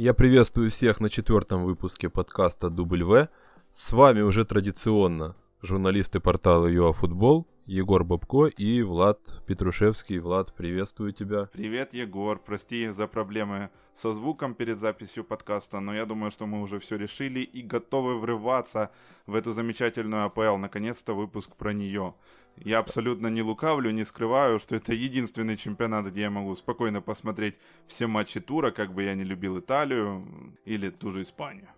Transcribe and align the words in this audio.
Я 0.00 0.14
приветствую 0.14 0.70
всех 0.70 1.00
на 1.00 1.10
четвертом 1.10 1.64
выпуске 1.64 2.08
подкаста 2.08 2.70
Дубль 2.70 3.02
В. 3.02 3.28
С 3.72 3.90
вами 3.92 4.20
уже 4.20 4.44
традиционно 4.44 5.34
журналисты 5.60 6.20
портала 6.20 6.68
ЮАФутбол 6.68 7.48
Егор 7.68 8.02
Бабко 8.02 8.46
и 8.46 8.80
Влад 8.80 9.42
Петрушевский. 9.46 10.20
Влад, 10.20 10.54
приветствую 10.54 11.12
тебя. 11.12 11.50
Привет, 11.52 11.92
Егор. 11.92 12.38
Прости 12.38 12.88
за 12.88 13.06
проблемы 13.06 13.68
со 13.94 14.14
звуком 14.14 14.54
перед 14.54 14.78
записью 14.78 15.22
подкаста, 15.22 15.78
но 15.78 15.94
я 15.94 16.06
думаю, 16.06 16.30
что 16.30 16.46
мы 16.46 16.62
уже 16.62 16.78
все 16.78 16.96
решили 16.96 17.40
и 17.40 17.60
готовы 17.60 18.18
врываться 18.18 18.90
в 19.26 19.34
эту 19.34 19.52
замечательную 19.52 20.24
АПЛ. 20.24 20.56
Наконец-то 20.56 21.12
выпуск 21.12 21.56
про 21.56 21.74
нее. 21.74 22.14
Я 22.56 22.78
абсолютно 22.78 23.26
не 23.26 23.42
лукавлю, 23.42 23.90
не 23.90 24.06
скрываю, 24.06 24.60
что 24.60 24.74
это 24.74 24.94
единственный 24.94 25.58
чемпионат, 25.58 26.06
где 26.06 26.22
я 26.22 26.30
могу 26.30 26.56
спокойно 26.56 27.02
посмотреть 27.02 27.56
все 27.86 28.06
матчи 28.06 28.40
тура, 28.40 28.70
как 28.70 28.94
бы 28.94 29.02
я 29.02 29.14
не 29.14 29.24
любил 29.24 29.58
Италию 29.58 30.56
или 30.64 30.88
ту 30.88 31.10
же 31.10 31.20
Испанию. 31.20 31.68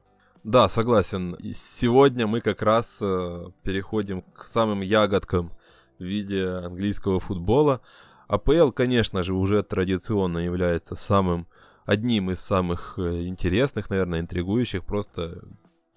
Да, 0.45 0.68
согласен. 0.68 1.36
Сегодня 1.52 2.28
мы 2.28 2.41
как 2.41 2.62
раз 2.62 2.98
э, 3.02 3.50
переходим 3.62 4.22
к 4.22 4.45
самым 4.45 4.80
ягодкам 4.80 5.52
в 6.00 6.04
виде 6.04 6.46
английского 6.46 7.20
футбола. 7.20 7.80
АПЛ, 8.28 8.70
конечно 8.70 9.22
же, 9.22 9.34
уже 9.34 9.62
традиционно 9.62 10.38
является 10.38 10.96
самым 10.96 11.46
одним 11.84 12.30
из 12.30 12.40
самых 12.40 12.95
э, 12.98 13.26
интересных, 13.26 13.90
наверное, 13.90 14.20
интригующих 14.20 14.84
просто 14.84 15.42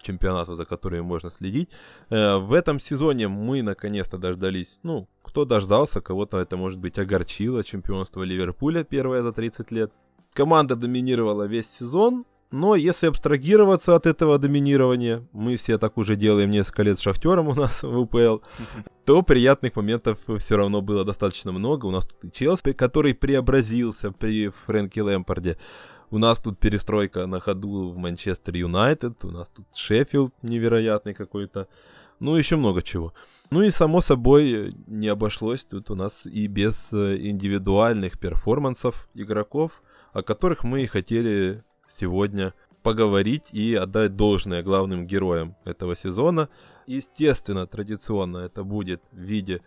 чемпионатов, 0.01 0.55
за 0.55 0.65
которыми 0.65 1.01
можно 1.01 1.29
следить. 1.29 1.69
Э, 2.09 2.37
в 2.37 2.53
этом 2.53 2.79
сезоне 2.79 3.27
мы 3.27 3.61
наконец-то 3.61 4.17
дождались, 4.17 4.79
ну, 4.83 5.07
кто 5.21 5.45
дождался, 5.45 6.01
кого-то 6.01 6.39
это, 6.39 6.57
может 6.57 6.79
быть, 6.79 6.99
огорчило, 6.99 7.63
чемпионство 7.63 8.23
Ливерпуля 8.23 8.83
первое 8.83 9.21
за 9.21 9.31
30 9.31 9.71
лет. 9.71 9.91
Команда 10.33 10.75
доминировала 10.75 11.43
весь 11.43 11.69
сезон, 11.69 12.25
но 12.53 12.75
если 12.75 13.07
абстрагироваться 13.07 13.95
от 13.95 14.05
этого 14.05 14.37
доминирования, 14.37 15.27
мы 15.31 15.57
все 15.57 15.79
так 15.79 15.97
уже 15.97 16.15
делаем 16.15 16.51
несколько 16.51 16.83
лет 16.83 16.99
с 16.99 17.01
Шахтером 17.01 17.47
у 17.47 17.55
нас 17.55 17.81
в 17.81 17.97
УПЛ, 17.97 18.41
то 19.05 19.23
приятных 19.23 19.75
моментов 19.75 20.19
все 20.37 20.55
равно 20.55 20.83
было 20.83 21.03
достаточно 21.03 21.51
много. 21.51 21.87
У 21.87 21.91
нас 21.91 22.05
тут 22.05 22.23
и 22.23 22.31
Челси, 22.31 22.73
который 22.73 23.15
преобразился 23.15 24.11
при 24.11 24.49
Фрэнке 24.49 25.01
Лэмпорде. 25.01 25.57
У 26.11 26.19
нас 26.19 26.37
тут 26.37 26.59
перестройка 26.59 27.25
на 27.25 27.39
ходу 27.39 27.89
в 27.89 27.97
Манчестер 27.97 28.55
Юнайтед, 28.55 29.25
у 29.25 29.31
нас 29.31 29.49
тут 29.49 29.65
Шеффилд 29.75 30.35
невероятный 30.43 31.15
какой-то. 31.15 31.67
Ну, 32.19 32.35
еще 32.35 32.55
много 32.55 32.83
чего. 32.83 33.15
Ну 33.49 33.63
и, 33.63 33.71
само 33.71 33.99
собой, 33.99 34.75
не 34.85 35.07
обошлось 35.07 35.65
тут 35.65 35.89
у 35.89 35.95
нас 35.95 36.27
и 36.27 36.45
без 36.45 36.93
э, 36.93 37.17
индивидуальных 37.19 38.19
перформансов 38.19 39.09
игроков, 39.15 39.81
о 40.13 40.21
которых 40.21 40.63
мы 40.63 40.83
и 40.83 40.85
хотели 40.85 41.63
сегодня 41.87 42.53
поговорить 42.83 43.53
и 43.53 43.73
отдать 43.73 44.15
должное 44.15 44.61
главным 44.61 45.07
героям 45.07 45.55
этого 45.63 45.95
сезона. 45.95 46.49
Естественно, 46.85 47.65
традиционно 47.65 48.39
это 48.39 48.63
будет 48.63 49.01
в 49.11 49.17
виде 49.17 49.61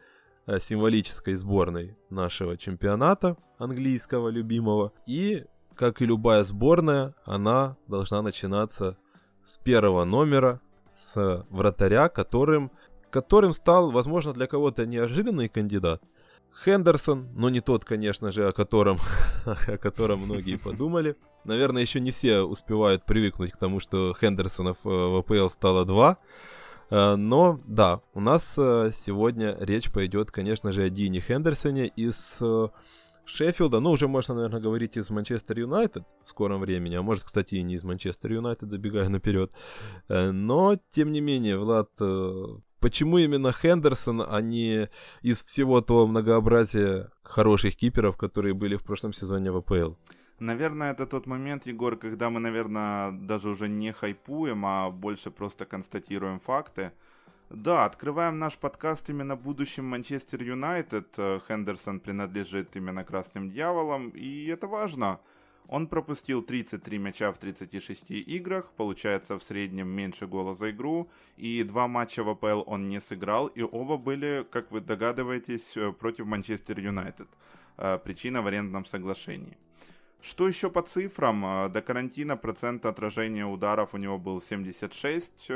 э, 0.46 0.58
символической 0.60 1.34
сборной 1.34 1.96
нашего 2.10 2.56
чемпионата 2.56 3.36
английского 3.58 4.28
любимого. 4.28 4.92
И, 5.06 5.44
как 5.74 6.02
и 6.02 6.06
любая 6.06 6.44
сборная, 6.44 7.14
она 7.24 7.76
должна 7.88 8.22
начинаться 8.22 8.96
с 9.46 9.58
первого 9.58 10.04
номера, 10.04 10.60
с 10.98 11.46
вратаря, 11.50 12.08
которым, 12.08 12.70
которым 13.10 13.52
стал, 13.52 13.90
возможно, 13.90 14.32
для 14.32 14.46
кого-то 14.46 14.84
неожиданный 14.84 15.48
кандидат. 15.48 16.02
Хендерсон, 16.64 17.28
но 17.34 17.50
не 17.50 17.60
тот, 17.60 17.84
конечно 17.84 18.30
же, 18.30 18.48
о 18.48 18.52
котором, 18.52 18.98
о 19.44 19.76
котором 19.76 20.20
многие 20.20 20.56
подумали. 20.56 21.16
Наверное, 21.44 21.82
еще 21.82 22.00
не 22.00 22.10
все 22.10 22.40
успевают 22.40 23.04
привыкнуть 23.04 23.52
к 23.52 23.56
тому, 23.56 23.78
что 23.80 24.16
Хендерсонов 24.20 24.78
э, 24.84 24.88
в 24.88 25.18
АПЛ 25.18 25.48
стало 25.48 25.84
два. 25.84 26.18
Э, 26.90 27.14
но 27.14 27.60
да, 27.66 28.00
у 28.14 28.20
нас 28.20 28.54
э, 28.56 28.90
сегодня 28.94 29.56
речь 29.60 29.92
пойдет, 29.92 30.30
конечно 30.30 30.72
же, 30.72 30.82
о 30.82 30.90
Дине 30.90 31.20
Хендерсоне 31.20 31.86
из 31.88 32.38
Шеффилда. 33.26 33.80
Ну, 33.80 33.90
уже 33.90 34.08
можно, 34.08 34.34
наверное, 34.34 34.60
говорить 34.60 34.96
из 34.96 35.10
Манчестер 35.10 35.58
Юнайтед 35.58 36.04
в 36.24 36.28
скором 36.28 36.60
времени. 36.60 36.94
А 36.96 37.02
может, 37.02 37.24
кстати, 37.24 37.56
и 37.56 37.62
не 37.62 37.74
из 37.74 37.84
Манчестер 37.84 38.32
Юнайтед, 38.32 38.70
забегая 38.70 39.08
наперед. 39.08 39.52
Но, 40.08 40.76
тем 40.92 41.12
не 41.12 41.20
менее, 41.20 41.58
Влад, 41.58 41.90
почему 42.86 43.18
именно 43.18 43.50
Хендерсон, 43.50 44.22
а 44.22 44.40
не 44.40 44.88
из 45.20 45.42
всего 45.42 45.80
того 45.80 46.06
многообразия 46.06 47.10
хороших 47.24 47.74
киперов, 47.74 48.16
которые 48.16 48.54
были 48.54 48.76
в 48.76 48.84
прошлом 48.84 49.12
сезоне 49.12 49.50
в 49.50 49.56
АПЛ? 49.56 49.94
Наверное, 50.38 50.92
это 50.92 51.04
тот 51.04 51.26
момент, 51.26 51.66
Егор, 51.66 51.96
когда 51.96 52.30
мы, 52.30 52.38
наверное, 52.38 53.10
даже 53.10 53.48
уже 53.48 53.68
не 53.68 53.92
хайпуем, 53.92 54.64
а 54.64 54.90
больше 54.90 55.32
просто 55.32 55.64
констатируем 55.64 56.38
факты. 56.38 56.92
Да, 57.50 57.86
открываем 57.86 58.38
наш 58.38 58.56
подкаст 58.56 59.10
именно 59.10 59.34
будущим 59.34 59.84
Манчестер 59.86 60.40
Юнайтед. 60.44 61.18
Хендерсон 61.48 61.98
принадлежит 61.98 62.76
именно 62.76 63.02
Красным 63.02 63.50
Дьяволам, 63.50 64.10
и 64.10 64.46
это 64.46 64.68
важно. 64.68 65.18
Он 65.68 65.88
пропустил 65.88 66.42
33 66.42 66.98
мяча 66.98 67.32
в 67.32 67.38
36 67.38 68.10
играх, 68.10 68.72
получается 68.76 69.38
в 69.38 69.42
среднем 69.42 69.88
меньше 69.88 70.26
гола 70.26 70.54
за 70.54 70.70
игру, 70.70 71.08
и 71.36 71.62
два 71.64 71.88
матча 71.88 72.22
в 72.22 72.28
АПЛ 72.28 72.62
он 72.66 72.86
не 72.86 73.00
сыграл, 73.00 73.48
и 73.48 73.62
оба 73.62 73.96
были, 73.96 74.46
как 74.50 74.70
вы 74.70 74.80
догадываетесь, 74.80 75.76
э, 75.76 75.92
против 75.92 76.26
Манчестер 76.26 76.78
Юнайтед. 76.78 77.28
Э, 77.78 77.98
причина 77.98 78.42
в 78.42 78.46
арендном 78.46 78.84
соглашении. 78.84 79.58
Что 80.20 80.48
еще 80.48 80.70
по 80.70 80.82
цифрам? 80.82 81.44
Э, 81.44 81.68
до 81.68 81.82
карантина 81.82 82.36
процент 82.36 82.86
отражения 82.86 83.44
ударов 83.44 83.92
у 83.94 83.96
него 83.96 84.18
был 84.18 84.40
76, 84.40 85.50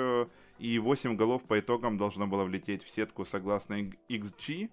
и 0.59 0.79
8 0.79 1.17
голов 1.17 1.43
по 1.45 1.59
итогам 1.59 1.97
должно 1.97 2.27
было 2.27 2.45
влететь 2.45 2.83
в 2.83 2.91
сетку 2.91 3.25
согласно 3.25 3.81
XG, 4.09 4.71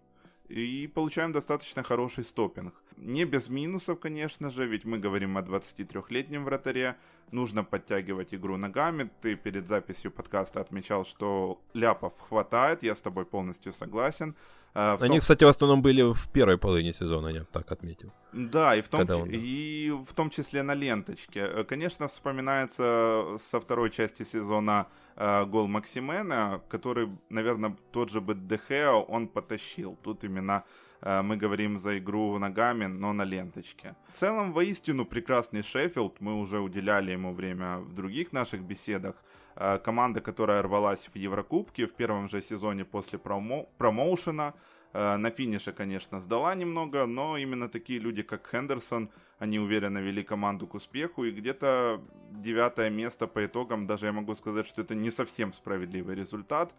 и 0.49 0.87
получаем 0.87 1.31
достаточно 1.31 1.83
хороший 1.83 2.23
стопинг. 2.23 2.73
Не 2.97 3.25
без 3.25 3.49
минусов, 3.49 3.99
конечно 3.99 4.49
же, 4.49 4.65
ведь 4.65 4.85
мы 4.85 4.97
говорим 4.97 5.37
о 5.37 5.41
23-летнем 5.41 6.45
вратаре. 6.45 6.95
Нужно 7.31 7.63
подтягивать 7.63 8.33
игру 8.33 8.57
ногами. 8.57 9.09
Ты 9.21 9.35
перед 9.35 9.67
записью 9.67 10.11
подкаста 10.11 10.61
отмечал, 10.61 11.05
что 11.05 11.59
ляпов 11.73 12.13
хватает, 12.29 12.83
я 12.83 12.95
с 12.95 13.01
тобой 13.01 13.25
полностью 13.25 13.73
согласен. 13.73 14.35
А, 14.73 14.95
в 14.95 15.03
Они, 15.03 15.13
том... 15.13 15.19
кстати, 15.19 15.43
в 15.43 15.47
основном 15.47 15.81
были 15.81 16.03
в 16.13 16.27
первой 16.31 16.57
половине 16.57 16.93
сезона, 16.93 17.29
я 17.29 17.43
так 17.43 17.71
отметил. 17.71 18.11
Да, 18.31 18.75
и 18.75 18.81
в, 18.81 18.87
том, 18.87 19.01
он... 19.01 19.29
и 19.31 19.91
в 20.07 20.13
том 20.13 20.29
числе 20.29 20.63
на 20.63 20.75
ленточке. 20.75 21.39
Э, 21.39 21.63
конечно, 21.63 22.07
вспоминается 22.07 23.37
со 23.49 23.59
второй 23.59 23.89
части 23.89 24.23
сезона 24.23 24.85
э, 25.15 25.45
гол 25.45 25.67
Максимена, 25.67 26.61
который, 26.69 27.09
наверное, 27.29 27.75
тот 27.91 28.09
же 28.09 28.21
БДХ 28.21 28.71
он 29.07 29.27
потащил. 29.27 29.97
Тут 30.03 30.23
именно 30.23 30.63
э, 30.63 30.86
мы 31.01 31.37
говорим 31.37 31.77
за 31.77 31.97
игру 31.97 32.37
ногами, 32.39 32.85
но 32.85 33.13
на 33.13 33.23
ленточке. 33.23 33.95
В 34.11 34.15
целом, 34.15 34.53
воистину 34.53 35.05
прекрасный 35.05 35.63
Шеффилд. 35.63 36.21
Мы 36.21 36.33
уже 36.33 36.59
уделяли 36.59 37.11
ему 37.11 37.33
время 37.33 37.77
в 37.77 37.93
других 37.93 38.33
наших 38.33 38.61
беседах. 38.61 39.15
Э, 39.59 39.79
команда, 39.79 40.21
которая 40.21 40.61
рвалась 40.61 41.09
в 41.13 41.17
Еврокубке 41.17 41.87
в 41.87 41.93
первом 41.93 42.29
же 42.29 42.41
сезоне 42.41 42.85
после 42.85 43.17
промо- 43.17 43.67
промоушена. 43.77 44.53
Э, 44.93 45.17
на 45.17 45.31
финише, 45.31 45.71
конечно, 45.71 46.21
сдала 46.21 46.55
немного, 46.55 47.07
но 47.07 47.37
именно 47.37 47.67
такие 47.67 47.99
люди, 47.99 48.21
как 48.21 48.47
Хендерсон, 48.51 49.09
они 49.39 49.59
уверенно 49.59 49.97
вели 49.97 50.23
команду 50.23 50.67
к 50.67 50.75
успеху. 50.75 51.23
И 51.23 51.31
где-то 51.31 52.01
девятое 52.31 52.91
место 52.91 53.27
по 53.27 53.45
итогам, 53.45 53.87
даже 53.87 54.05
я 54.05 54.11
могу 54.11 54.35
сказать, 54.35 54.67
что 54.67 54.81
это 54.81 54.93
не 54.93 55.11
совсем 55.11 55.53
справедливый 55.53 56.15
результат. 56.15 56.75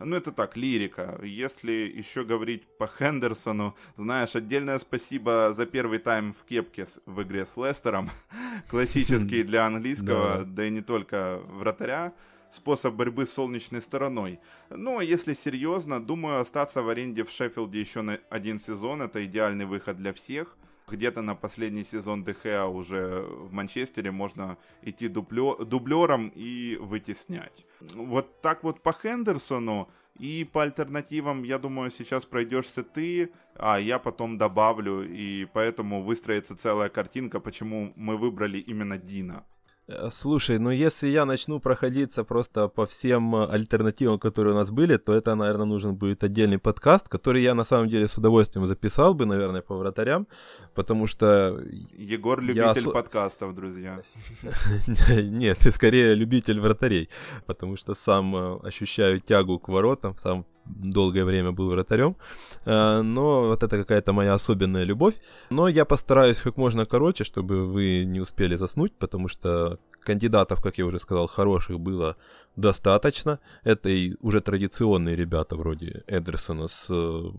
Ну, 0.00 0.16
это 0.16 0.32
так, 0.32 0.56
лирика. 0.56 1.18
Если 1.22 1.72
еще 1.72 2.24
говорить 2.24 2.62
по 2.78 2.86
Хендерсону, 2.86 3.76
знаешь, 3.96 4.36
отдельное 4.36 4.78
спасибо 4.78 5.52
за 5.52 5.66
первый 5.66 5.98
тайм 5.98 6.32
в 6.32 6.44
кепке 6.44 6.86
в 7.06 7.22
игре 7.22 7.46
с 7.46 7.56
Лестером. 7.56 8.10
Классический 8.68 9.42
для 9.42 9.66
английского, 9.66 10.44
да 10.44 10.66
и 10.66 10.70
не 10.70 10.82
только 10.82 11.40
вратаря 11.48 12.12
способ 12.50 12.94
борьбы 12.94 13.26
с 13.26 13.32
солнечной 13.32 13.82
стороной. 13.82 14.40
Но 14.70 15.00
если 15.00 15.34
серьезно, 15.34 16.00
думаю, 16.00 16.40
остаться 16.40 16.82
в 16.82 16.88
аренде 16.88 17.24
в 17.24 17.30
Шеффилде 17.30 17.80
еще 17.80 18.02
на 18.02 18.20
один 18.30 18.58
сезон 18.60 19.02
это 19.02 19.24
идеальный 19.24 19.66
выход 19.66 19.96
для 19.96 20.12
всех 20.12 20.56
где-то 20.90 21.22
на 21.22 21.34
последний 21.34 21.84
сезон 21.84 22.24
ДХ 22.24 22.68
уже 22.70 23.22
в 23.22 23.52
Манчестере 23.52 24.10
можно 24.10 24.56
идти 24.82 25.08
дублё, 25.08 25.64
дублером 25.64 26.32
и 26.34 26.76
вытеснять. 26.80 27.66
Вот 27.94 28.40
так 28.40 28.64
вот 28.64 28.82
по 28.82 28.92
Хендерсону 28.92 29.88
и 30.18 30.44
по 30.44 30.62
альтернативам, 30.62 31.44
я 31.44 31.58
думаю, 31.58 31.90
сейчас 31.90 32.24
пройдешься 32.24 32.82
ты, 32.82 33.30
а 33.54 33.78
я 33.78 33.98
потом 33.98 34.36
добавлю, 34.36 35.06
и 35.08 35.44
поэтому 35.44 36.02
выстроится 36.02 36.56
целая 36.56 36.88
картинка, 36.88 37.40
почему 37.40 37.92
мы 37.96 38.16
выбрали 38.16 38.58
именно 38.58 38.98
Дина. 38.98 39.44
Э, 39.88 40.10
слушай, 40.12 40.58
ну 40.58 40.70
если 40.70 41.08
я 41.08 41.24
начну 41.24 41.60
проходиться 41.60 42.24
просто 42.24 42.68
по 42.68 42.86
всем 42.86 43.34
э, 43.34 43.46
альтернативам, 43.46 44.18
которые 44.18 44.54
у 44.54 44.56
нас 44.56 44.70
были, 44.70 44.98
то 44.98 45.14
это, 45.14 45.34
наверное, 45.34 45.66
нужен 45.66 45.94
будет 45.94 46.24
отдельный 46.24 46.58
подкаст, 46.58 47.08
который 47.08 47.42
я 47.42 47.54
на 47.54 47.64
самом 47.64 47.88
деле 47.88 48.06
с 48.06 48.18
удовольствием 48.18 48.66
записал 48.66 49.14
бы, 49.14 49.24
наверное, 49.24 49.62
по 49.62 49.76
вратарям, 49.76 50.26
потому 50.74 51.06
что... 51.06 51.58
Егор 51.96 52.40
любитель 52.40 52.86
я... 52.86 52.92
подкастов, 52.92 53.54
друзья. 53.54 54.02
Нет, 55.22 55.58
ты 55.58 55.70
скорее 55.70 56.14
любитель 56.14 56.60
вратарей, 56.60 57.08
потому 57.46 57.76
что 57.76 57.94
сам 57.94 58.36
э, 58.36 58.58
ощущаю 58.68 59.20
тягу 59.20 59.58
к 59.58 59.68
воротам, 59.68 60.16
сам 60.16 60.44
долгое 60.68 61.24
время 61.24 61.52
был 61.52 61.70
вратарем. 61.70 62.16
Но 62.64 63.46
вот 63.48 63.62
это 63.62 63.76
какая-то 63.76 64.12
моя 64.12 64.34
особенная 64.34 64.84
любовь. 64.84 65.14
Но 65.50 65.68
я 65.68 65.84
постараюсь 65.84 66.40
как 66.40 66.56
можно 66.56 66.86
короче, 66.86 67.24
чтобы 67.24 67.66
вы 67.66 68.04
не 68.04 68.20
успели 68.20 68.56
заснуть, 68.56 68.92
потому 68.98 69.28
что 69.28 69.78
кандидатов, 70.08 70.62
как 70.62 70.78
я 70.78 70.86
уже 70.86 70.98
сказал, 70.98 71.26
хороших 71.26 71.78
было 71.78 72.16
достаточно. 72.56 73.38
Это 73.64 73.88
и 73.88 74.14
уже 74.20 74.40
традиционные 74.40 75.16
ребята 75.16 75.56
вроде 75.56 76.02
Эдерсона 76.06 76.68
с 76.68 76.86
э, 76.90 77.30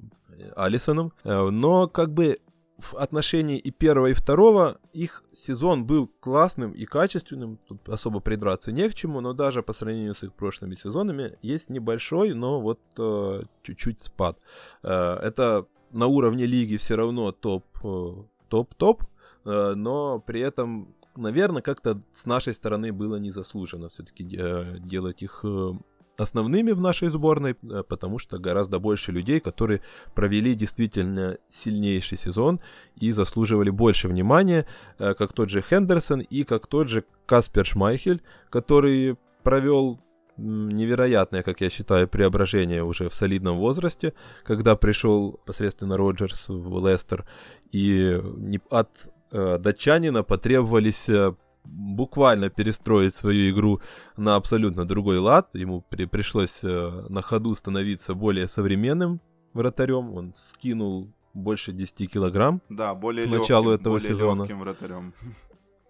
Алисоном. 0.55 1.11
Э, 1.23 1.49
но 1.49 1.87
как 1.87 2.13
бы 2.13 2.39
в 2.79 2.95
отношении 2.95 3.57
и 3.57 3.71
первого, 3.71 4.07
и 4.07 4.13
второго 4.13 4.79
их 4.93 5.23
сезон 5.31 5.85
был 5.85 6.09
классным 6.19 6.71
и 6.71 6.85
качественным, 6.85 7.57
тут 7.67 7.89
особо 7.89 8.19
придраться 8.19 8.71
не 8.71 8.89
к 8.89 8.95
чему, 8.95 9.21
но 9.21 9.33
даже 9.33 9.61
по 9.63 9.73
сравнению 9.73 10.15
с 10.15 10.23
их 10.23 10.33
прошлыми 10.33 10.75
сезонами 10.75 11.37
есть 11.41 11.69
небольшой, 11.69 12.33
но 12.33 12.61
вот 12.61 12.79
э, 12.97 13.43
чуть-чуть 13.63 14.01
спад. 14.01 14.37
Э, 14.83 15.15
это 15.21 15.65
на 15.91 16.07
уровне 16.07 16.45
лиги 16.45 16.77
все 16.77 16.95
равно 16.95 17.31
топ, 17.31 17.65
э, 17.83 18.13
топ-топ, 18.47 19.03
э, 19.45 19.73
но 19.75 20.19
при 20.19 20.41
этом 20.41 20.93
наверное, 21.15 21.61
как-то 21.61 22.01
с 22.13 22.25
нашей 22.25 22.53
стороны 22.53 22.91
было 22.91 23.17
незаслуженно 23.17 23.89
все-таки 23.89 24.27
э, 24.37 24.77
делать 24.79 25.21
их 25.21 25.41
э, 25.43 25.73
основными 26.21 26.71
в 26.71 26.81
нашей 26.81 27.09
сборной, 27.09 27.55
э, 27.61 27.83
потому 27.87 28.19
что 28.19 28.39
гораздо 28.39 28.79
больше 28.79 29.11
людей, 29.11 29.39
которые 29.39 29.81
провели 30.15 30.55
действительно 30.55 31.37
сильнейший 31.49 32.17
сезон 32.17 32.59
и 32.95 33.11
заслуживали 33.11 33.69
больше 33.69 34.07
внимания, 34.07 34.65
как 34.97 35.33
тот 35.33 35.49
же 35.49 35.61
Хендерсон 35.61 36.21
и 36.21 36.43
как 36.43 36.67
тот 36.67 36.89
же 36.89 37.03
Каспер 37.25 37.65
Шмайхель, 37.65 38.21
который 38.49 39.17
провел 39.43 39.99
невероятное, 40.39 41.43
как 41.43 41.61
я 41.61 41.69
считаю, 41.69 42.07
преображение 42.07 42.83
уже 42.83 43.09
в 43.09 43.13
солидном 43.13 43.57
возрасте, 43.57 44.13
когда 44.43 44.75
пришел 44.75 45.39
посредственно 45.45 45.97
Роджерс 45.97 46.49
в 46.49 46.87
Лестер 46.87 47.25
и 47.71 48.21
от 48.69 48.89
э, 49.31 49.57
датчанина 49.59 50.23
потребовались 50.23 51.09
э, 51.09 51.33
буквально 51.63 52.49
перестроить 52.49 53.15
свою 53.15 53.51
игру 53.51 53.81
на 54.17 54.35
абсолютно 54.35 54.85
другой 54.85 55.19
лад. 55.19 55.49
Ему 55.53 55.81
при, 55.81 56.05
пришлось 56.05 56.59
э, 56.63 57.05
на 57.09 57.21
ходу 57.21 57.55
становиться 57.55 58.13
более 58.13 58.47
современным 58.47 59.21
вратарем. 59.53 60.13
Он 60.13 60.33
скинул 60.35 61.11
больше 61.33 61.71
10 61.71 62.11
килограмм 62.11 62.61
да, 62.69 62.93
более 62.95 63.27
к 63.27 63.29
началу 63.29 63.71
легким, 63.71 63.81
этого 63.81 63.93
более 63.99 64.09
сезона. 64.09 64.45
Вратарем. 64.45 65.13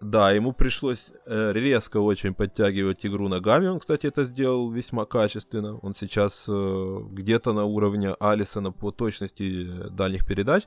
Да, 0.00 0.32
ему 0.32 0.52
пришлось 0.52 1.12
э, 1.26 1.52
резко 1.52 1.98
очень 1.98 2.32
подтягивать 2.32 3.04
игру 3.04 3.28
ногами. 3.28 3.66
Он, 3.66 3.78
кстати, 3.80 4.06
это 4.06 4.24
сделал 4.24 4.70
весьма 4.70 5.04
качественно. 5.04 5.76
Он 5.78 5.94
сейчас 5.94 6.46
э, 6.48 7.00
где-то 7.10 7.52
на 7.52 7.64
уровне 7.64 8.14
Алисона 8.18 8.72
по 8.72 8.92
точности 8.92 9.66
э, 9.68 9.90
дальних 9.90 10.26
передач. 10.26 10.64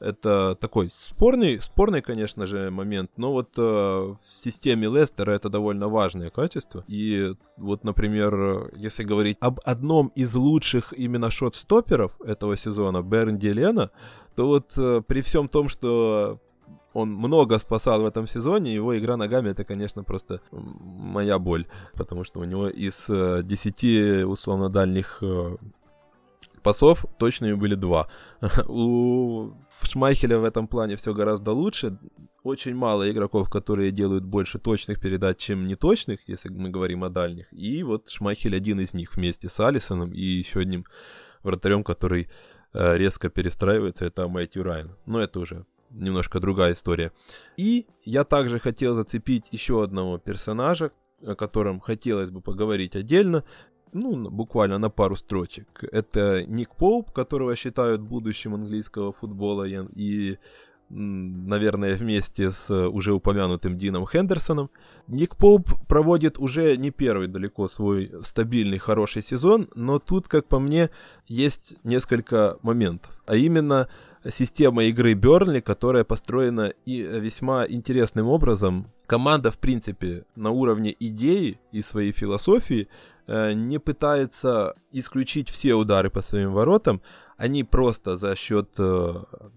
Это 0.00 0.56
такой 0.60 0.90
спорный, 1.08 1.60
спорный, 1.60 2.00
конечно 2.00 2.46
же, 2.46 2.70
момент, 2.70 3.10
но 3.16 3.32
вот 3.32 3.50
э, 3.58 3.62
в 3.62 4.18
системе 4.28 4.88
Лестера 4.88 5.32
это 5.32 5.50
довольно 5.50 5.88
важное 5.88 6.30
качество. 6.30 6.84
И 6.88 7.34
вот, 7.58 7.84
например, 7.84 8.70
если 8.74 9.04
говорить 9.04 9.36
об 9.40 9.60
одном 9.62 10.10
из 10.16 10.34
лучших 10.34 10.94
именно 10.94 11.30
шот-стоперов 11.30 12.18
этого 12.22 12.56
сезона, 12.56 13.02
Бернди 13.02 13.48
Лена, 13.48 13.90
то 14.36 14.46
вот 14.46 14.72
э, 14.78 15.02
при 15.06 15.20
всем 15.20 15.48
том, 15.48 15.68
что 15.68 16.40
он 16.92 17.10
много 17.12 17.58
спасал 17.58 18.02
в 18.02 18.06
этом 18.06 18.26
сезоне, 18.26 18.74
его 18.74 18.98
игра 18.98 19.16
ногами 19.16 19.50
это, 19.50 19.64
конечно, 19.64 20.02
просто 20.02 20.40
моя 20.50 21.38
боль, 21.38 21.66
потому 21.94 22.24
что 22.24 22.40
у 22.40 22.44
него 22.44 22.68
из 22.68 23.06
10 23.06 23.84
э, 23.84 24.24
условно 24.24 24.68
дальних 24.68 25.18
э, 25.22 25.56
пасов 26.62 27.04
точными 27.18 27.54
были 27.54 27.74
два. 27.74 28.08
У 28.68 29.50
Шмайхеля 29.86 30.38
в 30.38 30.44
этом 30.44 30.68
плане 30.68 30.96
все 30.96 31.14
гораздо 31.14 31.52
лучше. 31.52 31.98
Очень 32.42 32.74
мало 32.74 33.10
игроков, 33.10 33.50
которые 33.50 33.90
делают 33.90 34.24
больше 34.24 34.58
точных 34.58 35.00
передач, 35.00 35.38
чем 35.38 35.66
неточных, 35.66 36.20
если 36.26 36.48
мы 36.48 36.70
говорим 36.70 37.04
о 37.04 37.10
дальних. 37.10 37.52
И 37.52 37.82
вот 37.82 38.08
Шмайхель 38.08 38.56
один 38.56 38.80
из 38.80 38.94
них 38.94 39.14
вместе 39.14 39.48
с 39.48 39.60
Алисоном 39.60 40.12
и 40.12 40.20
еще 40.20 40.60
одним 40.60 40.86
вратарем, 41.42 41.84
который 41.84 42.28
э, 42.72 42.96
резко 42.96 43.28
перестраивается, 43.28 44.06
это 44.06 44.26
Мэтью 44.28 44.62
Райан. 44.62 44.96
Но 45.06 45.20
это 45.20 45.40
уже 45.40 45.66
немножко 45.90 46.40
другая 46.40 46.72
история. 46.72 47.12
И 47.56 47.86
я 48.04 48.24
также 48.24 48.58
хотел 48.58 48.94
зацепить 48.94 49.46
еще 49.50 49.82
одного 49.82 50.18
персонажа, 50.18 50.92
о 51.22 51.34
котором 51.34 51.80
хотелось 51.80 52.30
бы 52.30 52.40
поговорить 52.40 52.96
отдельно 52.96 53.44
ну, 53.92 54.30
буквально 54.30 54.78
на 54.78 54.90
пару 54.90 55.16
строчек. 55.16 55.84
Это 55.92 56.44
Ник 56.46 56.74
Поуп, 56.76 57.10
которого 57.12 57.56
считают 57.56 58.00
будущим 58.00 58.54
английского 58.54 59.12
футбола 59.12 59.64
и, 59.96 60.38
наверное, 60.88 61.96
вместе 61.96 62.50
с 62.50 62.70
уже 62.70 63.12
упомянутым 63.12 63.76
Дином 63.76 64.06
Хендерсоном. 64.06 64.70
Ник 65.06 65.36
Поуп 65.36 65.70
проводит 65.88 66.38
уже 66.38 66.76
не 66.76 66.90
первый 66.90 67.28
далеко 67.28 67.68
свой 67.68 68.12
стабильный, 68.22 68.78
хороший 68.78 69.22
сезон, 69.22 69.68
но 69.74 69.98
тут, 69.98 70.28
как 70.28 70.46
по 70.46 70.58
мне, 70.58 70.90
есть 71.26 71.76
несколько 71.84 72.58
моментов. 72.62 73.10
А 73.26 73.36
именно, 73.36 73.88
система 74.28 74.84
игры 74.84 75.14
Бернли, 75.14 75.60
которая 75.60 76.04
построена 76.04 76.72
и 76.84 77.00
весьма 77.02 77.66
интересным 77.66 78.28
образом. 78.28 78.90
Команда, 79.06 79.50
в 79.50 79.58
принципе, 79.58 80.24
на 80.36 80.50
уровне 80.50 80.94
идеи 80.98 81.58
и 81.72 81.82
своей 81.82 82.12
философии 82.12 82.88
Э, 83.32 83.52
не 83.52 83.78
пытается 83.78 84.74
исключить 84.90 85.50
все 85.50 85.74
удары 85.74 86.10
по 86.10 86.20
своим 86.20 86.52
воротам, 86.52 87.00
они 87.36 87.62
просто 87.62 88.16
за 88.16 88.34
счет 88.34 88.70
э, 88.78 89.14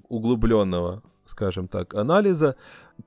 углубленного, 0.10 1.02
скажем 1.26 1.68
так, 1.68 1.96
анализа 1.96 2.56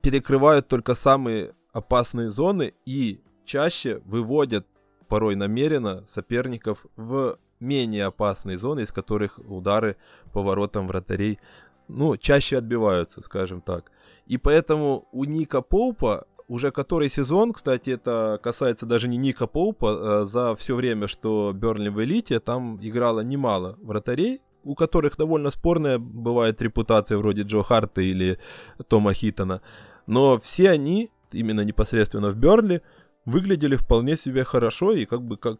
перекрывают 0.01 0.67
только 0.67 0.93
самые 0.93 1.55
опасные 1.71 2.29
зоны 2.29 2.73
и 2.85 3.21
чаще 3.45 4.01
выводят 4.03 4.67
порой 5.07 5.37
намеренно 5.37 6.05
соперников 6.05 6.85
в 6.97 7.37
менее 7.59 8.05
опасные 8.05 8.57
зоны, 8.57 8.81
из 8.81 8.91
которых 8.91 9.39
удары 9.39 9.95
по 10.33 10.41
воротам 10.41 10.87
вратарей 10.87 11.39
ну, 11.87 12.17
чаще 12.17 12.57
отбиваются, 12.57 13.21
скажем 13.21 13.61
так. 13.61 13.91
И 14.25 14.37
поэтому 14.37 15.07
у 15.11 15.23
Ника 15.23 15.61
Поупа 15.61 16.25
уже 16.47 16.71
который 16.71 17.09
сезон, 17.09 17.53
кстати, 17.53 17.89
это 17.89 18.39
касается 18.41 18.85
даже 18.85 19.07
не 19.07 19.17
Ника 19.17 19.47
Поупа, 19.47 20.21
а 20.21 20.25
за 20.25 20.55
все 20.55 20.75
время, 20.75 21.07
что 21.07 21.51
Бернли 21.53 21.89
в 21.89 22.01
элите, 22.03 22.39
там 22.39 22.77
играло 22.81 23.21
немало 23.21 23.77
вратарей, 23.81 24.41
у 24.63 24.75
которых 24.75 25.17
довольно 25.17 25.49
спорная 25.49 25.97
бывает 25.97 26.61
репутация 26.61 27.17
вроде 27.17 27.43
Джо 27.43 27.63
Харта 27.63 28.01
или 28.01 28.39
Тома 28.87 29.13
Хитона. 29.13 29.61
Но 30.07 30.39
все 30.39 30.69
они, 30.69 31.11
именно 31.31 31.61
непосредственно 31.61 32.29
в 32.29 32.35
Бернли, 32.37 32.81
выглядели 33.25 33.75
вполне 33.75 34.15
себе 34.15 34.45
хорошо, 34.45 34.93
и 34.93 35.05
как 35.05 35.21
бы 35.21 35.35
как 35.35 35.59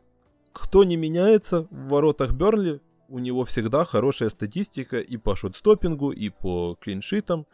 кто 0.58 0.84
не 0.84 0.98
меняется 0.98 1.68
в 1.70 1.90
воротах 1.90 2.34
Бернли, 2.34 2.82
у 3.10 3.20
него 3.20 3.46
всегда 3.46 3.86
хорошая 3.86 4.30
статистика 4.30 5.00
и 5.00 5.18
по 5.18 5.36
шотстопингу, 5.36 6.12
и 6.12 6.30
по 6.30 6.76
клиншитам. 6.80 7.46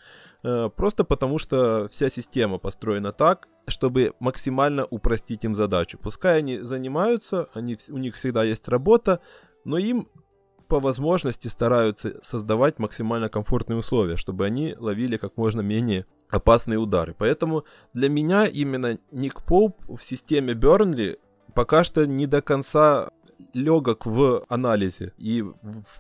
Э, 0.44 0.70
просто 0.76 1.04
потому, 1.04 1.38
что 1.38 1.88
вся 1.90 2.10
система 2.10 2.58
построена 2.58 3.12
так, 3.12 3.48
чтобы 3.68 4.14
максимально 4.20 4.86
упростить 4.86 5.46
им 5.46 5.54
задачу. 5.54 6.00
Пускай 6.02 6.40
они 6.40 6.60
занимаются, 6.60 7.50
они, 7.54 7.78
у 7.90 7.98
них 7.98 8.16
всегда 8.16 8.44
есть 8.44 8.68
работа, 8.68 9.20
но 9.64 9.78
им 9.78 10.10
по 10.68 10.80
возможности 10.80 11.48
стараются 11.48 12.20
создавать 12.24 12.80
максимально 12.80 13.30
комфортные 13.30 13.78
условия, 13.78 14.18
чтобы 14.18 14.46
они 14.46 14.76
ловили 14.78 15.18
как 15.18 15.38
можно 15.38 15.62
менее 15.62 16.06
опасные 16.30 16.80
удары. 16.80 17.16
Поэтому 17.16 17.64
для 17.94 18.10
меня 18.10 18.46
именно 18.46 18.98
Ник 19.12 19.44
Поуп 19.44 19.78
в 19.88 20.02
системе 20.02 20.56
Бернли 20.56 21.20
пока 21.54 21.84
что 21.84 22.06
не 22.06 22.28
до 22.28 22.42
конца 22.42 23.10
легок 23.54 24.06
в 24.06 24.46
анализе 24.50 25.14
и 25.18 25.42
в 25.42 25.56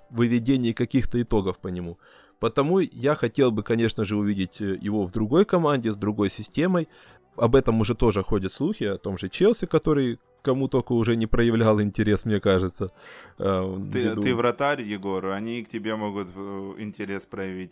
выведении 0.09 0.73
каких-то 0.73 1.21
итогов 1.21 1.57
по 1.57 1.67
нему. 1.67 1.97
Потому 2.39 2.79
я 2.79 3.15
хотел 3.15 3.51
бы, 3.51 3.63
конечно 3.63 4.03
же, 4.03 4.17
увидеть 4.17 4.59
э, 4.59 4.77
его 4.81 5.05
в 5.05 5.11
другой 5.11 5.45
команде, 5.45 5.93
с 5.93 5.95
другой 5.95 6.29
системой. 6.29 6.89
Об 7.35 7.55
этом 7.55 7.79
уже 7.79 7.95
тоже 7.95 8.21
ходят 8.21 8.51
слухи, 8.51 8.83
о 8.83 8.97
том 8.97 9.17
же 9.17 9.29
Челси, 9.29 9.65
который 9.65 10.19
кому 10.41 10.67
только 10.67 10.91
уже 10.91 11.15
не 11.15 11.25
проявлял 11.25 11.81
интерес, 11.81 12.25
мне 12.25 12.39
кажется. 12.39 12.91
Э, 13.39 13.79
ты, 13.91 14.15
ты 14.15 14.35
вратарь, 14.35 14.81
Егор, 14.81 15.25
они 15.27 15.63
к 15.63 15.69
тебе 15.69 15.95
могут 15.95 16.27
э, 16.35 16.73
интерес 16.79 17.25
проявить. 17.25 17.71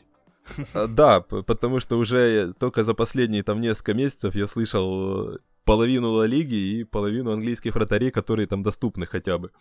А, 0.74 0.88
да, 0.88 1.20
потому 1.20 1.80
что 1.80 1.98
уже 1.98 2.54
только 2.54 2.84
за 2.84 2.94
последние 2.94 3.44
там 3.44 3.62
несколько 3.62 3.94
месяцев 3.94 4.36
я 4.36 4.48
слышал 4.48 5.38
половину 5.66 6.12
Ла 6.12 6.26
Лиги 6.26 6.56
и 6.56 6.84
половину 6.84 7.32
английских 7.32 7.76
вратарей, 7.76 8.12
которые 8.12 8.48
там 8.48 8.64
доступны 8.64 9.06
хотя 9.06 9.38
бы. 9.38 9.52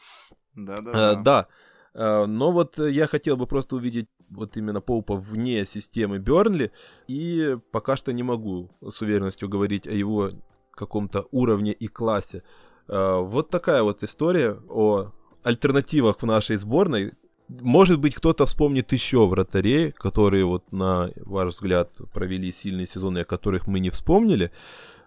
Да-да-да. 0.54 1.14
Да. 1.14 1.48
А, 1.94 2.26
но 2.26 2.52
вот 2.52 2.78
я 2.78 3.06
хотел 3.06 3.36
бы 3.36 3.46
просто 3.46 3.76
увидеть 3.76 4.08
вот 4.28 4.56
именно 4.56 4.80
Поупа 4.80 5.16
вне 5.16 5.64
системы 5.66 6.18
Бернли, 6.18 6.72
и 7.08 7.56
пока 7.72 7.96
что 7.96 8.12
не 8.12 8.22
могу 8.22 8.70
с 8.88 9.02
уверенностью 9.02 9.48
говорить 9.48 9.86
о 9.86 9.92
его 9.92 10.30
каком-то 10.72 11.26
уровне 11.30 11.72
и 11.72 11.88
классе. 11.88 12.42
А, 12.88 13.20
вот 13.20 13.50
такая 13.50 13.82
вот 13.82 14.02
история 14.02 14.58
о 14.68 15.12
альтернативах 15.42 16.20
в 16.20 16.26
нашей 16.26 16.56
сборной. 16.56 17.14
Может 17.48 17.98
быть, 17.98 18.14
кто-то 18.14 18.46
вспомнит 18.46 18.92
еще 18.92 19.26
вратарей, 19.26 19.90
которые 19.90 20.44
вот 20.44 20.70
на 20.70 21.10
ваш 21.16 21.54
взгляд 21.54 21.90
провели 22.12 22.52
сильные 22.52 22.86
сезоны, 22.86 23.20
о 23.20 23.24
которых 23.24 23.66
мы 23.66 23.80
не 23.80 23.90
вспомнили. 23.90 24.52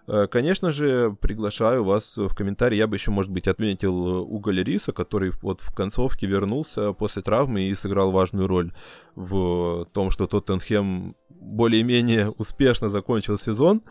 Э, 0.06 0.26
конечно 0.26 0.72
же, 0.72 1.16
приглашаю 1.20 1.84
вас 1.84 2.16
в 2.16 2.34
комментарии. 2.34 2.76
Я 2.76 2.86
бы 2.86 2.96
еще, 2.96 3.10
может 3.10 3.30
быть, 3.30 3.48
отметил 3.48 3.94
Уголь 4.22 4.62
Риса, 4.62 4.92
который 4.92 5.32
вот 5.42 5.60
в 5.60 5.74
концовке 5.74 6.26
вернулся 6.26 6.92
после 6.92 7.22
травмы 7.22 7.62
и 7.62 7.74
сыграл 7.74 8.10
важную 8.10 8.46
роль 8.46 8.72
в 9.14 9.86
том, 9.92 10.10
что 10.10 10.26
Тоттенхэм 10.26 11.16
более-менее 11.28 12.30
успешно 12.30 12.90
закончил 12.90 13.38
сезон. 13.38 13.82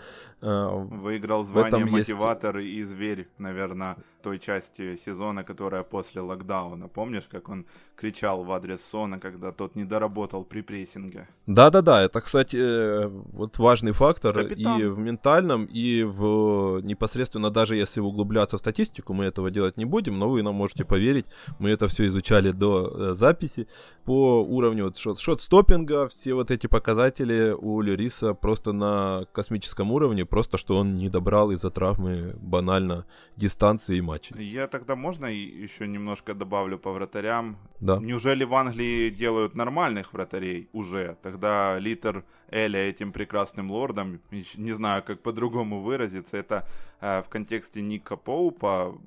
Э, 0.44 0.86
Выиграл 0.90 1.46
звание 1.46 1.86
мотиватор 1.86 2.58
есть... 2.58 2.78
и 2.78 2.84
зверь, 2.84 3.28
наверное, 3.38 3.96
той 4.22 4.40
части 4.40 4.96
сезона, 4.96 5.44
которая 5.44 5.84
после 5.84 6.22
локдауна. 6.22 6.88
Помнишь, 6.88 7.28
как 7.32 7.50
он 7.50 7.66
кричал 7.96 8.44
в 8.44 8.52
адрес 8.52 8.84
Сона, 8.84 9.20
когда 9.20 9.52
тот 9.52 9.76
не 9.76 9.86
доработал 9.86 10.44
при 10.44 10.62
прессинге? 10.62 11.28
Да-да-да, 11.46 12.02
это, 12.02 12.22
кстати, 12.22 12.58
э, 12.58 13.08
вот 13.08 13.58
важный 13.58 13.92
фактор 13.92 14.34
Капитан. 14.34 14.82
и 14.82 14.86
в 14.86 14.98
ментальном, 14.98 15.66
и 15.66 16.04
в 16.04 16.80
непосредственно, 16.82 17.50
даже 17.50 17.76
если 17.76 18.02
углубляться 18.02 18.58
в 18.58 18.60
статистику, 18.60 19.14
мы 19.14 19.26
этого 19.26 19.52
делать 19.52 19.78
не 19.78 19.86
будем, 19.86 20.20
но 20.20 20.30
вы 20.30 20.42
нам 20.42 20.56
можете 20.56 20.84
поверить, 20.86 21.26
мы 21.60 21.70
это 21.70 21.88
все 21.88 22.08
изучали 22.08 22.52
до 22.52 23.12
э, 23.12 23.14
записи. 23.14 23.68
По 24.06 24.42
уровню 24.42 24.86
вот, 24.86 24.98
шот, 24.98 25.20
шот-стоппинга, 25.20 26.08
все 26.08 26.34
вот 26.34 26.52
эти 26.52 26.68
показатели 26.68 27.56
у 27.58 27.82
Лериса 27.82 28.34
просто 28.34 28.74
на 28.74 29.26
космическом 29.32 29.92
уровне, 29.92 30.26
просто 30.34 30.58
что 30.58 30.78
он 30.78 30.96
не 30.96 31.10
добрал 31.10 31.52
из-за 31.52 31.70
травмы 31.70 32.34
банально 32.42 33.06
дистанции 33.36 33.98
и 33.98 34.02
матчей. 34.02 34.44
Я 34.44 34.68
тогда 34.68 34.96
можно 34.96 35.28
еще 35.28 35.88
немножко 35.88 36.34
добавлю 36.34 36.80
по 36.80 36.92
вратарям? 36.92 37.56
Да. 37.80 38.00
Неужели 38.00 38.44
в 38.44 38.56
Англии 38.56 39.12
делают 39.12 39.56
нормальных 39.56 40.12
вратарей 40.12 40.70
уже? 40.74 41.18
Тогда 41.22 41.78
литр 41.78 42.24
Эля 42.50 42.80
этим 42.80 43.12
прекрасным 43.12 43.70
лордом, 43.70 44.22
не 44.32 44.74
знаю, 44.74 45.04
как 45.04 45.22
по-другому 45.22 45.82
выразиться, 45.82 46.36
это 46.38 46.68
э, 47.00 47.22
в 47.22 47.30
контексте 47.30 47.82
Ника 47.82 48.16
Поупа, 48.16 48.98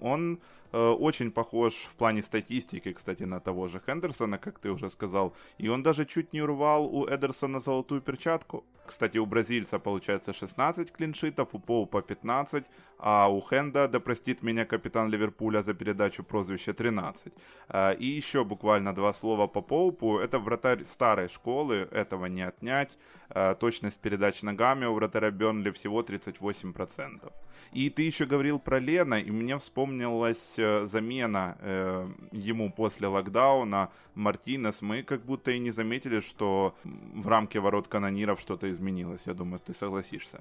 он 0.00 0.38
Э, 0.72 0.90
очень 0.90 1.30
похож 1.30 1.72
в 1.72 1.94
плане 1.94 2.22
статистики, 2.22 2.92
кстати, 2.92 3.22
на 3.24 3.40
того 3.40 3.68
же 3.68 3.80
Хендерсона, 3.86 4.38
как 4.38 4.58
ты 4.58 4.70
уже 4.70 4.90
сказал. 4.90 5.32
И 5.58 5.68
он 5.68 5.82
даже 5.82 6.04
чуть 6.04 6.32
не 6.32 6.42
урвал 6.42 6.86
у 6.86 7.06
Эдерсона 7.06 7.60
золотую 7.60 8.00
перчатку. 8.00 8.64
Кстати, 8.88 9.18
у 9.18 9.26
бразильца 9.26 9.78
получается 9.78 10.32
16 10.32 10.90
клиншитов, 10.92 11.48
у 11.52 11.58
Поупа 11.58 12.00
15, 12.00 12.64
а 12.98 13.28
у 13.28 13.40
Хенда, 13.40 13.86
да 13.88 14.00
простит 14.00 14.42
меня 14.42 14.64
капитан 14.64 15.10
Ливерпуля 15.10 15.62
за 15.62 15.74
передачу 15.74 16.24
прозвища 16.24 16.72
13. 16.72 17.32
Э, 17.68 17.94
и 17.94 18.06
еще 18.06 18.44
буквально 18.44 18.94
два 18.94 19.12
слова 19.12 19.46
по 19.46 19.60
Поупу. 19.60 20.18
Это 20.18 20.38
вратарь 20.38 20.84
старой 20.84 21.28
школы, 21.28 21.86
этого 21.92 22.26
не 22.26 22.48
отнять. 22.48 22.98
Э, 23.30 23.54
точность 23.60 23.98
передач 23.98 24.42
ногами 24.42 24.86
у 24.86 24.94
вратаря 24.94 25.30
Бернли 25.30 25.70
всего 25.70 26.02
38%. 26.02 27.30
И 27.72 27.90
ты 27.90 28.02
еще 28.02 28.24
говорил 28.24 28.58
про 28.58 28.78
Лена, 28.78 29.20
и 29.20 29.30
мне 29.30 29.58
вспомнилась 29.58 30.54
э, 30.56 30.86
замена 30.86 31.56
э, 31.60 32.08
ему 32.32 32.72
после 32.72 33.08
локдауна. 33.08 33.90
Мартинес, 34.14 34.82
мы 34.82 35.02
как 35.02 35.24
будто 35.24 35.50
и 35.50 35.58
не 35.58 35.70
заметили, 35.70 36.20
что 36.20 36.74
в 36.84 37.28
рамке 37.28 37.60
ворот 37.60 37.86
канониров 37.86 38.40
что-то 38.40 38.70
изменилось. 38.78 39.26
Я 39.26 39.34
думаю, 39.34 39.58
ты 39.58 39.74
согласишься. 39.74 40.40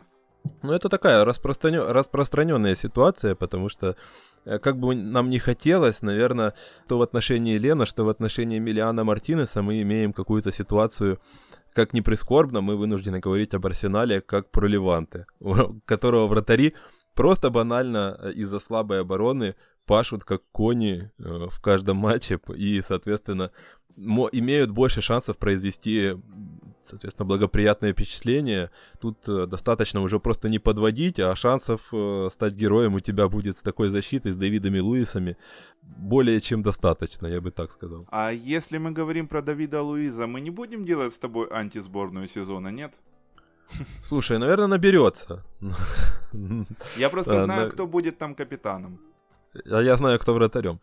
Ну, 0.63 0.73
это 0.73 0.89
такая 0.89 1.25
распространен... 1.25 1.81
распространенная 1.81 2.75
ситуация, 2.75 3.35
потому 3.35 3.69
что, 3.69 3.95
э, 4.45 4.59
как 4.59 4.77
бы 4.77 4.95
нам 4.95 5.29
не 5.29 5.39
хотелось, 5.39 6.01
наверное, 6.01 6.53
то 6.87 6.97
в 6.97 7.01
отношении 7.01 7.59
Лена, 7.59 7.85
что 7.85 8.05
в 8.05 8.09
отношении 8.09 8.59
Миллиана 8.59 9.03
Мартинеса 9.03 9.61
мы 9.61 9.81
имеем 9.81 10.13
какую-то 10.13 10.51
ситуацию, 10.51 11.19
как 11.73 11.93
ни 11.93 12.01
прискорбно, 12.01 12.61
мы 12.61 12.75
вынуждены 12.77 13.19
говорить 13.19 13.53
об 13.53 13.65
Арсенале 13.65 14.21
как 14.21 14.49
про 14.51 14.67
Леванте, 14.67 15.25
которого 15.85 16.27
вратари 16.27 16.73
просто 17.13 17.49
банально 17.49 18.17
э, 18.19 18.31
из-за 18.33 18.59
слабой 18.59 19.01
обороны 19.01 19.55
пашут 19.85 20.23
как 20.23 20.41
кони 20.51 21.11
э, 21.19 21.47
в 21.49 21.59
каждом 21.61 21.97
матче 21.97 22.39
и, 22.55 22.81
соответственно, 22.81 23.51
имеют 23.97 24.69
больше 24.69 25.01
шансов 25.01 25.37
произвести, 25.37 26.15
соответственно, 26.89 27.27
благоприятное 27.27 27.93
впечатление. 27.93 28.69
Тут 28.99 29.27
э, 29.27 29.45
достаточно 29.45 30.01
уже 30.01 30.19
просто 30.19 30.49
не 30.49 30.59
подводить, 30.59 31.19
а 31.19 31.35
шансов 31.35 31.81
стать 32.31 32.53
героем 32.53 32.95
у 32.95 32.99
тебя 32.99 33.27
будет 33.27 33.57
с 33.57 33.61
такой 33.61 33.89
защитой, 33.89 34.31
с 34.31 34.35
Давидами 34.35 34.79
Луисами, 34.79 35.37
более 35.81 36.41
чем 36.41 36.61
достаточно, 36.63 37.27
я 37.27 37.41
бы 37.41 37.51
так 37.51 37.71
сказал. 37.71 38.05
А 38.11 38.31
если 38.31 38.77
мы 38.77 38.91
говорим 38.91 39.27
про 39.27 39.41
Давида 39.41 39.81
Луиза, 39.81 40.27
мы 40.27 40.41
не 40.41 40.51
будем 40.51 40.85
делать 40.85 41.13
с 41.13 41.17
тобой 41.17 41.47
антисборную 41.51 42.27
сезона, 42.27 42.69
нет? 42.69 42.93
Слушай, 44.03 44.37
наверное, 44.37 44.67
наберется. 44.67 45.43
Я 46.97 47.09
просто 47.09 47.43
знаю, 47.43 47.71
кто 47.71 47.87
будет 47.87 48.17
там 48.17 48.35
капитаном. 48.35 48.99
А 49.65 49.81
я 49.81 49.95
знаю, 49.97 50.19
кто 50.19 50.33
вратарем. 50.33 50.79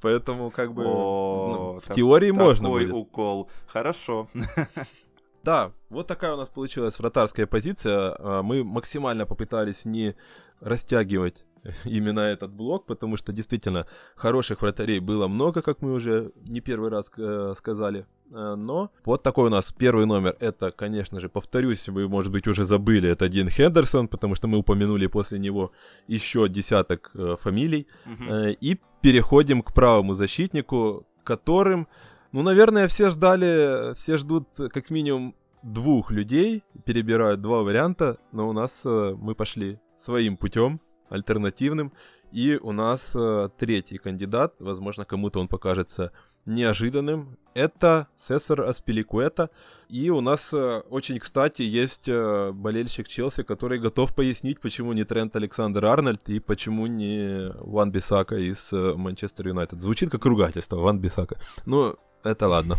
Поэтому, 0.00 0.50
как 0.50 0.72
бы, 0.72 0.82
ну, 0.82 1.80
в 1.84 1.94
теории 1.94 2.30
можно 2.32 2.68
будет. 2.68 2.92
укол. 2.92 3.48
Хорошо. 3.66 4.28
Да, 5.44 5.72
вот 5.90 6.06
такая 6.06 6.34
у 6.34 6.36
нас 6.36 6.48
получилась 6.48 6.98
вратарская 6.98 7.46
позиция. 7.46 8.14
А, 8.18 8.42
мы 8.42 8.64
максимально 8.64 9.26
попытались 9.26 9.84
не 9.84 10.14
растягивать 10.60 11.44
именно 11.84 12.20
этот 12.20 12.52
блок, 12.52 12.86
потому 12.86 13.16
что 13.16 13.32
действительно 13.32 13.86
хороших 14.14 14.62
вратарей 14.62 15.00
было 15.00 15.28
много, 15.28 15.62
как 15.62 15.82
мы 15.82 15.92
уже 15.92 16.32
не 16.48 16.60
первый 16.60 16.90
раз 16.90 17.10
э, 17.16 17.54
сказали. 17.56 18.06
Э, 18.32 18.54
но 18.56 18.90
вот 19.04 19.22
такой 19.22 19.46
у 19.46 19.50
нас 19.50 19.72
первый 19.72 20.06
номер. 20.06 20.36
Это, 20.40 20.70
конечно 20.70 21.20
же, 21.20 21.28
повторюсь, 21.28 21.88
вы, 21.88 22.08
может 22.08 22.32
быть, 22.32 22.46
уже 22.46 22.64
забыли, 22.64 23.08
это 23.08 23.28
Дин 23.28 23.48
Хендерсон, 23.48 24.08
потому 24.08 24.34
что 24.34 24.48
мы 24.48 24.58
упомянули 24.58 25.06
после 25.06 25.38
него 25.38 25.72
еще 26.08 26.48
десяток 26.48 27.10
э, 27.14 27.36
фамилий. 27.40 27.86
Угу. 28.06 28.32
Э, 28.32 28.52
и 28.52 28.80
переходим 29.00 29.62
к 29.62 29.72
правому 29.72 30.14
защитнику, 30.14 31.06
которым, 31.24 31.86
ну, 32.32 32.42
наверное, 32.42 32.88
все 32.88 33.10
ждали, 33.10 33.94
все 33.94 34.16
ждут 34.16 34.48
как 34.56 34.90
минимум 34.90 35.34
двух 35.62 36.10
людей, 36.10 36.62
перебирают 36.84 37.40
два 37.40 37.62
варианта, 37.62 38.18
но 38.32 38.48
у 38.48 38.52
нас 38.52 38.72
э, 38.84 39.14
мы 39.18 39.34
пошли 39.34 39.78
своим 40.00 40.36
путем 40.36 40.80
альтернативным. 41.08 41.92
И 42.32 42.56
у 42.56 42.72
нас 42.72 43.12
э, 43.14 43.48
третий 43.58 43.98
кандидат, 43.98 44.54
возможно, 44.58 45.04
кому-то 45.04 45.38
он 45.38 45.48
покажется 45.48 46.12
неожиданным. 46.46 47.36
Это 47.52 48.08
Сесар 48.16 48.62
Аспиликуэта. 48.62 49.50
И 49.90 50.08
у 50.08 50.22
нас 50.22 50.50
э, 50.54 50.82
очень, 50.88 51.18
кстати, 51.18 51.60
есть 51.60 52.08
болельщик 52.08 53.06
Челси, 53.06 53.42
который 53.42 53.78
готов 53.78 54.14
пояснить, 54.14 54.60
почему 54.60 54.94
не 54.94 55.04
Трент 55.04 55.36
Александр 55.36 55.84
Арнольд 55.84 56.26
и 56.30 56.40
почему 56.40 56.86
не 56.86 57.52
Ван 57.60 57.92
Бисака 57.92 58.36
из 58.36 58.72
Манчестер 58.72 59.48
Юнайтед. 59.48 59.82
Звучит 59.82 60.10
как 60.10 60.24
ругательство, 60.24 60.76
Ван 60.76 60.98
Бисака. 60.98 61.38
Ну, 61.66 61.98
это 62.24 62.48
ладно. 62.48 62.76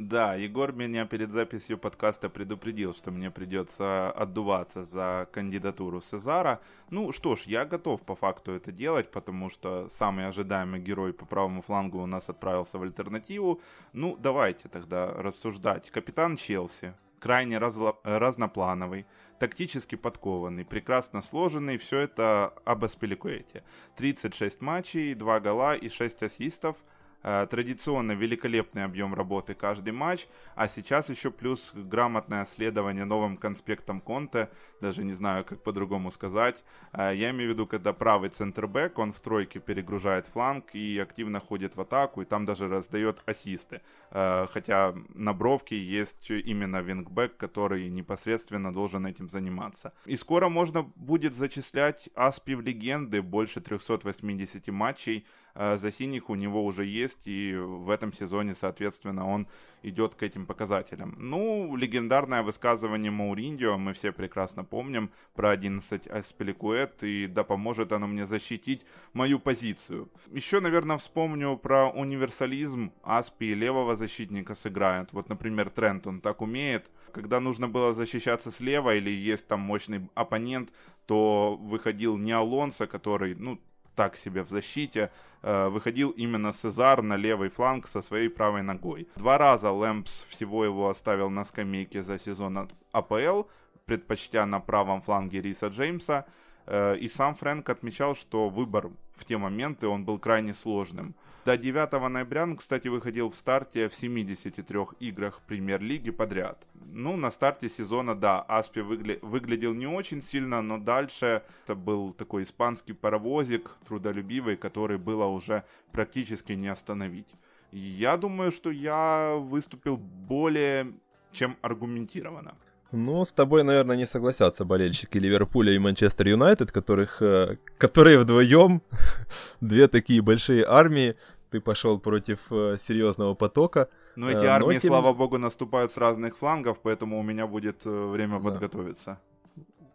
Да, 0.00 0.34
Егор 0.34 0.72
меня 0.72 1.04
перед 1.04 1.30
записью 1.30 1.76
подкаста 1.76 2.30
предупредил, 2.30 2.94
что 2.94 3.10
мне 3.10 3.30
придется 3.30 4.10
отдуваться 4.10 4.82
за 4.82 5.28
кандидатуру 5.30 6.00
Сезара. 6.00 6.62
Ну 6.88 7.12
что 7.12 7.36
ж, 7.36 7.42
я 7.42 7.66
готов 7.66 8.00
по 8.00 8.16
факту 8.16 8.52
это 8.52 8.72
делать, 8.72 9.10
потому 9.10 9.50
что 9.50 9.90
самый 9.90 10.26
ожидаемый 10.26 10.80
герой 10.80 11.12
по 11.12 11.26
правому 11.26 11.60
флангу 11.60 11.98
у 11.98 12.06
нас 12.06 12.30
отправился 12.30 12.78
в 12.78 12.82
альтернативу. 12.82 13.60
Ну, 13.92 14.16
давайте 14.16 14.70
тогда 14.70 15.12
рассуждать. 15.12 15.90
Капитан 15.90 16.38
Челси, 16.38 16.94
крайне 17.18 17.58
разло... 17.58 17.98
разноплановый, 18.02 19.04
тактически 19.38 19.96
подкованный, 19.96 20.64
прекрасно 20.64 21.20
сложенный, 21.20 21.76
все 21.76 21.98
это 21.98 22.54
об 22.64 22.84
Аспиликуэте. 22.86 23.64
36 23.96 24.62
матчей, 24.62 25.12
2 25.12 25.40
гола 25.40 25.74
и 25.74 25.90
6 25.90 26.22
ассистов– 26.22 26.76
традиционно 27.22 28.12
великолепный 28.12 28.84
объем 28.84 29.14
работы 29.14 29.54
каждый 29.54 29.92
матч, 29.92 30.26
а 30.54 30.68
сейчас 30.68 31.08
еще 31.10 31.30
плюс 31.30 31.72
грамотное 31.74 32.44
следование 32.44 33.04
новым 33.04 33.36
конспектам 33.36 34.00
Конте, 34.00 34.48
даже 34.80 35.04
не 35.04 35.12
знаю, 35.12 35.44
как 35.44 35.62
по-другому 35.62 36.10
сказать. 36.10 36.64
Э, 36.92 37.12
я 37.14 37.30
имею 37.30 37.50
в 37.50 37.54
виду, 37.54 37.66
когда 37.66 37.92
правый 37.92 38.30
центрбэк, 38.30 38.98
он 38.98 39.12
в 39.12 39.20
тройке 39.20 39.60
перегружает 39.60 40.26
фланг 40.26 40.74
и 40.74 40.98
активно 40.98 41.40
ходит 41.40 41.76
в 41.76 41.80
атаку, 41.80 42.22
и 42.22 42.24
там 42.24 42.44
даже 42.44 42.68
раздает 42.68 43.22
ассисты. 43.26 43.80
Э, 44.10 44.46
хотя 44.50 44.94
на 45.14 45.32
бровке 45.32 45.78
есть 45.78 46.30
именно 46.30 46.80
вингбэк, 46.80 47.36
который 47.36 47.88
непосредственно 47.88 48.72
должен 48.72 49.06
этим 49.06 49.28
заниматься. 49.28 49.92
И 50.06 50.16
скоро 50.16 50.48
можно 50.48 50.82
будет 50.82 51.34
зачислять 51.34 52.08
Аспи 52.14 52.54
в 52.54 52.60
легенды, 52.60 53.22
больше 53.22 53.60
380 53.60 54.68
матчей, 54.68 55.26
за 55.54 55.92
синих 55.92 56.30
у 56.30 56.34
него 56.34 56.64
уже 56.64 56.84
есть, 56.84 57.26
и 57.26 57.54
в 57.56 57.90
этом 57.90 58.12
сезоне, 58.12 58.54
соответственно, 58.54 59.26
он 59.26 59.46
идет 59.82 60.14
к 60.14 60.22
этим 60.22 60.46
показателям. 60.46 61.14
Ну, 61.18 61.74
легендарное 61.76 62.42
высказывание 62.42 63.10
Мауриньо, 63.10 63.78
мы 63.78 63.92
все 63.92 64.12
прекрасно 64.12 64.64
помним, 64.64 65.10
про 65.34 65.50
11 65.50 66.06
Аспеликуэт, 66.06 67.02
и 67.02 67.26
да 67.26 67.44
поможет 67.44 67.92
оно 67.92 68.06
мне 68.06 68.26
защитить 68.26 68.84
мою 69.12 69.38
позицию. 69.38 70.10
Еще, 70.30 70.60
наверное, 70.60 70.98
вспомню 70.98 71.56
про 71.56 71.90
универсализм 71.90 72.92
Аспи 73.02 73.52
и 73.52 73.54
левого 73.54 73.96
защитника 73.96 74.54
сыграют. 74.54 75.12
Вот, 75.12 75.28
например, 75.28 75.70
Трент, 75.70 76.06
он 76.06 76.20
так 76.20 76.42
умеет. 76.42 76.90
Когда 77.12 77.40
нужно 77.40 77.68
было 77.68 77.94
защищаться 77.94 78.50
слева 78.50 78.94
или 78.94 79.10
есть 79.10 79.46
там 79.46 79.60
мощный 79.60 80.08
оппонент, 80.14 80.72
то 81.06 81.56
выходил 81.56 82.16
не 82.16 82.32
Алонсо, 82.32 82.86
который, 82.86 83.34
ну, 83.34 83.58
так 84.00 84.16
себе 84.16 84.42
в 84.42 84.48
защите, 84.48 85.10
э, 85.42 85.68
выходил 85.68 86.10
именно 86.10 86.52
Сезар 86.52 87.02
на 87.02 87.16
левый 87.16 87.50
фланг 87.50 87.86
со 87.86 88.00
своей 88.00 88.30
правой 88.30 88.62
ногой. 88.62 89.06
Два 89.16 89.36
раза 89.36 89.70
Лэмпс 89.70 90.24
всего 90.30 90.64
его 90.64 90.88
оставил 90.88 91.28
на 91.28 91.44
скамейке 91.44 92.02
за 92.02 92.18
сезон 92.18 92.70
АПЛ, 92.92 93.42
предпочтя 93.84 94.46
на 94.46 94.60
правом 94.60 95.02
фланге 95.02 95.42
Риса 95.42 95.66
Джеймса. 95.68 96.24
Э, 96.66 96.96
и 96.96 97.08
сам 97.08 97.34
Фрэнк 97.34 97.68
отмечал, 97.68 98.14
что 98.16 98.48
выбор 98.48 98.90
в 99.14 99.24
те 99.26 99.36
моменты 99.36 99.86
он 99.86 100.04
был 100.06 100.18
крайне 100.18 100.54
сложным. 100.54 101.14
До 101.46 101.56
9 101.56 101.92
ноября 102.10 102.42
он, 102.42 102.56
кстати, 102.56 102.88
выходил 102.88 103.30
в 103.30 103.34
старте 103.34 103.88
в 103.88 103.94
73 103.94 104.78
играх 105.00 105.40
премьер-лиги 105.46 106.10
подряд. 106.10 106.66
Ну, 106.92 107.16
на 107.16 107.30
старте 107.30 107.70
сезона, 107.70 108.14
да, 108.14 108.42
Аспи 108.42 108.80
выгля... 108.80 109.18
выглядел 109.22 109.72
не 109.72 109.86
очень 109.86 110.22
сильно, 110.22 110.60
но 110.60 110.76
дальше 110.76 111.42
это 111.64 111.74
был 111.74 112.12
такой 112.12 112.42
испанский 112.42 112.92
паровозик, 112.92 113.70
трудолюбивый, 113.86 114.56
который 114.56 114.98
было 114.98 115.24
уже 115.24 115.64
практически 115.92 116.52
не 116.52 116.68
остановить. 116.68 117.28
Я 117.72 118.18
думаю, 118.18 118.52
что 118.52 118.70
я 118.70 119.34
выступил 119.36 119.96
более 119.96 120.92
чем 121.32 121.56
аргументированно. 121.62 122.54
Ну, 122.92 123.24
с 123.24 123.32
тобой, 123.32 123.62
наверное, 123.62 123.96
не 123.96 124.06
согласятся 124.06 124.64
болельщики 124.64 125.18
Ливерпуля 125.18 125.72
и 125.72 125.78
Манчестер 125.78 126.28
Юнайтед, 126.28 126.72
которых, 126.72 127.22
э, 127.22 127.56
которые 127.78 128.18
вдвоем, 128.18 128.82
две 129.60 129.86
такие 129.86 130.20
большие 130.22 130.64
армии, 130.66 131.14
ты 131.50 131.60
пошел 131.60 132.00
против 132.00 132.40
э, 132.50 132.78
серьезного 132.84 133.34
потока. 133.34 133.88
Но 134.16 134.28
эти 134.28 134.44
э, 134.44 134.48
армии, 134.48 134.74
Но 134.74 134.80
тем... 134.80 134.90
слава 134.90 135.12
богу, 135.12 135.38
наступают 135.38 135.92
с 135.92 135.96
разных 135.98 136.36
флангов, 136.36 136.80
поэтому 136.82 137.20
у 137.20 137.22
меня 137.22 137.46
будет 137.46 137.84
время 137.84 138.40
да. 138.40 138.50
подготовиться. 138.50 139.20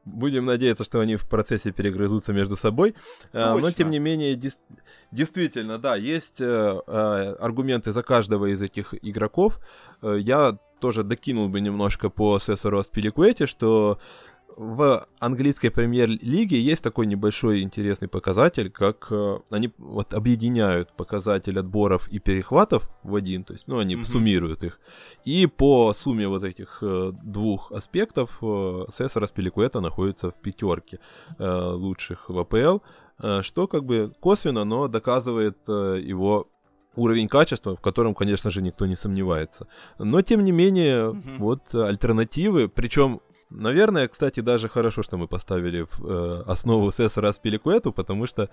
Будем 0.06 0.46
надеяться, 0.46 0.84
что 0.86 1.00
они 1.00 1.18
в 1.18 1.28
процессе 1.28 1.72
перегрызутся 1.72 2.32
между 2.32 2.56
собой. 2.56 2.96
Точно. 3.32 3.58
Но, 3.58 3.72
тем 3.72 3.90
не 3.90 4.00
менее, 4.00 4.36
дес... 4.36 4.58
действительно, 5.12 5.80
да, 5.80 5.96
есть 5.96 6.40
аргументы 6.40 7.92
за 7.92 8.04
каждого 8.04 8.46
из 8.54 8.62
этих 8.62 8.94
игроков. 9.02 9.60
Я 10.04 10.60
тоже 10.79 11.03
докинул 11.03 11.50
бы 11.50 11.62
немножко 11.62 12.10
по 12.10 12.39
Сесару 12.39 12.79
Аспиликуэте, 12.79 13.48
что 13.48 14.00
в 14.55 15.05
английской 15.20 15.70
премьер-лиге 15.70 16.60
есть 16.60 16.84
такой 16.84 17.08
небольшой 17.08 17.62
интересный 17.62 18.08
показатель, 18.08 18.72
как 18.72 19.08
э, 19.10 19.39
они 19.50 19.72
вот 19.77 20.13
объединяют 20.13 20.94
показатель 20.94 21.60
отборов 21.60 22.08
и 22.08 22.20
перехватов 22.20 22.89
в 23.03 23.15
один, 23.15 23.44
то 23.44 23.53
есть, 23.53 23.67
ну, 23.67 23.79
они 23.79 23.96
mm-hmm. 23.96 24.05
суммируют 24.05 24.63
их. 24.63 24.79
И 25.25 25.46
по 25.46 25.94
сумме 25.94 26.27
вот 26.27 26.44
этих 26.44 26.79
э, 26.82 27.12
двух 27.24 27.72
аспектов 27.72 28.38
э, 28.41 28.86
Сесар 28.94 29.24
Аспиликуэта 29.24 29.82
находится 29.82 30.32
в 30.32 30.36
пятерке 30.36 31.00
э, 31.38 31.72
лучших 31.74 32.29
в 32.29 32.39
АПЛ, 32.39 32.79
э, 33.20 33.41
что 33.41 33.67
как 33.67 33.84
бы 33.84 34.13
косвенно, 34.22 34.63
но 34.63 34.88
доказывает 34.88 35.58
э, 35.67 36.00
его 36.01 36.48
уровень 36.96 37.28
качества, 37.28 37.75
в 37.75 37.82
котором, 37.82 38.14
конечно 38.14 38.50
же, 38.50 38.62
никто 38.62 38.86
не 38.86 38.96
сомневается. 38.96 39.68
Но, 40.00 40.22
тем 40.22 40.44
не 40.44 40.52
менее, 40.52 41.10
угу. 41.10 41.20
вот 41.38 41.74
альтернативы, 41.74 42.68
причем 42.68 43.22
Наверное, 43.50 44.08
кстати, 44.08 44.40
даже 44.40 44.68
хорошо, 44.68 45.04
что 45.04 45.18
мы 45.18 45.28
поставили 45.28 45.86
в 45.90 46.04
э, 46.04 46.44
основу 46.48 46.92
Сесара 46.92 47.30
Аспиликуэту, 47.30 47.93
потому 47.93 48.26
что 48.26 48.43
э, 48.43 48.48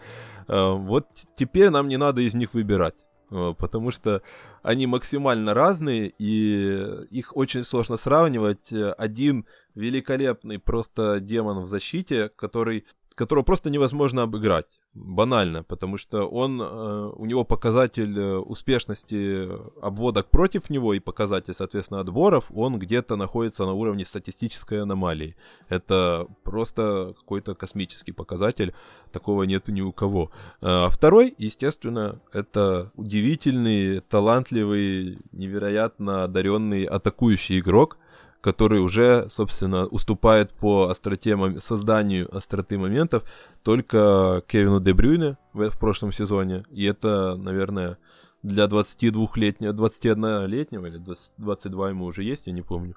вот 0.46 1.06
теперь 1.34 1.70
нам 1.70 1.88
не 1.88 1.96
надо 1.96 2.20
из 2.20 2.34
них 2.34 2.52
выбирать. 2.52 2.94
Э, 3.30 3.54
потому 3.56 3.90
что 3.90 4.22
они 4.62 4.86
максимально 4.86 5.54
разные, 5.54 6.12
и 6.18 7.06
их 7.10 7.34
очень 7.36 7.64
сложно 7.64 7.96
сравнивать. 7.96 8.72
Один 8.98 9.46
великолепный 9.74 10.58
просто 10.58 11.20
демон 11.20 11.60
в 11.60 11.66
защите, 11.66 12.28
который 12.28 12.84
которого 13.14 13.44
просто 13.44 13.70
невозможно 13.70 14.22
обыграть. 14.22 14.66
Банально, 14.94 15.62
потому 15.62 15.96
что 15.96 16.26
он, 16.26 16.60
э, 16.60 17.12
у 17.16 17.24
него 17.24 17.44
показатель 17.44 18.18
э, 18.18 18.36
успешности 18.36 19.48
обводок 19.80 20.30
против 20.30 20.70
него 20.70 20.94
и 20.94 21.00
показатель, 21.00 21.54
соответственно, 21.54 22.00
отборов, 22.00 22.50
он 22.54 22.78
где-то 22.78 23.16
находится 23.16 23.64
на 23.64 23.72
уровне 23.72 24.04
статистической 24.04 24.82
аномалии. 24.82 25.36
Это 25.68 26.26
просто 26.42 27.14
какой-то 27.18 27.54
космический 27.54 28.12
показатель, 28.12 28.74
такого 29.12 29.44
нет 29.44 29.68
ни 29.68 29.80
у 29.80 29.92
кого. 29.92 30.30
А 30.60 30.88
второй, 30.88 31.34
естественно, 31.38 32.20
это 32.32 32.90
удивительный, 32.96 34.00
талантливый, 34.00 35.18
невероятно 35.32 36.24
одаренный 36.24 36.84
атакующий 36.84 37.60
игрок, 37.60 37.98
который 38.42 38.80
уже, 38.80 39.28
собственно, 39.30 39.86
уступает 39.86 40.52
по 40.52 40.88
остроте, 40.88 41.38
созданию 41.60 42.36
остроты 42.36 42.76
моментов 42.76 43.22
только 43.62 44.42
Кевину 44.48 44.80
Дебрюйне 44.80 45.38
в, 45.52 45.70
в 45.70 45.78
прошлом 45.78 46.12
сезоне. 46.12 46.64
И 46.70 46.84
это, 46.84 47.36
наверное, 47.36 47.98
для 48.42 48.64
22-летнего, 48.64 49.72
21-летнего 49.72 50.86
или 50.86 50.98
20, 50.98 51.32
22 51.38 51.90
ему 51.90 52.04
уже 52.04 52.24
есть, 52.24 52.48
я 52.48 52.52
не 52.52 52.62
помню. 52.62 52.96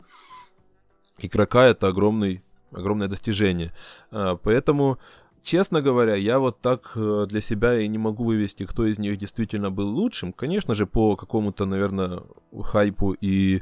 Игрока 1.19 1.65
это 1.65 1.87
огромный, 1.87 2.43
огромное 2.71 3.07
достижение. 3.07 3.71
А, 4.09 4.37
поэтому, 4.37 4.97
честно 5.43 5.83
говоря, 5.83 6.15
я 6.15 6.39
вот 6.39 6.59
так 6.59 6.93
э, 6.95 7.27
для 7.29 7.39
себя 7.39 7.79
и 7.79 7.87
не 7.87 7.99
могу 7.99 8.23
вывести, 8.23 8.65
кто 8.65 8.87
из 8.87 8.97
них 8.97 9.17
действительно 9.17 9.69
был 9.69 9.89
лучшим. 9.89 10.33
Конечно 10.33 10.73
же, 10.73 10.87
по 10.87 11.15
какому-то, 11.15 11.65
наверное, 11.65 12.23
хайпу 12.63 13.13
и 13.13 13.61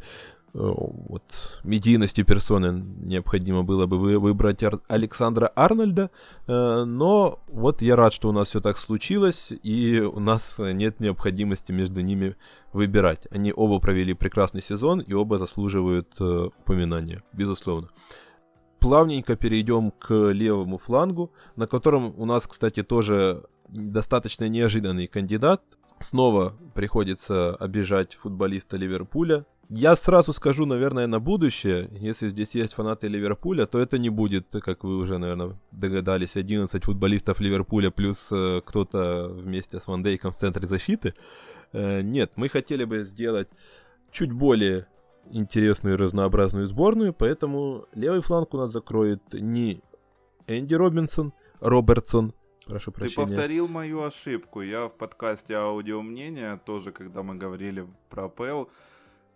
вот, 0.54 1.24
медийности 1.64 2.22
персоны 2.22 2.86
необходимо 3.02 3.64
было 3.64 3.88
бы 3.88 3.98
выбрать 3.98 4.64
Ар- 4.64 4.82
Александра 4.88 5.52
Арнольда, 5.56 6.12
э, 6.46 6.84
но 6.84 7.40
вот 7.48 7.82
я 7.82 7.96
рад, 7.96 8.14
что 8.14 8.30
у 8.30 8.32
нас 8.32 8.50
все 8.50 8.62
так 8.62 8.78
случилось, 8.78 9.52
и 9.64 10.00
у 10.00 10.20
нас 10.20 10.56
нет 10.60 11.00
необходимости 11.00 11.72
между 11.72 12.02
ними 12.02 12.36
выбирать. 12.72 13.28
Они 13.32 13.52
оба 13.52 13.80
провели 13.80 14.14
прекрасный 14.14 14.62
сезон, 14.62 15.00
и 15.00 15.14
оба 15.14 15.40
заслуживают 15.40 16.10
э, 16.20 16.50
упоминания, 16.60 17.24
безусловно. 17.34 17.90
Плавненько 18.80 19.36
перейдем 19.36 19.90
к 19.90 20.14
левому 20.14 20.78
флангу, 20.78 21.32
на 21.56 21.66
котором 21.66 22.14
у 22.16 22.26
нас, 22.26 22.46
кстати, 22.46 22.84
тоже 22.84 23.46
достаточно 23.70 24.48
неожиданный 24.48 25.08
кандидат. 25.08 25.64
Снова 26.00 26.54
приходится 26.76 27.56
обижать 27.56 28.16
футболиста 28.16 28.78
Ливерпуля 28.78 29.46
я 29.76 29.96
сразу 29.96 30.34
скажу, 30.34 30.66
наверное, 30.66 31.08
на 31.08 31.20
будущее, 31.20 31.90
если 31.94 32.30
здесь 32.30 32.54
есть 32.54 32.74
фанаты 32.74 33.08
Ливерпуля, 33.08 33.66
то 33.66 33.80
это 33.80 33.98
не 33.98 34.10
будет, 34.10 34.48
как 34.52 34.84
вы 34.84 34.98
уже, 34.98 35.18
наверное, 35.18 35.58
догадались, 35.72 36.36
11 36.36 36.84
футболистов 36.84 37.40
Ливерпуля 37.40 37.90
плюс 37.90 38.30
э, 38.32 38.62
кто-то 38.64 39.30
вместе 39.30 39.80
с 39.80 39.88
Ван 39.88 40.04
Дейком 40.04 40.32
в 40.32 40.38
центре 40.38 40.68
защиты. 40.68 41.16
Э, 41.72 42.02
нет, 42.02 42.34
мы 42.36 42.50
хотели 42.50 42.84
бы 42.84 43.04
сделать 43.04 43.50
чуть 44.12 44.32
более 44.32 44.86
интересную 45.32 45.96
и 45.96 45.98
разнообразную 45.98 46.68
сборную, 46.68 47.12
поэтому 47.12 47.88
левый 47.96 48.22
фланг 48.22 48.54
у 48.54 48.58
нас 48.58 48.72
закроет 48.72 49.22
не 49.34 49.82
Энди 50.46 50.76
Робинсон, 50.76 51.34
Робертсон, 51.60 52.34
Прошу 52.68 52.92
прощения. 52.92 53.28
Ты 53.28 53.34
повторил 53.34 53.68
мою 53.68 54.04
ошибку. 54.04 54.62
Я 54.62 54.88
в 54.88 54.94
подкасте 54.94 55.56
«Аудио 55.56 56.02
мнения», 56.02 56.60
тоже 56.66 56.92
когда 56.92 57.22
мы 57.22 57.36
говорили 57.36 57.86
про 58.10 58.26
АПЛ, 58.26 58.70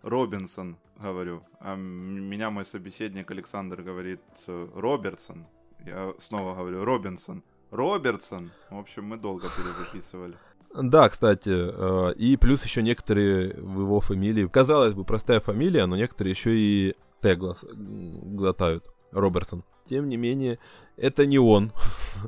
Робинсон, 0.02 0.76
говорю. 0.96 1.42
А 1.60 1.74
меня 1.76 2.50
мой 2.50 2.64
собеседник 2.64 3.30
Александр 3.30 3.82
говорит 3.82 4.20
Робертсон. 4.46 5.46
Я 5.84 6.12
снова 6.18 6.54
говорю 6.54 6.84
Робинсон. 6.84 7.42
Робертсон. 7.70 8.50
В 8.70 8.78
общем, 8.78 9.04
мы 9.04 9.16
долго 9.16 9.48
перезаписывали. 9.56 10.36
Да, 10.74 11.08
кстати, 11.08 11.50
э, 11.50 12.14
и 12.14 12.36
плюс 12.36 12.62
еще 12.62 12.82
некоторые 12.82 13.54
в 13.54 13.80
его 13.80 14.00
фамилии, 14.00 14.46
казалось 14.46 14.94
бы, 14.94 15.04
простая 15.04 15.40
фамилия, 15.40 15.86
но 15.86 15.96
некоторые 15.96 16.32
еще 16.32 16.56
и 16.56 16.94
Т 17.20 17.36
глотают, 17.36 18.84
Робертсон. 19.10 19.64
Тем 19.88 20.08
не 20.08 20.16
менее, 20.16 20.58
это 20.96 21.26
не 21.26 21.38
он. 21.38 21.72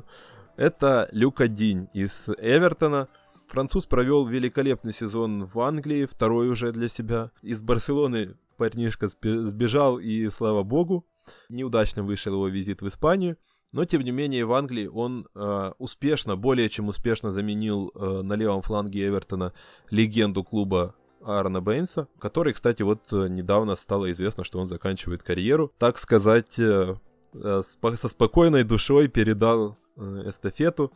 это 0.55 1.07
Люка 1.11 1.47
Динь 1.47 1.87
из 1.93 2.27
Эвертона. 2.37 3.07
Француз 3.51 3.85
провел 3.85 4.25
великолепный 4.25 4.93
сезон 4.93 5.43
в 5.45 5.59
Англии, 5.59 6.05
второй 6.05 6.47
уже 6.47 6.71
для 6.71 6.87
себя. 6.87 7.31
Из 7.41 7.61
Барселоны 7.61 8.35
парнишка 8.55 9.09
сбежал, 9.09 9.99
и 9.99 10.29
слава 10.29 10.63
богу, 10.63 11.05
неудачно 11.49 12.01
вышел 12.01 12.33
его 12.33 12.47
визит 12.47 12.81
в 12.81 12.87
Испанию. 12.87 13.35
Но, 13.73 13.83
тем 13.83 14.03
не 14.03 14.11
менее, 14.11 14.45
в 14.45 14.53
Англии 14.53 14.87
он 14.87 15.27
э, 15.35 15.71
успешно, 15.79 16.37
более 16.37 16.69
чем 16.69 16.87
успешно 16.87 17.33
заменил 17.33 17.91
э, 17.93 18.21
на 18.21 18.35
левом 18.35 18.61
фланге 18.61 19.05
Эвертона 19.07 19.51
легенду 19.89 20.45
клуба 20.45 20.95
Аарона 21.21 21.59
Бейнса, 21.59 22.07
который, 22.19 22.53
кстати, 22.53 22.83
вот 22.83 23.11
э, 23.11 23.27
недавно 23.27 23.75
стало 23.75 24.13
известно, 24.13 24.45
что 24.45 24.59
он 24.59 24.67
заканчивает 24.67 25.23
карьеру. 25.23 25.73
Так 25.77 25.97
сказать, 25.97 26.57
э, 26.57 26.95
э, 27.33 27.61
со 27.63 28.07
спокойной 28.07 28.63
душой 28.63 29.09
передал 29.09 29.77
э, 29.97 30.23
эстафету 30.27 30.93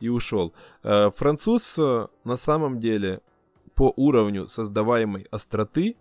и 0.00 0.08
ушел. 0.08 0.54
Э, 0.82 1.10
француз 1.14 1.74
э, 1.78 2.06
на 2.24 2.36
самом 2.36 2.80
деле 2.80 3.20
по 3.74 3.92
уровню 3.96 4.48
создаваемой 4.48 5.26
остроты 5.30 5.96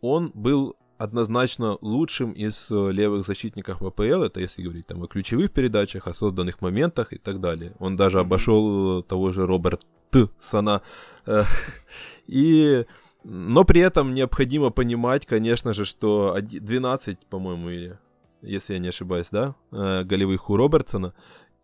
он 0.00 0.30
был 0.34 0.76
однозначно 0.98 1.78
лучшим 1.80 2.32
из 2.32 2.70
э, 2.70 2.92
левых 2.92 3.26
защитников 3.26 3.78
ВПЛ, 3.78 4.22
это 4.22 4.40
если 4.40 4.62
говорить 4.62 4.86
там 4.86 5.02
о 5.02 5.06
ключевых 5.06 5.52
передачах, 5.52 6.06
о 6.06 6.14
созданных 6.14 6.60
моментах 6.60 7.12
и 7.12 7.18
так 7.18 7.40
далее. 7.40 7.72
Он 7.78 7.96
даже 7.96 8.20
обошел 8.20 9.02
того 9.02 9.30
же 9.30 9.46
Роберта 9.46 9.86
Сана. 10.40 10.82
И 12.26 12.84
но 13.22 13.64
при 13.64 13.82
этом 13.82 14.14
необходимо 14.14 14.70
понимать, 14.70 15.26
конечно 15.26 15.74
же, 15.74 15.84
что 15.84 16.38
12, 16.40 17.18
по-моему, 17.26 17.68
или, 17.68 17.98
если 18.40 18.72
я 18.72 18.78
не 18.78 18.88
ошибаюсь, 18.88 19.26
да, 19.30 19.54
голевых 19.70 20.48
у 20.48 20.56
Робертсона, 20.56 21.12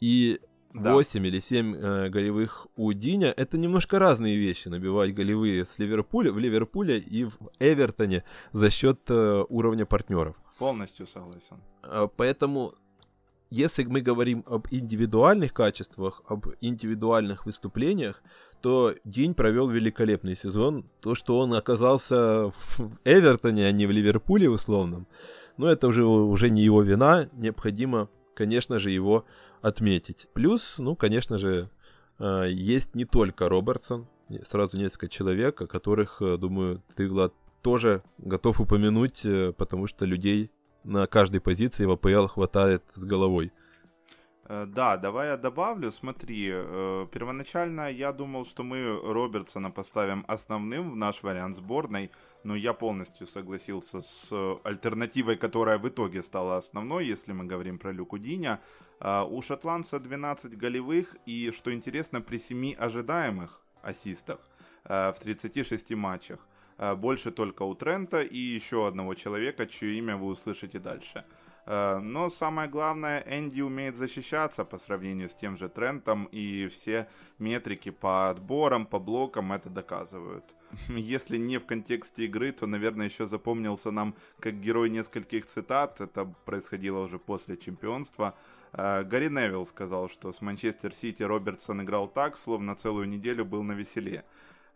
и 0.01 0.41
да. 0.83 0.93
8 0.93 1.27
или 1.27 1.41
7 1.41 1.75
э, 1.77 2.09
голевых 2.09 2.67
у 2.77 2.93
Диня, 2.93 3.33
это 3.37 3.59
немножко 3.59 3.99
разные 3.99 4.37
вещи, 4.37 4.69
набивать 4.69 5.15
голевые 5.15 5.65
с 5.65 5.79
Ливерпуля, 5.79 6.33
в 6.33 6.39
Ливерпуле 6.39 6.99
и 6.99 7.25
в 7.25 7.37
Эвертоне 7.59 8.23
за 8.53 8.71
счет 8.71 9.01
э, 9.09 9.45
уровня 9.49 9.87
партнеров. 9.87 10.37
Полностью 10.59 11.07
согласен. 11.07 11.57
Э, 11.83 12.09
поэтому, 12.17 12.75
если 13.51 13.85
мы 13.85 14.01
говорим 14.01 14.45
об 14.47 14.67
индивидуальных 14.71 15.53
качествах, 15.53 16.23
об 16.29 16.47
индивидуальных 16.61 17.47
выступлениях, 17.47 18.23
то 18.61 18.95
Динь 19.05 19.35
провел 19.35 19.69
великолепный 19.69 20.37
сезон. 20.37 20.85
То, 21.01 21.15
что 21.15 21.39
он 21.39 21.55
оказался 21.55 22.51
в 22.51 22.99
Эвертоне, 23.05 23.67
а 23.67 23.73
не 23.73 23.87
в 23.87 23.91
Ливерпуле 23.91 24.51
условном, 24.51 25.07
но 25.57 25.69
это 25.69 25.89
уже, 25.89 26.05
уже 26.05 26.51
не 26.51 26.62
его 26.62 26.83
вина. 26.83 27.29
Необходимо, 27.33 28.09
конечно 28.35 28.79
же, 28.79 28.91
его 28.91 29.25
отметить. 29.62 30.29
Плюс, 30.33 30.75
ну, 30.79 30.97
конечно 30.97 31.38
же, 31.38 31.71
э, 32.19 32.47
есть 32.51 32.95
не 32.95 33.05
только 33.05 33.49
Робертсон, 33.49 34.07
сразу 34.45 34.77
несколько 34.77 35.09
человек, 35.09 35.61
о 35.61 35.66
которых, 35.66 36.21
э, 36.21 36.37
думаю, 36.37 36.83
ты, 36.95 37.09
Влад, 37.09 37.33
тоже 37.62 38.03
готов 38.19 38.61
упомянуть, 38.61 39.25
э, 39.25 39.53
потому 39.57 39.87
что 39.87 40.05
людей 40.05 40.51
на 40.85 41.07
каждой 41.07 41.40
позиции 41.40 41.85
в 41.85 41.90
АПЛ 41.90 42.27
хватает 42.27 42.83
с 42.95 43.05
головой. 43.05 43.53
Да, 44.49 44.97
давай 44.97 45.29
я 45.29 45.37
добавлю. 45.37 45.91
Смотри, 45.91 46.51
первоначально 47.11 47.91
я 47.91 48.13
думал, 48.13 48.45
что 48.47 48.63
мы 48.63 49.01
Робертсона 49.03 49.71
поставим 49.71 50.25
основным 50.29 50.93
в 50.93 50.97
наш 50.97 51.23
вариант 51.23 51.57
сборной, 51.57 52.11
но 52.45 52.55
я 52.55 52.73
полностью 52.73 53.27
согласился 53.27 54.01
с 54.01 54.59
альтернативой, 54.63 55.37
которая 55.37 55.79
в 55.79 55.89
итоге 55.89 56.23
стала 56.23 56.57
основной, 56.57 57.07
если 57.07 57.33
мы 57.33 57.45
говорим 57.45 57.79
про 57.79 57.93
Люку 57.93 58.19
Диня. 58.19 58.61
У 59.01 59.43
шотландца 59.43 59.99
12 59.99 60.57
голевых 60.57 61.17
и, 61.27 61.51
что 61.51 61.73
интересно, 61.73 62.21
при 62.21 62.39
7 62.39 62.75
ожидаемых 62.75 63.61
ассистах 63.83 64.39
в 64.85 65.17
36 65.21 65.95
матчах. 65.95 66.39
Больше 66.97 67.31
только 67.33 67.65
у 67.65 67.75
Трента 67.75 68.23
и 68.23 68.39
еще 68.39 68.87
одного 68.87 69.15
человека, 69.15 69.67
чье 69.67 69.99
имя 69.99 70.17
вы 70.17 70.27
услышите 70.27 70.79
дальше. 70.79 71.25
Но 71.67 72.31
самое 72.31 72.69
главное, 72.69 73.25
Энди 73.27 73.61
умеет 73.61 73.97
защищаться 73.97 74.65
по 74.65 74.79
сравнению 74.79 75.29
с 75.29 75.35
тем 75.35 75.57
же 75.57 75.69
Трентом, 75.69 76.29
и 76.31 76.69
все 76.69 77.09
метрики 77.39 77.91
по 77.91 78.31
отборам, 78.31 78.87
по 78.87 79.01
блокам 79.01 79.53
это 79.53 79.69
доказывают. 79.69 80.55
Если 80.89 81.37
не 81.37 81.59
в 81.59 81.67
контексте 81.67 82.25
игры, 82.25 82.53
то, 82.53 82.67
наверное, 82.67 83.07
еще 83.07 83.27
запомнился 83.27 83.91
нам 83.91 84.15
как 84.41 84.61
герой 84.61 84.91
нескольких 84.91 85.47
цитат. 85.47 86.01
Это 86.01 86.25
происходило 86.45 87.01
уже 87.01 87.19
после 87.19 87.57
чемпионства. 87.57 88.35
Э, 88.73 89.05
Гарри 89.05 89.29
Невилл 89.29 89.67
сказал, 89.67 90.09
что 90.09 90.33
с 90.33 90.41
Манчестер 90.41 90.93
Сити 90.95 91.23
Робертсон 91.23 91.83
играл 91.83 92.09
так, 92.09 92.37
словно 92.37 92.75
целую 92.75 93.09
неделю 93.09 93.45
был 93.45 93.63
на 93.63 93.73
веселе. 93.73 94.25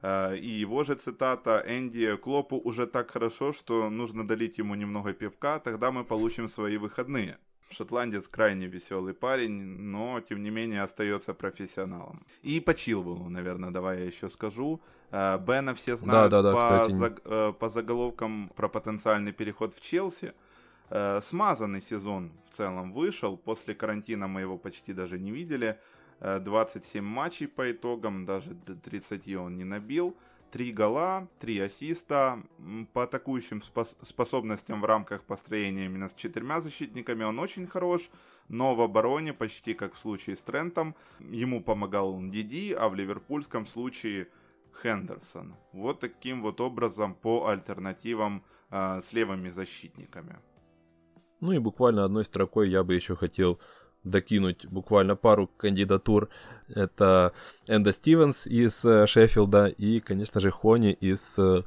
Э, 0.02 0.36
и 0.36 0.48
его 0.48 0.84
же 0.84 0.94
цитата 0.94 1.62
«Энди 1.66 2.16
Клопу 2.16 2.56
уже 2.56 2.86
так 2.86 3.10
хорошо, 3.10 3.52
что 3.52 3.90
нужно 3.90 4.26
долить 4.26 4.58
ему 4.58 4.74
немного 4.74 5.12
пивка, 5.12 5.58
тогда 5.58 5.90
мы 5.90 6.04
получим 6.04 6.48
свои 6.48 6.76
выходные». 6.76 7.38
Шотландец 7.70 8.26
крайне 8.26 8.66
веселый 8.66 9.14
парень, 9.14 9.52
но 9.52 10.20
тем 10.20 10.42
не 10.42 10.50
менее 10.50 10.82
остается 10.82 11.34
профессионалом. 11.34 12.26
И 12.42 12.60
по 12.60 12.74
Чилвеллу, 12.74 13.28
наверное, 13.28 13.70
давай 13.70 13.98
я 13.98 14.06
еще 14.06 14.28
скажу. 14.28 14.80
Э, 15.12 15.38
Бена 15.38 15.74
все 15.74 15.96
знают 15.96 16.30
да, 16.30 16.42
да, 16.42 16.52
да, 16.52 16.56
по, 16.56 16.88
за, 16.88 17.52
по 17.52 17.68
заголовкам 17.68 18.50
про 18.56 18.68
потенциальный 18.68 19.32
переход 19.32 19.74
в 19.74 19.80
Челси. 19.80 20.32
Э, 20.90 21.20
смазанный 21.22 21.80
сезон 21.80 22.32
в 22.48 22.56
целом 22.56 22.92
вышел. 22.92 23.36
После 23.36 23.74
карантина 23.74 24.26
мы 24.26 24.40
его 24.40 24.58
почти 24.58 24.92
даже 24.92 25.20
не 25.20 25.30
видели. 25.30 25.78
27 26.20 27.02
э, 27.02 27.06
матчей 27.06 27.48
по 27.48 27.70
итогам, 27.70 28.24
даже 28.24 28.54
до 28.54 28.74
30 28.74 29.34
он 29.36 29.56
не 29.56 29.64
набил. 29.64 30.16
3 30.50 30.72
гола, 30.72 31.28
3 31.38 31.60
ассиста. 31.60 32.42
По 32.92 33.04
атакующим 33.04 33.62
спос- 33.62 33.96
способностям 34.02 34.80
в 34.80 34.84
рамках 34.84 35.22
построения 35.24 35.86
именно 35.86 36.08
с 36.08 36.14
четырьмя 36.14 36.60
защитниками 36.60 37.24
он 37.24 37.38
очень 37.38 37.66
хорош. 37.66 38.10
Но 38.48 38.74
в 38.74 38.80
обороне, 38.80 39.32
почти 39.32 39.74
как 39.74 39.94
в 39.94 39.98
случае 39.98 40.36
с 40.36 40.42
Трентом, 40.42 40.96
ему 41.20 41.62
помогал 41.62 42.20
Диди, 42.20 42.72
а 42.72 42.88
в 42.88 42.96
ливерпульском 42.96 43.66
случае 43.66 44.26
Хендерсон. 44.82 45.54
Вот 45.72 46.00
таким 46.00 46.42
вот 46.42 46.60
образом 46.60 47.14
по 47.14 47.46
альтернативам 47.46 48.42
э, 48.70 49.00
с 49.00 49.12
левыми 49.12 49.50
защитниками. 49.50 50.38
Ну 51.40 51.52
и 51.52 51.58
буквально 51.58 52.04
одной 52.04 52.24
строкой 52.24 52.68
я 52.68 52.82
бы 52.82 52.94
еще 52.94 53.16
хотел 53.16 53.60
докинуть 54.04 54.66
буквально 54.66 55.16
пару 55.16 55.48
кандидатур. 55.56 56.28
Это 56.68 57.32
Энда 57.66 57.92
Стивенс 57.92 58.46
из 58.46 58.84
э, 58.84 59.06
Шеффилда 59.06 59.66
и, 59.66 60.00
конечно 60.00 60.40
же, 60.40 60.50
Хони 60.50 60.92
из... 60.92 61.34
Э, 61.38 61.62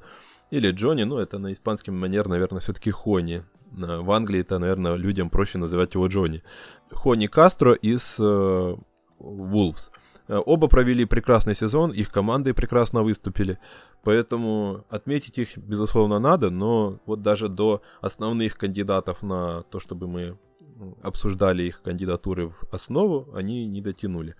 или 0.52 0.72
Джонни, 0.72 1.04
ну 1.04 1.18
это 1.18 1.40
на 1.40 1.52
испанский 1.52 1.92
манер, 1.92 2.28
наверное, 2.28 2.60
все-таки 2.60 2.92
Хони. 2.92 3.44
В 3.72 4.12
Англии 4.12 4.42
это, 4.42 4.60
наверное, 4.60 4.94
людям 4.94 5.30
проще 5.30 5.58
называть 5.58 5.96
его 5.96 6.08
Джонни. 6.08 6.44
Хони 6.92 7.28
Кастро 7.28 7.74
из 7.74 8.18
Вулфс. 8.20 9.90
Э, 9.90 9.98
Э, 10.28 10.40
оба 10.46 10.68
провели 10.68 11.06
прекрасный 11.06 11.56
сезон, 11.56 11.92
их 11.92 12.10
команды 12.10 12.54
прекрасно 12.54 13.04
выступили, 13.04 13.60
поэтому 14.04 14.86
отметить 14.90 15.38
их, 15.38 15.58
безусловно, 15.58 16.20
надо, 16.20 16.50
но 16.50 17.00
вот 17.06 17.22
даже 17.22 17.50
до 17.50 17.82
основных 18.02 18.58
кандидатов 18.58 19.22
на 19.22 19.64
то, 19.64 19.80
чтобы 19.80 20.08
мы 20.08 20.38
обсуждали 21.02 21.64
их 21.64 21.82
кандидатуры 21.82 22.50
в 22.50 22.74
основу, 22.74 23.30
они 23.34 23.66
не 23.66 23.82
дотянули. 23.82 24.36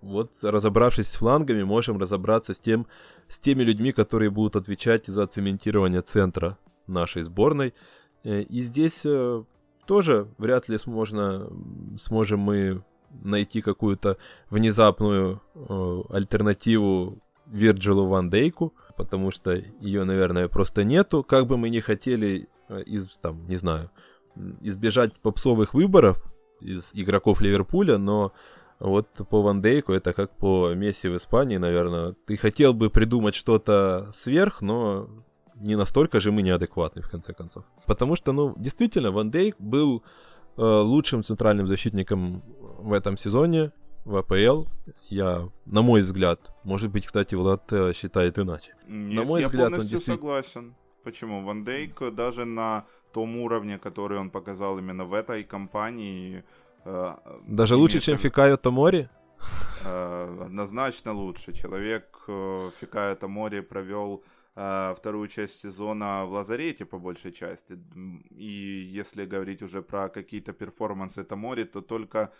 Вот 0.00 0.32
разобравшись 0.42 1.08
с 1.08 1.16
флангами, 1.16 1.62
можем 1.64 1.98
разобраться 1.98 2.54
с, 2.54 2.58
тем, 2.58 2.86
с 3.28 3.38
теми 3.38 3.62
людьми, 3.62 3.92
которые 3.92 4.30
будут 4.30 4.56
отвечать 4.56 5.06
за 5.06 5.26
цементирование 5.26 6.02
центра 6.02 6.56
нашей 6.86 7.22
сборной. 7.22 7.74
Э, 8.22 8.42
и 8.42 8.62
здесь 8.62 9.02
э, 9.04 9.42
тоже 9.86 10.28
вряд 10.38 10.68
ли 10.68 10.78
сможно, 10.78 11.50
сможем 11.96 12.40
мы 12.40 12.84
найти 13.22 13.60
какую-то 13.60 14.18
внезапную 14.50 15.42
э, 15.54 16.02
альтернативу 16.10 17.18
Вирджилу 17.46 18.06
Ван 18.06 18.30
Дейку, 18.30 18.74
потому 18.96 19.30
что 19.30 19.52
ее, 19.80 20.04
наверное, 20.04 20.48
просто 20.48 20.84
нету. 20.84 21.22
Как 21.24 21.46
бы 21.46 21.56
мы 21.56 21.70
ни 21.70 21.80
хотели 21.80 22.48
э, 22.68 22.82
из, 22.82 23.08
там, 23.22 23.46
не 23.48 23.56
знаю, 23.56 23.90
избежать 24.60 25.14
попсовых 25.20 25.74
выборов 25.74 26.24
из 26.60 26.90
игроков 26.94 27.40
Ливерпуля, 27.40 27.98
но 27.98 28.32
вот 28.80 29.08
по 29.28 29.42
Ван 29.42 29.60
Дейку 29.60 29.92
это 29.92 30.12
как 30.12 30.36
по 30.36 30.72
Месси 30.74 31.08
в 31.08 31.16
Испании, 31.16 31.56
наверное. 31.56 32.14
Ты 32.26 32.36
хотел 32.36 32.74
бы 32.74 32.90
придумать 32.90 33.34
что-то 33.34 34.10
сверх, 34.14 34.62
но 34.62 35.08
не 35.56 35.76
настолько 35.76 36.20
же 36.20 36.30
мы 36.30 36.42
неадекватны, 36.42 37.02
в 37.02 37.10
конце 37.10 37.32
концов. 37.32 37.64
Потому 37.86 38.16
что, 38.16 38.32
ну, 38.32 38.54
действительно, 38.56 39.10
Ван 39.10 39.30
Дейк 39.30 39.56
был 39.58 40.04
э, 40.56 40.62
лучшим 40.62 41.24
центральным 41.24 41.66
защитником 41.66 42.42
в 42.78 42.92
этом 42.92 43.16
сезоне. 43.16 43.72
в 44.04 44.16
АПЛ. 44.16 44.64
Я, 45.10 45.48
на 45.66 45.82
мой 45.82 46.02
взгляд, 46.02 46.40
может 46.64 46.90
быть, 46.90 47.06
кстати, 47.06 47.34
Влад 47.34 47.70
э, 47.72 47.92
считает 47.94 48.38
иначе. 48.38 48.74
Нет, 48.86 49.16
на 49.16 49.24
мой 49.24 49.42
я 49.42 49.48
взгляд, 49.48 49.70
полностью 49.70 49.84
он 49.84 49.88
действительно... 49.88 50.16
согласен. 50.16 50.74
Почему? 51.08 51.42
Ван 51.42 51.64
Дейк 51.64 52.02
даже 52.12 52.44
на 52.44 52.84
том 53.12 53.36
уровне, 53.36 53.78
который 53.78 54.18
он 54.18 54.28
показал 54.28 54.78
именно 54.78 55.06
в 55.06 55.14
этой 55.14 55.42
компании... 55.42 56.44
Э, 56.84 57.16
даже 57.46 57.76
лучше, 57.76 58.00
чем 58.00 58.18
Фикайо 58.18 58.56
Томори? 58.58 59.08
Э, 59.84 60.44
однозначно 60.44 61.14
лучше. 61.14 61.54
Человек 61.54 62.04
э, 62.28 62.70
Фикайо 62.78 63.14
Томори 63.14 63.62
провел 63.62 64.22
э, 64.56 64.94
вторую 64.98 65.28
часть 65.28 65.60
сезона 65.60 66.26
в 66.26 66.32
лазарете 66.32 66.84
по 66.84 66.98
большей 66.98 67.32
части. 67.32 67.78
И 68.38 68.98
если 68.98 69.24
говорить 69.24 69.62
уже 69.62 69.80
про 69.80 70.10
какие-то 70.10 70.52
перформансы 70.52 71.24
Томори, 71.24 71.64
то 71.64 71.80
только 71.80 72.30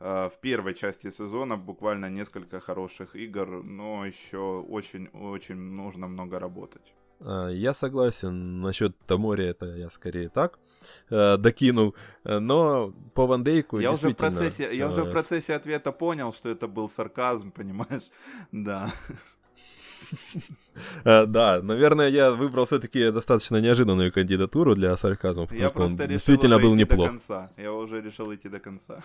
в 0.00 0.32
первой 0.40 0.74
части 0.74 1.10
сезона 1.10 1.56
буквально 1.56 2.10
несколько 2.10 2.58
хороших 2.58 3.16
игр, 3.16 3.62
но 3.62 4.06
еще 4.06 4.64
очень-очень 4.70 5.56
нужно 5.56 6.08
много 6.08 6.38
работать. 6.38 6.94
А, 7.20 7.48
я 7.48 7.74
согласен 7.74 8.60
насчет 8.60 8.96
Тамори, 9.06 9.46
это 9.46 9.66
я 9.66 9.90
скорее 9.90 10.28
так 10.28 10.58
э, 11.10 11.36
докинул, 11.36 11.94
но 12.24 12.92
по 13.14 13.26
Вандейку 13.26 13.78
я 13.78 13.92
уже 13.92 14.08
в 14.10 14.14
процессе, 14.14 14.76
Я 14.76 14.88
уже 14.88 15.04
в 15.04 15.10
процессе 15.10 15.54
ответа 15.54 15.92
понял, 15.92 16.32
что 16.32 16.48
это 16.48 16.68
был 16.68 16.88
сарказм, 16.88 17.50
понимаешь? 17.50 18.10
Да. 18.52 18.92
Э, 21.04 21.24
да, 21.26 21.62
наверное, 21.62 22.08
я 22.08 22.32
выбрал 22.32 22.66
все-таки 22.66 23.10
достаточно 23.10 23.60
неожиданную 23.60 24.12
кандидатуру 24.12 24.74
для 24.74 24.96
сарказма, 24.96 25.44
потому 25.44 25.62
я 25.62 25.70
что 25.70 25.82
он 25.82 25.96
действительно 25.96 26.58
был 26.58 26.74
неплох. 26.74 27.06
До 27.06 27.12
конца. 27.12 27.50
Я 27.56 27.72
уже 27.72 28.00
решил 28.02 28.34
идти 28.34 28.48
до 28.48 28.58
конца. 28.58 29.02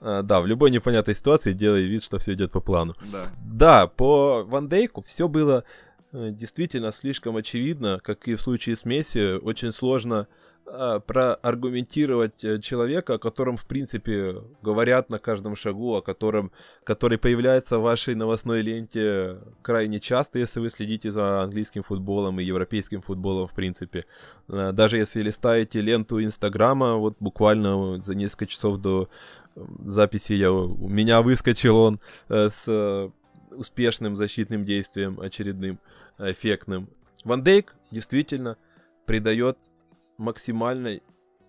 Да, 0.00 0.40
в 0.40 0.46
любой 0.46 0.70
непонятной 0.70 1.14
ситуации 1.14 1.52
делай 1.52 1.84
вид, 1.84 2.02
что 2.02 2.18
все 2.18 2.32
идет 2.34 2.52
по 2.52 2.60
плану. 2.60 2.94
Да. 3.12 3.26
Да, 3.44 3.86
по 3.86 4.44
Вандейку 4.44 5.02
все 5.02 5.28
было 5.28 5.64
Э, 5.64 5.93
действительно 6.14 6.92
слишком 6.92 7.36
очевидно, 7.36 8.00
как 8.02 8.28
и 8.28 8.34
в 8.34 8.40
случае 8.40 8.76
с 8.76 8.84
Месси, 8.84 9.34
очень 9.34 9.72
сложно 9.72 10.28
а, 10.66 11.00
проаргументировать 11.00 12.42
э, 12.44 12.58
человека, 12.60 13.14
о 13.14 13.18
котором, 13.18 13.56
в 13.56 13.66
принципе, 13.66 14.36
говорят 14.62 15.10
на 15.10 15.18
каждом 15.18 15.56
шагу, 15.56 15.96
о 15.96 16.02
котором, 16.02 16.52
который 16.84 17.18
появляется 17.18 17.78
в 17.78 17.82
вашей 17.82 18.14
новостной 18.14 18.62
ленте 18.62 19.38
крайне 19.62 20.00
часто, 20.00 20.38
если 20.38 20.60
вы 20.60 20.70
следите 20.70 21.10
за 21.10 21.42
английским 21.42 21.82
футболом 21.82 22.40
и 22.40 22.44
европейским 22.44 23.02
футболом, 23.02 23.46
в 23.46 23.52
принципе. 23.52 24.04
Э, 24.48 24.70
даже 24.72 24.96
если 24.96 25.20
листаете 25.20 25.80
ленту 25.80 26.22
Инстаграма, 26.22 26.94
вот 26.94 27.16
буквально 27.20 28.00
за 28.02 28.14
несколько 28.14 28.46
часов 28.46 28.78
до 28.78 29.08
записи 29.84 30.32
я, 30.32 30.52
у 30.52 30.88
меня 30.88 31.22
выскочил 31.22 31.76
он 31.76 32.00
с 32.28 33.12
успешным 33.54 34.16
защитным 34.16 34.64
действием 34.64 35.20
очередным 35.20 35.78
эффектным. 36.18 36.88
Ван 37.24 37.42
Дейк 37.42 37.74
действительно 37.90 38.56
придает 39.06 39.58
максимальной, 40.18 41.02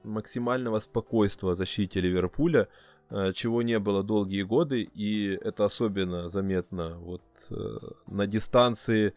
максимального 0.03 0.79
спокойствия 0.79 1.55
защите 1.55 1.99
Ливерпуля, 1.99 2.67
э, 3.09 3.33
чего 3.33 3.61
не 3.61 3.79
было 3.79 4.03
долгие 4.03 4.43
годы, 4.43 4.81
и 4.81 5.37
это 5.41 5.65
особенно 5.65 6.29
заметно 6.29 6.97
вот 6.99 7.23
э, 7.49 7.55
на 8.07 8.27
дистанции, 8.27 9.13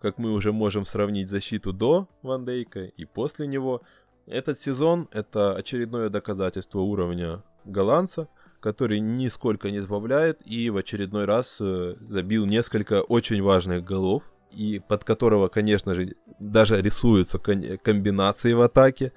как 0.00 0.18
мы 0.18 0.32
уже 0.32 0.52
можем 0.52 0.84
сравнить 0.84 1.28
защиту 1.28 1.72
до 1.72 2.08
Ван 2.22 2.44
Дейка 2.44 2.84
и 2.84 3.04
после 3.04 3.46
него. 3.46 3.82
Этот 4.26 4.60
сезон 4.60 5.08
это 5.12 5.54
очередное 5.56 6.08
доказательство 6.08 6.80
уровня 6.80 7.42
голландца, 7.64 8.28
который 8.60 9.00
нисколько 9.00 9.70
не 9.70 9.80
сбавляет 9.80 10.40
и 10.44 10.70
в 10.70 10.76
очередной 10.76 11.24
раз 11.24 11.56
э, 11.60 11.96
забил 12.00 12.46
несколько 12.46 13.02
очень 13.02 13.42
важных 13.42 13.84
голов 13.84 14.22
и 14.50 14.80
под 14.86 15.04
которого, 15.04 15.48
конечно 15.48 15.94
же, 15.94 16.16
даже 16.38 16.80
рисуются 16.80 17.38
комбинации 17.38 18.52
в 18.52 18.60
атаке. 18.60 19.12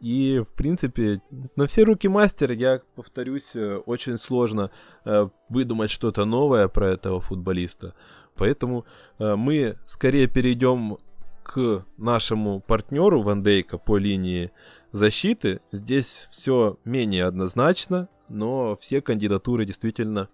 И, 0.00 0.40
в 0.40 0.52
принципе, 0.54 1.22
на 1.54 1.66
все 1.68 1.84
руки 1.84 2.08
мастер, 2.08 2.50
я 2.52 2.82
повторюсь, 2.96 3.52
э, 3.54 3.76
очень 3.86 4.18
сложно 4.18 4.70
э, 5.04 5.28
выдумать 5.48 5.90
что-то 5.90 6.24
новое 6.24 6.68
про 6.68 6.90
этого 6.90 7.20
футболиста. 7.20 7.94
Поэтому 8.34 8.86
мы 9.18 9.76
скорее 9.86 10.26
перейдем 10.26 10.96
к 11.42 11.84
нашему 11.98 12.60
партнеру 12.60 13.20
Вандейка 13.20 13.76
по 13.76 13.98
линии 13.98 14.50
защиты. 14.90 15.60
Здесь 15.70 16.28
все 16.30 16.78
менее 16.84 17.26
однозначно, 17.26 18.08
но 18.32 18.76
все 18.76 19.00
кандидатуры 19.00 19.64
действительно 19.64 20.28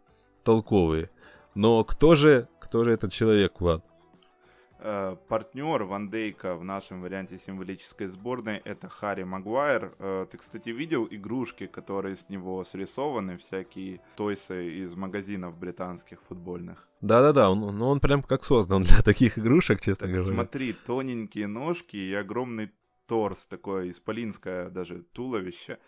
толковые. 0.45 1.11
Но 1.55 1.85
кто 1.85 2.15
же, 2.15 2.49
кто 2.61 2.85
же 2.85 2.93
этот 2.93 3.13
человек, 3.13 3.61
Влад? 3.61 3.85
Э, 4.81 5.17
партнер 5.29 5.83
Ван 5.83 6.09
Дейка 6.09 6.55
в 6.55 6.63
нашем 6.63 7.03
варианте 7.03 7.39
символической 7.39 8.07
сборной 8.07 8.59
это 8.65 8.89
Харри 8.89 9.25
Магуайр. 9.25 9.93
Э, 9.99 10.27
ты, 10.31 10.39
кстати, 10.39 10.69
видел 10.69 11.09
игрушки, 11.11 11.67
которые 11.67 12.15
с 12.15 12.29
него 12.29 12.63
срисованы, 12.63 13.39
всякие 13.39 14.01
тойсы 14.17 14.79
из 14.79 14.95
магазинов 14.95 15.59
британских 15.59 16.23
футбольных? 16.29 16.89
Да-да-да, 17.01 17.51
он, 17.51 17.77
ну, 17.77 17.89
он 17.89 17.99
прям 17.99 18.23
как 18.23 18.45
создан 18.45 18.83
для 18.85 19.03
таких 19.03 19.37
игрушек, 19.39 19.81
честно 19.81 20.07
так 20.07 20.15
говоря. 20.15 20.33
Смотри, 20.33 20.73
тоненькие 20.73 21.49
ножки 21.49 21.97
и 21.97 22.15
огромный 22.15 22.71
торс, 23.07 23.47
такое 23.47 23.91
исполинское 23.91 24.71
даже 24.71 25.03
туловище. 25.13 25.79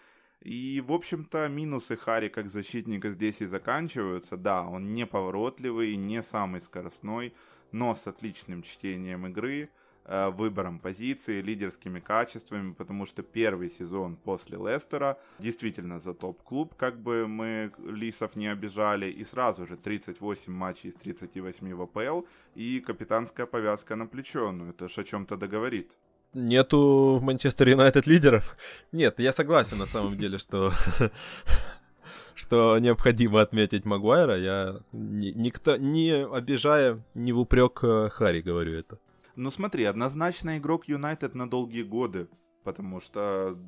И, 0.42 0.82
в 0.86 0.92
общем-то, 0.92 1.48
минусы 1.48 1.96
Хари 1.96 2.28
как 2.28 2.48
защитника 2.48 3.10
здесь 3.10 3.42
и 3.42 3.46
заканчиваются. 3.46 4.36
Да, 4.36 4.66
он 4.66 4.90
неповоротливый, 4.90 5.96
не 5.96 6.22
самый 6.22 6.62
скоростной, 6.62 7.34
но 7.72 7.94
с 7.94 8.06
отличным 8.06 8.62
чтением 8.62 9.26
игры, 9.26 9.68
э, 10.06 10.30
выбором 10.30 10.78
позиции, 10.78 11.42
лидерскими 11.42 12.00
качествами, 12.00 12.72
потому 12.72 13.04
что 13.04 13.22
первый 13.22 13.68
сезон 13.68 14.16
после 14.16 14.56
Лестера 14.56 15.18
действительно 15.38 16.00
за 16.00 16.14
топ-клуб, 16.14 16.74
как 16.74 16.98
бы 16.98 17.28
мы 17.28 17.70
Лисов 17.78 18.34
не 18.34 18.46
обижали, 18.46 19.10
и 19.10 19.24
сразу 19.24 19.66
же 19.66 19.76
38 19.76 20.50
матчей 20.50 20.88
из 20.88 20.94
38 20.94 21.74
в 21.74 21.82
АПЛ 21.82 22.26
и 22.54 22.80
капитанская 22.80 23.44
повязка 23.44 23.94
на 23.94 24.06
плечо, 24.06 24.52
ну 24.52 24.70
это 24.70 24.88
ж 24.88 24.98
о 24.98 25.04
чем-то 25.04 25.36
договорит. 25.36 25.98
Нету 26.32 27.18
в 27.20 27.22
Манчестер 27.22 27.68
Юнайтед 27.68 28.06
лидеров? 28.06 28.56
Нет, 28.92 29.18
я 29.18 29.32
согласен 29.32 29.78
на 29.78 29.86
самом 29.86 30.16
деле, 30.16 30.38
что 30.38 30.72
что 32.40 32.78
необходимо 32.78 33.40
отметить 33.40 33.84
Магуайра. 33.84 34.36
Я 34.38 34.80
ни, 34.92 35.28
никто, 35.28 35.76
не 35.76 36.24
обижая, 36.24 37.04
не 37.14 37.32
в 37.32 37.40
упрек 37.40 37.80
э, 37.82 38.08
Хари 38.10 38.40
говорю 38.40 38.78
это. 38.78 38.98
Ну 39.36 39.50
смотри, 39.50 39.84
однозначно 39.84 40.58
игрок 40.58 40.88
Юнайтед 40.88 41.34
на 41.34 41.48
долгие 41.48 41.82
годы, 41.82 42.28
потому 42.64 43.00
что, 43.00 43.58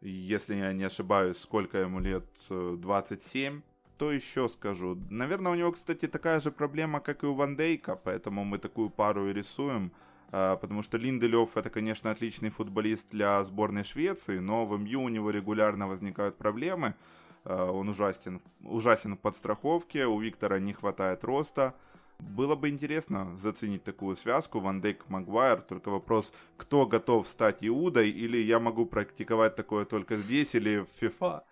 если 0.00 0.54
я 0.56 0.72
не 0.72 0.84
ошибаюсь, 0.84 1.38
сколько 1.38 1.78
ему 1.78 2.00
лет, 2.00 2.24
27, 2.48 3.62
то 3.96 4.12
еще 4.12 4.48
скажу. 4.48 4.96
Наверное, 5.10 5.52
у 5.52 5.54
него, 5.54 5.72
кстати, 5.72 6.06
такая 6.06 6.40
же 6.40 6.50
проблема, 6.50 7.00
как 7.00 7.24
и 7.24 7.26
у 7.26 7.34
Ван 7.34 7.56
Дейка, 7.56 7.96
поэтому 7.96 8.44
мы 8.44 8.58
такую 8.58 8.90
пару 8.90 9.28
и 9.28 9.32
рисуем. 9.32 9.92
А, 10.30 10.56
потому 10.56 10.82
что 10.82 10.98
Линделев 10.98 11.56
это, 11.56 11.70
конечно, 11.70 12.10
отличный 12.10 12.50
футболист 12.50 13.10
для 13.10 13.42
сборной 13.44 13.84
Швеции, 13.84 14.38
но 14.38 14.66
в 14.66 14.78
МЮ 14.78 15.02
у 15.02 15.08
него 15.08 15.30
регулярно 15.30 15.88
возникают 15.88 16.36
проблемы. 16.36 16.94
Э, 17.44 17.64
он 17.64 17.88
ужасен, 17.88 18.40
ужасен 18.62 19.16
в 19.16 19.20
подстраховке, 19.20 20.06
у 20.06 20.20
Виктора 20.20 20.58
не 20.58 20.74
хватает 20.74 21.24
роста. 21.24 21.74
Было 22.18 22.56
бы 22.56 22.68
интересно 22.68 23.36
заценить 23.36 23.84
такую 23.84 24.16
связку 24.16 24.58
Ван 24.58 24.80
Дейк 24.80 25.08
Магуайр, 25.08 25.60
только 25.60 25.88
вопрос, 25.88 26.32
кто 26.56 26.84
готов 26.84 27.28
стать 27.28 27.58
Иудой, 27.60 28.10
или 28.10 28.38
я 28.38 28.58
могу 28.58 28.86
практиковать 28.86 29.54
такое 29.54 29.84
только 29.84 30.16
здесь 30.16 30.54
или 30.54 30.78
в 30.80 31.02
FIFA. 31.02 31.42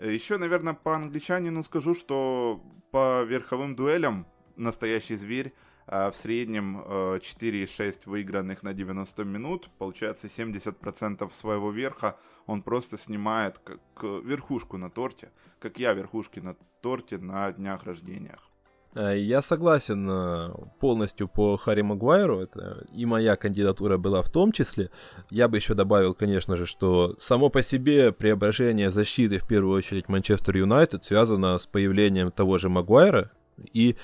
Еще, 0.00 0.36
наверное, 0.36 0.74
по 0.74 0.94
англичанину 0.94 1.62
скажу, 1.64 1.94
что 1.94 2.62
по 2.90 3.22
верховым 3.22 3.74
дуэлям 3.74 4.26
настоящий 4.56 5.16
зверь 5.16 5.54
а 5.54 5.71
в 5.86 6.12
среднем 6.12 6.80
4,6 6.80 7.80
э, 7.80 7.92
выигранных 8.10 8.62
на 8.62 8.72
90 8.72 9.24
минут, 9.24 9.68
получается 9.78 10.26
70% 10.26 11.32
своего 11.32 11.70
верха 11.70 12.16
он 12.46 12.62
просто 12.62 12.98
снимает 12.98 13.58
как 13.58 13.80
верхушку 14.02 14.76
на 14.76 14.90
торте, 14.90 15.30
как 15.58 15.78
я 15.78 15.92
верхушки 15.92 16.40
на 16.40 16.56
торте 16.80 17.18
на 17.18 17.52
днях 17.52 17.84
рождениях. 17.84 18.52
Э, 18.94 19.18
я 19.18 19.42
согласен 19.42 20.08
э, 20.10 20.50
полностью 20.80 21.28
по 21.28 21.56
Харри 21.56 21.82
Магуайру, 21.82 22.40
это 22.40 22.84
и 22.92 23.06
моя 23.06 23.36
кандидатура 23.36 23.96
была 23.96 24.22
в 24.22 24.30
том 24.30 24.52
числе. 24.52 24.90
Я 25.30 25.48
бы 25.48 25.56
еще 25.56 25.74
добавил, 25.74 26.14
конечно 26.14 26.56
же, 26.56 26.66
что 26.66 27.16
само 27.18 27.48
по 27.48 27.62
себе 27.62 28.12
преображение 28.12 28.90
защиты, 28.90 29.38
в 29.38 29.46
первую 29.46 29.76
очередь 29.76 30.08
Манчестер 30.08 30.56
Юнайтед, 30.56 31.04
связано 31.04 31.58
с 31.58 31.66
появлением 31.66 32.30
того 32.30 32.58
же 32.58 32.68
Магуайра, 32.68 33.30
и 33.72 33.96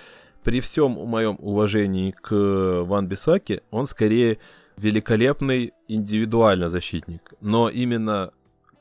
при 0.43 0.61
всем 0.61 0.93
моем 0.93 1.37
уважении 1.39 2.11
к 2.11 2.31
Ван 2.85 3.07
Бисаке, 3.07 3.63
он 3.71 3.87
скорее 3.87 4.39
великолепный 4.77 5.73
индивидуально 5.89 6.71
защитник. 6.71 7.35
Но 7.41 7.69
именно 7.69 8.33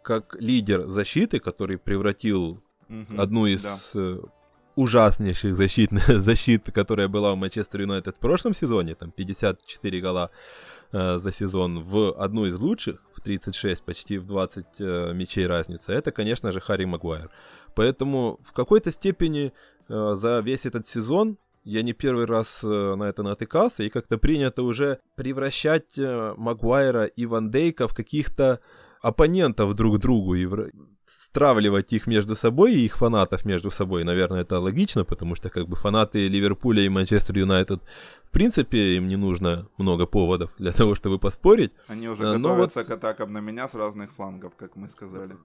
как 0.04 0.38
лидер 0.40 0.88
защиты, 0.88 1.40
который 1.40 1.78
превратил 1.78 2.62
угу, 2.90 3.22
одну 3.22 3.46
из 3.46 3.64
да. 3.64 3.78
Э, 3.96 4.20
ужаснейших 4.78 5.56
защитных 5.56 6.08
защит, 6.24 6.72
которая 6.72 7.08
была 7.08 7.34
у 7.34 7.36
Манчестер 7.36 7.82
Юнайтед 7.82 8.16
в 8.16 8.20
прошлом 8.20 8.54
сезоне, 8.54 8.96
там 8.96 9.12
54 9.12 10.02
гола 10.02 10.30
э, 10.92 11.18
за 11.18 11.32
сезон, 11.32 11.84
в 11.84 12.14
одну 12.24 12.46
из 12.46 12.58
лучших, 12.58 13.02
в 13.14 13.22
36, 13.22 13.84
почти 13.84 14.18
в 14.20 14.26
20 14.28 14.66
э, 14.80 15.14
мячей 15.14 15.48
разница, 15.48 15.94
это, 15.94 16.12
конечно 16.12 16.52
же, 16.52 16.62
Харри 16.62 16.86
Магуайр. 16.86 17.30
Поэтому 17.76 18.40
в 18.46 18.54
какой-то 18.54 18.92
степени 18.92 19.52
э, 19.90 20.14
за 20.16 20.40
весь 20.40 20.66
этот 20.66 20.88
сезон 20.88 21.38
я 21.68 21.84
не 21.84 21.92
первый 21.92 22.26
раз 22.26 22.64
э, 22.64 22.96
на 22.96 23.04
это 23.04 23.24
натыкался, 23.24 23.84
и 23.84 23.90
как-то 23.90 24.18
принято 24.18 24.64
уже 24.64 25.00
превращать 25.16 25.98
э, 25.98 26.34
Магуайра 26.38 27.04
и 27.04 27.26
Ван 27.26 27.52
Дейка 27.52 27.90
в 27.90 27.94
каких-то 27.94 28.62
оппонентов 29.02 29.76
друг 29.76 30.00
другу 30.00 30.36
стравливать 31.08 31.94
их 31.94 32.08
между 32.08 32.36
собой 32.36 32.74
и 32.74 32.86
их 32.86 32.98
фанатов 32.98 33.46
между 33.46 33.72
собой. 33.72 34.04
Наверное, 34.04 34.42
это 34.42 34.60
логично, 34.60 35.04
потому 35.04 35.36
что 35.36 35.50
как 35.50 35.68
бы 35.68 35.76
фанаты 35.76 36.28
Ливерпуля 36.28 36.84
и 36.84 36.90
Манчестер 36.90 37.38
Юнайтед 37.38 37.82
в 38.28 38.32
принципе 38.32 38.98
им 38.98 39.08
не 39.08 39.16
нужно 39.16 39.68
много 39.78 40.06
поводов 40.06 40.52
для 40.58 40.72
того, 40.72 40.96
чтобы 40.96 41.18
поспорить. 41.18 41.72
Они 41.88 42.10
уже 42.10 42.24
Но 42.24 42.38
готовятся 42.38 42.80
вот... 42.80 42.88
к 42.88 42.92
атакам 42.92 43.34
на 43.34 43.40
меня 43.40 43.68
с 43.68 43.74
разных 43.74 44.12
флангов, 44.12 44.54
как 44.58 44.76
мы 44.76 44.88
сказали. 44.88 45.38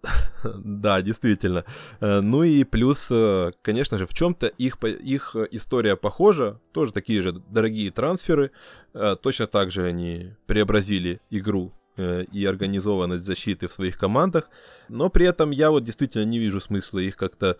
да, 0.44 1.00
действительно. 1.00 1.64
Э, 2.00 2.20
ну 2.20 2.42
и 2.42 2.64
плюс, 2.64 3.08
э, 3.10 3.52
конечно 3.62 3.98
же, 3.98 4.06
в 4.06 4.14
чем-то 4.14 4.46
их, 4.46 4.82
их 4.84 5.36
история 5.52 5.96
похожа. 5.96 6.60
Тоже 6.72 6.92
такие 6.92 7.22
же 7.22 7.32
дорогие 7.32 7.90
трансферы. 7.90 8.50
Э, 8.94 9.16
точно 9.20 9.46
так 9.46 9.70
же 9.70 9.84
они 9.84 10.34
преобразили 10.46 11.20
игру 11.30 11.72
и 11.96 12.46
организованность 12.46 13.24
защиты 13.24 13.68
в 13.68 13.72
своих 13.72 13.98
командах, 13.98 14.48
но 14.88 15.10
при 15.10 15.26
этом 15.26 15.50
я 15.50 15.70
вот 15.70 15.84
действительно 15.84 16.24
не 16.24 16.38
вижу 16.38 16.60
смысла 16.60 17.00
их 17.00 17.16
как-то 17.16 17.58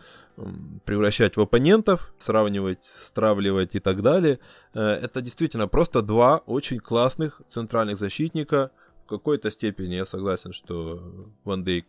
превращать 0.85 1.37
в 1.37 1.41
оппонентов, 1.41 2.15
сравнивать, 2.19 2.83
стравливать 2.83 3.75
и 3.75 3.81
так 3.81 4.03
далее. 4.03 4.39
Э, 4.75 4.81
это 4.81 5.21
действительно 5.21 5.69
просто 5.69 6.03
два 6.03 6.39
очень 6.47 6.79
классных 6.79 7.43
центральных 7.49 7.99
защитника. 7.99 8.71
В 9.05 9.09
какой-то 9.09 9.51
степени 9.51 9.95
я 9.95 10.07
согласен, 10.07 10.53
что 10.53 11.03
Ван 11.45 11.65
Дейк 11.65 11.87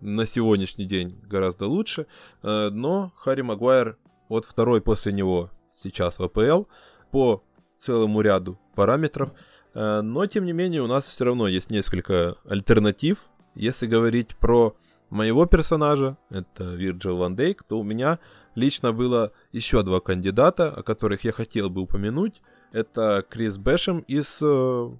на 0.00 0.26
сегодняшний 0.26 0.84
день 0.84 1.18
гораздо 1.22 1.66
лучше, 1.66 2.06
э, 2.42 2.68
но 2.70 3.12
Харри 3.16 3.42
Магуайр 3.42 3.96
вот 4.28 4.44
второй 4.44 4.82
после 4.82 5.12
него 5.12 5.50
сейчас 5.74 6.18
в 6.18 6.22
АПЛ 6.22 6.64
по 7.10 7.42
целому 7.78 8.20
ряду 8.20 8.58
параметров– 8.74 9.32
Э, 9.40 9.57
но, 9.74 10.26
тем 10.26 10.44
не 10.44 10.52
менее, 10.52 10.82
у 10.82 10.86
нас 10.86 11.06
все 11.06 11.24
равно 11.24 11.48
есть 11.48 11.70
несколько 11.70 12.36
альтернатив. 12.48 13.18
Если 13.54 13.86
говорить 13.86 14.36
про 14.36 14.76
моего 15.10 15.46
персонажа, 15.46 16.16
это 16.30 16.74
Вирджил 16.74 17.16
Ван 17.16 17.36
Дейк, 17.36 17.62
то 17.62 17.78
у 17.78 17.82
меня 17.82 18.18
лично 18.54 18.92
было 18.92 19.32
еще 19.52 19.82
два 19.82 20.00
кандидата, 20.00 20.70
о 20.70 20.82
которых 20.82 21.24
я 21.24 21.32
хотел 21.32 21.70
бы 21.70 21.82
упомянуть. 21.82 22.42
Это 22.72 23.24
Крис 23.28 23.56
Бэшем 23.56 24.00
из 24.00 24.38
э, 24.40 24.90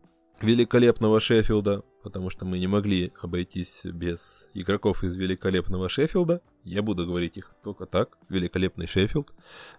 великолепного 0.40 1.20
Шеффилда, 1.20 1.82
потому 2.02 2.30
что 2.30 2.46
мы 2.46 2.58
не 2.58 2.66
могли 2.66 3.12
обойтись 3.20 3.80
без 3.84 4.48
игроков 4.54 5.04
из 5.04 5.16
великолепного 5.16 5.88
Шеффилда. 5.88 6.40
Я 6.64 6.82
буду 6.82 7.06
говорить 7.06 7.36
их 7.36 7.52
только 7.62 7.86
так, 7.86 8.16
великолепный 8.28 8.86
Шеффилд. 8.86 9.32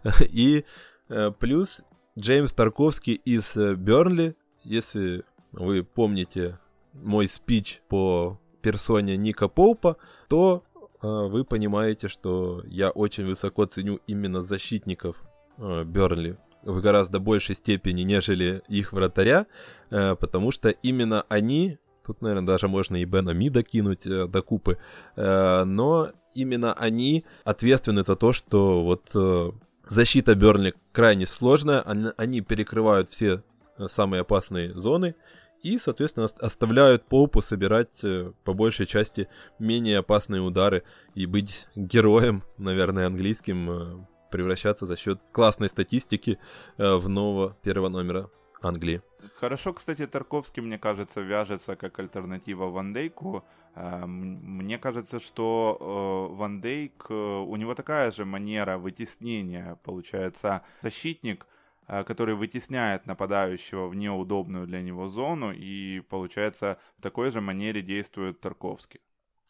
И 0.21 0.65
э, 1.09 1.31
плюс 1.39 1.81
Джеймс 2.17 2.53
Тарковский 2.53 3.13
из 3.13 3.55
э, 3.55 3.73
Бернли, 3.75 4.35
если 4.63 5.23
вы 5.51 5.83
помните 5.83 6.57
мой 6.93 7.27
спич 7.27 7.81
по 7.87 8.39
персоне 8.61 9.17
Ника 9.17 9.47
Поупа, 9.47 9.97
то 10.27 10.63
э, 11.01 11.07
вы 11.07 11.43
понимаете, 11.43 12.07
что 12.07 12.63
я 12.67 12.89
очень 12.89 13.25
высоко 13.25 13.65
ценю 13.65 13.99
именно 14.07 14.41
защитников 14.41 15.15
э, 15.57 15.83
Бернли. 15.83 16.37
В 16.63 16.81
гораздо 16.81 17.19
большей 17.19 17.55
степени, 17.55 18.01
нежели 18.01 18.61
их 18.67 18.91
вратаря, 18.91 19.47
э, 19.89 20.15
потому 20.15 20.51
что 20.51 20.69
именно 20.69 21.25
они, 21.29 21.77
тут, 22.05 22.21
наверное, 22.21 22.47
даже 22.47 22.67
можно 22.67 22.97
и 22.97 23.05
Бена 23.05 23.31
Ми 23.31 23.49
докинуть 23.49 24.03
до 24.03 24.41
купы, 24.41 24.77
но 25.15 26.11
именно 26.33 26.73
они 26.73 27.25
ответственны 27.43 28.03
за 28.03 28.15
то, 28.15 28.33
что 28.33 28.83
вот 28.83 29.55
защита 29.87 30.35
Бернли 30.35 30.73
крайне 30.91 31.25
сложная, 31.25 31.81
они, 32.17 32.41
перекрывают 32.41 33.09
все 33.09 33.43
самые 33.87 34.21
опасные 34.21 34.73
зоны 34.77 35.15
и, 35.61 35.77
соответственно, 35.77 36.27
оставляют 36.39 37.03
Поупу 37.05 37.41
собирать 37.41 38.03
э, 38.03 38.31
по 38.43 38.53
большей 38.53 38.85
части 38.85 39.27
менее 39.59 39.99
опасные 39.99 40.41
удары 40.41 40.83
и 41.15 41.25
быть 41.25 41.67
героем, 41.75 42.43
наверное, 42.57 43.07
английским, 43.07 43.69
э, 43.69 44.05
превращаться 44.31 44.85
за 44.85 44.95
счет 44.95 45.19
классной 45.31 45.69
статистики 45.69 46.37
в 46.77 47.09
нового 47.09 47.57
первого 47.63 47.89
номера 47.89 48.29
Англии. 48.61 49.01
Хорошо, 49.39 49.73
кстати, 49.73 50.05
Тарковский, 50.05 50.61
мне 50.61 50.77
кажется, 50.77 51.21
вяжется 51.21 51.75
как 51.75 51.97
альтернатива 51.97 52.65
Ван 52.65 52.93
Дейку. 52.93 53.43
Мне 53.75 54.77
кажется, 54.77 55.19
что 55.19 56.29
Ван 56.31 56.61
Дейк, 56.61 57.09
у 57.09 57.55
него 57.55 57.73
такая 57.73 58.11
же 58.11 58.23
манера 58.23 58.77
вытеснения, 58.77 59.79
получается, 59.83 60.61
защитник– 60.81 61.47
Э, 61.57 61.58
который 62.05 62.35
вытесняет 62.35 63.05
нападающего 63.07 63.87
в 63.87 63.95
неудобную 63.95 64.67
для 64.67 64.81
него 64.81 65.09
зону, 65.09 65.51
и, 65.51 66.01
получается, 66.01 66.77
в 66.97 67.01
такой 67.01 67.31
же 67.31 67.41
манере 67.41 67.81
действует 67.81 68.39
Тарковский. 68.39 69.01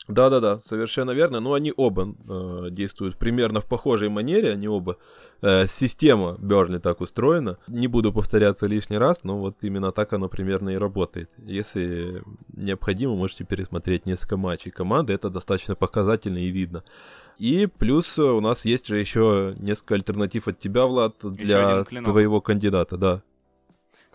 Да-да-да, 0.07 0.59
совершенно 0.59 1.11
верно. 1.11 1.39
Но 1.39 1.53
они 1.53 1.73
оба 1.75 2.15
э, 2.27 2.69
действуют 2.71 3.17
примерно 3.17 3.61
в 3.61 3.65
похожей 3.65 4.09
манере, 4.09 4.51
они 4.53 4.67
оба. 4.67 4.97
Э, 5.41 5.67
система 5.67 6.35
Берли 6.39 6.79
так 6.79 7.01
устроена. 7.01 7.57
Не 7.67 7.87
буду 7.87 8.11
повторяться 8.11 8.65
лишний 8.65 8.97
раз, 8.97 9.23
но 9.23 9.37
вот 9.37 9.57
именно 9.61 9.91
так 9.91 10.13
оно 10.13 10.27
примерно 10.27 10.69
и 10.69 10.77
работает. 10.77 11.29
Если 11.37 12.23
необходимо, 12.53 13.15
можете 13.15 13.43
пересмотреть 13.43 14.07
несколько 14.07 14.37
матчей 14.37 14.71
команды, 14.71 15.13
это 15.13 15.29
достаточно 15.29 15.75
показательно 15.75 16.39
и 16.39 16.49
видно. 16.49 16.83
И 17.37 17.67
плюс 17.67 18.17
у 18.17 18.41
нас 18.41 18.65
есть 18.65 18.87
же 18.87 18.97
еще 18.97 19.55
несколько 19.59 19.95
альтернатив 19.95 20.47
от 20.47 20.59
тебя, 20.59 20.85
Влад, 20.85 21.15
для 21.21 21.83
твоего 21.83 22.41
кандидата, 22.41 22.97
да. 22.97 23.21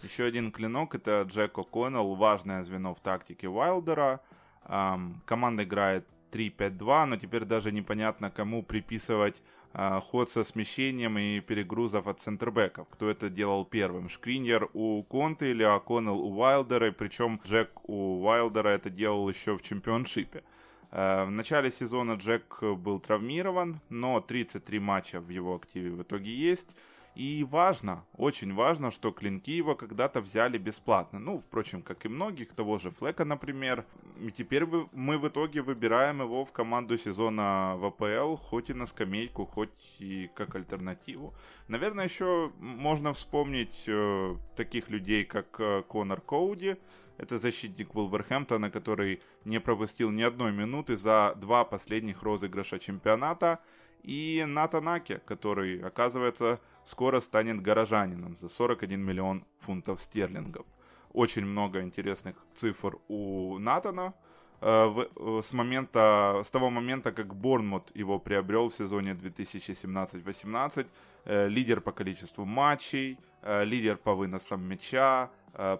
Еще 0.02 0.24
один 0.24 0.52
клинок 0.52 0.94
это 0.94 1.26
Джек 1.26 1.56
О'Коннелл, 1.56 2.14
важное 2.16 2.62
звено 2.62 2.94
в 2.94 3.00
тактике 3.00 3.48
Уайлдера. 3.48 4.20
Команда 4.66 5.64
играет 5.64 6.06
3-5-2, 6.34 7.06
но 7.06 7.16
теперь 7.16 7.44
даже 7.44 7.72
непонятно, 7.72 8.30
кому 8.30 8.62
приписывать 8.62 9.42
uh, 9.72 10.00
ход 10.00 10.30
со 10.30 10.44
смещением 10.44 11.18
и 11.18 11.40
перегрузов 11.40 12.06
от 12.06 12.20
центрбеков. 12.20 12.88
Кто 12.90 13.08
это 13.08 13.30
делал 13.30 13.64
первым? 13.64 14.08
Шкриньер 14.08 14.68
у 14.72 15.02
Конте 15.04 15.50
или 15.50 15.64
О'Коннелл 15.64 16.18
у 16.18 16.36
Уайлдера? 16.36 16.90
Причем 16.92 17.40
Джек 17.44 17.70
у 17.88 18.24
Уайлдера 18.24 18.68
это 18.70 18.90
делал 18.90 19.28
еще 19.28 19.56
в 19.56 19.62
чемпионшипе. 19.62 20.42
Uh, 20.90 21.26
в 21.26 21.30
начале 21.30 21.70
сезона 21.70 22.12
Джек 22.14 22.62
был 22.62 23.00
травмирован, 23.00 23.80
но 23.88 24.20
33 24.20 24.78
матча 24.78 25.20
в 25.20 25.28
его 25.28 25.54
активе 25.56 25.90
в 25.90 26.02
итоге 26.02 26.34
есть. 26.34 26.76
И 27.14 27.46
важно, 27.48 28.04
очень 28.14 28.54
важно, 28.54 28.90
что 28.90 29.12
клинки 29.12 29.52
его 29.52 29.76
когда-то 29.76 30.20
взяли 30.20 30.58
бесплатно. 30.58 31.20
Ну, 31.20 31.38
впрочем, 31.38 31.82
как 31.82 32.04
и 32.04 32.08
многих, 32.08 32.52
того 32.52 32.78
же 32.78 32.90
Флека, 32.90 33.24
например. 33.24 33.86
И 34.20 34.32
теперь 34.32 34.66
мы 34.92 35.18
в 35.18 35.28
итоге 35.28 35.62
выбираем 35.62 36.20
его 36.22 36.44
в 36.44 36.50
команду 36.50 36.98
сезона 36.98 37.76
в 37.76 37.84
АПЛ, 37.84 38.34
хоть 38.36 38.70
и 38.70 38.74
на 38.74 38.86
скамейку, 38.86 39.46
хоть 39.46 39.96
и 40.00 40.28
как 40.34 40.56
альтернативу. 40.56 41.34
Наверное, 41.68 42.04
еще 42.04 42.50
можно 42.58 43.12
вспомнить 43.12 43.84
э, 43.86 44.34
таких 44.56 44.90
людей, 44.90 45.24
как 45.24 45.60
э, 45.60 45.82
Конор 45.86 46.20
Коуди. 46.20 46.76
Это 47.16 47.38
защитник 47.38 47.94
Вулверхэмптона, 47.94 48.70
который 48.70 49.20
не 49.44 49.60
пропустил 49.60 50.10
ни 50.10 50.22
одной 50.22 50.52
минуты 50.52 50.96
за 50.96 51.34
два 51.36 51.64
последних 51.64 52.24
розыгрыша 52.24 52.80
чемпионата. 52.80 53.60
И 54.04 54.44
Натанаки, 54.46 55.20
который, 55.24 55.80
оказывается, 55.80 56.60
скоро 56.84 57.20
станет 57.20 57.62
горожанином 57.62 58.36
за 58.36 58.48
41 58.48 59.00
миллион 59.00 59.44
фунтов 59.58 60.00
стерлингов. 60.00 60.66
Очень 61.12 61.46
много 61.46 61.80
интересных 61.80 62.36
цифр 62.54 62.98
у 63.08 63.58
Натана. 63.58 64.12
Э, 64.60 65.06
э, 65.16 65.40
с, 65.42 65.52
момента, 65.52 66.42
с 66.44 66.50
того 66.50 66.70
момента, 66.70 67.12
как 67.12 67.34
Борнмут 67.34 67.90
его 67.96 68.18
приобрел 68.18 68.68
в 68.68 68.74
сезоне 68.74 69.12
2017-18, 69.12 70.86
э, 71.24 71.48
лидер 71.48 71.80
по 71.80 71.92
количеству 71.92 72.44
матчей, 72.44 73.18
лидер 73.46 73.98
по 73.98 74.14
выносам 74.14 74.62
мяча, 74.62 75.30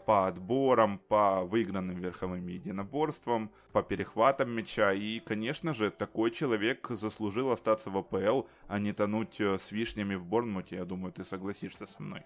по 0.06 0.26
отборам, 0.28 0.98
по 1.08 1.42
выигранным 1.44 1.98
верховым 1.98 2.46
единоборствам, 2.46 3.50
по 3.72 3.82
перехватам 3.82 4.50
мяча. 4.50 4.92
И, 4.92 5.20
конечно 5.20 5.74
же, 5.74 5.90
такой 5.90 6.30
человек 6.30 6.86
заслужил 6.90 7.50
остаться 7.50 7.90
в 7.90 7.98
АПЛ, 7.98 8.42
а 8.68 8.78
не 8.78 8.92
тонуть 8.92 9.40
э, 9.40 9.58
с 9.58 9.72
вишнями 9.72 10.14
в 10.14 10.24
Борнмуте. 10.24 10.76
Я 10.76 10.84
думаю, 10.84 11.12
ты 11.12 11.24
согласишься 11.24 11.86
со 11.86 12.02
мной. 12.02 12.22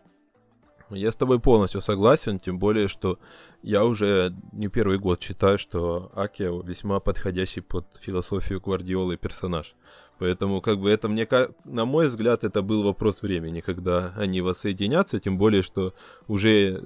Я 0.91 1.13
с 1.13 1.17
тобой 1.17 1.39
полностью 1.39 1.83
согласен, 1.83 2.39
тем 2.39 2.59
более, 2.59 2.89
что 2.89 3.19
я 3.63 3.85
уже 3.85 4.35
не 4.53 4.69
первый 4.69 4.99
год 4.99 5.23
считаю, 5.23 5.59
что 5.59 6.11
Аки 6.15 6.45
весьма 6.67 6.99
подходящий 7.01 7.61
под 7.61 7.97
философию 8.01 8.61
Гвардиолы 8.61 9.19
персонаж. 9.19 9.75
Поэтому, 10.19 10.61
как 10.61 10.81
бы, 10.81 10.91
это 10.91 11.09
мне, 11.09 11.29
на 11.65 11.85
мой 11.85 12.09
взгляд, 12.09 12.43
это 12.43 12.63
был 12.63 12.83
вопрос 12.83 13.23
времени, 13.23 13.61
когда 13.61 14.15
они 14.17 14.41
воссоединятся, 14.41 15.21
тем 15.21 15.39
более, 15.39 15.63
что 15.63 15.95
уже, 16.27 16.83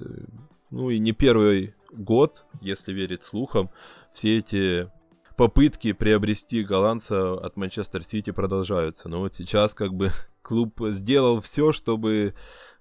ну 0.73 0.89
и 0.89 0.97
не 0.97 1.11
первый 1.11 1.75
год, 1.91 2.45
если 2.59 2.93
верить 2.93 3.23
слухам, 3.23 3.69
все 4.11 4.39
эти 4.39 4.89
попытки 5.37 5.93
приобрести 5.93 6.63
голландца 6.63 7.33
от 7.33 7.55
Манчестер 7.57 8.03
Сити 8.03 8.31
продолжаются. 8.31 9.07
Но 9.07 9.19
вот 9.19 9.35
сейчас, 9.35 9.75
как 9.75 9.93
бы, 9.93 10.11
клуб 10.41 10.81
сделал 10.89 11.41
все, 11.41 11.73
чтобы 11.73 12.33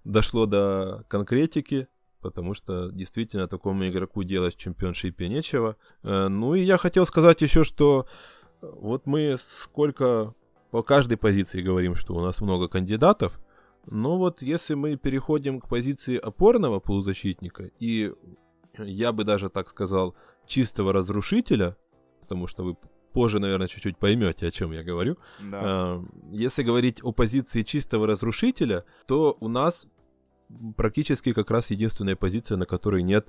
дошло 0.04 0.46
до 0.46 1.04
конкретики, 1.08 1.86
потому 2.22 2.54
что 2.54 2.90
действительно 2.90 3.46
такому 3.46 3.86
игроку 3.86 4.22
делать 4.22 4.56
в 4.56 4.58
чемпионшипе 4.58 5.28
нечего. 5.28 5.76
Э, 6.02 6.28
ну 6.28 6.54
и 6.54 6.62
я 6.62 6.78
хотел 6.78 7.04
сказать 7.04 7.42
еще, 7.42 7.62
что 7.62 8.06
вот 8.62 9.04
мы 9.04 9.36
сколько 9.38 10.34
по 10.70 10.82
каждой 10.82 11.18
позиции 11.18 11.60
говорим, 11.60 11.94
что 11.94 12.14
у 12.14 12.20
нас 12.20 12.40
много 12.40 12.68
кандидатов, 12.68 13.38
но 13.86 14.18
вот 14.18 14.42
если 14.42 14.74
мы 14.74 14.96
переходим 14.96 15.60
к 15.60 15.68
позиции 15.68 16.16
опорного 16.16 16.80
полузащитника, 16.80 17.70
и 17.78 18.12
я 18.78 19.12
бы 19.12 19.24
даже 19.24 19.50
так 19.50 19.70
сказал, 19.70 20.14
чистого 20.46 20.92
разрушителя, 20.92 21.76
потому 22.20 22.46
что 22.46 22.64
вы 22.64 22.76
позже, 23.12 23.38
наверное, 23.38 23.68
чуть-чуть 23.68 23.98
поймете, 23.98 24.46
о 24.46 24.50
чем 24.50 24.72
я 24.72 24.82
говорю. 24.82 25.18
Да. 25.40 25.60
А, 25.62 26.04
если 26.30 26.62
говорить 26.62 27.00
о 27.02 27.12
позиции 27.12 27.62
чистого 27.62 28.06
разрушителя, 28.06 28.84
то 29.06 29.36
у 29.40 29.48
нас 29.48 29.86
практически 30.76 31.32
как 31.32 31.50
раз 31.50 31.70
единственная 31.70 32.16
позиция, 32.16 32.56
на 32.56 32.66
которой 32.66 33.02
нет 33.02 33.28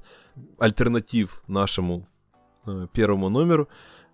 альтернатив 0.58 1.44
нашему 1.48 2.08
э, 2.66 2.88
первому 2.94 3.30
номеру. 3.30 3.68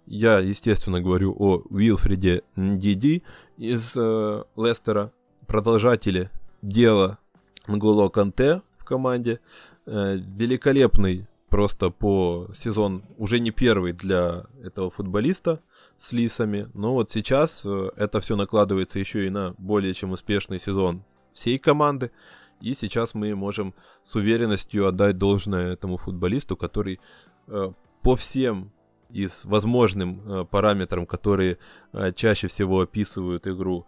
Я, 0.05 0.39
естественно, 0.39 1.01
говорю 1.01 1.35
о 1.37 1.61
Уилфреде 1.69 2.43
Диди 2.55 3.23
из 3.57 3.93
э, 3.95 4.43
Лестера, 4.55 5.11
продолжателе 5.49 6.29
дела 6.61 7.17
Нголо 7.67 8.09
Канте 8.09 8.61
в 8.77 8.85
команде. 8.85 9.39
Э, 9.87 10.15
великолепный 10.15 11.27
просто 11.49 11.89
по 11.89 12.49
сезон 12.55 13.03
уже 13.17 13.39
не 13.39 13.49
первый 13.49 13.93
для 13.93 14.45
этого 14.63 14.91
футболиста 14.91 15.59
с 15.97 16.11
лисами. 16.11 16.69
Но 16.75 16.93
вот 16.93 17.09
сейчас 17.09 17.63
э, 17.65 17.89
это 17.95 18.19
все 18.19 18.35
накладывается 18.35 18.99
еще 18.99 19.25
и 19.25 19.31
на 19.31 19.55
более 19.57 19.93
чем 19.95 20.11
успешный 20.11 20.59
сезон 20.59 21.03
всей 21.33 21.57
команды. 21.57 22.11
И 22.61 22.75
сейчас 22.75 23.15
мы 23.15 23.33
можем 23.33 23.73
с 24.03 24.15
уверенностью 24.15 24.87
отдать 24.87 25.17
должное 25.17 25.73
этому 25.73 25.97
футболисту, 25.97 26.57
который 26.57 26.99
э, 27.47 27.71
по 28.03 28.15
всем 28.15 28.71
и 29.09 29.27
с 29.27 29.45
возможным 29.45 30.47
параметрам, 30.51 31.07
которые 31.07 31.57
чаще 32.13 32.47
всего 32.47 32.81
описывают 32.81 33.47
игру 33.47 33.87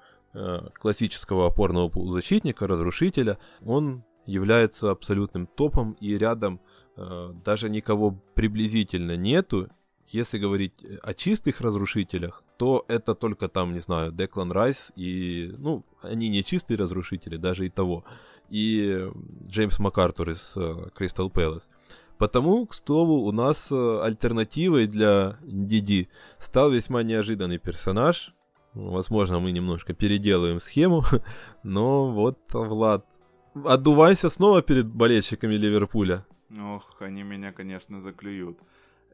классического 0.74 1.48
опорного 1.48 1.90
полузащитника, 1.90 2.68
разрушителя, 2.68 3.38
он 3.66 4.04
является 4.26 4.92
абсолютным 4.92 5.48
топом 5.48 5.94
и 6.00 6.18
рядом 6.18 6.62
э, 6.96 7.34
даже 7.44 7.70
никого 7.70 8.12
приблизительно 8.34 9.16
нету. 9.16 9.70
Если 10.08 10.38
говорить 10.38 10.74
о 11.02 11.14
чистых 11.14 11.62
разрушителях, 11.62 12.44
то 12.58 12.86
это 12.88 13.16
только 13.16 13.48
там, 13.48 13.74
не 13.74 13.80
знаю, 13.80 14.12
Деклан 14.12 14.52
Райс 14.52 14.92
и, 14.96 15.54
ну, 15.58 15.86
они 16.02 16.28
не 16.30 16.44
чистые 16.44 16.78
разрушители, 16.78 17.38
даже 17.38 17.66
и 17.66 17.70
того, 17.70 18.04
и 18.50 19.10
Джеймс 19.48 19.80
МакАртур 19.80 20.32
из 20.32 20.54
Кристал 20.94 21.28
uh, 21.28 21.32
Пэлас. 21.32 21.70
Потому, 22.18 22.68
к 22.68 22.76
слову, 22.76 23.26
у 23.26 23.32
нас 23.32 23.72
э, 23.72 24.00
альтернативой 24.04 24.86
для 24.86 25.40
Диди 25.42 26.08
стал 26.38 26.70
весьма 26.70 27.02
неожиданный 27.02 27.58
персонаж. 27.58 28.36
Возможно, 28.74 29.40
мы 29.40 29.52
немножко 29.52 29.94
переделаем 29.94 30.60
схему, 30.60 31.04
но 31.64 32.12
вот, 32.12 32.40
Влад, 32.54 33.06
отдувайся 33.54 34.30
снова 34.30 34.62
перед 34.62 34.88
болельщиками 34.88 35.56
Ливерпуля. 35.56 36.26
Ох, 36.58 37.02
они 37.02 37.24
меня, 37.24 37.52
конечно, 37.52 38.02
заклюют. 38.02 38.60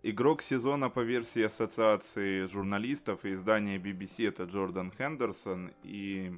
Игрок 0.04 0.42
сезона 0.42 0.90
по 0.90 1.00
версии 1.00 1.42
Ассоциации 1.44 2.46
журналистов 2.46 3.26
и 3.26 3.34
издания 3.34 3.78
BBC 3.78 4.28
это 4.28 4.44
Джордан 4.44 4.92
Хендерсон. 4.98 5.72
И 5.84 6.34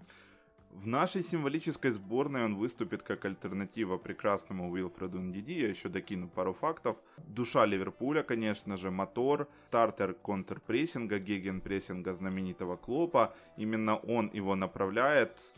в 0.72 0.88
нашей 0.88 1.24
символической 1.24 1.92
сборной 1.92 2.46
он 2.46 2.56
выступит 2.56 3.04
как 3.04 3.26
альтернатива 3.26 3.98
прекрасному 3.98 4.72
Уилфреду 4.72 5.20
Ндиди. 5.20 5.60
Я 5.60 5.68
еще 5.68 5.90
докину 5.90 6.30
пару 6.30 6.54
фактов. 6.54 6.98
Душа 7.18 7.66
Ливерпуля, 7.66 8.24
конечно 8.24 8.78
же, 8.78 8.92
мотор, 8.92 9.48
стартер 9.68 10.14
контрпрессинга, 10.14 11.20
гегенпрессинга 11.20 12.14
знаменитого 12.14 12.78
Клопа. 12.78 13.34
Именно 13.58 13.98
он 13.98 14.30
его 14.32 14.56
направляет. 14.56 15.54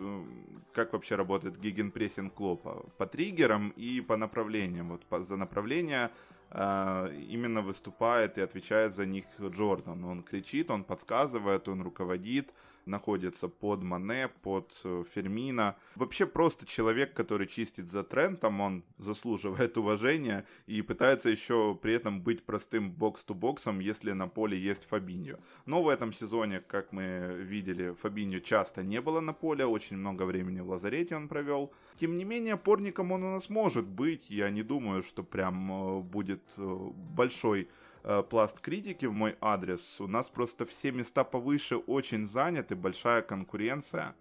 Как 0.74 0.94
вообще 0.94 1.16
работает 1.16 1.60
гегенпрессинг 1.60 2.34
Клопа? 2.34 2.86
По 2.98 3.06
триггерам 3.06 3.74
и 3.76 4.02
по 4.02 4.18
направлениям. 4.18 4.90
Вот 4.90 5.06
по, 5.06 5.22
за 5.22 5.36
направление 5.36 6.10
а, 6.50 7.08
именно 7.10 7.62
выступает 7.62 8.38
и 8.38 8.42
отвечает 8.42 8.96
за 8.96 9.06
них 9.06 9.26
Джордан. 9.40 10.04
Он 10.04 10.24
кричит, 10.24 10.72
он 10.72 10.84
подсказывает, 10.84 11.68
он 11.68 11.82
руководит 11.82 12.54
находится 12.86 13.48
под 13.48 13.84
Мане, 13.84 14.30
под 14.42 14.80
э, 14.84 15.04
Фермина. 15.14 15.76
Вообще 15.96 16.26
просто 16.26 16.66
человек, 16.66 17.14
который 17.14 17.48
чистит 17.48 17.92
за 17.92 18.04
Трентом, 18.04 18.62
он 18.62 18.84
заслуживает 18.98 19.78
уважения 19.78 20.46
и 20.68 20.82
пытается 20.82 21.30
еще 21.30 21.78
при 21.82 21.94
этом 21.94 22.22
быть 22.22 22.44
простым 22.46 22.92
бокс-то-боксом, 22.92 23.80
если 23.80 24.12
на 24.12 24.28
поле 24.28 24.58
есть 24.58 24.88
Фабиньо. 24.88 25.38
Но 25.66 25.84
в 25.84 25.90
этом 25.90 26.14
сезоне, 26.14 26.62
как 26.62 26.92
мы 26.92 27.36
видели, 27.40 27.96
Фабиньо 28.02 28.40
часто 28.40 28.84
не 28.84 29.02
было 29.02 29.20
на 29.20 29.34
поле, 29.34 29.66
очень 29.66 29.98
много 29.98 30.24
времени 30.24 30.62
в 30.62 30.70
лазарете 30.70 31.16
он 31.16 31.28
провел. 31.28 31.72
Тем 31.96 32.16
не 32.16 32.24
менее, 32.24 32.54
опорником 32.54 33.12
он 33.12 33.24
у 33.24 33.32
нас 33.32 33.50
может 33.50 33.86
быть. 33.86 34.30
Я 34.30 34.50
не 34.50 34.64
думаю, 34.64 35.04
что 35.04 35.24
прям 35.24 35.72
э, 35.72 36.02
будет 36.02 36.42
э, 36.58 36.92
большой 36.96 37.70
э, 38.04 38.24
пласт 38.30 38.60
критики 38.60 39.06
в 39.06 39.14
мой 39.14 39.36
адрес. 39.42 40.00
У 40.00 40.08
нас 40.08 40.30
просто 40.30 40.66
все 40.66 40.92
места 40.92 41.24
повыше 41.24 41.78
очень 41.78 42.28
заняты, 42.28 42.76
большая 42.76 43.22
конкуренция. 43.22 44.16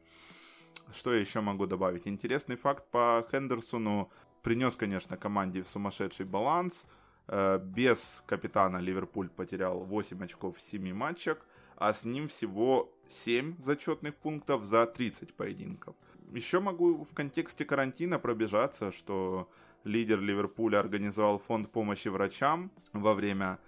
Что 0.92 1.12
я 1.14 1.20
еще 1.20 1.40
могу 1.40 1.66
добавить? 1.66 2.06
Интересный 2.06 2.56
факт 2.56 2.84
по 2.90 3.26
Хендерсону 3.30 4.10
принес, 4.42 4.76
конечно, 4.76 5.16
команде 5.16 5.64
сумасшедший 5.64 6.26
баланс. 6.26 6.86
Э, 7.28 7.58
без 7.58 8.22
капитана 8.26 8.78
Ливерпуль 8.78 9.28
потерял 9.28 9.80
8 9.80 10.24
очков 10.24 10.56
в 10.56 10.60
7 10.60 10.92
матчах, 10.92 11.38
а 11.76 11.94
с 11.94 12.04
ним 12.04 12.28
всего 12.28 12.92
7 13.08 13.56
зачетных 13.60 14.14
пунктов 14.16 14.64
за 14.64 14.86
30 14.86 15.34
поединков. 15.34 15.94
Еще 16.32 16.60
могу 16.60 17.04
в 17.04 17.12
контексте 17.14 17.64
карантина 17.64 18.18
пробежаться, 18.18 18.92
что 18.92 19.48
лидер 19.84 20.20
Ливерпуля 20.20 20.80
организовал 20.80 21.38
фонд 21.38 21.70
помощи 21.70 22.08
врачам 22.08 22.70
во 22.92 23.14
время 23.14 23.58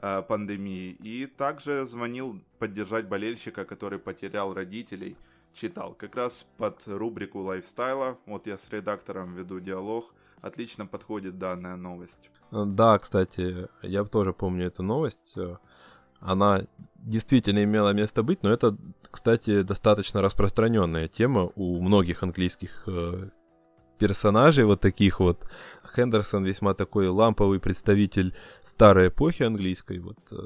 пандемии 0.00 0.96
и 1.02 1.26
также 1.26 1.86
звонил 1.86 2.40
поддержать 2.58 3.08
болельщика, 3.08 3.64
который 3.64 3.98
потерял 3.98 4.54
родителей. 4.54 5.16
Читал 5.52 5.94
как 5.94 6.14
раз 6.14 6.46
под 6.58 6.80
рубрику 6.86 7.40
лайфстайла. 7.40 8.18
Вот 8.26 8.46
я 8.46 8.56
с 8.56 8.68
редактором 8.70 9.34
веду 9.34 9.60
диалог. 9.60 10.14
Отлично 10.40 10.86
подходит 10.86 11.38
данная 11.38 11.76
новость. 11.76 12.30
Да, 12.50 12.98
кстати, 12.98 13.68
я 13.82 14.04
тоже 14.04 14.32
помню 14.32 14.66
эту 14.66 14.82
новость. 14.82 15.36
Она 16.20 16.66
действительно 16.96 17.64
имела 17.64 17.92
место 17.92 18.22
быть, 18.22 18.42
но 18.42 18.50
это, 18.50 18.76
кстати, 19.10 19.62
достаточно 19.62 20.20
распространенная 20.20 21.08
тема 21.08 21.50
у 21.56 21.80
многих 21.80 22.22
английских 22.22 22.84
э, 22.86 23.30
персонажей 24.00 24.64
вот 24.64 24.80
таких 24.80 25.20
вот. 25.20 25.46
Хендерсон 25.94 26.44
весьма 26.44 26.74
такой 26.74 27.08
ламповый 27.08 27.58
представитель 27.58 28.32
старой 28.64 29.08
эпохи 29.08 29.42
английской. 29.42 29.98
Вот 29.98 30.18
э, 30.32 30.36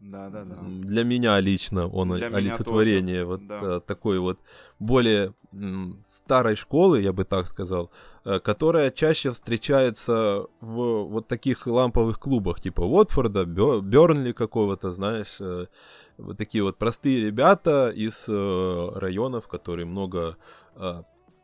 да, 0.00 0.28
да, 0.28 0.44
да. 0.44 0.56
Для 0.62 1.04
меня 1.04 1.40
лично 1.40 1.88
он 1.88 2.12
Для 2.12 2.26
олицетворение 2.28 3.24
вот 3.24 3.46
да. 3.46 3.60
Э, 3.62 3.80
такой 3.80 4.18
вот 4.18 4.38
более 4.78 5.32
старой 6.08 6.56
школы, 6.56 7.00
я 7.00 7.12
бы 7.12 7.24
так 7.24 7.48
сказал, 7.48 7.90
э, 8.24 8.40
которая 8.40 8.90
чаще 8.90 9.30
встречается 9.30 10.46
в 10.60 11.04
вот 11.04 11.28
таких 11.28 11.66
ламповых 11.66 12.18
клубах, 12.18 12.60
типа 12.60 12.82
Уотфорда, 12.82 13.44
Бернли 13.44 14.32
какого-то, 14.32 14.92
знаешь, 14.92 15.38
вот 16.18 16.36
такие 16.36 16.62
вот 16.62 16.76
простые 16.76 17.24
ребята 17.24 17.88
из 17.88 18.28
районов, 18.28 19.46
которые 19.48 19.86
много 19.86 20.36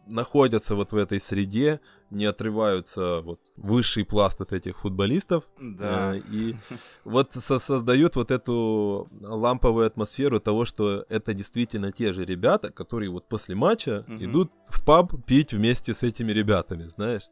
находятся 0.06 0.74
вот 0.74 0.92
в 0.92 0.96
этой 0.96 1.20
среде, 1.20 1.80
не 2.10 2.26
отрываются 2.26 3.20
вот 3.20 3.40
высший 3.56 4.04
пласт 4.04 4.40
от 4.40 4.52
этих 4.52 4.78
футболистов. 4.78 5.44
Да. 5.60 6.14
Э, 6.14 6.20
и 6.30 6.56
вот 7.04 7.32
со 7.34 7.58
создают 7.58 8.16
вот 8.16 8.30
эту 8.30 9.08
ламповую 9.20 9.86
атмосферу 9.86 10.40
того, 10.40 10.64
что 10.64 11.04
это 11.08 11.34
действительно 11.34 11.92
те 11.92 12.12
же 12.12 12.24
ребята, 12.24 12.70
которые 12.70 13.10
вот 13.10 13.26
после 13.28 13.54
матча 13.54 14.04
угу. 14.06 14.24
идут 14.24 14.52
в 14.68 14.84
паб 14.84 15.12
пить 15.26 15.52
вместе 15.52 15.94
с 15.94 16.02
этими 16.02 16.32
ребятами, 16.32 16.90
знаешь, 16.96 17.22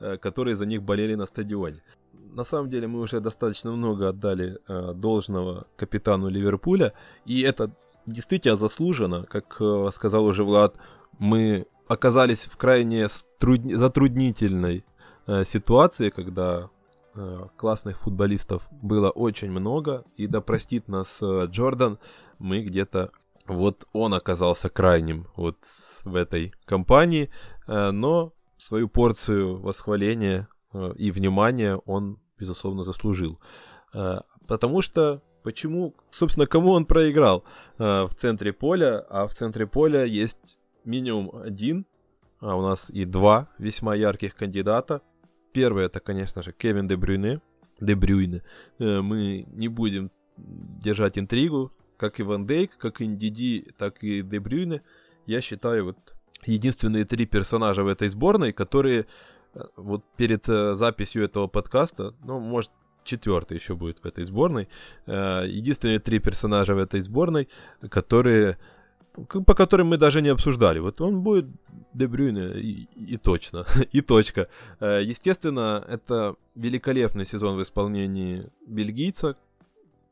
э, 0.00 0.16
которые 0.16 0.56
за 0.56 0.66
них 0.66 0.82
болели 0.82 1.14
на 1.14 1.26
стадионе. 1.26 1.82
На 2.12 2.44
самом 2.44 2.68
деле 2.68 2.86
мы 2.86 3.00
уже 3.00 3.20
достаточно 3.20 3.72
много 3.72 4.08
отдали 4.08 4.58
э, 4.68 4.92
должного 4.94 5.66
капитану 5.76 6.28
Ливерпуля, 6.28 6.92
и 7.24 7.40
это 7.40 7.70
действительно 8.06 8.56
заслуженно, 8.56 9.24
как 9.24 9.56
э, 9.60 9.90
сказал 9.94 10.24
уже 10.24 10.44
Влад, 10.44 10.76
мы 11.18 11.66
оказались 11.88 12.46
в 12.46 12.56
крайне 12.56 13.08
струд... 13.08 13.60
затруднительной 13.64 14.84
э, 15.26 15.44
ситуации, 15.44 16.10
когда 16.10 16.70
э, 17.14 17.46
классных 17.56 18.00
футболистов 18.00 18.62
было 18.70 19.10
очень 19.10 19.50
много, 19.50 20.04
и 20.16 20.26
да 20.26 20.40
простит 20.40 20.88
нас 20.88 21.08
э, 21.20 21.46
Джордан, 21.50 21.98
мы 22.38 22.62
где-то 22.62 23.10
вот 23.46 23.84
он 23.92 24.14
оказался 24.14 24.68
крайним 24.68 25.26
вот 25.36 25.56
в 26.04 26.14
этой 26.14 26.52
компании, 26.64 27.30
э, 27.66 27.90
но 27.90 28.32
свою 28.58 28.88
порцию 28.88 29.60
восхваления 29.60 30.48
э, 30.72 30.92
и 30.96 31.10
внимания 31.10 31.76
он, 31.76 32.18
безусловно, 32.38 32.84
заслужил. 32.84 33.40
Э, 33.94 34.20
потому 34.46 34.82
что 34.82 35.22
почему, 35.42 35.94
собственно, 36.10 36.46
кому 36.46 36.72
он 36.72 36.86
проиграл? 36.86 37.44
В 37.78 38.10
центре 38.18 38.52
поля, 38.52 38.98
а 39.08 39.28
в 39.28 39.34
центре 39.34 39.66
поля 39.66 40.04
есть 40.04 40.58
минимум 40.86 41.30
один, 41.34 41.86
а 42.40 42.56
у 42.56 42.62
нас 42.62 42.90
и 42.90 43.04
два 43.04 43.48
весьма 43.58 43.94
ярких 43.94 44.34
кандидата. 44.34 45.02
Первый 45.52 45.86
это, 45.86 46.00
конечно 46.00 46.42
же, 46.42 46.52
Кевин 46.52 46.88
Де 46.88 46.96
Брюйне. 46.96 47.40
Де 47.80 47.94
Брюйне. 47.94 48.42
Мы 48.78 49.46
не 49.52 49.68
будем 49.68 50.10
держать 50.36 51.18
интригу, 51.18 51.72
как 51.96 52.20
и 52.20 52.22
Ван 52.22 52.46
Дейк, 52.46 52.76
как 52.78 53.00
и 53.00 53.06
Ндиди, 53.06 53.72
так 53.78 54.02
и 54.04 54.22
Де 54.22 54.38
Брюйне, 54.38 54.82
я 55.26 55.40
считаю, 55.40 55.86
вот 55.86 55.96
единственные 56.44 57.04
три 57.04 57.26
персонажа 57.26 57.82
в 57.82 57.88
этой 57.88 58.08
сборной, 58.08 58.52
которые 58.52 59.06
э, 59.54 59.64
вот 59.76 60.04
перед 60.16 60.48
э, 60.48 60.76
записью 60.76 61.24
этого 61.24 61.48
подкаста, 61.48 62.14
ну, 62.24 62.38
может, 62.38 62.70
четвертый 63.04 63.56
еще 63.56 63.74
будет 63.74 63.98
в 63.98 64.06
этой 64.06 64.24
сборной, 64.24 64.68
э, 65.06 65.46
единственные 65.48 65.98
три 65.98 66.18
персонажа 66.18 66.74
в 66.74 66.78
этой 66.78 67.00
сборной, 67.00 67.48
которые 67.88 68.58
по 69.46 69.54
которым 69.54 69.88
мы 69.88 69.96
даже 69.96 70.22
не 70.22 70.28
обсуждали. 70.28 70.78
Вот 70.78 71.00
он 71.00 71.20
будет 71.22 71.46
Дебрюйне 71.94 72.52
и, 72.60 72.88
и 72.94 73.16
точно, 73.16 73.64
и 73.92 74.00
точка. 74.00 74.48
Естественно, 74.80 75.84
это 75.88 76.36
великолепный 76.54 77.26
сезон 77.26 77.56
в 77.56 77.62
исполнении 77.62 78.50
бельгийца, 78.66 79.36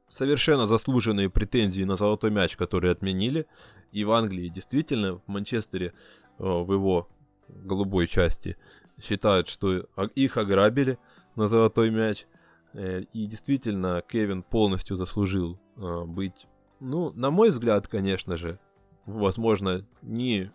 совершенно 0.08 0.66
заслуженные 0.66 1.28
претензии 1.28 1.84
на 1.84 1.96
золотой 1.96 2.30
мяч, 2.30 2.56
которые 2.56 2.92
отменили. 2.92 3.46
И 3.92 4.04
в 4.04 4.12
Англии 4.12 4.48
действительно, 4.48 5.16
в 5.16 5.22
Манчестере, 5.26 5.92
в 6.38 6.72
его 6.72 7.08
голубой 7.48 8.06
части, 8.06 8.56
считают, 9.02 9.48
что 9.48 9.86
их 10.14 10.36
ограбили 10.36 10.98
на 11.36 11.48
золотой 11.48 11.90
мяч. 11.90 12.26
Э, 12.72 13.02
и 13.12 13.26
действительно, 13.26 14.02
Кевин 14.06 14.42
полностью 14.42 14.96
заслужил 14.96 15.58
э, 15.76 16.04
быть, 16.04 16.46
ну, 16.80 17.12
на 17.12 17.30
мой 17.30 17.50
взгляд, 17.50 17.88
конечно 17.88 18.36
же, 18.36 18.58
возможно, 19.06 19.84
не 20.02 20.50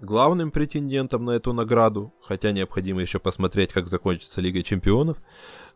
главным 0.00 0.50
претендентом 0.50 1.24
на 1.24 1.32
эту 1.32 1.52
награду, 1.52 2.12
хотя 2.22 2.52
необходимо 2.52 3.00
еще 3.00 3.18
посмотреть, 3.18 3.72
как 3.72 3.86
закончится 3.88 4.40
Лига 4.40 4.62
Чемпионов, 4.62 5.18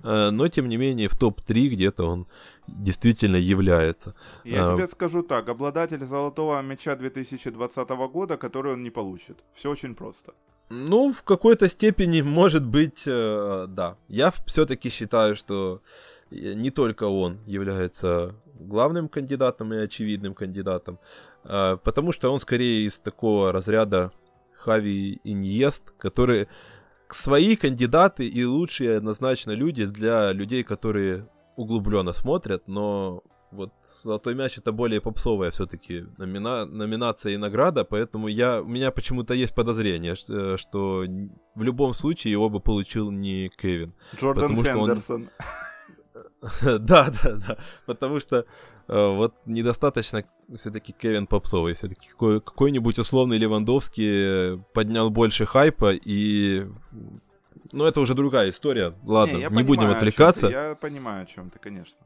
э, 0.02 0.30
но 0.30 0.48
тем 0.48 0.68
не 0.68 0.76
менее 0.76 1.08
в 1.08 1.16
топ-3 1.16 1.68
где-то 1.68 2.04
он 2.04 2.26
действительно 2.66 3.36
является. 3.36 4.14
Я 4.44 4.66
а... 4.66 4.74
тебе 4.74 4.86
скажу 4.88 5.22
так, 5.22 5.48
обладатель 5.48 6.04
золотого 6.04 6.60
мяча 6.62 6.96
2020 6.96 7.88
года, 8.12 8.36
который 8.36 8.72
он 8.72 8.82
не 8.82 8.90
получит. 8.90 9.36
Все 9.54 9.70
очень 9.70 9.94
просто. 9.94 10.32
Ну, 10.70 11.12
в 11.12 11.22
какой-то 11.22 11.68
степени, 11.68 12.22
может 12.22 12.64
быть, 12.64 13.02
э, 13.06 13.66
да. 13.68 13.96
Я 14.08 14.32
все-таки 14.46 14.88
считаю, 14.88 15.36
что 15.36 15.82
не 16.30 16.70
только 16.70 17.04
он 17.04 17.38
является 17.46 18.34
главным 18.58 19.08
кандидатом 19.08 19.74
и 19.74 19.76
очевидным 19.76 20.34
кандидатом, 20.34 20.98
потому 21.44 22.12
что 22.12 22.32
он 22.32 22.40
скорее 22.40 22.86
из 22.86 22.98
такого 22.98 23.52
разряда 23.52 24.12
Хави 24.52 25.20
Иньест, 25.24 25.90
которые 25.98 26.48
свои 27.10 27.56
кандидаты 27.56 28.26
и 28.26 28.44
лучшие 28.44 28.96
однозначно 28.96 29.52
люди 29.52 29.84
для 29.84 30.32
людей, 30.32 30.64
которые 30.64 31.28
углубленно 31.56 32.12
смотрят, 32.12 32.66
но 32.66 33.22
вот 33.54 33.72
«Золотой 34.02 34.34
мяч»— 34.34 34.58
это 34.58 34.72
более 34.72 35.00
попсовая 35.00 35.50
все-таки 35.50 36.06
номина... 36.18 36.66
номинация 36.66 37.32
и 37.32 37.36
награда, 37.36 37.84
поэтому 37.84 38.26
я... 38.28 38.60
у 38.60 38.66
меня 38.66 38.90
почему-то 38.90 39.34
есть 39.34 39.54
подозрение, 39.54 40.16
что, 40.16 40.56
что 40.56 41.04
в 41.54 41.62
любом 41.62 41.94
случае 41.94 42.32
его 42.32 42.48
бы 42.48 42.60
получил 42.60 43.10
не 43.10 43.48
Кевин. 43.50 43.94
Джордан 44.16 44.56
Хендерсон. 44.56 45.22
Он... 45.22 46.48
да, 46.80 47.10
да, 47.10 47.32
да. 47.32 47.58
Потому 47.86 48.18
что 48.18 48.38
э, 48.38 48.44
вот 48.88 49.34
недостаточно 49.46 50.24
все-таки 50.56 50.92
Кевин 50.92 51.26
Попсовый. 51.26 51.74
Все-таки 51.74 52.08
какой- 52.08 52.40
какой-нибудь 52.40 52.98
условный 52.98 53.38
Левандовский 53.38 54.58
поднял 54.72 55.10
больше 55.10 55.46
хайпа 55.46 55.92
и... 55.94 56.66
Ну, 57.72 57.84
это 57.84 58.00
уже 58.00 58.14
другая 58.14 58.50
история. 58.50 58.94
Ладно, 59.04 59.36
не, 59.36 59.42
не 59.42 59.48
понимаю, 59.48 59.66
будем 59.66 59.90
отвлекаться. 59.90 60.48
Я 60.48 60.76
понимаю, 60.80 61.22
о 61.22 61.26
чем 61.26 61.50
ты, 61.50 61.58
конечно. 61.58 61.98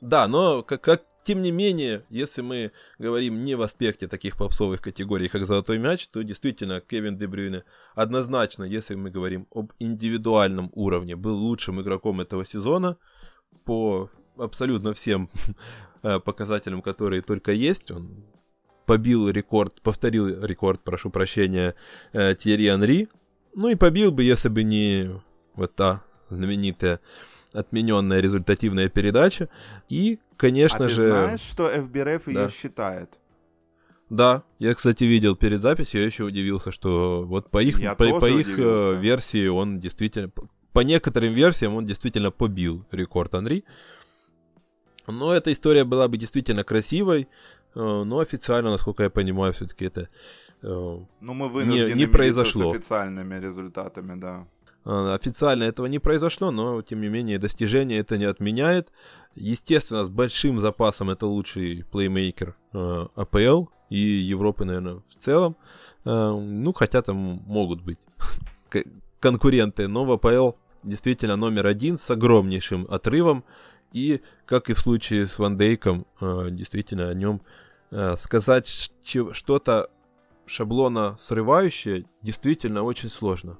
Да, 0.00 0.28
но 0.28 0.62
как, 0.62 0.82
как, 0.82 1.02
тем 1.22 1.40
не 1.40 1.50
менее, 1.50 2.04
если 2.10 2.42
мы 2.42 2.72
говорим 2.98 3.40
не 3.40 3.54
в 3.54 3.62
аспекте 3.62 4.06
таких 4.06 4.36
попсовых 4.36 4.82
категорий, 4.82 5.28
как 5.28 5.46
золотой 5.46 5.78
мяч, 5.78 6.08
то 6.08 6.22
действительно 6.22 6.82
Кевин 6.82 7.16
Дебрюйне 7.16 7.64
однозначно, 7.94 8.64
если 8.64 8.96
мы 8.96 9.10
говорим 9.10 9.46
об 9.50 9.72
индивидуальном 9.78 10.70
уровне, 10.74 11.16
был 11.16 11.36
лучшим 11.36 11.80
игроком 11.80 12.20
этого 12.20 12.44
сезона 12.44 12.98
по 13.64 14.10
абсолютно 14.36 14.92
всем 14.92 15.30
э, 15.46 15.52
показателям, 16.24 16.82
которые 16.82 17.22
только 17.22 17.52
есть. 17.52 17.90
Он 17.90 18.24
побил 18.86 19.28
рекорд, 19.28 19.80
повторил 19.82 20.44
рекорд, 20.44 20.80
прошу 20.82 21.10
прощения, 21.10 21.74
э, 22.12 22.34
Тьерри 22.34 22.68
Анри. 22.68 23.08
Ну 23.54 23.68
и 23.68 23.74
побил 23.74 24.12
бы, 24.12 24.22
если 24.22 24.48
бы 24.48 24.62
не 24.62 25.10
вот 25.54 25.74
та 25.74 26.02
знаменитая 26.30 27.00
отмененная 27.52 28.20
результативная 28.20 28.88
передача. 28.88 29.48
И, 29.88 30.18
конечно 30.36 30.86
а 30.86 30.88
же... 30.88 31.02
ты 31.02 31.10
знаешь, 31.10 31.40
что 31.40 31.70
FBRF 31.70 32.22
да. 32.26 32.42
ее 32.42 32.50
считает? 32.50 33.18
Да, 34.10 34.42
я, 34.58 34.74
кстати, 34.74 35.04
видел 35.04 35.34
перед 35.34 35.62
записью, 35.62 36.00
я 36.00 36.06
еще 36.06 36.24
удивился, 36.24 36.70
что 36.72 37.24
вот 37.24 37.50
по 37.50 37.62
их, 37.62 37.80
по, 37.96 38.20
по 38.20 38.26
их 38.26 38.58
э, 38.58 38.94
версии 39.00 39.46
он 39.46 39.80
действительно, 39.80 40.30
по 40.72 40.80
некоторым 40.80 41.32
версиям 41.32 41.74
он 41.74 41.86
действительно 41.86 42.30
побил 42.30 42.84
рекорд 42.92 43.34
Анри. 43.34 43.64
Но 45.06 45.32
эта 45.32 45.52
история 45.52 45.84
была 45.84 46.08
бы 46.08 46.16
действительно 46.16 46.64
красивой, 46.64 47.28
э, 47.74 48.02
но 48.04 48.18
официально, 48.18 48.70
насколько 48.70 49.02
я 49.02 49.10
понимаю, 49.10 49.52
все-таки 49.52 49.84
это 49.84 50.08
э, 50.62 50.98
ну, 51.20 51.34
мы 51.34 51.48
вынуждены 51.48 51.88
не, 51.88 51.94
не 51.94 52.06
произошло. 52.06 52.72
с 52.72 52.76
официальными 52.76 53.38
результатами, 53.38 54.18
да. 54.18 54.46
А, 54.84 55.14
официально 55.14 55.64
этого 55.64 55.86
не 55.86 55.98
произошло, 55.98 56.50
но 56.50 56.82
тем 56.82 57.00
не 57.00 57.08
менее 57.08 57.38
достижение 57.38 57.98
это 57.98 58.18
не 58.18 58.24
отменяет. 58.24 58.88
Естественно, 59.34 60.04
с 60.04 60.08
большим 60.08 60.60
запасом 60.60 61.10
это 61.10 61.26
лучший 61.26 61.84
плеймейкер 61.90 62.54
э, 62.72 63.06
АПЛ 63.14 63.66
и 63.90 63.98
Европы, 63.98 64.64
наверное, 64.64 65.02
в 65.08 65.22
целом. 65.22 65.56
Ну, 66.06 66.74
хотя 66.74 67.00
там 67.00 67.16
могут 67.16 67.80
быть 67.80 67.98
конкуренты, 69.20 69.88
но 69.88 70.04
в 70.04 70.12
АПЛ 70.12 70.50
действительно 70.84 71.36
номер 71.36 71.66
один 71.66 71.98
с 71.98 72.10
огромнейшим 72.10 72.86
отрывом. 72.90 73.44
И, 73.94 74.22
как 74.44 74.70
и 74.70 74.74
в 74.74 74.80
случае 74.80 75.26
с 75.26 75.38
Ван 75.38 75.56
Дейком, 75.56 76.04
э, 76.20 76.48
действительно 76.50 77.08
о 77.08 77.14
нем 77.14 77.40
э, 77.92 78.16
сказать 78.20 78.66
что-то 78.66 79.88
шаблона 80.46 81.16
срывающее 81.20 82.04
действительно 82.20 82.82
очень 82.82 83.08
сложно. 83.08 83.56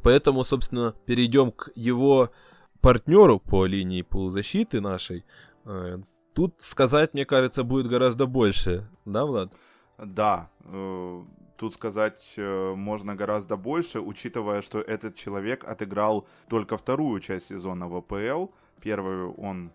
Поэтому, 0.00 0.44
собственно, 0.44 0.94
перейдем 1.06 1.50
к 1.50 1.72
его 1.74 2.30
партнеру 2.80 3.40
по 3.40 3.66
линии 3.66 4.02
полузащиты 4.02 4.80
нашей. 4.80 5.24
Э, 5.64 5.98
тут 6.34 6.54
сказать, 6.60 7.12
мне 7.12 7.26
кажется, 7.26 7.64
будет 7.64 7.88
гораздо 7.88 8.26
больше, 8.26 8.88
да, 9.04 9.26
Влад? 9.26 9.52
Да, 9.98 10.50
тут 11.56 11.74
сказать 11.74 12.34
можно 12.36 13.16
гораздо 13.16 13.56
больше, 13.56 14.00
учитывая, 14.00 14.62
что 14.62 14.80
этот 14.80 15.16
человек 15.16 15.64
отыграл 15.64 16.26
только 16.48 16.76
вторую 16.76 17.20
часть 17.20 17.48
сезона 17.48 17.88
в 17.88 17.96
АПЛ. 17.96 18.52
Первую 18.84 19.32
он 19.34 19.72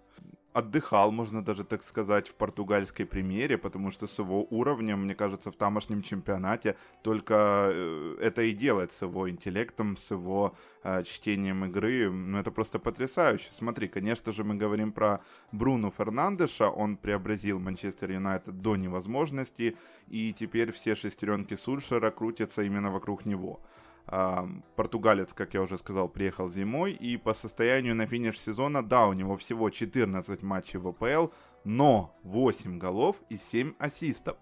отдыхал, 0.53 1.11
можно 1.11 1.43
даже 1.43 1.63
так 1.63 1.83
сказать, 1.83 2.27
в 2.27 2.35
португальской 2.35 3.05
премьере, 3.05 3.57
потому 3.57 3.91
что 3.91 4.05
с 4.07 4.19
его 4.19 4.45
уровнем, 4.49 5.03
мне 5.03 5.15
кажется, 5.15 5.51
в 5.51 5.55
тамошнем 5.55 6.01
чемпионате 6.03 6.75
только 7.01 7.71
э, 7.73 8.17
это 8.21 8.41
и 8.43 8.53
делает 8.53 8.91
с 8.91 9.01
его 9.01 9.29
интеллектом, 9.29 9.97
с 9.97 10.11
его 10.11 10.55
э, 10.83 11.03
чтением 11.03 11.65
игры. 11.65 12.11
Ну, 12.11 12.37
это 12.37 12.51
просто 12.51 12.79
потрясающе. 12.79 13.49
Смотри, 13.51 13.87
конечно 13.87 14.31
же, 14.31 14.43
мы 14.43 14.55
говорим 14.55 14.91
про 14.91 15.21
Бруно 15.51 15.91
Фернандеша, 15.91 16.69
он 16.69 16.97
преобразил 16.97 17.59
Манчестер 17.59 18.11
Юнайтед 18.11 18.61
до 18.61 18.75
невозможности, 18.75 19.75
и 20.07 20.33
теперь 20.33 20.71
все 20.71 20.95
шестеренки 20.95 21.55
Сульшера 21.55 22.11
крутятся 22.11 22.61
именно 22.61 22.91
вокруг 22.91 23.25
него. 23.25 23.59
Португалец, 24.05 25.33
как 25.33 25.53
я 25.53 25.61
уже 25.61 25.77
сказал, 25.77 26.09
приехал 26.09 26.49
зимой, 26.49 26.93
и 26.93 27.17
по 27.17 27.33
состоянию 27.33 27.95
на 27.95 28.07
финиш 28.07 28.39
сезона, 28.39 28.81
да, 28.81 29.05
у 29.07 29.13
него 29.13 29.37
всего 29.37 29.69
14 29.69 30.41
матчей 30.41 30.79
в 30.79 30.87
АПЛ, 30.87 31.31
но 31.63 32.15
8 32.23 32.79
голов 32.79 33.17
и 33.29 33.37
7 33.37 33.73
ассистов. 33.77 34.37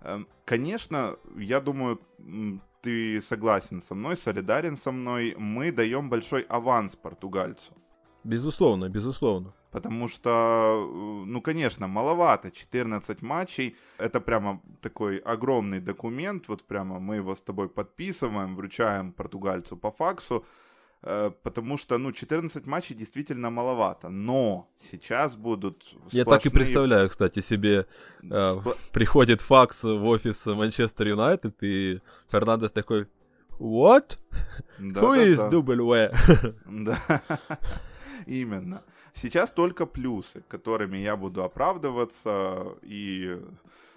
Эм, 0.00 0.26
конечно, 0.44 1.16
я 1.36 1.60
думаю, 1.60 2.00
ты 2.80 3.20
согласен 3.22 3.80
со 3.80 3.94
мной, 3.94 4.16
солидарен 4.16 4.76
со 4.76 4.92
мной, 4.92 5.34
мы 5.38 5.72
даем 5.72 6.10
большой 6.10 6.42
аванс 6.42 6.96
португальцу. 6.96 7.72
Безусловно, 8.24 8.88
безусловно. 8.88 9.54
Потому 9.70 10.08
что, 10.08 10.30
э, 10.30 11.26
ну, 11.26 11.40
конечно, 11.40 11.86
маловато. 11.86 12.50
14 12.50 13.22
матчей. 13.22 13.76
Это 13.98 14.20
прямо 14.20 14.60
такой 14.80 15.18
огромный 15.18 15.80
документ. 15.80 16.48
Вот 16.48 16.64
прямо 16.64 16.98
мы 16.98 17.16
его 17.16 17.34
с 17.34 17.40
тобой 17.40 17.68
подписываем, 17.68 18.56
вручаем 18.56 19.12
португальцу 19.12 19.76
по 19.76 19.90
факсу. 19.90 20.44
Э, 21.02 21.30
потому 21.42 21.76
что, 21.76 21.98
ну, 21.98 22.12
14 22.12 22.66
матчей 22.66 22.96
действительно 22.96 23.50
маловато. 23.50 24.08
Но 24.08 24.68
сейчас 24.76 25.36
будут 25.36 25.84
сплошные... 25.84 26.18
Я 26.18 26.24
так 26.24 26.46
и 26.46 26.50
представляю, 26.50 27.08
кстати, 27.08 27.40
себе. 27.40 27.86
Э, 28.22 28.52
Спл... 28.52 28.70
Приходит 28.92 29.40
факс 29.40 29.82
в 29.82 30.04
офис 30.04 30.46
Манчестер 30.46 31.08
Юнайтед, 31.08 31.62
и 31.62 32.00
Фернандес 32.30 32.70
такой... 32.70 33.06
What? 33.58 34.18
Да, 34.78 35.00
Who 35.00 35.16
да, 35.16 35.24
is 35.24 35.36
да. 35.36 35.56
W? 35.56 36.54
Да, 36.66 37.22
именно. 38.26 38.82
Сейчас 39.16 39.50
только 39.50 39.86
плюсы, 39.86 40.42
которыми 40.48 40.98
я 40.98 41.16
буду 41.16 41.42
оправдываться 41.42 42.76
и 42.82 43.40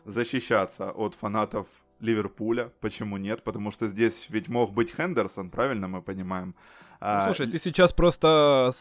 защищаться 0.05 0.91
от 0.91 1.13
фанатов 1.13 1.67
Ливерпуля. 1.99 2.71
Почему 2.79 3.17
нет? 3.17 3.43
Потому 3.43 3.71
что 3.71 3.87
здесь 3.87 4.27
ведь 4.29 4.47
мог 4.47 4.73
быть 4.73 4.95
Хендерсон, 4.95 5.49
правильно 5.49 5.89
мы 5.89 6.01
понимаем? 6.01 6.55
Ну, 7.01 7.21
слушай, 7.25 7.47
ты 7.47 7.59
сейчас 7.59 7.91
просто 7.91 8.71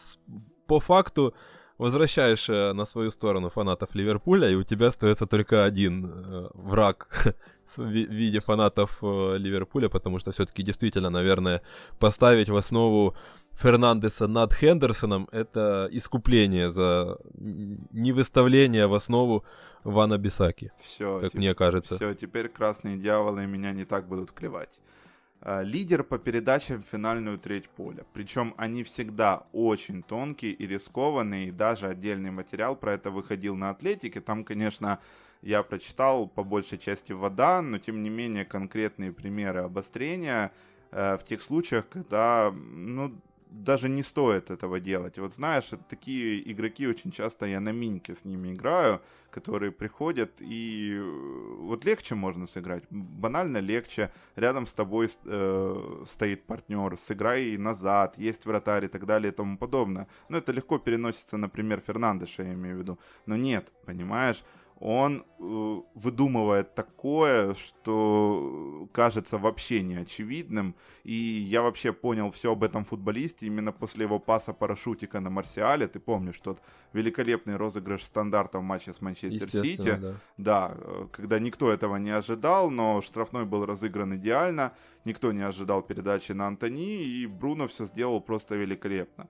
по 0.65 0.79
факту 0.79 1.33
возвращаешь 1.77 2.49
э, 2.49 2.73
на 2.73 2.85
свою 2.85 3.11
сторону 3.11 3.49
фанатов 3.49 3.95
Ливерпуля, 3.95 4.49
и 4.49 4.55
у 4.55 4.63
тебя 4.63 4.87
остается 4.87 5.25
только 5.25 5.65
один 5.65 6.05
э, 6.05 6.49
враг 6.53 7.07
в 7.75 7.83
виде 7.83 8.39
фанатов 8.39 8.97
э, 9.01 9.37
Ливерпуля, 9.37 9.89
потому 9.89 10.19
что 10.19 10.31
все-таки 10.31 10.63
действительно, 10.63 11.09
наверное, 11.09 11.61
поставить 11.99 12.49
в 12.49 12.55
основу 12.55 13.15
Фернандеса 13.59 14.27
над 14.27 14.53
Хендерсоном 14.53 15.27
это 15.31 15.89
искупление 15.91 16.69
за 16.69 17.17
невыставление 17.33 18.87
в 18.87 18.93
основу 18.93 19.43
Вана 19.83 20.17
Бисаки. 20.17 20.71
Все, 20.79 21.19
как 21.19 21.33
мне 21.33 21.53
кажется. 21.53 21.95
Все, 21.95 22.13
теперь 22.13 22.47
красные 22.47 22.97
дьяволы 22.97 23.45
меня 23.47 23.73
не 23.73 23.83
так 23.83 24.07
будут 24.07 24.31
клевать. 24.31 24.79
А, 25.41 25.61
лидер 25.61 26.03
по 26.03 26.17
передачам 26.17 26.83
в 26.83 26.87
финальную 26.87 27.37
треть 27.37 27.69
поля. 27.69 28.05
Причем 28.13 28.53
они 28.57 28.83
всегда 28.83 29.43
очень 29.51 30.03
тонкие 30.03 30.53
и 30.53 30.65
рискованные. 30.65 31.49
И 31.49 31.51
даже 31.51 31.87
отдельный 31.87 32.31
материал 32.31 32.75
про 32.75 32.93
это 32.93 33.09
выходил 33.09 33.55
на 33.55 33.71
Атлетике. 33.71 34.21
Там, 34.21 34.43
конечно, 34.43 34.99
я 35.41 35.63
прочитал 35.63 36.27
по 36.27 36.43
большей 36.43 36.77
части 36.77 37.13
вода, 37.13 37.61
но 37.61 37.77
тем 37.77 38.03
не 38.03 38.09
менее 38.09 38.45
конкретные 38.45 39.13
примеры 39.13 39.61
обострения 39.61 40.51
э, 40.91 41.17
в 41.17 41.23
тех 41.23 41.41
случаях, 41.41 41.87
когда 41.87 42.53
ну, 42.53 43.13
даже 43.49 43.89
не 43.89 44.03
стоит 44.03 44.51
этого 44.51 44.79
делать. 44.79 45.17
Вот 45.17 45.33
знаешь, 45.33 45.71
такие 45.89 46.51
игроки 46.51 46.87
очень 46.87 47.11
часто 47.11 47.45
я 47.45 47.59
на 47.59 47.71
миньке 47.71 48.13
с 48.13 48.23
ними 48.25 48.53
играю, 48.53 49.01
которые 49.31 49.71
приходят 49.71 50.31
и 50.39 50.97
э, 50.97 51.55
вот 51.59 51.85
легче 51.85 52.15
можно 52.15 52.47
сыграть, 52.47 52.83
банально 52.89 53.57
легче. 53.57 54.11
Рядом 54.35 54.65
с 54.67 54.73
тобой 54.73 55.09
э, 55.25 56.03
стоит 56.09 56.45
партнер, 56.45 56.95
сыграй 56.97 57.57
назад, 57.57 58.17
есть 58.17 58.45
вратарь 58.45 58.85
и 58.85 58.87
так 58.87 59.05
далее 59.05 59.31
и 59.31 59.35
тому 59.35 59.57
подобное. 59.57 60.07
Но 60.29 60.37
это 60.37 60.51
легко 60.51 60.77
переносится, 60.77 61.37
например, 61.37 61.81
Фернандеша, 61.85 62.43
я 62.43 62.53
имею 62.53 62.75
в 62.77 62.79
виду. 62.79 62.99
Но 63.25 63.35
нет, 63.35 63.71
понимаешь, 63.85 64.43
он 64.79 65.25
э, 65.39 65.81
выдумывает 65.93 66.73
такое, 66.73 67.53
что 67.53 68.87
кажется 68.93 69.37
вообще 69.37 69.81
неочевидным. 69.81 70.73
И 71.03 71.13
я 71.13 71.61
вообще 71.61 71.91
понял 71.91 72.31
все 72.31 72.53
об 72.53 72.63
этом 72.63 72.85
футболисте 72.85 73.47
именно 73.47 73.73
после 73.73 74.05
его 74.05 74.19
паса 74.19 74.53
парашютика 74.53 75.19
на 75.19 75.29
Марсиале. 75.29 75.87
Ты 75.87 75.99
помнишь 75.99 76.39
тот 76.39 76.61
великолепный 76.93 77.57
розыгрыш 77.57 78.03
стандарта 78.03 78.59
в 78.59 78.63
матче 78.63 78.93
с 78.93 79.01
Манчестер 79.01 79.49
Сити? 79.49 79.97
Да. 80.01 80.15
да, 80.37 80.71
э, 80.77 81.07
когда 81.11 81.39
никто 81.39 81.71
этого 81.71 81.97
не 81.97 82.11
ожидал, 82.11 82.71
но 82.71 83.01
штрафной 83.01 83.45
был 83.45 83.65
разыгран 83.65 84.15
идеально. 84.15 84.71
Никто 85.03 85.33
не 85.33 85.41
ожидал 85.41 85.81
передачи 85.81 86.31
на 86.31 86.47
Антони, 86.47 87.03
и 87.03 87.27
Бруно 87.27 87.67
все 87.67 87.85
сделал 87.85 88.21
просто 88.21 88.55
великолепно. 88.55 89.27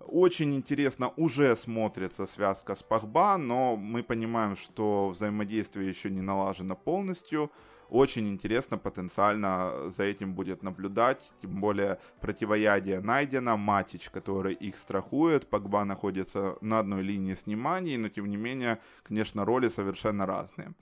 Очень 0.00 0.54
интересно 0.54 1.12
уже 1.16 1.56
смотрится 1.56 2.26
связка 2.26 2.74
с 2.74 2.82
Пахба, 2.82 3.36
но 3.36 3.76
мы 3.76 4.02
понимаем, 4.02 4.56
что 4.56 5.08
взаимодействие 5.08 5.88
еще 5.88 6.08
не 6.08 6.20
налажено 6.20 6.76
полностью. 6.76 7.50
Очень 7.90 8.28
интересно 8.28 8.76
потенциально 8.76 9.88
за 9.88 10.04
этим 10.04 10.34
будет 10.34 10.62
наблюдать, 10.62 11.32
тем 11.40 11.60
более 11.60 11.98
противоядие 12.20 13.00
найдено, 13.00 13.56
Матич, 13.56 14.10
который 14.10 14.52
их 14.52 14.76
страхует, 14.76 15.48
Погба 15.48 15.84
находится 15.84 16.58
на 16.60 16.80
одной 16.80 17.02
линии 17.02 17.34
сниманий, 17.34 17.96
но 17.96 18.10
тем 18.10 18.26
не 18.26 18.36
менее, 18.36 18.78
конечно, 19.02 19.46
роли 19.46 19.68
совершенно 19.68 20.26
разные. 20.26 20.74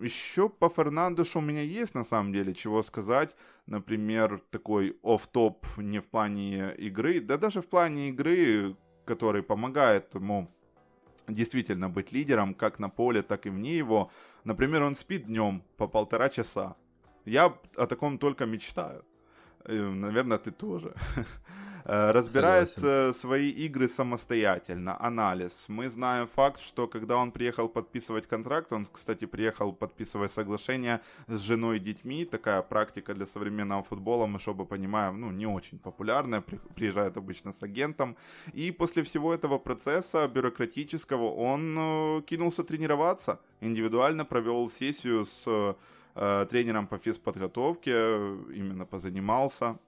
Еще 0.00 0.48
по 0.48 0.70
Фернандешу 0.70 1.40
у 1.40 1.42
меня 1.42 1.62
есть 1.62 1.94
на 1.94 2.04
самом 2.04 2.32
деле 2.32 2.54
чего 2.54 2.82
сказать. 2.82 3.36
Например, 3.66 4.40
такой 4.50 4.96
оф-топ 5.02 5.66
не 5.76 6.00
в 6.00 6.06
плане 6.06 6.74
игры, 6.78 7.20
да 7.20 7.36
даже 7.36 7.60
в 7.60 7.68
плане 7.68 8.08
игры, 8.08 8.74
который 9.04 9.42
помогает 9.42 10.14
ему 10.14 10.48
действительно 11.28 11.88
быть 11.88 12.12
лидером 12.12 12.54
как 12.54 12.78
на 12.78 12.88
поле, 12.88 13.22
так 13.22 13.46
и 13.46 13.50
вне 13.50 13.76
его. 13.76 14.10
Например, 14.48 14.82
он 14.82 14.94
спит 14.94 15.26
днем 15.26 15.62
по 15.76 15.86
полтора 15.86 16.30
часа. 16.30 16.74
Я 17.26 17.54
о 17.76 17.86
таком 17.86 18.18
только 18.18 18.46
мечтаю. 18.46 19.04
Наверное, 19.66 20.38
ты 20.38 20.50
тоже. 20.50 20.94
Э, 21.88 22.10
разбирает 22.10 22.70
Согласен. 22.70 23.10
Э, 23.10 23.12
свои 23.14 23.48
игры 23.48 23.88
самостоятельно, 23.88 25.02
анализ. 25.02 25.64
Мы 25.68 25.88
знаем 25.88 26.28
факт, 26.28 26.60
что 26.60 26.86
когда 26.86 27.16
он 27.16 27.32
приехал 27.32 27.66
подписывать 27.70 28.26
контракт, 28.26 28.72
он, 28.72 28.84
кстати, 28.84 29.24
приехал 29.24 29.72
подписывать 29.72 30.30
соглашение 30.30 31.00
с 31.28 31.40
женой 31.40 31.78
и 31.78 31.80
детьми, 31.80 32.26
такая 32.26 32.60
практика 32.60 33.14
для 33.14 33.24
современного 33.24 33.82
футбола, 33.82 34.26
мы 34.26 34.38
чтобы 34.38 34.66
понимаем, 34.66 35.18
ну, 35.18 35.30
не 35.30 35.46
очень 35.46 35.78
популярная, 35.78 36.42
приезжает 36.74 37.16
обычно 37.16 37.52
с 37.52 37.62
агентом, 37.62 38.16
и 38.52 38.70
после 38.70 39.02
всего 39.02 39.32
этого 39.32 39.56
процесса 39.58 40.28
бюрократического 40.28 41.34
он 41.34 41.76
э, 41.78 42.22
кинулся 42.26 42.64
тренироваться, 42.64 43.40
индивидуально 43.62 44.26
провел 44.26 44.68
сессию 44.70 45.24
с 45.24 45.74
тренером 46.50 46.88
по 46.88 46.98
физподготовке, 46.98 47.92
именно 48.52 48.84
позанимался, 48.84 49.78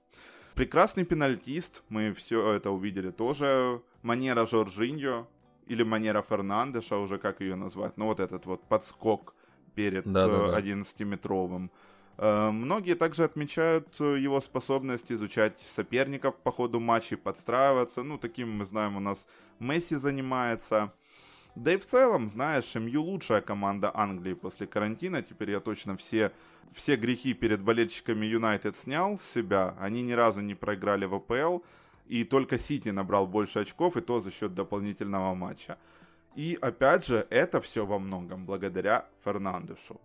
Прекрасный 0.55 1.05
пенальтист, 1.05 1.83
мы 1.89 2.13
все 2.13 2.53
это 2.53 2.71
увидели 2.71 3.11
тоже. 3.11 3.81
Манера 4.01 4.45
Жоржиньо 4.45 5.27
или 5.67 5.83
манера 5.83 6.21
Фернандеша, 6.21 6.97
уже 6.97 7.17
как 7.17 7.41
ее 7.41 7.55
назвать. 7.55 7.97
Ну 7.97 8.05
вот 8.05 8.19
этот 8.19 8.45
вот 8.45 8.67
подскок 8.67 9.33
перед 9.75 10.05
да, 10.05 10.27
да, 10.27 10.51
да. 10.51 10.59
11-метровым. 10.59 11.69
Э, 12.17 12.51
многие 12.51 12.95
также 12.95 13.23
отмечают 13.23 13.99
его 13.99 14.41
способность 14.41 15.11
изучать 15.11 15.57
соперников 15.59 16.35
по 16.35 16.51
ходу 16.51 16.79
матчей, 16.79 17.17
подстраиваться. 17.17 18.03
Ну, 18.03 18.17
таким 18.17 18.51
мы 18.57 18.65
знаем, 18.65 18.97
у 18.97 18.99
нас 18.99 19.27
Месси 19.59 19.95
занимается. 19.95 20.93
Да 21.55 21.73
и 21.73 21.77
в 21.77 21.85
целом, 21.85 22.29
знаешь, 22.29 22.75
МЮ 22.75 23.01
лучшая 23.01 23.41
команда 23.41 23.91
Англии 23.93 24.33
после 24.33 24.67
карантина. 24.67 25.21
Теперь 25.21 25.51
я 25.51 25.59
точно 25.59 25.97
все, 25.97 26.31
все 26.73 26.95
грехи 26.95 27.33
перед 27.33 27.61
болельщиками 27.61 28.25
Юнайтед 28.25 28.77
снял 28.77 29.17
с 29.17 29.23
себя. 29.23 29.75
Они 29.79 30.01
ни 30.01 30.13
разу 30.13 30.41
не 30.41 30.55
проиграли 30.55 31.05
в 31.05 31.15
АПЛ. 31.15 31.59
И 32.07 32.23
только 32.23 32.57
Сити 32.57 32.89
набрал 32.89 33.27
больше 33.27 33.59
очков, 33.59 33.97
и 33.97 34.01
то 34.01 34.21
за 34.21 34.31
счет 34.31 34.53
дополнительного 34.53 35.33
матча. 35.35 35.77
И 36.35 36.57
опять 36.61 37.05
же, 37.05 37.27
это 37.29 37.59
все 37.59 37.85
во 37.85 37.99
многом 37.99 38.45
благодаря 38.45 39.05
Фернандешу. 39.23 39.99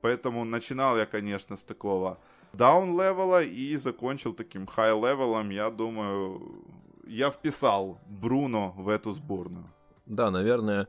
Поэтому 0.00 0.44
начинал 0.44 0.96
я, 0.96 1.06
конечно, 1.06 1.56
с 1.56 1.64
такого 1.64 2.18
down-level 2.52 3.34
а 3.34 3.42
и 3.42 3.76
закончил 3.76 4.34
таким 4.34 4.66
high-level 4.66 5.31
ом. 5.31 5.50
Я 5.50 5.70
думаю, 5.70 6.64
я 7.06 7.30
вписал 7.30 7.98
Бруно 8.06 8.74
в 8.76 8.88
эту 8.88 9.12
сборную. 9.12 9.66
Да, 10.08 10.30
наверное, 10.30 10.88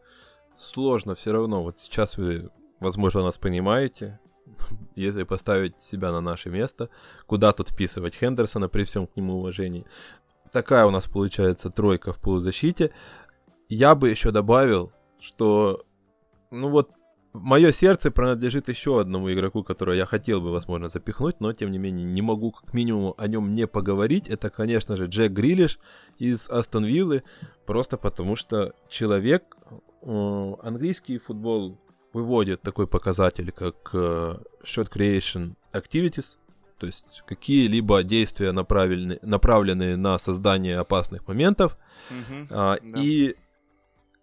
сложно 0.57 1.13
все 1.13 1.31
равно. 1.33 1.61
Вот 1.61 1.79
сейчас 1.79 2.17
вы, 2.17 2.49
возможно, 2.79 3.21
нас 3.23 3.37
понимаете. 3.37 4.19
Если 4.95 5.23
поставить 5.23 5.79
себя 5.81 6.11
на 6.11 6.21
наше 6.21 6.49
место, 6.49 6.89
куда 7.25 7.51
тут 7.51 7.69
вписывать 7.69 8.15
Хендерсона 8.15 8.69
при 8.69 8.83
всем 8.85 9.07
к 9.07 9.15
нему 9.15 9.35
уважении. 9.39 9.85
Такая 10.51 10.85
у 10.85 10.89
нас 10.89 11.05
получается 11.05 11.69
тройка 11.69 12.13
в 12.13 12.17
полузащите. 12.17 12.91
Я 13.67 13.93
бы 13.93 14.09
еще 14.09 14.31
добавил, 14.31 14.91
что, 15.19 15.83
ну 16.49 16.69
вот, 16.69 16.89
мое 17.33 17.71
сердце 17.71 18.11
принадлежит 18.11 18.69
еще 18.69 18.99
одному 18.99 19.31
игроку, 19.31 19.63
которого 19.63 19.95
я 19.95 20.05
хотел 20.05 20.41
бы, 20.41 20.51
возможно, 20.51 20.89
запихнуть, 20.89 21.39
но, 21.39 21.53
тем 21.53 21.71
не 21.71 21.77
менее, 21.77 22.05
не 22.05 22.21
могу 22.21 22.51
как 22.51 22.73
минимум 22.73 23.13
о 23.17 23.27
нем 23.27 23.53
не 23.53 23.67
поговорить. 23.67 24.27
Это, 24.29 24.49
конечно 24.49 24.95
же, 24.95 25.05
Джек 25.05 25.31
Грилиш 25.31 25.79
из 26.17 26.49
Астон 26.49 26.85
Виллы, 26.85 27.23
просто 27.65 27.97
потому 27.97 28.35
что 28.35 28.73
человек 28.89 29.57
английский 30.01 31.17
футбол 31.17 31.77
выводит 32.13 32.61
такой 32.61 32.87
показатель, 32.87 33.51
как 33.51 33.75
uh, 33.93 34.41
shot 34.63 34.89
creation 34.91 35.55
activities, 35.73 36.37
то 36.79 36.87
есть 36.87 37.23
какие-либо 37.27 38.03
действия 38.03 38.51
направлены, 38.51 39.19
направленные 39.21 39.97
на 39.97 40.17
создание 40.17 40.79
опасных 40.79 41.27
моментов. 41.27 41.77
Mm-hmm, 42.09 42.47
а, 42.49 42.77
да. 42.81 42.99
И 43.01 43.35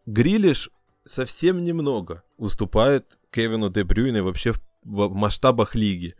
Грилиш 0.07 0.71
совсем 1.07 1.65
немного 1.65 2.23
уступает 2.37 3.19
Кевину 3.31 3.71
Де 3.71 3.85
Брюйне 3.85 4.23
вообще 4.23 4.53
в, 4.53 4.61
в 4.83 5.15
масштабах 5.15 5.75
лиги. 5.75 6.15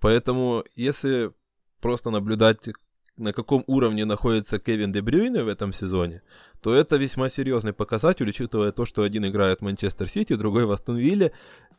Поэтому 0.00 0.64
если 0.74 1.32
просто 1.80 2.10
наблюдать, 2.10 2.68
на 3.16 3.32
каком 3.32 3.64
уровне 3.66 4.04
находится 4.04 4.58
Кевин 4.58 4.92
Де 4.92 5.02
Брюйне 5.02 5.42
в 5.42 5.48
этом 5.48 5.72
сезоне, 5.72 6.22
то 6.62 6.74
это 6.74 6.96
весьма 6.96 7.28
серьезный 7.28 7.72
показатель, 7.72 8.28
учитывая 8.28 8.72
то, 8.72 8.84
что 8.84 9.02
один 9.02 9.26
играет 9.26 9.58
в 9.58 9.62
Манчестер 9.62 10.08
Сити, 10.08 10.34
другой 10.36 10.64
в 10.64 10.70
Астон 10.70 10.96
Вилле. 10.96 11.32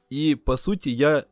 И, 0.10 0.36
по 0.36 0.58
сути, 0.58 0.90
я 0.90 1.26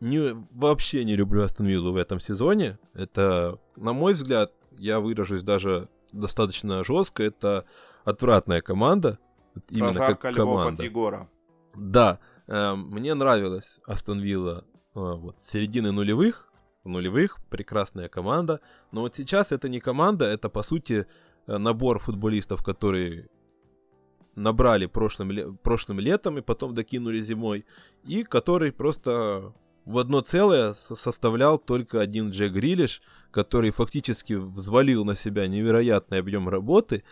не, 0.00 0.34
вообще 0.50 1.04
не 1.04 1.16
люблю 1.16 1.42
Астон 1.42 1.66
Виллу 1.66 1.92
в 1.92 1.96
этом 1.96 2.20
сезоне. 2.20 2.78
Это, 2.94 3.58
на 3.76 3.92
мой 3.92 4.14
взгляд, 4.14 4.52
я 4.78 5.00
выражусь 5.00 5.42
даже 5.42 5.88
достаточно 6.12 6.84
жестко, 6.84 7.22
это 7.22 7.64
отвратная 8.04 8.60
команда. 8.60 9.18
Именно 9.68 9.92
Прожарка 9.92 10.28
как 10.28 10.36
команда. 10.36 10.82
от 10.82 10.88
Егора. 10.88 11.28
Да, 11.74 12.18
э, 12.46 12.74
мне 12.74 13.14
нравилась 13.14 13.78
Астон 13.86 14.20
Вилла 14.20 14.64
э, 14.94 15.00
вот, 15.00 15.36
с 15.40 15.50
середины 15.50 15.92
нулевых, 15.92 16.52
нулевых, 16.84 17.38
прекрасная 17.50 18.08
команда. 18.08 18.60
Но 18.92 19.02
вот 19.02 19.16
сейчас 19.16 19.52
это 19.52 19.68
не 19.68 19.80
команда, 19.80 20.26
это 20.26 20.48
по 20.48 20.62
сути 20.62 21.06
э, 21.46 21.58
набор 21.58 21.98
футболистов, 21.98 22.62
которые 22.62 23.28
набрали 24.36 24.86
прошлым, 24.86 25.56
прошлым 25.58 26.00
летом 26.00 26.38
и 26.38 26.42
потом 26.42 26.74
докинули 26.74 27.20
зимой, 27.20 27.64
и 28.04 28.24
который 28.24 28.72
просто 28.72 29.52
в 29.84 29.98
одно 29.98 30.22
целое 30.22 30.74
составлял 30.74 31.58
только 31.58 32.00
один 32.00 32.30
Джек 32.30 32.52
Грилиш, 32.52 33.02
который 33.30 33.70
фактически 33.70 34.34
взвалил 34.34 35.04
на 35.04 35.14
себя 35.14 35.46
невероятный 35.46 36.18
объем 36.18 36.48
работы, 36.48 37.04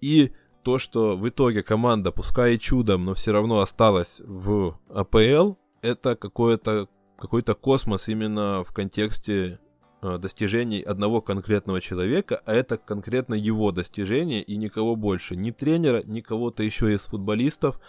и 0.00 0.32
то, 0.66 0.78
что 0.78 1.16
в 1.16 1.28
итоге 1.28 1.62
команда, 1.62 2.10
пускай 2.10 2.54
и 2.56 2.58
чудом, 2.58 3.04
но 3.04 3.14
все 3.14 3.30
равно 3.30 3.60
осталась 3.60 4.20
в 4.26 4.76
АПЛ, 4.92 5.52
это 5.80 6.16
какой-то 6.16 6.88
какой-то 7.16 7.54
космос 7.54 8.08
именно 8.08 8.64
в 8.64 8.72
контексте 8.72 9.60
э, 10.02 10.18
достижений 10.18 10.80
одного 10.80 11.20
конкретного 11.20 11.80
человека, 11.80 12.42
а 12.44 12.52
это 12.52 12.78
конкретно 12.78 13.34
его 13.34 13.70
достижение 13.70 14.42
и 14.42 14.56
никого 14.56 14.96
больше. 14.96 15.36
Ни 15.36 15.52
тренера, 15.52 16.02
ни 16.04 16.20
кого-то 16.20 16.64
еще 16.64 16.92
из 16.92 17.02
футболистов. 17.02 17.80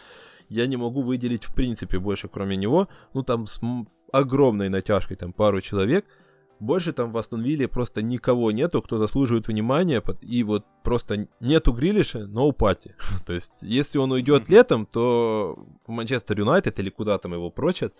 Я 0.47 0.67
не 0.67 0.77
могу 0.77 1.01
выделить 1.01 1.45
в 1.45 1.55
принципе 1.55 1.97
больше, 1.97 2.27
кроме 2.27 2.57
него. 2.57 2.89
Ну, 3.15 3.23
там 3.23 3.47
с 3.47 3.59
огромной 4.11 4.69
натяжкой, 4.69 5.17
там 5.17 5.33
пару 5.33 5.61
человек. 5.61 6.05
Больше 6.59 6.93
там 6.93 7.11
в 7.11 7.17
Астон 7.17 7.41
Вилле 7.41 7.67
просто 7.67 8.01
никого 8.01 8.51
нету, 8.51 8.81
кто 8.81 8.97
заслуживает 8.97 9.47
внимания, 9.47 10.01
и 10.21 10.43
вот 10.43 10.65
просто 10.83 11.27
нету 11.39 11.71
Грилиша, 11.71 12.25
но 12.27 12.51
пати. 12.51 12.95
То 13.25 13.33
есть, 13.33 13.51
если 13.61 13.99
он 13.99 14.11
уйдет 14.11 14.49
летом, 14.49 14.85
то 14.85 15.57
в 15.85 15.91
Манчестер 15.91 16.39
Юнайтед 16.39 16.79
или 16.79 16.89
куда 16.89 17.17
там 17.17 17.33
его 17.33 17.49
прочат, 17.51 17.93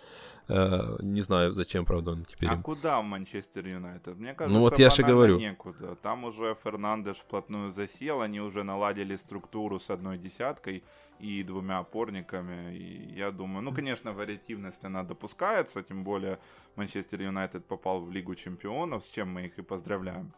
не 0.49 1.21
знаю, 1.21 1.53
зачем, 1.53 1.85
правда, 1.85 2.11
он 2.11 2.23
теперь... 2.23 2.49
А 2.49 2.57
куда 2.57 3.01
в 3.01 3.03
Манчестер 3.03 3.67
Юнайтед? 3.67 4.17
Мне 4.17 4.33
кажется, 4.33 4.57
ну, 4.57 4.63
вот 4.63 4.79
я 4.79 4.89
же 4.89 5.03
говорю. 5.03 5.37
некуда. 5.39 5.95
Там 5.95 6.23
уже 6.23 6.55
Фернандеш 6.63 7.17
вплотную 7.17 7.71
засел, 7.73 8.21
они 8.21 8.39
уже 8.39 8.63
наладили 8.63 9.17
структуру 9.17 9.79
с 9.79 9.89
одной 9.89 10.17
десяткой 10.17 10.83
и 11.19 11.43
двумя 11.43 11.79
опорниками. 11.79 12.75
И 12.77 13.13
я 13.17 13.31
думаю, 13.31 13.61
ну, 13.61 13.73
конечно, 13.73 14.13
вариативность 14.13 14.83
она 14.83 15.03
допускается, 15.03 15.83
тем 15.83 16.03
более 16.03 16.39
Манчестер 16.75 17.21
Юнайтед 17.21 17.65
попал 17.65 18.01
в 18.01 18.11
Лигу 18.11 18.35
Чемпионов, 18.35 19.03
с 19.03 19.09
чем 19.09 19.29
мы 19.33 19.45
их 19.45 19.59
и 19.59 19.61
поздравляем. 19.61 20.31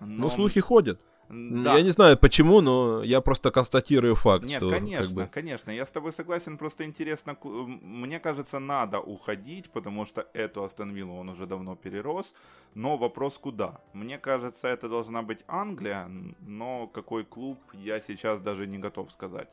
Но, 0.00 0.06
Но 0.06 0.28
слухи 0.30 0.60
ходят. 0.60 1.00
Да. 1.28 1.76
Я 1.76 1.82
не 1.82 1.90
знаю 1.90 2.16
почему, 2.16 2.60
но 2.60 3.02
я 3.02 3.20
просто 3.20 3.50
констатирую 3.50 4.14
факт. 4.14 4.44
Нет, 4.44 4.62
что, 4.62 4.70
конечно, 4.70 5.04
как 5.04 5.14
бы... 5.14 5.26
конечно, 5.32 5.70
я 5.70 5.84
с 5.84 5.90
тобой 5.90 6.12
согласен. 6.12 6.56
Просто 6.56 6.84
интересно, 6.84 7.36
мне 7.42 8.20
кажется, 8.20 8.60
надо 8.60 9.00
уходить, 9.00 9.70
потому 9.70 10.04
что 10.04 10.26
эту 10.34 10.62
Астон 10.62 10.92
Виллу 10.92 11.16
он 11.16 11.28
уже 11.28 11.46
давно 11.46 11.74
перерос. 11.74 12.32
Но 12.74 12.96
вопрос 12.96 13.38
куда? 13.38 13.80
Мне 13.92 14.18
кажется, 14.18 14.68
это 14.68 14.88
должна 14.88 15.22
быть 15.22 15.40
Англия, 15.48 16.08
но 16.40 16.86
какой 16.86 17.24
клуб 17.24 17.58
я 17.72 18.00
сейчас 18.00 18.40
даже 18.40 18.66
не 18.66 18.78
готов 18.78 19.10
сказать. 19.10 19.48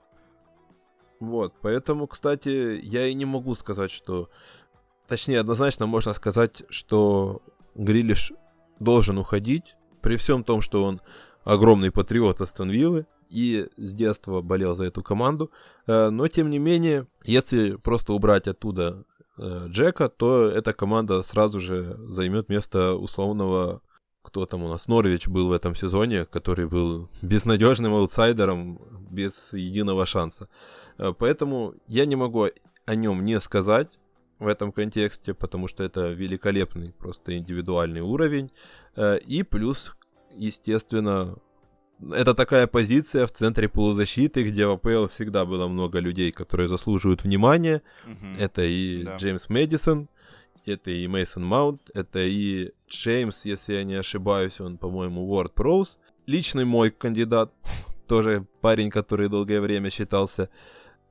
Вот, 1.19 1.53
поэтому, 1.61 2.05
кстати, 2.07 2.80
я 2.84 3.07
и 3.07 3.13
не 3.13 3.26
могу 3.26 3.55
сказать, 3.55 3.91
что... 3.91 4.30
Точнее, 5.07 5.39
однозначно 5.39 5.86
можно 5.86 6.13
сказать, 6.13 6.63
что 6.69 7.41
Грилиш 7.76 8.32
должен 8.80 9.17
уходить, 9.17 9.76
при 10.01 10.17
всем 10.17 10.43
том, 10.43 10.61
что 10.61 10.84
он 10.84 11.01
огромный 11.43 11.91
патриот 11.91 12.41
Астон 12.41 12.69
Виллы 12.69 13.05
и 13.29 13.67
с 13.77 13.93
детства 13.93 14.41
болел 14.41 14.75
за 14.75 14.85
эту 14.85 15.03
команду. 15.03 15.51
Э, 15.87 16.09
но, 16.09 16.27
тем 16.27 16.49
не 16.49 16.59
менее, 16.59 17.07
если 17.23 17.75
просто 17.75 18.13
убрать 18.13 18.47
оттуда 18.47 19.03
э, 19.37 19.65
Джека, 19.67 20.09
то 20.09 20.47
эта 20.47 20.73
команда 20.73 21.21
сразу 21.23 21.59
же 21.59 21.97
займет 22.07 22.49
место 22.49 22.93
условного 22.93 23.81
кто 24.25 24.45
там 24.45 24.63
у 24.63 24.69
нас, 24.69 24.87
Норвич 24.87 25.27
был 25.27 25.49
в 25.49 25.51
этом 25.51 25.75
сезоне, 25.75 26.25
который 26.25 26.65
был 26.65 27.09
безнадежным 27.21 27.93
аутсайдером, 27.93 28.79
без 29.11 29.51
единого 29.51 30.05
шанса. 30.05 30.47
Э, 30.97 31.13
поэтому 31.17 31.73
я 31.87 32.05
не 32.05 32.15
могу 32.15 32.47
о 32.85 32.95
нем 32.95 33.25
не 33.25 33.39
сказать 33.41 33.99
в 34.39 34.47
этом 34.47 34.71
контексте, 34.71 35.33
потому 35.33 35.67
что 35.67 35.83
это 35.83 36.07
великолепный 36.07 36.93
просто 36.93 37.37
индивидуальный 37.37 38.01
уровень. 38.01 38.51
И 38.97 39.43
плюс 39.43 39.95
естественно, 40.36 41.38
это 42.11 42.34
такая 42.34 42.67
позиция 42.67 43.25
в 43.25 43.31
центре 43.31 43.69
полузащиты, 43.69 44.43
где 44.43 44.65
в 44.65 44.71
АПЛ 44.71 45.07
всегда 45.07 45.45
было 45.45 45.67
много 45.67 45.99
людей, 45.99 46.31
которые 46.31 46.67
заслуживают 46.67 47.23
внимания. 47.23 47.81
Угу. 48.05 48.39
Это 48.39 48.63
и 48.63 49.03
да. 49.03 49.15
Джеймс 49.17 49.49
Мэдисон, 49.49 50.09
это 50.65 50.91
и 50.91 51.07
Мейсон 51.07 51.45
Маунт, 51.45 51.89
это 51.93 52.19
и 52.19 52.71
Джеймс, 52.89 53.45
если 53.45 53.73
я 53.73 53.84
не 53.84 53.95
ошибаюсь, 53.95 54.59
он, 54.59 54.77
по-моему, 54.77 55.29
Уорд 55.29 55.53
Проуз. 55.53 55.97
Личный 56.25 56.65
мой 56.65 56.89
кандидат, 56.89 57.51
тоже 58.07 58.45
парень, 58.61 58.89
который 58.89 59.29
долгое 59.29 59.61
время 59.61 59.89
считался 59.89 60.49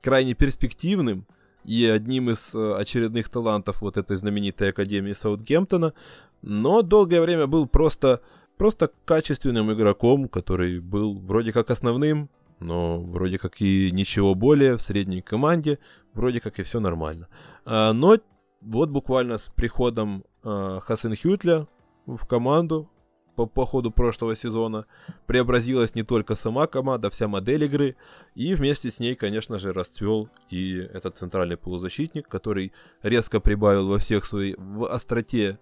крайне 0.01 0.33
перспективным 0.33 1.25
и 1.63 1.85
одним 1.85 2.29
из 2.29 2.53
э, 2.53 2.75
очередных 2.75 3.29
талантов 3.29 3.81
вот 3.81 3.97
этой 3.97 4.17
знаменитой 4.17 4.69
Академии 4.69 5.13
Саутгемптона, 5.13 5.93
но 6.41 6.81
долгое 6.81 7.21
время 7.21 7.47
был 7.47 7.67
просто 7.67 8.21
Просто 8.57 8.91
качественным 9.05 9.71
игроком, 9.73 10.27
который 10.27 10.79
был 10.79 11.19
вроде 11.19 11.51
как 11.51 11.71
основным, 11.71 12.29
но 12.59 13.01
вроде 13.01 13.37
как 13.37 13.61
и 13.61 13.91
ничего 13.91 14.35
более 14.35 14.77
в 14.77 14.81
средней 14.81 15.21
команде, 15.21 15.79
вроде 16.13 16.39
как 16.39 16.59
и 16.59 16.63
все 16.63 16.79
нормально. 16.79 17.27
А, 17.65 17.93
но 17.93 18.17
вот 18.61 18.89
буквально 18.89 19.37
с 19.37 19.49
приходом 19.49 20.23
а, 20.43 20.79
Хасен 20.79 21.15
Хютля 21.15 21.67
в 22.05 22.25
команду 22.25 22.89
по, 23.35 23.45
по 23.45 23.65
ходу 23.65 23.91
прошлого 23.91 24.35
сезона 24.35 24.85
преобразилась 25.25 25.95
не 25.95 26.03
только 26.03 26.35
сама 26.35 26.67
команда, 26.67 27.09
вся 27.09 27.27
модель 27.27 27.63
игры, 27.63 27.95
и 28.35 28.53
вместе 28.53 28.91
с 28.91 28.99
ней, 28.99 29.15
конечно 29.15 29.57
же, 29.59 29.73
расцвел 29.73 30.29
и 30.49 30.75
этот 30.75 31.17
центральный 31.17 31.57
полузащитник, 31.57 32.27
который 32.27 32.73
резко 33.01 33.39
прибавил 33.39 33.87
во 33.87 33.97
всех 33.97 34.25
своей 34.25 34.55
в 34.57 34.85
остроте 34.85 35.59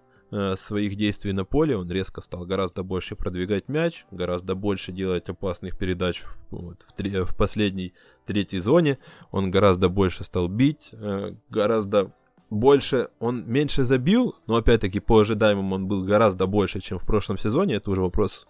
своих 0.56 0.96
действий 0.96 1.32
на 1.32 1.44
поле, 1.44 1.76
он 1.76 1.90
резко 1.90 2.22
стал 2.22 2.46
гораздо 2.46 2.82
больше 2.82 3.16
продвигать 3.16 3.68
мяч, 3.68 4.06
гораздо 4.10 4.54
больше 4.54 4.90
делать 4.90 5.28
опасных 5.28 5.76
передач 5.76 6.22
вот, 6.50 6.82
в, 6.88 6.92
три, 6.94 7.10
в 7.22 7.36
последней 7.36 7.92
третьей 8.24 8.60
зоне, 8.60 8.98
он 9.30 9.50
гораздо 9.50 9.88
больше 9.88 10.24
стал 10.24 10.48
бить, 10.48 10.88
э, 10.92 11.34
гораздо 11.50 12.12
больше, 12.52 13.08
он 13.18 13.44
меньше 13.46 13.82
забил, 13.82 14.36
но 14.46 14.56
опять-таки 14.56 15.00
по 15.00 15.20
ожидаемым 15.20 15.72
он 15.72 15.86
был 15.86 16.04
гораздо 16.04 16.46
больше, 16.46 16.80
чем 16.80 16.98
в 16.98 17.06
прошлом 17.06 17.38
сезоне, 17.38 17.76
это 17.76 17.90
уже 17.90 18.02
вопрос, 18.02 18.46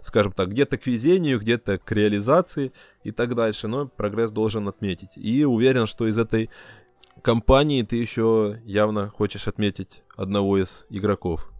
скажем 0.00 0.32
так, 0.32 0.50
где-то 0.50 0.76
к 0.76 0.86
везению, 0.86 1.40
где-то 1.40 1.78
к 1.78 1.90
реализации 1.92 2.72
и 3.02 3.12
так 3.12 3.34
дальше, 3.34 3.66
но 3.66 3.86
прогресс 3.88 4.30
должен 4.30 4.68
отметить. 4.68 5.16
И 5.16 5.44
уверен, 5.44 5.86
что 5.86 6.06
из 6.06 6.18
этой 6.18 6.50
компании 7.26 7.82
ты 7.82 7.96
еще 7.96 8.60
явно 8.64 9.08
хочешь 9.08 9.48
отметить 9.48 10.04
одного 10.16 10.58
из 10.58 10.86
игроков. 10.90 11.50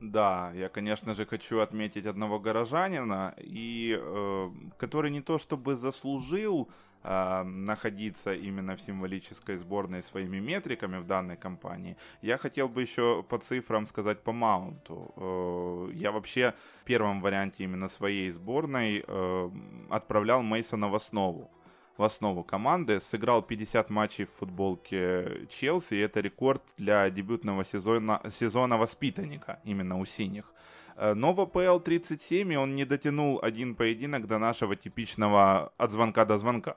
Да, 0.00 0.52
я, 0.54 0.68
конечно 0.68 1.14
же, 1.14 1.24
хочу 1.24 1.60
отметить 1.60 2.06
одного 2.06 2.38
горожанина, 2.38 3.34
и, 3.38 3.98
э, 3.98 4.50
который 4.76 5.10
не 5.10 5.22
то 5.22 5.38
чтобы 5.38 5.74
заслужил 5.74 6.68
э, 7.02 7.42
находиться 7.44 8.34
именно 8.34 8.76
в 8.76 8.80
символической 8.80 9.56
сборной 9.56 10.02
своими 10.02 10.38
метриками 10.38 10.98
в 10.98 11.06
данной 11.06 11.38
компании. 11.38 11.96
Я 12.22 12.36
хотел 12.36 12.68
бы 12.68 12.82
еще 12.82 13.22
по 13.22 13.38
цифрам 13.38 13.86
сказать 13.86 14.22
по 14.22 14.32
маунту. 14.32 15.14
Э, 15.16 15.92
я 15.94 16.10
вообще 16.10 16.52
в 16.82 16.84
первом 16.84 17.22
варианте 17.22 17.64
именно 17.64 17.88
своей 17.88 18.30
сборной 18.30 19.02
э, 19.06 19.50
отправлял 19.88 20.42
Мейсона 20.42 20.88
в 20.88 20.94
основу. 20.94 21.50
В 21.98 22.02
основу 22.02 22.44
команды, 22.44 23.00
сыграл 23.00 23.42
50 23.42 23.90
матчей 23.90 24.24
в 24.24 24.32
футболке 24.38 25.46
Челси, 25.50 25.94
и 25.94 25.98
это 25.98 26.20
рекорд 26.20 26.62
для 26.76 27.10
дебютного 27.10 27.64
сезона, 27.64 28.20
сезона 28.30 28.76
воспитанника, 28.76 29.60
именно 29.64 29.98
у 29.98 30.04
синих. 30.04 30.52
Э, 30.96 31.14
но 31.14 31.32
в 31.32 31.40
АПЛ 31.40 31.80
37 31.80 32.56
он 32.56 32.74
не 32.74 32.84
дотянул 32.84 33.40
один 33.42 33.74
поединок 33.74 34.26
до 34.26 34.38
нашего 34.38 34.76
типичного 34.76 35.72
от 35.76 35.92
звонка 35.92 36.24
до 36.24 36.38
звонка. 36.38 36.76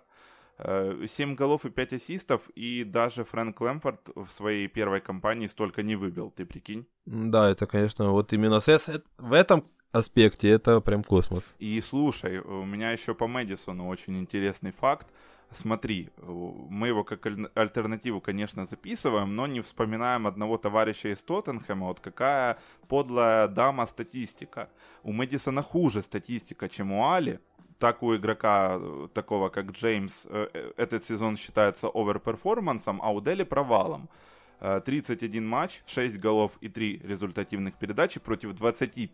7 0.58 1.32
э, 1.32 1.36
голов 1.36 1.66
и 1.66 1.70
5 1.70 1.94
ассистов, 1.94 2.42
и 2.56 2.84
даже 2.84 3.24
Фрэнк 3.24 3.62
Лэмпорт 3.62 4.10
в 4.16 4.28
своей 4.28 4.68
первой 4.68 5.00
кампании 5.00 5.48
столько 5.48 5.84
не 5.84 5.96
выбил, 5.96 6.32
ты 6.32 6.46
прикинь? 6.46 6.86
Да, 7.06 7.50
это, 7.50 7.66
конечно, 7.66 8.12
вот 8.12 8.34
именно 8.34 8.60
в 9.18 9.34
этом 9.34 9.64
аспекте 9.92 10.50
это 10.50 10.80
прям 10.82 11.04
космос. 11.04 11.56
И 11.60 11.82
слушай, 11.82 12.40
у 12.40 12.66
меня 12.66 12.92
еще 12.92 13.14
по 13.14 13.28
Мэдисону 13.28 13.88
очень 13.88 14.18
интересный 14.18 14.72
факт. 14.72 15.08
Смотри, 15.52 16.10
мы 16.22 16.90
его 16.90 17.04
как 17.04 17.26
альтернативу, 17.56 18.22
конечно, 18.22 18.66
записываем, 18.68 19.36
но 19.36 19.48
не 19.48 19.62
вспоминаем 19.62 20.28
одного 20.28 20.58
товарища 20.58 21.12
из 21.12 21.24
Тоттенхэма. 21.24 21.88
Вот 21.88 22.00
какая 22.00 22.60
подлая 22.88 23.48
дама 23.48 23.88
статистика. 23.88 24.70
У 25.02 25.12
Мэдисона 25.12 25.64
хуже 25.64 26.04
статистика, 26.04 26.70
чем 26.70 26.92
у 26.92 27.10
Али. 27.10 27.40
Так 27.80 28.04
у 28.04 28.16
игрока 28.16 28.78
э, 28.78 29.08
такого, 29.14 29.50
как 29.50 29.72
Джеймс, 29.72 30.26
э, 30.26 30.50
э, 30.54 30.72
этот 30.76 31.06
сезон 31.06 31.38
считается 31.38 31.88
overperformance 31.88 32.81
ом, 32.81 33.00
а 33.02 33.12
у 33.12 33.22
Дели 33.22 33.44
провалом. 33.44 34.10
31 34.60 35.48
матч, 35.48 35.82
6 35.86 36.20
голов 36.20 36.52
и 36.60 36.68
3 36.68 37.02
результативных 37.06 37.76
передачи 37.76 38.20
против 38.20 38.54
25 38.54 39.10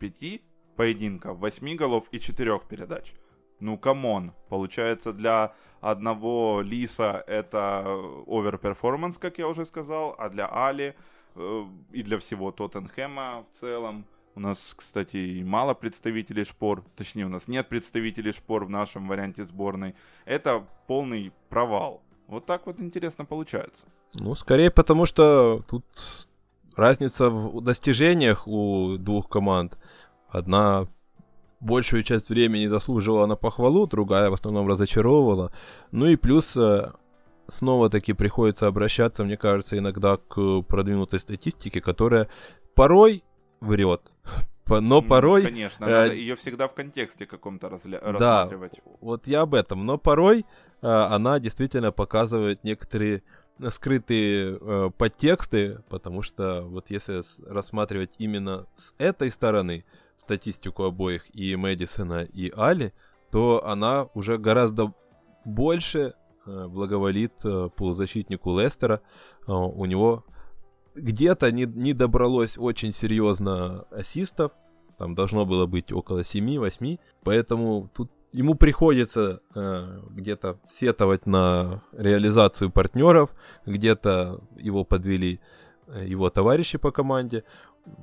поединков, 0.75 1.37
8 1.37 1.75
голов 1.75 2.05
и 2.11 2.19
4 2.19 2.59
передач. 2.69 3.13
Ну, 3.59 3.77
come 3.77 4.09
on. 4.09 4.33
Получается, 4.49 5.13
для 5.13 5.53
одного 5.81 6.61
Лиса 6.61 7.23
это 7.27 7.85
overperformance, 8.27 9.17
как 9.17 9.37
я 9.37 9.47
уже 9.47 9.65
сказал, 9.65 10.15
а 10.17 10.29
для 10.29 10.47
Али 10.51 10.95
э, 11.35 11.65
и 11.91 12.03
для 12.03 12.17
всего 12.17 12.51
Тоттенхэма 12.51 13.45
в 13.51 13.59
целом 13.59 14.05
у 14.35 14.39
нас, 14.41 14.73
кстати, 14.75 15.43
мало 15.43 15.73
представителей 15.73 16.43
шпор, 16.43 16.83
точнее, 16.95 17.25
у 17.25 17.29
нас 17.29 17.47
нет 17.47 17.69
представителей 17.69 18.33
шпор 18.33 18.65
в 18.65 18.69
нашем 18.69 19.07
варианте 19.07 19.45
сборной. 19.45 19.95
Это 20.25 20.65
полный 20.87 21.31
провал. 21.49 22.01
Вот 22.27 22.45
так 22.45 22.65
вот 22.65 22.81
интересно 22.81 23.23
получается. 23.23 23.87
Ну, 24.13 24.35
скорее 24.35 24.71
потому, 24.71 25.05
что 25.05 25.63
тут 25.69 25.85
разница 26.75 27.29
в 27.29 27.61
достижениях 27.61 28.47
у 28.47 28.97
двух 28.97 29.29
команд. 29.29 29.77
Одна 30.35 30.87
большую 31.61 32.03
часть 32.03 32.29
времени 32.29 32.67
заслуживала 32.67 33.25
на 33.25 33.37
похвалу, 33.37 33.87
другая 33.87 34.29
в 34.29 34.33
основном 34.33 34.67
разочаровывала. 34.67 35.53
Ну 35.91 36.07
и 36.07 36.17
плюс 36.17 36.57
э, 36.57 36.91
снова-таки 37.47 38.11
приходится 38.11 38.67
обращаться, 38.67 39.23
мне 39.23 39.37
кажется, 39.37 39.77
иногда 39.77 40.17
к 40.17 40.61
продвинутой 40.63 41.19
статистике, 41.19 41.79
которая 41.79 42.27
порой 42.73 43.23
врет. 43.61 44.01
Но 44.67 45.01
порой... 45.01 45.43
Конечно, 45.43 45.85
э, 45.85 46.15
ее 46.15 46.35
всегда 46.35 46.67
в 46.67 46.73
контексте 46.73 47.25
каком-то 47.25 47.69
разля... 47.69 48.01
да, 48.01 48.11
рассматривать. 48.11 48.81
Вот 48.99 49.27
я 49.27 49.41
об 49.41 49.55
этом. 49.55 49.85
Но 49.85 49.97
порой 49.97 50.45
э, 50.81 50.87
она 50.87 51.39
действительно 51.39 51.93
показывает 51.93 52.63
некоторые 52.65 53.23
скрытые 53.69 54.57
э, 54.59 54.89
подтексты, 54.97 55.79
потому 55.87 56.23
что 56.23 56.63
вот 56.63 56.89
если 56.89 57.23
рассматривать 57.49 58.15
именно 58.17 58.65
с 58.75 58.93
этой 58.97 59.31
стороны 59.31 59.85
статистику 60.17 60.83
обоих 60.83 61.23
и 61.35 61.55
Мэдисона, 61.55 62.23
и 62.23 62.51
Али, 62.55 62.93
то 63.31 63.65
она 63.65 64.07
уже 64.13 64.37
гораздо 64.37 64.93
больше 65.45 66.13
э, 66.45 66.67
благоволит 66.67 67.33
э, 67.43 67.69
полузащитнику 67.75 68.57
Лестера. 68.57 69.01
Э, 69.47 69.51
у 69.51 69.85
него 69.85 70.25
где-то 70.95 71.51
не, 71.51 71.65
не 71.65 71.93
добралось 71.93 72.57
очень 72.57 72.91
серьезно 72.91 73.83
ассистов, 73.91 74.51
там 74.97 75.13
должно 75.13 75.45
было 75.45 75.65
быть 75.65 75.91
около 75.91 76.21
7-8, 76.21 76.99
поэтому 77.23 77.89
тут 77.93 78.11
ему 78.31 78.55
приходится 78.55 79.41
э, 79.53 79.99
где-то 80.09 80.59
сетовать 80.67 81.25
на 81.25 81.83
реализацию 81.91 82.71
партнеров, 82.71 83.29
где-то 83.65 84.41
его 84.57 84.83
подвели 84.83 85.39
его 86.03 86.31
товарищи 86.31 86.79
по 86.79 86.91
команде, 86.91 87.43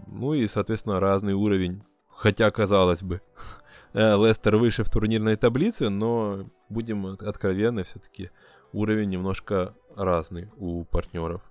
ну 0.06 0.34
и, 0.34 0.46
соответственно, 0.46 1.00
разный 1.00 1.34
уровень. 1.34 1.82
Хотя, 2.22 2.48
казалось 2.52 3.02
бы, 3.02 3.20
э, 3.94 4.16
Лестер 4.16 4.56
выше 4.56 4.84
в 4.84 4.90
турнирной 4.90 5.34
таблице, 5.34 5.88
но 5.88 6.48
будем 6.68 7.04
откровенны, 7.06 7.82
все-таки 7.82 8.30
уровень 8.72 9.10
немножко 9.10 9.74
разный 9.96 10.48
у 10.56 10.84
партнеров. 10.84 11.42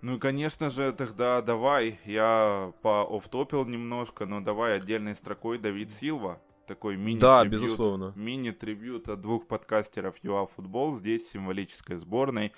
Ну 0.00 0.16
и, 0.16 0.18
конечно 0.18 0.70
же, 0.70 0.90
тогда 0.90 1.40
давай, 1.40 2.00
я 2.04 2.72
поофтопил 2.82 3.64
немножко, 3.64 4.26
но 4.26 4.40
давай 4.40 4.76
отдельной 4.76 5.14
строкой 5.14 5.58
Давид 5.58 5.92
Силва 5.92 6.40
такой 6.66 6.96
мини 6.96 7.20
Да, 7.20 7.44
безусловно. 7.44 8.12
Мини-трибют 8.16 9.08
от 9.08 9.20
двух 9.20 9.46
подкастеров 9.46 10.16
ЮА 10.22 10.46
Футбол. 10.46 10.96
Здесь 10.96 11.30
символической 11.30 11.96
сборной. 11.96 12.52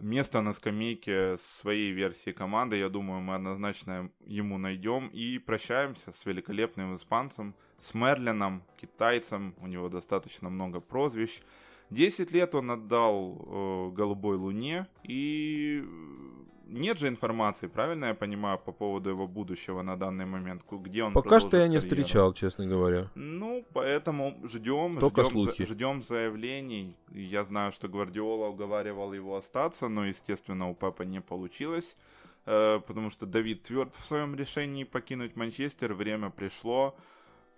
Место 0.00 0.40
на 0.42 0.52
скамейке 0.52 1.36
своей 1.38 1.90
версии 1.90 2.30
команды, 2.30 2.76
я 2.76 2.88
думаю, 2.88 3.20
мы 3.20 3.34
однозначно 3.34 4.10
ему 4.24 4.56
найдем. 4.56 5.08
И 5.08 5.38
прощаемся 5.38 6.12
с 6.12 6.24
великолепным 6.24 6.94
испанцем, 6.94 7.56
с 7.78 7.94
Мерлином, 7.94 8.62
китайцем. 8.80 9.56
У 9.58 9.66
него 9.66 9.88
достаточно 9.88 10.50
много 10.50 10.78
прозвищ. 10.80 11.40
10 11.90 12.32
лет 12.32 12.54
он 12.54 12.70
отдал 12.70 13.34
э, 13.40 13.90
Голубой 13.96 14.36
Луне, 14.36 14.86
и 15.02 15.82
нет 16.68 16.98
же 16.98 17.08
информации, 17.08 17.66
правильно 17.66 18.06
я 18.06 18.14
понимаю, 18.14 18.58
по 18.58 18.72
поводу 18.72 19.10
его 19.10 19.26
будущего 19.26 19.82
на 19.82 19.96
данный 19.96 20.26
момент, 20.26 20.62
где 20.70 21.02
он 21.02 21.12
Пока 21.12 21.40
что 21.40 21.56
я 21.56 21.68
не 21.68 21.78
встречал, 21.78 22.32
честно 22.34 22.66
говоря. 22.66 23.10
Ну, 23.14 23.64
поэтому 23.72 24.36
ждем, 24.44 24.98
Только 24.98 25.24
ждем, 25.24 25.32
слухи. 25.32 25.64
ждем 25.64 26.02
заявлений. 26.02 26.96
Я 27.10 27.44
знаю, 27.44 27.72
что 27.72 27.88
Гвардиола 27.88 28.48
уговаривал 28.48 29.12
его 29.12 29.36
остаться, 29.36 29.88
но, 29.88 30.06
естественно, 30.06 30.68
у 30.68 30.74
Папа 30.74 31.02
не 31.02 31.20
получилось, 31.20 31.96
э, 32.46 32.80
потому 32.86 33.10
что 33.10 33.26
Давид 33.26 33.62
тверд 33.62 33.94
в 33.94 34.04
своем 34.04 34.34
решении 34.34 34.84
покинуть 34.84 35.36
Манчестер, 35.36 35.94
время 35.94 36.30
пришло. 36.30 36.94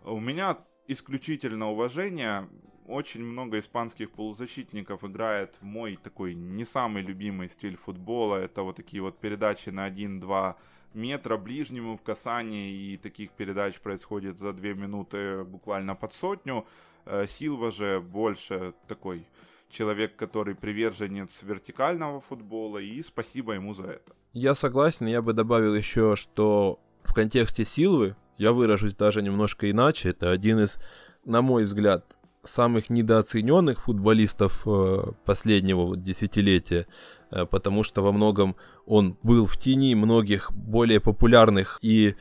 У 0.05 0.21
меня 0.21 0.57
исключительно 0.87 1.71
уважение 1.71 2.49
очень 2.91 3.25
много 3.25 3.59
испанских 3.59 4.11
полузащитников 4.11 5.05
играет 5.05 5.57
в 5.61 5.65
мой 5.65 5.97
такой 5.97 6.35
не 6.35 6.65
самый 6.65 7.03
любимый 7.03 7.49
стиль 7.49 7.77
футбола. 7.77 8.37
Это 8.37 8.63
вот 8.63 8.77
такие 8.77 9.03
вот 9.03 9.19
передачи 9.19 9.71
на 9.71 9.89
1-2 9.89 10.55
метра 10.95 11.37
ближнему 11.37 11.97
в 11.97 12.03
касании, 12.03 12.93
и 12.93 12.97
таких 12.97 13.31
передач 13.31 13.79
происходит 13.79 14.39
за 14.39 14.53
2 14.53 14.75
минуты 14.75 15.45
буквально 15.45 15.95
под 15.95 16.13
сотню. 16.13 16.67
Э, 17.07 17.27
Силва 17.27 17.71
же 17.71 18.01
больше 18.01 18.75
такой 18.89 19.27
человек, 19.69 20.17
который 20.17 20.55
приверженец 20.55 21.43
вертикального 21.43 22.21
футбола, 22.21 22.79
и 22.79 23.03
спасибо 23.03 23.53
ему 23.53 23.75
за 23.75 23.85
это. 23.85 24.15
Я 24.33 24.55
согласен, 24.55 25.07
я 25.07 25.23
бы 25.23 25.33
добавил 25.33 25.75
еще, 25.75 26.17
что 26.17 26.81
в 27.05 27.15
контексте 27.15 27.65
Силвы 27.65 28.17
я 28.37 28.53
выражусь 28.53 28.95
даже 28.95 29.23
немножко 29.23 29.71
иначе. 29.71 30.11
Это 30.11 30.31
один 30.31 30.61
из, 30.61 30.79
на 31.25 31.43
мой 31.43 31.65
взгляд, 31.65 32.17
самых 32.43 32.91
недооцененных 32.91 33.83
футболистов 33.83 34.63
э, 34.67 35.13
последнего 35.25 35.97
десятилетия, 35.97 36.87
э, 37.31 37.47
потому 37.47 37.83
что 37.83 38.03
во 38.03 38.13
многом 38.13 38.57
он 38.87 39.17
был 39.23 39.47
в 39.47 39.57
тени 39.57 39.95
многих 39.95 40.51
более 40.53 41.01
популярных 41.01 41.79
и 41.83 42.15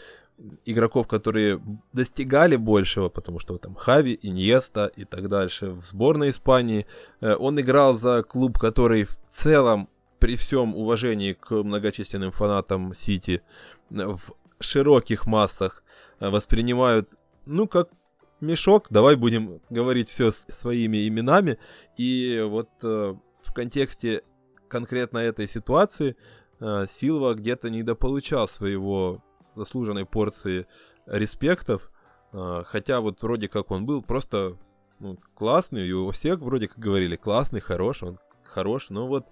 игроков, 0.66 1.08
которые 1.08 1.62
достигали 1.94 2.56
большего, 2.56 3.10
потому 3.10 3.40
что 3.40 3.58
там 3.58 3.76
Хави, 3.76 4.18
Иньеста 4.22 4.92
и 4.96 5.06
так 5.06 5.28
дальше 5.30 5.72
в 5.72 5.86
сборной 5.86 6.32
Испании. 6.32 6.86
Э, 7.22 7.36
он 7.36 7.60
играл 7.60 7.94
за 7.94 8.24
клуб, 8.24 8.60
который 8.60 9.06
в 9.06 9.18
целом, 9.32 9.90
при 10.20 10.36
всем 10.36 10.76
уважении 10.76 11.32
к 11.32 11.52
многочисленным 11.52 12.32
фанатам 12.32 12.94
Сити, 12.94 13.42
в 13.90 14.20
широких 14.60 15.26
массах 15.26 15.82
воспринимают, 16.20 17.10
ну, 17.46 17.70
как 17.70 17.88
мешок, 18.42 18.88
давай 18.90 19.16
будем 19.16 19.62
говорить 19.70 20.10
все 20.10 20.32
своими 20.32 21.08
именами. 21.08 21.60
И 21.98 22.42
вот 22.48 22.70
э, 22.84 23.16
в 23.42 23.54
контексте 23.54 24.24
конкретно 24.68 25.20
этой 25.20 25.48
ситуации 25.48 26.16
э, 26.60 26.86
Силва 26.90 27.34
где-то 27.34 27.70
недополучал 27.70 28.48
своего 28.48 29.24
заслуженной 29.56 30.06
порции 30.06 30.68
респектов. 31.06 31.92
Э, 32.32 32.64
хотя 32.66 33.02
вот 33.02 33.22
вроде 33.22 33.48
как 33.48 33.72
он 33.72 33.86
был 33.86 34.02
просто 34.02 34.58
ну, 35.00 35.18
классный, 35.34 35.88
и 35.88 35.92
у 35.92 36.12
всех 36.12 36.40
вроде 36.40 36.68
как 36.68 36.80
говорили 36.80 37.16
классный, 37.16 37.62
хороший, 37.62 38.10
он 38.10 38.20
хорош, 38.44 38.90
но 38.90 39.08
вот 39.08 39.28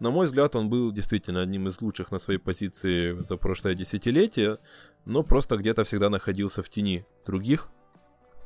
на 0.00 0.10
мой 0.10 0.26
взгляд, 0.26 0.56
он 0.56 0.68
был 0.68 0.90
действительно 0.90 1.42
одним 1.42 1.68
из 1.68 1.80
лучших 1.80 2.10
на 2.10 2.18
своей 2.18 2.40
позиции 2.40 3.12
за 3.22 3.36
прошлое 3.36 3.74
десятилетие, 3.74 4.58
но 5.04 5.22
просто 5.22 5.56
где-то 5.56 5.84
всегда 5.84 6.10
находился 6.10 6.60
в 6.60 6.68
тени 6.68 7.06
других 7.24 7.68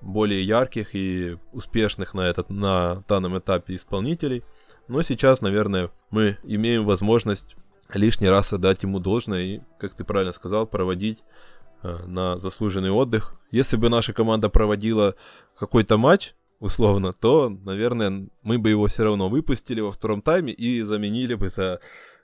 более 0.00 0.42
ярких 0.42 0.94
и 0.94 1.36
успешных 1.52 2.14
на, 2.14 2.22
этот, 2.22 2.50
на 2.50 3.02
данном 3.08 3.38
этапе 3.38 3.76
исполнителей. 3.76 4.44
Но 4.88 5.02
сейчас, 5.02 5.40
наверное, 5.40 5.90
мы 6.10 6.38
имеем 6.44 6.84
возможность 6.84 7.56
лишний 7.92 8.28
раз 8.28 8.52
отдать 8.52 8.82
ему 8.82 9.00
должное 9.00 9.42
и, 9.42 9.60
как 9.78 9.94
ты 9.94 10.04
правильно 10.04 10.32
сказал, 10.32 10.66
проводить 10.66 11.22
э, 11.82 12.04
на 12.06 12.38
заслуженный 12.38 12.90
отдых. 12.90 13.34
Если 13.50 13.76
бы 13.76 13.88
наша 13.88 14.12
команда 14.12 14.48
проводила 14.48 15.14
какой-то 15.58 15.96
матч, 15.96 16.34
условно, 16.60 17.12
то, 17.12 17.48
наверное, 17.48 18.28
мы 18.42 18.58
бы 18.58 18.70
его 18.70 18.86
все 18.86 19.04
равно 19.04 19.28
выпустили 19.28 19.80
во 19.80 19.90
втором 19.90 20.22
тайме 20.22 20.52
и 20.52 20.82
заменили 20.82 21.34
бы 21.34 21.48
за 21.48 21.80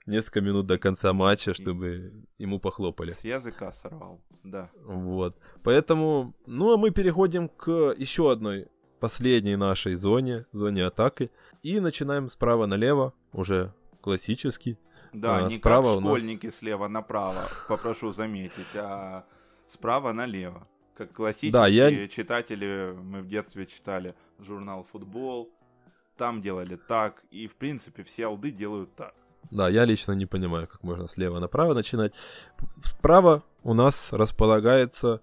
несколько 0.07 0.41
минут 0.41 0.67
до 0.67 0.79
конца 0.79 1.13
матча, 1.13 1.55
чтобы 1.55 2.13
ему 2.39 2.59
похлопали. 2.59 3.13
С 3.13 3.25
языка 3.25 3.73
сорвал, 3.73 4.21
да. 4.43 4.71
Вот. 4.85 5.37
Поэтому, 5.63 6.35
ну 6.47 6.75
а 6.75 6.77
мы 6.77 6.91
переходим 6.91 7.49
к 7.49 7.95
еще 7.97 8.31
одной 8.31 8.69
последней 9.01 9.57
нашей 9.57 9.95
зоне, 9.97 10.47
зоне 10.53 10.85
атаки. 10.85 11.31
И 11.63 11.81
начинаем 11.81 12.29
справа 12.29 12.67
налево, 12.67 13.13
уже 13.33 13.75
классический. 14.01 14.79
Да, 15.13 15.39
а, 15.39 15.49
не 15.49 15.57
справа 15.57 15.95
как 15.95 16.05
школьники 16.05 16.47
нас... 16.47 16.55
слева 16.57 16.89
направо, 16.89 17.49
попрошу 17.69 18.13
заметить, 18.13 18.75
а 18.75 19.25
справа 19.67 20.13
налево. 20.13 20.69
Как 20.95 21.13
классические 21.13 21.53
да, 21.53 21.67
я... 21.67 22.09
читатели, 22.09 22.95
мы 22.97 23.23
в 23.23 23.29
детстве 23.29 23.67
читали 23.67 24.15
журнал 24.39 24.87
«Футбол», 24.93 25.51
там 26.17 26.41
делали 26.41 26.77
так, 26.77 27.25
и 27.31 27.47
в 27.47 27.57
принципе 27.57 28.05
все 28.05 28.27
алды 28.27 28.51
делают 28.51 28.95
так. 28.95 29.15
Да, 29.51 29.69
я 29.69 29.85
лично 29.85 30.13
не 30.13 30.27
понимаю, 30.27 30.67
как 30.67 30.83
можно 30.83 31.09
слева 31.09 31.39
направо 31.39 31.75
начинать. 31.75 32.13
Справа 32.85 33.43
у 33.63 33.75
нас 33.75 34.13
располагается 34.13 35.21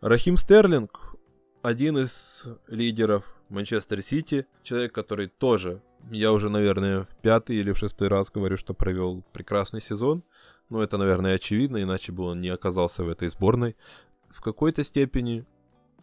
Рахим 0.00 0.36
Стерлинг, 0.36 1.16
один 1.62 1.98
из 1.98 2.44
лидеров 2.68 3.24
Манчестер 3.48 4.02
Сити, 4.02 4.46
человек, 4.62 4.92
который 4.92 5.26
тоже, 5.26 5.82
я 6.10 6.32
уже, 6.32 6.48
наверное, 6.48 7.04
в 7.04 7.16
пятый 7.22 7.56
или 7.56 7.72
в 7.72 7.78
шестой 7.78 8.08
раз 8.08 8.30
говорю, 8.30 8.56
что 8.56 8.74
провел 8.74 9.24
прекрасный 9.32 9.80
сезон. 9.80 10.22
Но 10.68 10.82
это, 10.82 10.96
наверное, 10.96 11.34
очевидно, 11.34 11.82
иначе 11.82 12.12
бы 12.12 12.24
он 12.24 12.40
не 12.40 12.48
оказался 12.48 13.04
в 13.04 13.08
этой 13.08 13.28
сборной. 13.28 13.76
В 14.28 14.40
какой-то 14.40 14.84
степени, 14.84 15.44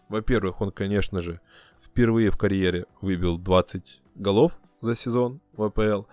во-первых, 0.09 0.61
он, 0.61 0.71
конечно 0.71 1.21
же, 1.21 1.39
впервые 1.81 2.29
в 2.29 2.37
карьере 2.37 2.85
выбил 3.01 3.37
20 3.37 4.01
голов 4.15 4.57
за 4.81 4.95
сезон 4.95 5.39
в 5.53 5.63
АПЛ. 5.63 6.03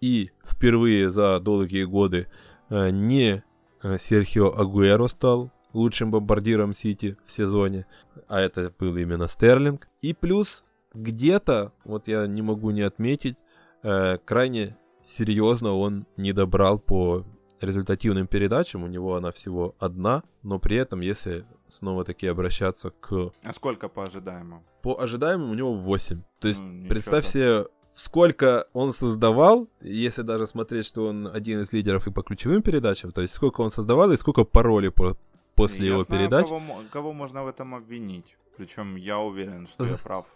И 0.00 0.30
впервые 0.44 1.10
за 1.10 1.38
долгие 1.40 1.84
годы 1.84 2.26
э, 2.70 2.90
не 2.90 3.42
э, 3.82 3.98
Серхио 3.98 4.50
Агуэро 4.50 5.08
стал 5.08 5.50
лучшим 5.72 6.10
бомбардиром 6.10 6.72
Сити 6.72 7.16
в 7.26 7.30
сезоне, 7.30 7.86
а 8.28 8.40
это 8.40 8.72
был 8.78 8.96
именно 8.96 9.28
Стерлинг. 9.28 9.88
И 10.00 10.14
плюс 10.14 10.64
где-то, 10.94 11.72
вот 11.84 12.08
я 12.08 12.26
не 12.26 12.42
могу 12.42 12.70
не 12.70 12.82
отметить, 12.82 13.36
э, 13.82 14.18
крайне 14.24 14.76
серьезно 15.04 15.74
он 15.74 16.06
не 16.16 16.32
добрал 16.32 16.78
по 16.78 17.24
результативным 17.60 18.26
передачам, 18.26 18.84
у 18.84 18.86
него 18.86 19.16
она 19.16 19.32
всего 19.32 19.74
одна, 19.78 20.22
но 20.42 20.58
при 20.58 20.76
этом, 20.76 21.00
если 21.00 21.44
снова-таки 21.68 22.26
обращаться 22.26 22.90
к... 22.90 23.32
А 23.42 23.52
сколько 23.52 23.88
по 23.88 24.04
ожидаемому? 24.04 24.64
По 24.82 25.00
ожидаемому 25.00 25.52
у 25.52 25.54
него 25.54 25.74
8. 25.74 26.22
То 26.40 26.48
есть, 26.48 26.60
ну, 26.60 26.88
представь 26.88 27.26
себе, 27.26 27.66
сколько 27.94 28.66
он 28.72 28.92
создавал, 28.92 29.68
если 29.80 30.22
даже 30.22 30.46
смотреть, 30.46 30.86
что 30.86 31.06
он 31.06 31.26
один 31.26 31.62
из 31.62 31.72
лидеров 31.72 32.06
и 32.06 32.10
по 32.10 32.22
ключевым 32.22 32.62
передачам, 32.62 33.12
то 33.12 33.20
есть 33.20 33.34
сколько 33.34 33.60
он 33.60 33.70
создавал 33.70 34.10
и 34.12 34.16
сколько 34.16 34.44
пароли 34.44 34.88
по, 34.88 35.16
после 35.54 35.86
я 35.86 35.92
его 35.92 36.02
знаю, 36.04 36.20
передач. 36.20 36.46
Кого, 36.46 36.62
кого 36.90 37.12
можно 37.12 37.44
в 37.44 37.48
этом 37.48 37.74
обвинить. 37.74 38.36
Причем 38.56 38.96
я 38.96 39.18
уверен, 39.18 39.66
что 39.66 39.86
я 39.86 39.96
прав. 40.02 40.26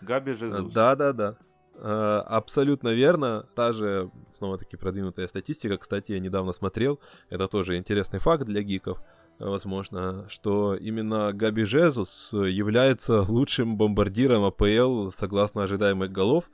Габи 0.00 0.32
Жезус. 0.32 0.72
Да, 0.72 0.96
да, 0.96 1.12
да. 1.12 1.36
Абсолютно 1.76 2.90
верно. 2.94 3.46
Та 3.54 3.72
же, 3.72 4.10
снова-таки, 4.30 4.76
продвинутая 4.76 5.26
статистика. 5.26 5.76
Кстати, 5.76 6.12
я 6.12 6.20
недавно 6.20 6.52
смотрел. 6.52 7.00
Это 7.30 7.48
тоже 7.48 7.76
интересный 7.76 8.20
факт 8.20 8.44
для 8.44 8.62
гиков. 8.62 9.00
Возможно, 9.40 10.26
что 10.28 10.76
именно 10.76 11.32
Габи 11.32 11.64
Жезус 11.64 12.28
является 12.32 13.22
лучшим 13.22 13.76
бомбардиром 13.76 14.44
АПЛ 14.44 15.10
согласно 15.18 15.64
ожидаемых 15.64 16.12
голов. 16.12 16.44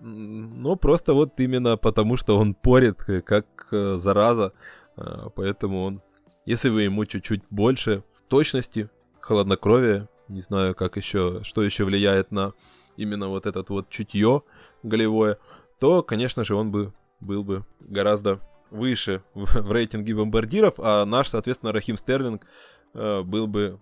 Но 0.00 0.76
просто 0.76 1.14
вот 1.14 1.38
именно 1.40 1.76
потому, 1.76 2.16
что 2.16 2.38
он 2.38 2.54
порит 2.54 2.98
как 3.24 3.68
э, 3.72 3.98
зараза. 4.02 4.52
А, 4.96 5.30
поэтому 5.30 5.84
он, 5.84 6.02
если 6.44 6.68
вы 6.68 6.82
ему 6.82 7.04
чуть-чуть 7.04 7.42
больше 7.50 8.04
точности, 8.28 8.90
холоднокровия, 9.20 10.08
не 10.28 10.40
знаю, 10.40 10.74
как 10.74 10.96
еще, 10.96 11.40
что 11.42 11.62
еще 11.62 11.84
влияет 11.84 12.30
на 12.30 12.52
именно 12.96 13.28
вот 13.28 13.46
этот 13.46 13.70
вот 13.70 13.88
чутье 13.88 14.42
голевое, 14.82 15.38
то, 15.78 16.02
конечно 16.02 16.44
же, 16.44 16.54
он 16.54 16.70
бы 16.70 16.92
был 17.20 17.44
бы 17.44 17.64
гораздо 17.80 18.40
выше 18.70 19.22
в, 19.34 19.44
в 19.44 19.72
рейтинге 19.72 20.14
бомбардиров, 20.14 20.74
а 20.78 21.04
наш, 21.04 21.28
соответственно, 21.28 21.72
Рахим 21.72 21.96
Стерлинг 21.96 22.46
э, 22.94 23.22
был 23.22 23.46
бы 23.46 23.78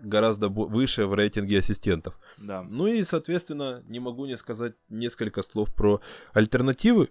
гораздо 0.00 0.48
выше 0.48 1.06
в 1.06 1.14
рейтинге 1.14 1.58
ассистентов. 1.58 2.18
Да. 2.38 2.64
Ну 2.68 2.86
и, 2.86 3.04
соответственно, 3.04 3.82
не 3.88 4.00
могу 4.00 4.26
не 4.26 4.36
сказать 4.36 4.74
несколько 4.88 5.42
слов 5.42 5.74
про 5.74 6.00
альтернативы 6.32 7.08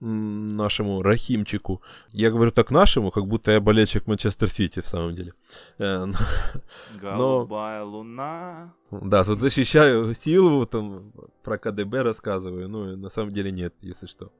нашему 0.00 1.02
Рахимчику. 1.02 1.82
Я 2.12 2.30
говорю 2.30 2.50
так 2.50 2.70
нашему, 2.70 3.10
как 3.10 3.26
будто 3.26 3.50
я 3.50 3.60
болельщик 3.60 4.06
Манчестер 4.06 4.48
Сити 4.48 4.80
в 4.80 4.86
самом 4.86 5.14
деле. 5.14 5.34
Э, 5.78 6.06
Голубая 7.00 7.84
Но... 7.84 7.90
луна. 7.90 8.74
Да, 8.90 9.24
тут 9.24 9.38
защищаю 9.38 10.14
силу, 10.14 10.66
там 10.66 11.12
про 11.44 11.58
КДБ 11.58 12.02
рассказываю, 12.02 12.68
ну 12.68 12.96
на 12.96 13.08
самом 13.10 13.32
деле 13.32 13.52
нет, 13.52 13.74
если 13.82 14.06
что. 14.06 14.32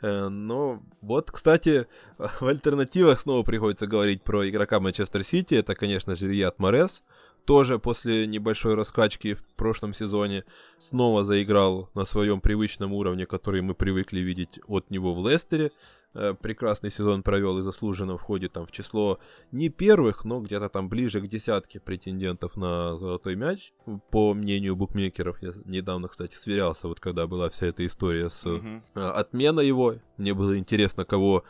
Э, 0.00 0.28
но 0.28 0.82
вот, 1.00 1.30
кстати, 1.32 1.88
в 2.18 2.46
альтернативах 2.46 3.20
снова 3.20 3.42
приходится 3.42 3.86
говорить 3.86 4.22
про 4.22 4.48
игрока 4.48 4.78
Манчестер 4.78 5.24
Сити. 5.24 5.54
Это, 5.54 5.74
конечно 5.74 6.14
же, 6.14 6.28
Рият 6.28 6.58
Морес 6.60 7.02
тоже 7.44 7.78
после 7.78 8.26
небольшой 8.26 8.74
раскачки 8.74 9.34
в 9.34 9.42
прошлом 9.56 9.94
сезоне 9.94 10.44
снова 10.78 11.24
заиграл 11.24 11.90
на 11.94 12.04
своем 12.04 12.40
привычном 12.40 12.92
уровне, 12.92 13.26
который 13.26 13.62
мы 13.62 13.74
привыкли 13.74 14.20
видеть 14.20 14.60
от 14.66 14.90
него 14.90 15.14
в 15.14 15.28
Лестере. 15.28 15.72
Э, 16.14 16.34
прекрасный 16.40 16.90
сезон 16.90 17.22
провел 17.22 17.58
и 17.58 17.62
заслуженно 17.62 18.16
входит 18.16 18.52
там 18.52 18.66
в 18.66 18.72
число 18.72 19.18
не 19.52 19.68
первых, 19.68 20.24
но 20.24 20.40
где-то 20.40 20.68
там 20.68 20.88
ближе 20.88 21.20
к 21.20 21.28
десятке 21.28 21.80
претендентов 21.80 22.56
на 22.56 22.96
золотой 22.96 23.36
мяч, 23.36 23.72
по 24.10 24.32
мнению 24.32 24.74
букмекеров. 24.74 25.42
Я 25.42 25.52
недавно, 25.64 26.08
кстати, 26.08 26.34
сверялся, 26.34 26.88
вот 26.88 26.98
когда 26.98 27.26
была 27.26 27.50
вся 27.50 27.66
эта 27.66 27.84
история 27.84 28.30
с 28.30 28.44
mm-hmm. 28.46 28.82
отменой 28.94 29.66
его. 29.66 29.96
Мне 30.16 30.34
было 30.34 30.58
интересно, 30.58 31.04
кого 31.04 31.44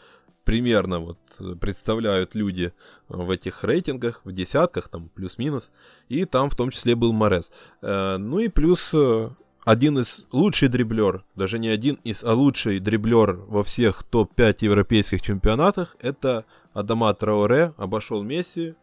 примерно 0.48 0.98
вот 1.00 1.18
э, 1.40 1.56
представляют 1.60 2.34
люди 2.34 2.72
в 3.10 3.30
этих 3.30 3.64
рейтингах, 3.64 4.22
в 4.24 4.32
десятках, 4.32 4.88
там 4.88 5.10
плюс-минус, 5.14 5.70
и 6.08 6.24
там 6.24 6.48
в 6.48 6.56
том 6.56 6.70
числе 6.70 6.94
был 6.94 7.12
Морес. 7.12 7.50
Э, 7.82 8.16
ну 8.16 8.38
и 8.38 8.48
плюс 8.48 8.88
э, 8.94 9.28
один 9.66 9.98
из 9.98 10.26
лучший 10.32 10.68
дриблер, 10.68 11.22
даже 11.34 11.58
не 11.58 11.68
один 11.68 11.98
из, 12.02 12.24
а 12.24 12.32
лучший 12.32 12.80
дриблер 12.80 13.32
во 13.46 13.62
всех 13.62 14.02
топ-5 14.04 14.56
европейских 14.60 15.20
чемпионатах, 15.20 15.96
это 16.00 16.46
Адама 16.72 17.12
Трауре, 17.12 17.74
обошел 17.76 18.22
Месси, 18.22 18.74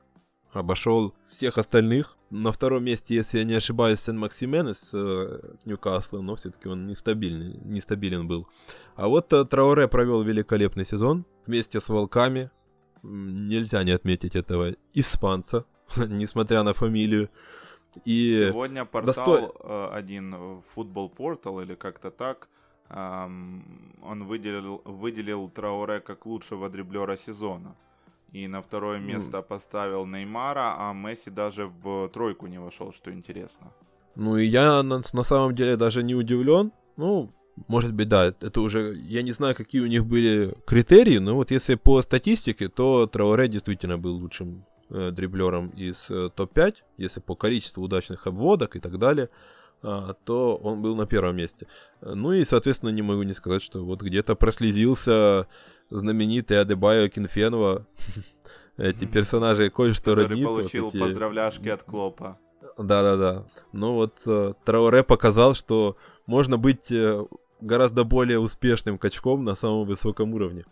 обошел 0.56 1.14
всех 1.30 1.58
остальных. 1.58 2.18
На 2.30 2.51
втором 2.51 2.84
месте, 2.84 3.16
если 3.16 3.39
я 3.39 3.43
не 3.43 3.53
ошибаюсь, 3.53 3.99
Сен-Максимен 3.99 4.70
из 4.70 4.93
э, 4.93 5.39
Ньюкасла, 5.66 6.22
но 6.22 6.36
все-таки 6.36 6.68
он 6.70 6.88
нестабильный, 6.88 7.60
нестабилен 7.64 8.28
был. 8.28 8.47
А 8.95 9.08
вот 9.08 9.32
э, 9.34 9.45
Трауре 9.45 9.88
провел 9.88 10.24
великолепный 10.24 10.86
сезон 10.86 11.26
вместе 11.45 11.80
с 11.80 11.89
Волками. 11.89 12.49
Нельзя 13.03 13.84
не 13.84 13.91
отметить 13.91 14.36
этого 14.36 14.76
испанца, 14.93 15.66
несмотря 15.97 16.64
на 16.64 16.74
фамилию. 16.74 17.30
И 18.03 18.47
Сегодня 18.49 18.86
портал 18.86 19.14
достой... 19.14 19.51
Э, 19.60 19.89
один, 19.93 20.62
футбол 20.74 21.10
портал 21.10 21.62
или 21.62 21.76
как-то 21.76 22.12
так, 22.12 22.49
он 22.88 24.26
выделил, 24.28 24.82
выделил 24.86 25.49
Трауре 25.49 26.01
как 26.01 26.28
лучшего 26.28 26.70
дриблера 26.70 27.18
сезона. 27.18 27.76
И 28.36 28.47
на 28.47 28.61
второе 28.61 28.99
место 28.99 29.38
mm. 29.38 29.43
поставил 29.43 30.05
Неймара, 30.05 30.75
а 30.77 30.93
Месси 30.93 31.29
даже 31.29 31.67
в 31.67 32.09
тройку 32.09 32.47
не 32.47 32.59
вошел, 32.59 32.91
что 32.91 33.11
интересно. 33.11 33.71
Ну 34.15 34.38
и 34.38 34.45
я 34.45 34.83
на, 34.83 35.01
на 35.13 35.23
самом 35.23 35.55
деле 35.55 35.77
даже 35.77 36.03
не 36.03 36.15
удивлен. 36.15 36.71
Ну, 36.97 37.29
может 37.69 37.93
быть, 37.93 38.09
да, 38.09 38.25
это 38.25 38.59
уже... 38.59 38.93
Я 39.09 39.21
не 39.21 39.31
знаю, 39.31 39.55
какие 39.55 39.81
у 39.81 39.88
них 39.88 40.05
были 40.05 40.53
критерии, 40.65 41.19
но 41.19 41.36
вот 41.36 41.51
если 41.51 41.75
по 41.75 42.01
статистике, 42.01 42.67
то 42.67 43.07
Трауре 43.07 43.47
действительно 43.47 43.97
был 43.97 44.15
лучшим 44.17 44.65
э, 44.89 45.11
дриблером 45.11 45.69
из 45.69 46.09
э, 46.09 46.29
топ-5, 46.36 46.75
если 46.97 47.21
по 47.21 47.36
количеству 47.36 47.83
удачных 47.83 48.27
обводок 48.27 48.75
и 48.75 48.79
так 48.81 48.99
далее, 48.99 49.29
э, 49.81 50.13
то 50.25 50.57
он 50.57 50.81
был 50.81 50.97
на 50.97 51.05
первом 51.05 51.38
месте. 51.38 51.67
Ну 52.01 52.33
и, 52.33 52.43
соответственно, 52.43 52.89
не 52.89 53.01
могу 53.01 53.23
не 53.23 53.33
сказать, 53.33 53.61
что 53.61 53.86
вот 53.86 54.01
где-то 54.01 54.36
прослезился 54.36 55.47
знаменитый 55.89 56.59
Адебайо 56.59 57.09
Кинфенова. 57.09 57.86
Эти 58.77 59.05
персонажи 59.05 59.69
кое-что 59.69 60.15
роднит. 60.15 60.39
Который 60.39 60.55
получил 60.63 60.91
поздравляшки 60.91 61.69
от 61.69 61.83
Клопа. 61.83 62.38
Да-да-да. 62.77 63.45
Ну 63.71 63.93
вот 63.93 64.15
э, 64.25 64.53
Трауре 64.65 65.03
показал, 65.03 65.53
что 65.53 65.95
можно 66.25 66.57
быть 66.57 66.91
э, 66.91 67.25
гораздо 67.61 68.03
более 68.03 68.39
успешным 68.39 68.97
качком 68.97 69.45
на 69.45 69.55
самом 69.55 69.86
высоком 69.86 70.33
уровне. 70.33 70.65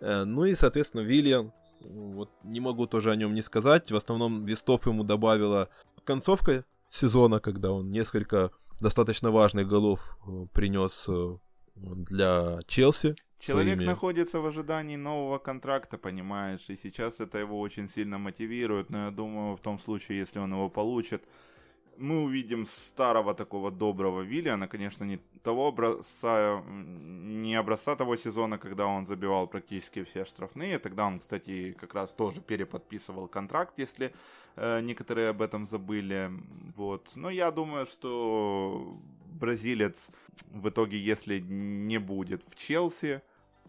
Э, 0.00 0.24
ну 0.24 0.44
и, 0.44 0.54
соответственно, 0.54 1.02
Вильям, 1.02 1.52
вот 1.80 2.30
не 2.44 2.60
могу 2.60 2.86
тоже 2.86 3.10
о 3.10 3.16
нем 3.16 3.34
не 3.34 3.42
сказать. 3.42 3.92
В 3.92 3.96
основном 3.96 4.46
вестов 4.46 4.86
ему 4.86 5.04
добавила 5.04 5.68
концовка 6.04 6.64
сезона, 6.88 7.40
когда 7.40 7.72
он 7.72 7.90
несколько 7.90 8.50
достаточно 8.80 9.30
важных 9.30 9.68
голов 9.68 10.18
принес 10.52 11.06
для 11.76 12.60
Челси. 12.66 13.14
Человек 13.40 13.76
своими... 13.76 13.90
находится 13.90 14.38
в 14.38 14.46
ожидании 14.46 14.96
нового 14.96 15.38
контракта, 15.38 15.96
понимаешь, 15.96 16.68
и 16.68 16.76
сейчас 16.76 17.20
это 17.20 17.38
его 17.38 17.58
очень 17.58 17.88
сильно 17.88 18.18
мотивирует, 18.18 18.90
но 18.90 19.06
я 19.06 19.10
думаю, 19.10 19.56
в 19.56 19.60
том 19.60 19.78
случае, 19.78 20.18
если 20.18 20.38
он 20.38 20.52
его 20.52 20.68
получит, 20.68 21.24
мы 21.96 22.22
увидим 22.22 22.66
старого 22.66 23.34
такого 23.34 23.70
доброго 23.70 24.22
Виллиана, 24.22 24.68
конечно, 24.68 25.04
не 25.04 25.18
того 25.42 25.68
образца, 25.68 26.62
не 26.66 27.54
образца 27.54 27.96
того 27.96 28.16
сезона, 28.16 28.58
когда 28.58 28.86
он 28.86 29.06
забивал 29.06 29.46
практически 29.46 30.04
все 30.04 30.24
штрафные. 30.24 30.78
Тогда 30.78 31.06
он, 31.06 31.18
кстати, 31.18 31.76
как 31.80 31.94
раз 31.94 32.12
тоже 32.12 32.40
переподписывал 32.40 33.28
контракт, 33.28 33.74
если 33.78 34.12
э, 34.56 34.80
некоторые 34.80 35.28
об 35.30 35.42
этом 35.42 35.66
забыли. 35.66 36.30
Вот. 36.76 37.12
Но 37.16 37.30
я 37.30 37.50
думаю, 37.50 37.86
что 37.86 38.98
бразилец 39.40 40.10
в 40.50 40.68
итоге, 40.68 40.98
если 40.98 41.40
не 41.40 41.98
будет 41.98 42.42
в 42.42 42.54
Челси, 42.54 43.22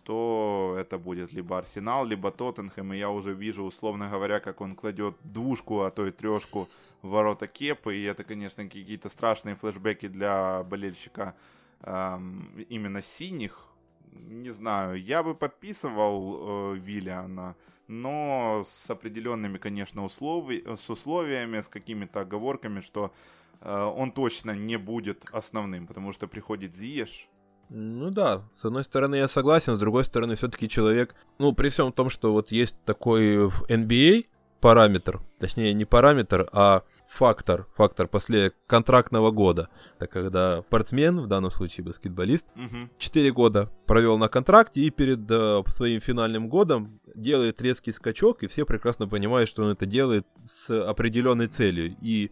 то 0.03 0.75
это 0.79 0.97
будет 0.97 1.33
либо 1.33 1.57
Арсенал, 1.57 2.05
либо 2.05 2.31
Тоттенхэм, 2.31 2.93
и 2.93 2.97
я 2.97 3.09
уже 3.09 3.33
вижу, 3.33 3.63
условно 3.63 4.09
говоря, 4.09 4.39
как 4.39 4.61
он 4.61 4.75
кладет 4.75 5.15
двушку, 5.23 5.81
а 5.81 5.91
то 5.91 6.07
и 6.07 6.11
трешку 6.11 6.67
в 7.01 7.09
ворота 7.09 7.47
Кепы, 7.47 7.95
и 7.95 8.03
это, 8.03 8.23
конечно, 8.23 8.63
какие-то 8.63 9.09
страшные 9.09 9.55
флешбеки 9.55 10.07
для 10.07 10.63
болельщика 10.63 11.35
эм, 11.81 12.49
именно 12.69 13.01
синих. 13.01 13.67
Не 14.11 14.53
знаю, 14.53 15.01
я 15.01 15.23
бы 15.23 15.35
подписывал 15.35 16.73
э, 16.73 16.77
Виллиана, 16.77 17.55
но 17.87 18.63
с 18.67 18.89
определенными, 18.89 19.57
конечно, 19.57 20.03
услови... 20.03 20.63
с 20.75 20.89
условиями, 20.89 21.61
с 21.61 21.67
какими-то 21.67 22.21
оговорками, 22.21 22.81
что 22.81 23.13
э, 23.61 23.73
он 23.73 24.11
точно 24.11 24.51
не 24.51 24.77
будет 24.77 25.25
основным, 25.31 25.87
потому 25.87 26.11
что 26.11 26.27
приходит 26.27 26.75
Зиеш, 26.75 27.27
ну 27.73 28.11
да, 28.11 28.43
с 28.53 28.65
одной 28.65 28.83
стороны 28.83 29.15
я 29.15 29.29
согласен, 29.29 29.75
с 29.75 29.79
другой 29.79 30.03
стороны 30.03 30.35
все-таки 30.35 30.67
человек, 30.67 31.15
ну 31.39 31.53
при 31.53 31.69
всем 31.69 31.93
том, 31.93 32.09
что 32.09 32.33
вот 32.33 32.51
есть 32.51 32.75
такой 32.85 33.47
в 33.47 33.63
NBA 33.69 34.25
параметр, 34.59 35.21
точнее 35.39 35.73
не 35.73 35.85
параметр, 35.85 36.49
а 36.51 36.83
фактор, 37.07 37.65
фактор 37.75 38.07
после 38.07 38.51
контрактного 38.67 39.31
года. 39.31 39.69
Это 39.97 40.07
когда 40.07 40.61
спортсмен, 40.61 41.21
в 41.21 41.27
данном 41.27 41.49
случае 41.49 41.85
баскетболист, 41.85 42.45
угу. 42.55 42.89
4 42.97 43.31
года 43.31 43.69
провел 43.87 44.17
на 44.17 44.27
контракте 44.27 44.81
и 44.81 44.89
перед 44.89 45.19
э, 45.31 45.63
своим 45.67 46.01
финальным 46.01 46.49
годом 46.49 46.99
делает 47.15 47.61
резкий 47.61 47.93
скачок, 47.93 48.43
и 48.43 48.47
все 48.47 48.65
прекрасно 48.65 49.07
понимают, 49.07 49.49
что 49.49 49.63
он 49.63 49.71
это 49.71 49.85
делает 49.85 50.27
с 50.43 50.69
определенной 50.69 51.47
целью. 51.47 51.95
И 52.01 52.31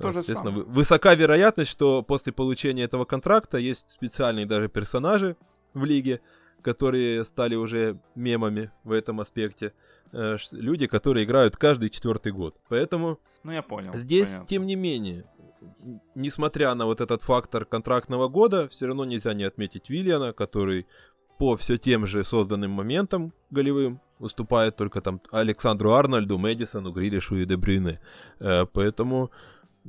то 0.00 0.12
же 0.12 0.22
самое. 0.22 0.64
Высока 0.64 1.14
вероятность, 1.14 1.70
что 1.70 2.02
после 2.02 2.32
получения 2.32 2.84
этого 2.84 3.04
контракта 3.04 3.58
есть 3.58 3.90
специальные 3.90 4.46
даже 4.46 4.68
персонажи 4.68 5.36
в 5.74 5.84
лиге, 5.84 6.20
которые 6.62 7.24
стали 7.24 7.54
уже 7.54 8.00
мемами 8.14 8.70
в 8.84 8.92
этом 8.92 9.20
аспекте. 9.20 9.72
Э, 10.12 10.36
люди, 10.50 10.86
которые 10.86 11.24
играют 11.24 11.56
каждый 11.56 11.90
четвертый 11.90 12.32
год. 12.32 12.56
Поэтому 12.68 13.18
ну, 13.44 13.52
я 13.52 13.62
понял, 13.62 13.92
здесь, 13.94 14.28
понятно. 14.28 14.46
тем 14.46 14.66
не 14.66 14.76
менее, 14.76 15.24
несмотря 16.14 16.74
на 16.74 16.86
вот 16.86 17.00
этот 17.00 17.22
фактор 17.22 17.64
контрактного 17.64 18.28
года, 18.28 18.68
все 18.68 18.86
равно 18.86 19.04
нельзя 19.04 19.34
не 19.34 19.44
отметить 19.44 19.90
Виллиана, 19.90 20.32
который 20.32 20.86
по 21.38 21.56
все 21.56 21.76
тем 21.76 22.06
же 22.06 22.24
созданным 22.24 22.70
моментам 22.70 23.32
голевым 23.50 24.00
уступает 24.18 24.76
только 24.76 25.00
там 25.00 25.20
Александру 25.30 25.92
Арнольду, 25.92 26.38
Мэдисону, 26.38 26.92
Грилишу 26.92 27.36
и 27.36 27.44
Дебрюйне. 27.44 28.00
Э, 28.40 28.64
поэтому 28.72 29.30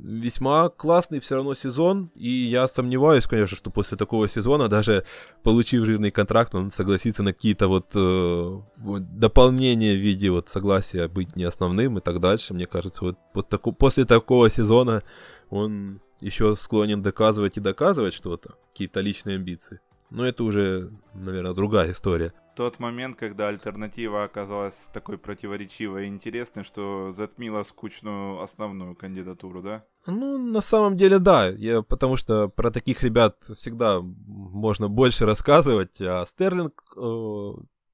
весьма 0.02 0.68
классный 0.68 1.20
все 1.20 1.36
равно 1.36 1.54
сезон, 1.54 2.10
и 2.14 2.28
я 2.28 2.66
сомневаюсь, 2.68 3.26
конечно, 3.26 3.56
что 3.56 3.70
после 3.70 3.96
такого 3.96 4.28
сезона, 4.28 4.68
даже 4.68 5.04
получив 5.42 5.84
жирный 5.84 6.10
контракт, 6.10 6.54
он 6.54 6.70
согласится 6.70 7.22
на 7.22 7.32
какие-то 7.32 7.68
вот 7.68 7.90
э, 7.94 8.60
дополнения 8.76 9.94
в 9.94 10.00
виде 10.00 10.30
вот 10.30 10.48
согласия 10.48 11.08
быть 11.08 11.36
не 11.36 11.44
основным 11.44 11.98
и 11.98 12.00
так 12.00 12.20
дальше. 12.20 12.54
Мне 12.54 12.66
кажется, 12.66 13.04
вот, 13.04 13.18
вот 13.34 13.48
таку, 13.48 13.72
после 13.72 14.04
такого 14.04 14.50
сезона 14.50 15.02
он 15.50 16.00
еще 16.20 16.56
склонен 16.56 17.02
доказывать 17.02 17.56
и 17.56 17.60
доказывать 17.60 18.14
что-то, 18.14 18.54
какие-то 18.72 19.00
личные 19.00 19.36
амбиции. 19.36 19.80
Но 20.10 20.26
это 20.26 20.42
уже, 20.44 20.90
наверное, 21.14 21.52
другая 21.52 21.90
история 21.90 22.32
тот 22.58 22.80
момент, 22.80 23.14
когда 23.14 23.46
альтернатива 23.46 24.24
оказалась 24.24 24.90
такой 24.92 25.16
противоречивой 25.16 26.06
и 26.06 26.08
интересной, 26.08 26.64
что 26.64 27.12
затмила 27.12 27.62
скучную 27.62 28.42
основную 28.42 28.96
кандидатуру, 28.96 29.62
да? 29.62 29.84
Ну, 30.06 30.38
на 30.38 30.60
самом 30.60 30.96
деле, 30.96 31.20
да. 31.20 31.48
Я, 31.50 31.82
потому 31.82 32.16
что 32.16 32.48
про 32.48 32.72
таких 32.72 33.04
ребят 33.04 33.36
всегда 33.54 34.00
можно 34.02 34.88
больше 34.88 35.24
рассказывать. 35.24 36.00
А 36.00 36.26
Стерлинг 36.26 36.82
э, 36.96 37.50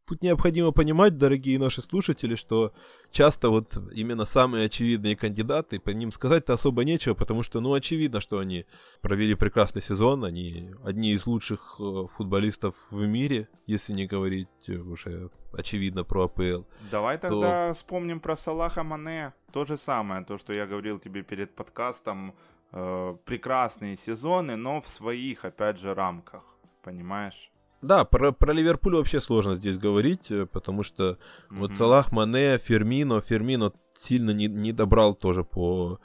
Тут 0.07 0.22
необходимо 0.22 0.70
понимать, 0.70 1.16
дорогие 1.16 1.59
наши 1.59 1.80
слушатели, 1.80 2.34
что 2.34 2.74
часто 3.11 3.48
вот 3.48 3.78
именно 3.92 4.24
самые 4.24 4.66
очевидные 4.66 5.16
кандидаты, 5.16 5.78
по 5.78 5.90
ним 5.90 6.12
сказать-то 6.12 6.52
особо 6.52 6.84
нечего, 6.84 7.14
потому 7.14 7.42
что, 7.42 7.61
ну, 7.61 7.72
очевидно, 7.72 8.20
что 8.20 8.38
они 8.38 8.66
провели 9.00 9.34
прекрасный 9.34 9.80
сезон, 9.80 10.24
они 10.24 10.74
одни 10.84 11.12
из 11.12 11.26
лучших 11.26 11.76
э, 11.80 12.07
футболистов 12.16 12.74
в 12.90 13.07
мире, 13.07 13.48
если 13.66 13.94
не 13.94 14.07
говорить 14.07 14.68
уже 14.68 15.30
очевидно 15.52 16.05
про 16.05 16.24
АПЛ. 16.24 16.64
Давай 16.90 17.16
тогда 17.16 17.68
то... 17.68 17.74
вспомним 17.74 18.20
про 18.20 18.36
Салаха 18.36 18.82
Мане. 18.82 19.32
То 19.52 19.64
же 19.64 19.78
самое, 19.78 20.24
то, 20.24 20.36
что 20.36 20.52
я 20.52 20.66
говорил 20.66 20.98
тебе 20.98 21.22
перед 21.22 21.55
подкастом. 21.55 22.34
Э, 22.76 23.16
прекрасные 23.24 23.96
сезоны, 23.96 24.57
но 24.57 24.80
в 24.80 24.88
своих, 24.88 25.44
опять 25.44 25.78
же, 25.78 25.94
рамках. 25.94 26.42
Понимаешь? 26.82 27.52
Да, 27.85 28.05
про, 28.05 28.32
про 28.32 28.53
Ливерпуль 28.53 28.97
вообще 28.97 29.20
сложно 29.20 29.55
здесь 29.55 29.76
говорить, 29.78 30.30
э, 30.30 30.47
потому 30.47 30.82
что 30.82 31.05
mm-hmm. 31.05 31.59
вот 31.59 31.76
Салах, 31.76 32.12
Мане, 32.12 32.59
Фермино, 32.59 33.20
Фермино 33.20 33.72
сильно 33.99 34.30
не, 34.30 34.47
не 34.47 34.72
добрал 34.72 35.14
тоже 35.14 35.45
по 35.45 35.99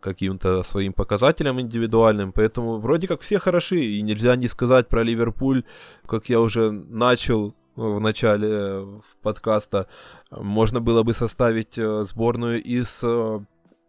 каким-то 0.00 0.62
своим 0.62 0.92
показателям 0.92 1.60
индивидуальным, 1.60 2.32
поэтому 2.32 2.78
вроде 2.78 3.08
как 3.08 3.20
все 3.20 3.38
хороши, 3.38 3.80
и 3.80 4.02
нельзя 4.02 4.36
не 4.36 4.48
сказать 4.48 4.88
про 4.88 5.02
Ливерпуль, 5.02 5.64
как 6.06 6.28
я 6.28 6.40
уже 6.40 6.70
начал 6.70 7.54
в 7.76 8.00
начале 8.00 8.48
э, 8.50 9.00
подкаста, 9.22 9.86
можно 10.30 10.80
было 10.80 11.02
бы 11.02 11.12
составить 11.12 11.76
э, 11.76 12.04
сборную 12.04 12.62
из 12.62 13.02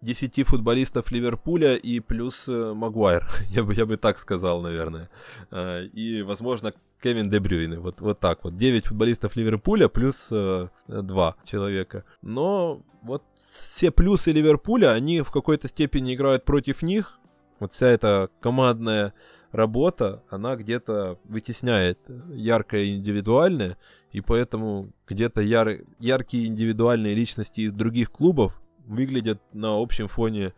10 0.01 0.47
футболистов 0.47 1.11
Ливерпуля 1.11 1.75
и 1.75 1.99
плюс 1.99 2.45
Магуайр, 2.47 3.27
я 3.49 3.63
бы, 3.63 3.73
я 3.73 3.85
бы 3.85 3.97
так 3.97 4.19
сказал, 4.19 4.61
наверное. 4.61 5.09
И, 5.51 6.23
возможно, 6.25 6.73
Кевин 7.01 7.29
Дебрюйне. 7.29 7.79
Вот, 7.79 8.01
вот 8.01 8.19
так 8.19 8.43
вот. 8.43 8.57
9 8.57 8.87
футболистов 8.87 9.35
Ливерпуля 9.35 9.87
плюс 9.87 10.27
э, 10.31 10.67
2 10.87 11.35
человека. 11.45 12.03
Но 12.21 12.81
вот 13.01 13.23
все 13.57 13.91
плюсы 13.91 14.31
Ливерпуля, 14.31 14.91
они 14.93 15.21
в 15.21 15.31
какой-то 15.31 15.67
степени 15.67 16.15
играют 16.15 16.45
против 16.45 16.81
них. 16.81 17.19
Вот 17.59 17.73
вся 17.73 17.87
эта 17.87 18.29
командная 18.39 19.13
работа, 19.51 20.23
она 20.29 20.55
где-то 20.55 21.19
вытесняет 21.23 21.99
яркое 22.29 22.95
индивидуальное, 22.95 23.77
и 24.11 24.21
поэтому 24.21 24.91
где-то 25.07 25.41
яр, 25.41 25.79
яркие 25.99 26.47
индивидуальные 26.47 27.15
личности 27.15 27.61
из 27.61 27.73
других 27.73 28.11
клубов 28.11 28.59
выглядят 28.87 29.41
на 29.53 29.81
общем 29.81 30.07
фоне 30.07 30.53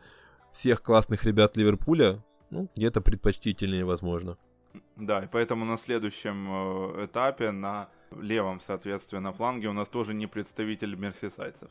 всех 0.52 0.82
классных 0.82 1.24
ребят 1.26 1.58
Ливерпуля, 1.58 2.24
ну, 2.49 2.70
где-то 2.76 3.02
предпочтительнее, 3.02 3.86
возможно. 3.86 4.38
Да, 4.95 5.24
и 5.24 5.28
поэтому 5.28 5.66
на 5.66 5.78
следующем 5.78 6.48
э, 6.49 7.06
этапе, 7.06 7.52
на 7.52 7.90
левом, 8.12 8.60
соответственно, 8.60 9.34
фланге 9.34 9.68
у 9.68 9.74
нас 9.74 9.90
тоже 9.90 10.14
не 10.14 10.28
представитель 10.28 10.95
мерсисайцев. 10.95 11.70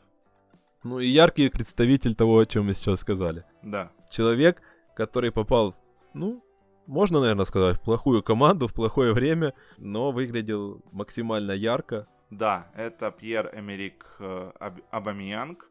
Ну 0.83 0.99
и 0.99 1.07
яркий 1.07 1.49
представитель 1.49 2.15
того, 2.15 2.39
о 2.39 2.45
чем 2.45 2.67
мы 2.67 2.73
сейчас 2.73 3.01
сказали. 3.01 3.43
Да. 3.63 3.91
Человек, 4.09 4.61
который 4.95 5.31
попал, 5.31 5.75
ну, 6.13 6.43
можно, 6.87 7.19
наверное, 7.19 7.45
сказать, 7.45 7.77
в 7.77 7.81
плохую 7.81 8.23
команду, 8.23 8.67
в 8.67 8.73
плохое 8.73 9.13
время, 9.13 9.53
но 9.77 10.11
выглядел 10.11 10.81
максимально 10.91 11.51
ярко. 11.51 12.07
Да, 12.29 12.71
это 12.75 13.11
Пьер 13.11 13.51
Эмерик 13.53 14.05
э, 14.19 14.51
Абамиянг. 14.89 15.69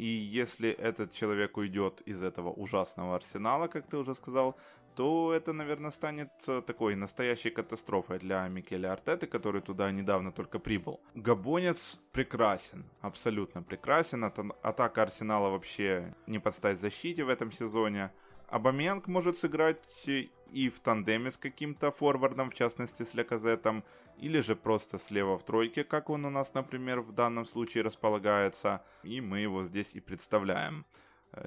И 0.00 0.06
если 0.06 0.70
этот 0.70 1.12
человек 1.12 1.58
уйдет 1.58 2.00
из 2.06 2.22
этого 2.22 2.50
ужасного 2.50 3.16
арсенала, 3.16 3.68
как 3.68 3.86
ты 3.86 3.98
уже 3.98 4.14
сказал, 4.14 4.56
то 4.94 5.34
это, 5.34 5.52
наверное, 5.52 5.90
станет 5.90 6.30
э, 6.48 6.62
такой 6.66 6.94
настоящей 6.94 7.50
катастрофой 7.50 8.18
для 8.18 8.48
Микеля 8.48 8.92
Артеты, 8.92 9.26
который 9.26 9.60
туда 9.60 9.92
недавно 9.92 10.32
только 10.32 10.58
прибыл. 10.58 11.00
Габонец 11.14 12.00
прекрасен, 12.12 12.86
абсолютно 13.02 13.62
прекрасен. 13.62 14.24
Атака 14.62 15.02
Арсенала 15.02 15.50
вообще 15.50 16.14
не 16.26 16.38
подстать 16.38 16.80
защите 16.80 17.22
в 17.22 17.28
этом 17.28 17.52
сезоне. 17.52 18.10
Абамянг 18.48 19.06
может 19.06 19.36
сыграть 19.36 20.08
и 20.52 20.70
в 20.70 20.80
тандеме 20.80 21.30
с 21.30 21.36
каким-то 21.36 21.90
форвардом, 21.90 22.50
в 22.50 22.54
частности 22.54 23.02
с 23.02 23.12
Леказетом, 23.12 23.84
или 24.20 24.40
же 24.40 24.54
просто 24.54 24.98
слева 24.98 25.38
в 25.38 25.44
тройке, 25.44 25.84
как 25.84 26.10
он 26.10 26.24
у 26.24 26.30
нас, 26.30 26.54
например, 26.54 27.00
в 27.00 27.12
данном 27.12 27.46
случае 27.46 27.84
располагается, 27.84 28.82
и 29.02 29.20
мы 29.20 29.40
его 29.40 29.64
здесь 29.64 29.94
и 29.94 30.00
представляем. 30.00 30.84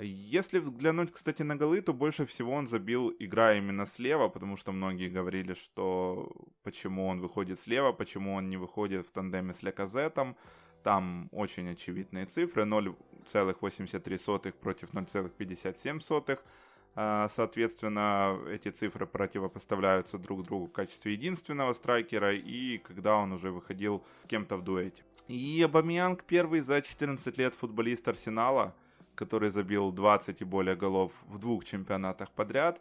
Если 0.02 0.60
взглянуть, 0.60 1.12
кстати, 1.12 1.44
на 1.44 1.58
голы, 1.58 1.82
то 1.82 1.94
больше 1.94 2.26
всего 2.26 2.54
он 2.54 2.68
забил, 2.68 3.14
играя 3.20 3.58
именно 3.58 3.86
слева, 3.86 4.30
потому 4.30 4.58
что 4.58 4.72
многие 4.72 5.10
говорили, 5.10 5.54
что 5.54 6.32
почему 6.64 7.08
он 7.08 7.20
выходит 7.20 7.60
слева, 7.60 7.92
почему 7.92 8.34
он 8.36 8.50
не 8.50 8.58
выходит 8.58 9.06
в 9.06 9.12
тандеме 9.12 9.54
с 9.54 9.62
Леказетом. 9.62 10.36
Там 10.84 11.30
очень 11.32 11.70
очевидные 11.70 12.26
цифры, 12.26 12.64
0,83 12.64 14.52
против 14.52 14.90
0,57. 14.94 16.40
А, 16.96 17.28
соответственно, 17.30 18.38
эти 18.50 18.70
цифры 18.70 19.08
противопоставляются 19.08 20.18
друг 20.18 20.44
другу 20.44 20.68
в 20.68 20.72
качестве 20.72 21.14
единственного 21.14 21.74
страйкера 21.74 22.36
и 22.36 22.78
когда 22.78 23.16
он 23.16 23.32
уже 23.32 23.50
выходил 23.50 24.04
с 24.26 24.28
кем-то 24.28 24.58
в 24.58 24.64
дуэте. 24.64 25.04
И 25.28 25.62
Абамиянг 25.64 26.24
первый 26.24 26.60
за 26.60 26.82
14 26.82 27.38
лет 27.38 27.56
футболист 27.56 28.08
Арсенала, 28.08 28.76
который 29.16 29.50
забил 29.50 29.92
20 29.92 30.42
и 30.42 30.46
более 30.46 30.76
голов 30.76 31.12
в 31.28 31.40
двух 31.40 31.66
чемпионатах 31.66 32.30
подряд. 32.30 32.80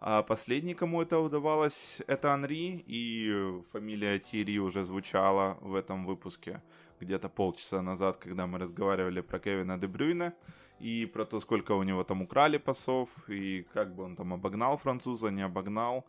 А 0.00 0.22
последний, 0.22 0.74
кому 0.74 1.02
это 1.02 1.18
удавалось, 1.18 2.00
это 2.06 2.32
Анри, 2.32 2.82
и 2.86 3.62
фамилия 3.70 4.18
Тири 4.18 4.58
уже 4.58 4.84
звучала 4.84 5.58
в 5.60 5.74
этом 5.74 6.06
выпуске 6.06 6.62
где-то 7.00 7.28
полчаса 7.28 7.82
назад, 7.82 8.16
когда 8.16 8.46
мы 8.46 8.58
разговаривали 8.58 9.20
про 9.20 9.38
Кевина 9.38 9.78
Дебрюйна 9.78 10.34
и 10.80 11.06
про 11.06 11.24
то, 11.24 11.40
сколько 11.40 11.72
у 11.72 11.82
него 11.82 12.04
там 12.04 12.22
украли 12.22 12.58
пасов, 12.58 13.08
и 13.28 13.66
как 13.72 13.94
бы 13.94 14.04
он 14.04 14.16
там 14.16 14.32
обогнал 14.32 14.76
француза, 14.78 15.28
не 15.30 15.42
обогнал. 15.42 16.04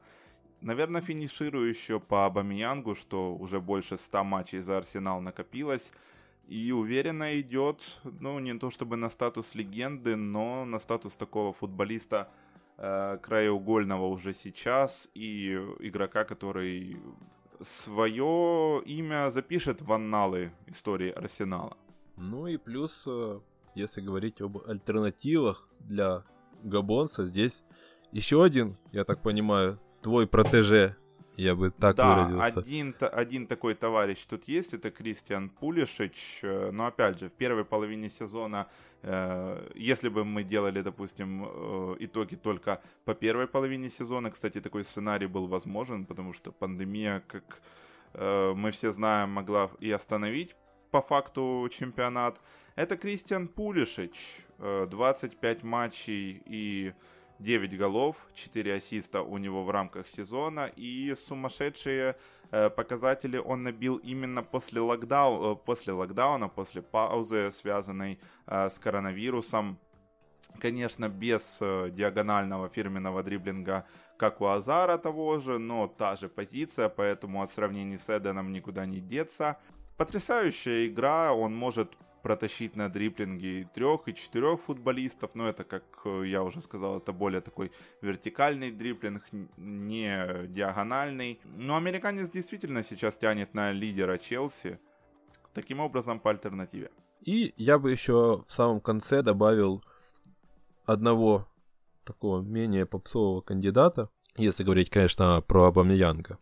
Наверное, 0.61 1.01
финиширую 1.01 1.69
еще 1.69 1.99
по 1.99 2.25
Абамиянгу, 2.25 2.95
что 2.95 3.35
уже 3.35 3.59
больше 3.59 3.97
100 3.97 4.23
матчей 4.23 4.59
за 4.59 4.77
Арсенал 4.77 5.21
накопилось. 5.21 5.91
И 6.47 6.71
уверенно 6.71 7.39
идет, 7.39 7.81
ну, 8.03 8.39
не 8.39 8.57
то 8.59 8.69
чтобы 8.69 8.97
на 8.97 9.09
статус 9.09 9.55
легенды, 9.55 10.15
но 10.15 10.65
на 10.65 10.79
статус 10.79 11.15
такого 11.15 11.53
футболиста 11.53 12.29
э, 12.77 13.17
краеугольного 13.21 14.07
уже 14.07 14.33
сейчас 14.33 15.09
и 15.13 15.53
игрока, 15.79 16.23
который 16.25 16.97
свое 17.61 18.81
имя 18.85 19.29
запишет 19.29 19.81
в 19.81 19.91
анналы 19.91 20.51
истории 20.67 21.11
Арсенала. 21.11 21.77
Ну 22.17 22.47
и 22.47 22.57
плюс 22.57 23.03
э, 23.07 23.39
если 23.75 24.01
говорить 24.01 24.41
об 24.41 24.57
альтернативах 24.67 25.67
для 25.79 26.23
Габонса, 26.63 27.25
здесь 27.25 27.63
еще 28.11 28.43
один, 28.43 28.77
я 28.91 29.03
так 29.03 29.21
понимаю, 29.21 29.79
твой 30.01 30.27
протеже, 30.27 30.95
я 31.35 31.55
бы 31.55 31.71
так 31.71 31.95
да, 31.95 32.27
выразился. 32.27 32.59
Один, 32.59 32.95
один 32.99 33.47
такой 33.47 33.73
товарищ 33.73 34.23
тут 34.25 34.47
есть, 34.47 34.73
это 34.73 34.91
Кристиан 34.91 35.49
Пулишич. 35.49 36.39
Э, 36.43 36.71
но 36.71 36.85
опять 36.85 37.19
же, 37.19 37.29
в 37.29 37.31
первой 37.31 37.65
половине 37.65 38.09
сезона, 38.09 38.67
э, 39.01 39.71
если 39.75 40.09
бы 40.09 40.23
мы 40.25 40.43
делали, 40.43 40.81
допустим, 40.81 41.45
э, 41.45 41.95
итоги 42.01 42.35
только 42.35 42.81
по 43.05 43.15
первой 43.15 43.47
половине 43.47 43.89
сезона, 43.89 44.29
кстати, 44.29 44.61
такой 44.61 44.83
сценарий 44.83 45.27
был 45.27 45.47
возможен, 45.47 46.05
потому 46.05 46.33
что 46.33 46.51
пандемия, 46.51 47.23
как 47.27 47.61
э, 48.13 48.53
мы 48.55 48.69
все 48.69 48.91
знаем, 48.91 49.31
могла 49.31 49.71
и 49.79 49.89
остановить 49.91 50.55
по 50.91 51.01
факту 51.01 51.67
чемпионат. 51.71 52.39
Это 52.75 52.97
Кристиан 52.97 53.47
Пулишич, 53.47 54.39
25 54.57 55.63
э, 55.63 55.65
матчей 55.65 56.41
и 56.43 56.93
9 57.37 57.77
голов, 57.77 58.15
4 58.33 58.73
ассиста 58.73 59.21
у 59.21 59.37
него 59.37 59.63
в 59.63 59.69
рамках 59.69 60.07
сезона 60.07 60.71
и 60.75 61.13
сумасшедшие 61.27 62.15
э, 62.49 62.71
показатели 62.71 63.37
он 63.37 63.61
набил 63.61 63.97
именно 63.97 64.41
после, 64.41 64.81
локдау, 64.81 65.53
э, 65.53 65.55
после 65.55 65.93
локдауна, 65.93 66.49
после 66.49 66.81
паузы, 66.81 67.51
связанной 67.51 68.19
с 68.47 68.79
коронавирусом. 68.79 69.77
Конечно, 70.59 71.09
без 71.09 71.59
диагонального 71.59 72.69
фирменного 72.69 73.21
дриблинга, 73.21 73.85
как 74.17 74.41
у 74.41 74.45
Азара 74.45 74.97
того 74.97 75.39
же, 75.39 75.59
но 75.59 75.87
та 75.87 76.15
же 76.15 76.27
позиция, 76.27 76.89
поэтому 76.89 77.43
от 77.43 77.51
сравнений 77.51 77.99
с 77.99 78.09
Эденом 78.09 78.51
никуда 78.51 78.87
не 78.87 78.99
деться. 78.99 79.57
Потрясающая 79.97 80.87
игра, 80.87 81.33
он 81.33 81.55
может 81.55 81.95
протащить 82.23 82.75
на 82.75 82.89
дриплинге 82.89 83.69
трех 83.75 84.07
и 84.07 84.15
четырех 84.15 84.61
футболистов, 84.61 85.31
но 85.35 85.47
это, 85.47 85.63
как 85.65 85.83
э, 86.05 86.23
я 86.25 86.41
уже 86.41 86.61
сказал, 86.61 86.97
это 86.97 87.11
более 87.11 87.41
такой 87.41 87.71
вертикальный 88.01 88.71
дриплинг, 88.71 89.23
не 89.57 90.47
диагональный. 90.47 91.39
Но 91.57 91.75
американец 91.75 92.29
действительно 92.29 92.83
сейчас 92.83 93.17
тянет 93.17 93.53
на 93.53 93.71
лидера 93.71 94.17
Челси, 94.17 94.79
таким 95.53 95.81
образом 95.81 96.19
по 96.19 96.31
альтернативе. 96.31 96.89
И 97.21 97.53
я 97.57 97.77
бы 97.77 97.91
еще 97.91 98.43
в 98.47 98.51
самом 98.51 98.79
конце 98.79 99.21
добавил 99.21 99.83
одного 100.85 101.47
такого 102.05 102.41
менее 102.41 102.85
попсового 102.85 103.41
кандидата, 103.41 104.09
если 104.37 104.63
говорить, 104.63 104.89
конечно, 104.89 105.41
про 105.41 105.65
Абамиянга 105.65 106.39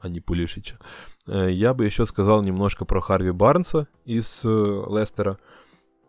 а 0.00 0.08
не 0.08 0.20
Пулишича. 0.20 0.78
Э, 1.26 1.50
я 1.50 1.74
бы 1.74 1.84
еще 1.84 2.06
сказал 2.06 2.42
немножко 2.42 2.84
про 2.84 3.00
Харви 3.00 3.30
Барнса 3.30 3.88
из 4.04 4.40
э, 4.44 4.48
Лестера. 4.48 5.38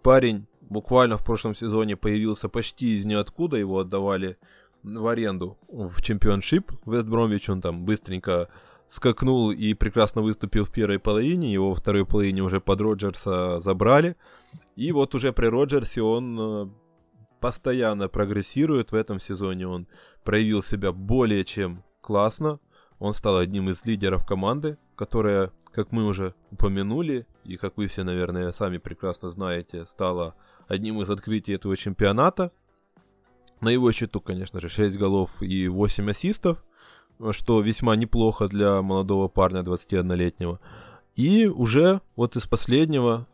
Парень 0.03 0.47
буквально 0.61 1.17
в 1.17 1.25
прошлом 1.25 1.55
сезоне 1.55 1.95
появился 1.95 2.49
почти 2.49 2.95
из 2.95 3.05
ниоткуда, 3.05 3.57
его 3.57 3.79
отдавали 3.79 4.37
в 4.83 5.07
аренду 5.07 5.57
в 5.67 6.01
чемпионшип 6.01 6.71
Вест 6.85 7.07
Бромвич, 7.07 7.49
он 7.49 7.61
там 7.61 7.83
быстренько 7.85 8.49
скакнул 8.89 9.51
и 9.51 9.73
прекрасно 9.73 10.21
выступил 10.21 10.63
в 10.63 10.71
первой 10.71 10.99
половине, 10.99 11.51
его 11.51 11.69
во 11.69 11.75
второй 11.75 12.05
половине 12.05 12.41
уже 12.41 12.61
под 12.61 12.79
Роджерса 12.79 13.59
забрали, 13.59 14.15
и 14.75 14.91
вот 14.91 15.13
уже 15.15 15.33
при 15.33 15.47
Роджерсе 15.47 16.01
он 16.01 16.39
э, 16.39 16.69
постоянно 17.41 18.07
прогрессирует 18.07 18.91
в 18.91 18.95
этом 18.95 19.19
сезоне, 19.19 19.67
он 19.67 19.87
проявил 20.23 20.63
себя 20.63 20.91
более 20.91 21.43
чем 21.43 21.83
классно, 22.01 22.59
он 22.99 23.13
стал 23.13 23.37
одним 23.37 23.69
из 23.69 23.85
лидеров 23.85 24.25
команды, 24.25 24.77
которая, 24.95 25.51
как 25.71 25.91
мы 25.91 26.05
уже 26.05 26.33
упомянули, 26.51 27.25
и 27.43 27.57
как 27.57 27.77
вы 27.77 27.87
все, 27.87 28.03
наверное, 28.03 28.51
сами 28.51 28.77
прекрасно 28.77 29.29
знаете, 29.29 29.85
стала 29.85 30.35
одним 30.67 31.01
из 31.01 31.09
открытий 31.09 31.53
этого 31.53 31.77
чемпионата. 31.77 32.51
На 33.61 33.69
его 33.69 33.91
счету, 33.91 34.19
конечно 34.21 34.59
же, 34.59 34.69
6 34.69 34.97
голов 34.97 35.41
и 35.41 35.67
8 35.67 36.11
ассистов, 36.11 36.63
что 37.31 37.61
весьма 37.61 37.95
неплохо 37.95 38.47
для 38.47 38.81
молодого 38.81 39.27
парня 39.27 39.61
21-летнего. 39.61 40.59
И 41.15 41.47
уже 41.47 42.01
вот 42.15 42.35
из 42.35 42.45
последнего 42.45 43.27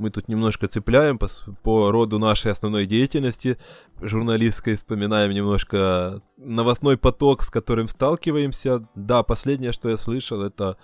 мы 0.00 0.10
тут 0.10 0.28
немножко 0.28 0.66
цепляем 0.66 1.18
по, 1.18 1.28
по 1.62 1.90
роду 1.90 2.18
нашей 2.18 2.50
основной 2.50 2.86
деятельности 2.86 3.58
журналистской, 4.00 4.74
вспоминаем 4.74 5.32
немножко 5.32 6.22
новостной 6.36 6.96
поток, 6.96 7.42
с 7.42 7.50
которым 7.50 7.86
сталкиваемся. 7.86 8.88
Да, 8.94 9.22
последнее, 9.22 9.72
что 9.72 9.88
я 9.88 9.96
слышал, 9.96 10.42
это 10.42 10.76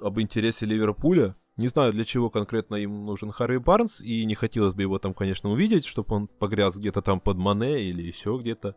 об 0.00 0.20
интересе 0.20 0.66
Ливерпуля. 0.66 1.34
Не 1.56 1.66
знаю, 1.66 1.92
для 1.92 2.04
чего 2.04 2.30
конкретно 2.30 2.76
им 2.76 3.04
нужен 3.04 3.32
Харри 3.32 3.56
Барнс, 3.56 4.00
и 4.00 4.24
не 4.24 4.36
хотелось 4.36 4.74
бы 4.74 4.82
его 4.82 5.00
там, 5.00 5.12
конечно, 5.12 5.50
увидеть, 5.50 5.86
чтобы 5.86 6.14
он 6.14 6.28
погряз 6.28 6.76
где-то 6.76 7.02
там 7.02 7.18
под 7.18 7.36
Мане 7.36 7.82
или 7.82 8.02
еще 8.02 8.38
где-то, 8.40 8.76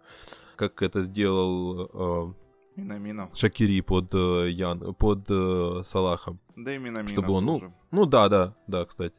как 0.55 0.81
это 0.81 1.03
сделал 1.03 1.89
э, 1.93 2.34
Минамино. 2.76 3.30
Шакири 3.35 3.81
под, 3.81 4.13
э, 4.15 4.49
Ян, 4.49 4.95
под 4.95 5.26
э, 5.30 5.84
Салахом. 5.85 6.39
Да 6.55 6.73
и 6.73 6.80
Минамино 6.80 7.09
Чтобы 7.09 7.34
он, 7.34 7.45
ну, 7.45 7.73
ну 7.91 8.05
да, 8.05 8.30
да, 8.30 8.55
да, 8.68 8.85
кстати. 8.85 9.15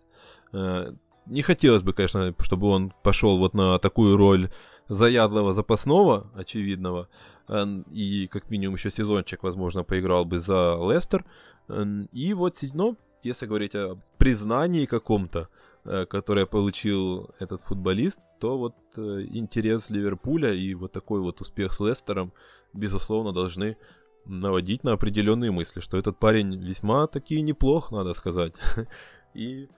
Э, 0.53 0.93
не 1.27 1.43
хотелось 1.43 1.83
бы, 1.83 1.93
конечно, 1.93 2.35
чтобы 2.41 2.69
он 2.69 2.93
пошел 3.03 3.39
вот 3.39 3.55
на 3.55 3.79
такую 3.79 4.17
роль 4.17 4.51
заядлого 4.89 5.53
запасного, 5.53 6.31
очевидного, 6.35 7.09
э, 7.49 7.65
и 7.93 8.27
как 8.27 8.51
минимум 8.51 8.77
еще 8.77 8.91
сезончик, 8.91 9.43
возможно, 9.43 9.85
поиграл 9.85 10.25
бы 10.25 10.41
за 10.41 10.77
Лестер. 10.81 11.25
Э, 11.69 11.85
и 12.13 12.35
вот, 12.35 12.59
ну, 12.75 12.97
если 13.23 13.47
говорить 13.47 13.75
о 13.75 13.99
признании 14.19 14.87
каком-то, 14.87 15.49
которое 15.85 16.47
получил 16.47 17.31
этот 17.41 17.61
футболист, 17.63 18.21
то 18.39 18.57
вот 18.57 18.75
интерес 18.97 19.91
Ливерпуля 19.91 20.53
и 20.53 20.75
вот 20.75 20.93
такой 20.93 21.21
вот 21.21 21.41
успех 21.41 21.73
с 21.73 21.81
Лестером, 21.81 22.33
безусловно, 22.73 23.33
должны 23.33 23.77
наводить 24.25 24.85
на 24.85 24.93
определенные 24.93 25.51
мысли, 25.51 25.81
что 25.81 25.99
этот 25.99 26.19
парень 26.19 26.57
весьма 26.57 27.07
таки 27.09 27.41
неплох, 27.41 27.91
надо 27.91 28.15
сказать. 28.15 28.53
И 29.35 29.69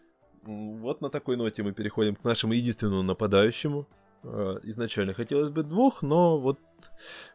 вот 0.47 1.01
на 1.01 1.11
такой 1.11 1.37
ноте 1.37 1.63
мы 1.63 1.73
переходим 1.73 2.15
к 2.15 2.25
нашему 2.25 2.53
единственному 2.53 3.03
нападающему. 3.03 3.87
Э, 4.23 4.59
изначально 4.63 5.13
хотелось 5.13 5.51
бы 5.51 5.63
двух, 5.63 6.03
но 6.03 6.39
вот 6.39 6.59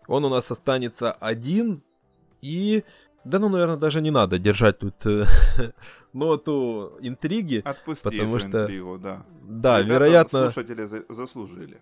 он 0.07 0.25
у 0.25 0.29
нас 0.29 0.51
останется 0.51 1.11
один. 1.11 1.81
И, 2.41 2.83
да 3.23 3.39
ну, 3.39 3.49
наверное, 3.49 3.77
даже 3.77 4.01
не 4.01 4.11
надо 4.11 4.39
держать 4.39 4.79
тут 4.79 5.05
э, 5.05 5.25
ноту 6.13 6.97
интриги. 7.01 7.61
Отпусти 7.63 8.03
потому 8.03 8.37
эту 8.37 8.47
что... 8.47 8.61
интригу, 8.61 8.97
да. 8.97 9.25
Да, 9.41 9.79
Ребята, 9.79 9.93
вероятно... 9.93 10.49
слушатели 10.49 10.83
за- 10.85 11.05
заслужили. 11.09 11.81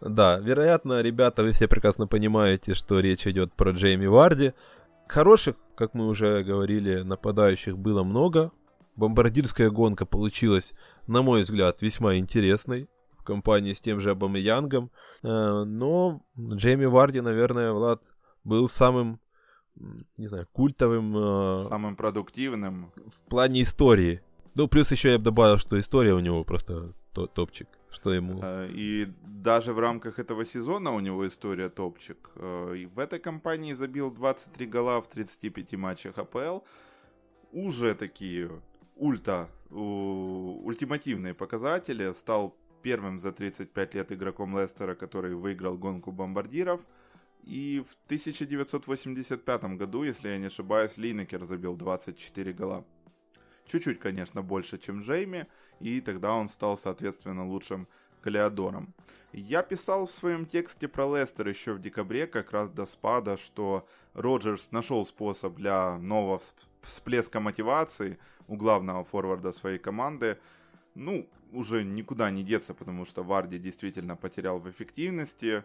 Да, 0.00 0.38
вероятно, 0.38 1.00
ребята, 1.00 1.42
вы 1.42 1.52
все 1.52 1.68
прекрасно 1.68 2.06
понимаете, 2.06 2.74
что 2.74 3.00
речь 3.00 3.26
идет 3.26 3.52
про 3.54 3.70
Джейми 3.70 4.06
Варди. 4.06 4.52
Хороших, 5.08 5.56
как 5.74 5.94
мы 5.94 6.06
уже 6.08 6.42
говорили, 6.42 7.02
нападающих 7.02 7.78
было 7.78 8.02
много. 8.02 8.52
Бомбардирская 8.96 9.70
гонка 9.70 10.06
получилась, 10.06 10.74
на 11.06 11.22
мой 11.22 11.42
взгляд, 11.42 11.82
весьма 11.82 12.16
интересной 12.16 12.88
в 13.18 13.22
компании 13.22 13.74
с 13.74 13.80
тем 13.80 14.00
же 14.00 14.10
Абамиянгом. 14.10 14.90
Э, 15.22 15.64
но 15.64 16.22
Джейми 16.38 16.86
Варди, 16.86 17.20
наверное, 17.20 17.72
Влад, 17.72 18.02
был 18.44 18.68
самым, 18.68 19.20
не 20.16 20.28
знаю, 20.28 20.48
культовым... 20.52 21.14
Э, 21.16 21.60
самым 21.68 21.96
продуктивным. 21.96 22.92
В 22.96 23.30
плане 23.30 23.62
истории. 23.62 24.22
Ну, 24.54 24.66
плюс 24.68 24.90
еще 24.90 25.12
я 25.12 25.18
бы 25.18 25.24
добавил, 25.24 25.58
что 25.58 25.78
история 25.78 26.14
у 26.14 26.20
него 26.20 26.44
просто 26.44 26.92
топчик 27.12 27.68
что 27.90 28.12
ему... 28.12 28.40
Э, 28.42 28.68
и 28.70 29.08
даже 29.22 29.72
в 29.72 29.78
рамках 29.78 30.18
этого 30.18 30.44
сезона 30.44 30.92
у 30.92 31.00
него 31.00 31.26
история 31.26 31.70
топчик. 31.70 32.30
И 32.36 32.86
в 32.94 32.98
этой 32.98 33.18
компании 33.18 33.72
забил 33.72 34.10
23 34.10 34.66
гола 34.66 35.00
в 35.00 35.08
35 35.08 35.72
матчах 35.78 36.18
АПЛ. 36.18 36.58
Уже 37.52 37.94
такие 37.94 38.50
ульта, 38.96 39.48
ультимативные 39.70 41.34
показатели. 41.34 42.12
Стал 42.12 42.56
первым 42.82 43.20
за 43.20 43.32
35 43.32 43.94
лет 43.94 44.12
игроком 44.12 44.58
Лестера, 44.58 44.94
который 44.94 45.34
выиграл 45.34 45.76
гонку 45.76 46.12
бомбардиров. 46.12 46.80
И 47.44 47.84
в 47.88 47.94
1985 48.06 49.64
году, 49.76 50.02
если 50.02 50.30
я 50.30 50.38
не 50.38 50.46
ошибаюсь, 50.46 50.96
Линекер 50.96 51.44
забил 51.44 51.76
24 51.76 52.52
гола. 52.52 52.84
Чуть-чуть, 53.66 54.00
конечно, 54.00 54.42
больше, 54.42 54.78
чем 54.78 55.02
Джейми 55.02 55.46
и 55.80 56.00
тогда 56.00 56.32
он 56.32 56.48
стал, 56.48 56.76
соответственно, 56.76 57.46
лучшим 57.46 57.88
Калиадором. 58.22 58.94
Я 59.32 59.62
писал 59.62 60.06
в 60.06 60.10
своем 60.10 60.46
тексте 60.46 60.88
про 60.88 61.04
Лестер 61.04 61.48
еще 61.48 61.74
в 61.74 61.80
декабре, 61.80 62.26
как 62.26 62.52
раз 62.52 62.70
до 62.70 62.86
спада, 62.86 63.36
что 63.36 63.86
Роджерс 64.14 64.72
нашел 64.72 65.04
способ 65.04 65.54
для 65.54 65.98
нового 65.98 66.40
всплеска 66.86 67.40
мотивации 67.40 68.18
у 68.48 68.56
главного 68.56 69.04
форварда 69.04 69.52
своей 69.52 69.78
команды. 69.78 70.38
Ну, 70.94 71.28
уже 71.52 71.84
никуда 71.84 72.30
не 72.30 72.42
деться, 72.42 72.74
потому 72.74 73.04
что 73.04 73.22
Варди 73.22 73.58
действительно 73.58 74.16
потерял 74.16 74.58
в 74.58 74.70
эффективности. 74.70 75.64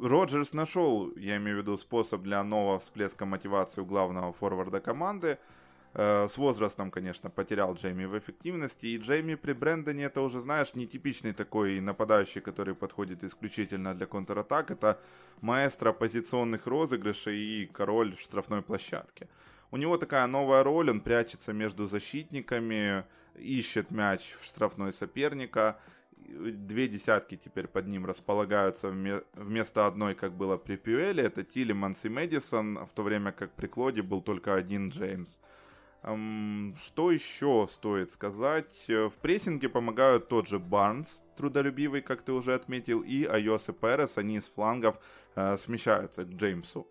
Роджерс 0.00 0.52
нашел, 0.52 1.12
я 1.16 1.36
имею 1.36 1.58
в 1.58 1.60
виду, 1.60 1.76
способ 1.76 2.22
для 2.22 2.42
нового 2.44 2.78
всплеска 2.78 3.26
мотивации 3.26 3.80
у 3.80 3.86
главного 3.86 4.32
форварда 4.32 4.80
команды– 4.80 5.38
Э, 5.94 6.26
с 6.28 6.38
возрастом, 6.38 6.90
конечно, 6.90 7.30
потерял 7.30 7.74
Джейми 7.74 8.06
в 8.06 8.18
эффективности. 8.18 8.86
И 8.86 8.98
Джейми 8.98 9.34
при 9.34 9.52
Брэндоне 9.52 10.04
это 10.04 10.22
уже, 10.22 10.40
знаешь, 10.40 10.74
нетипичный 10.74 11.32
такой 11.32 11.80
нападающий, 11.80 12.40
который 12.40 12.74
подходит 12.74 13.24
исключительно 13.24 13.94
для 13.94 14.06
контратак. 14.06 14.70
Это 14.70 14.98
маэстро 15.42 15.92
позиционных 15.92 16.66
розыгрышей 16.66 17.38
и 17.38 17.66
король 17.66 18.16
штрафной 18.16 18.62
площадки. 18.62 19.28
У 19.72 19.78
него 19.78 19.96
такая 19.96 20.26
новая 20.26 20.62
роль, 20.62 20.90
он 20.90 21.00
прячется 21.00 21.54
между 21.54 21.86
защитниками, 21.86 23.04
ищет 23.34 23.90
мяч 23.90 24.36
в 24.38 24.44
штрафной 24.44 24.92
соперника. 24.92 25.80
Две 26.18 26.88
десятки 26.88 27.38
теперь 27.38 27.66
под 27.66 27.88
ним 27.88 28.04
располагаются 28.04 28.90
вместо 28.90 29.86
одной, 29.86 30.14
как 30.14 30.34
было 30.34 30.58
при 30.58 30.76
Пюэле. 30.76 31.22
Это 31.22 31.42
Тилиманс 31.42 32.04
и 32.04 32.10
Мэдисон, 32.10 32.84
в 32.84 32.90
то 32.94 33.02
время 33.02 33.32
как 33.32 33.52
при 33.52 33.66
Клоде 33.66 34.02
был 34.02 34.20
только 34.20 34.54
один 34.54 34.90
Джеймс. 34.90 35.38
Что 36.02 37.10
еще 37.10 37.66
стоит 37.72 38.12
сказать? 38.12 38.84
В 38.88 39.14
прессинге 39.22 39.70
помогают 39.70 40.28
тот 40.28 40.48
же 40.48 40.58
Барнс, 40.58 41.22
трудолюбивый, 41.34 42.02
как 42.02 42.20
ты 42.22 42.32
уже 42.32 42.52
отметил, 42.52 43.00
и 43.00 43.24
Айос 43.24 43.70
и 43.70 43.72
Перес, 43.72 44.18
они 44.18 44.36
из 44.36 44.48
флангов 44.48 44.98
э, 45.34 45.56
смещаются 45.56 46.24
к 46.24 46.28
Джеймсу. 46.28 46.86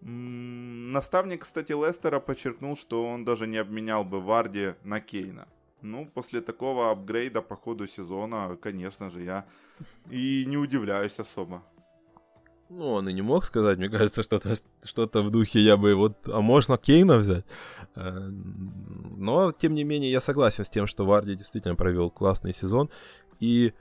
Наставник, 0.00 1.42
кстати, 1.42 1.72
Лестера 1.72 2.20
подчеркнул, 2.20 2.76
что 2.76 3.06
он 3.06 3.24
даже 3.24 3.46
не 3.46 3.58
обменял 3.58 4.04
бы 4.04 4.20
Варди 4.20 4.74
на 4.82 5.00
Кейна. 5.00 5.46
Ну, 5.82 6.06
после 6.06 6.40
такого 6.40 6.90
апгрейда 6.90 7.42
по 7.42 7.56
ходу 7.56 7.86
сезона, 7.86 8.56
конечно 8.60 9.10
же, 9.10 9.22
я 9.22 9.44
и 10.10 10.44
не 10.46 10.56
удивляюсь 10.56 11.18
особо. 11.18 11.62
Ну, 12.70 12.92
он 12.92 13.08
и 13.08 13.12
не 13.12 13.22
мог 13.22 13.44
сказать, 13.44 13.78
мне 13.78 13.88
кажется, 13.88 14.22
что-то 14.22 14.54
что 14.84 15.08
в 15.12 15.30
духе 15.30 15.58
я 15.58 15.76
бы 15.76 15.94
вот, 15.94 16.28
а 16.28 16.40
можно 16.40 16.78
Кейна 16.78 17.18
взять? 17.18 17.44
Э, 17.96 18.30
но, 19.16 19.52
тем 19.52 19.74
не 19.74 19.84
менее, 19.84 20.12
я 20.12 20.20
согласен 20.20 20.64
с 20.64 20.68
тем, 20.68 20.86
что 20.86 21.04
Варди 21.04 21.34
действительно 21.34 21.74
провел 21.74 22.10
классный 22.10 22.54
сезон. 22.54 22.88
И 23.40 23.72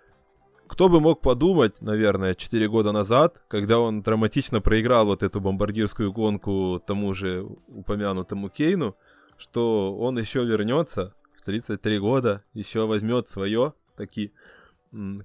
кто 0.70 0.88
бы 0.88 1.02
мог 1.02 1.22
подумать, 1.22 1.82
наверное, 1.82 2.36
4 2.36 2.70
года 2.70 2.92
назад, 2.92 3.42
когда 3.48 3.80
он 3.80 4.02
драматично 4.02 4.62
проиграл 4.62 5.08
вот 5.08 5.24
эту 5.24 5.42
бомбардирскую 5.42 6.14
гонку 6.14 6.82
тому 6.86 7.14
же 7.14 7.46
упомянутому 7.68 8.50
Кейну, 8.50 8.96
что 9.38 9.98
он 9.98 10.18
еще 10.20 10.46
вернется 10.46 11.16
в 11.36 11.42
33 11.42 12.00
года, 12.00 12.44
еще 12.54 12.86
возьмет 12.86 13.30
свое, 13.30 13.74
таки, 13.98 14.32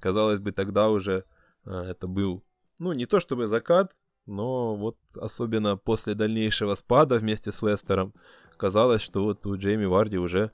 казалось 0.01 0.41
бы, 0.41 0.53
тогда 0.53 0.89
уже 0.89 1.25
э, 1.67 1.71
это 1.71 2.07
был 2.07 2.43
ну, 2.79 2.93
не 2.93 3.07
то 3.07 3.21
чтобы 3.21 3.47
закат, 3.47 3.95
но 4.27 4.75
вот 4.75 4.97
особенно 5.17 5.77
после 5.77 6.15
дальнейшего 6.15 6.75
спада 6.75 7.19
вместе 7.19 7.53
с 7.53 7.63
Лестером 7.63 8.15
казалось, 8.57 9.03
что 9.03 9.25
вот 9.25 9.45
у 9.47 9.57
Джейми 9.57 9.85
Варди 9.85 10.17
уже 10.17 10.51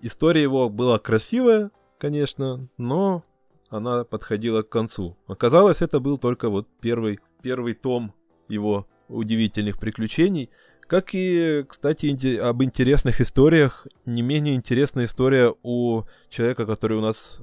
история 0.00 0.42
его 0.42 0.68
была 0.68 0.98
красивая, 0.98 1.70
конечно, 1.98 2.68
но 2.76 3.24
она 3.70 4.04
подходила 4.04 4.62
к 4.62 4.68
концу. 4.68 5.16
Оказалось, 5.26 5.82
это 5.82 6.00
был 6.00 6.18
только 6.18 6.48
вот 6.48 6.66
первый, 6.80 7.20
первый 7.42 7.74
том 7.74 8.14
его 8.48 8.86
удивительных 9.08 9.78
приключений. 9.78 10.50
Как 10.86 11.10
и, 11.12 11.64
кстати, 11.68 12.36
об 12.36 12.62
интересных 12.62 13.20
историях, 13.20 13.86
не 14.06 14.22
менее 14.22 14.54
интересная 14.54 15.04
история 15.04 15.54
у 15.62 16.04
человека, 16.30 16.64
который 16.64 16.96
у 16.96 17.02
нас 17.02 17.40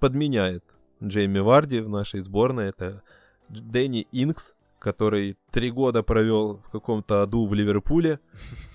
подменяет 0.00 0.64
Джейми 1.02 1.38
Варди 1.38 1.80
в 1.80 1.88
нашей 1.88 2.20
сборной. 2.20 2.68
Это 2.68 3.02
Дэнни 3.50 4.06
Инкс, 4.12 4.54
который 4.78 5.36
три 5.50 5.70
года 5.70 6.02
провел 6.02 6.62
в 6.66 6.70
каком-то 6.70 7.22
аду 7.22 7.46
в 7.46 7.54
Ливерпуле 7.54 8.20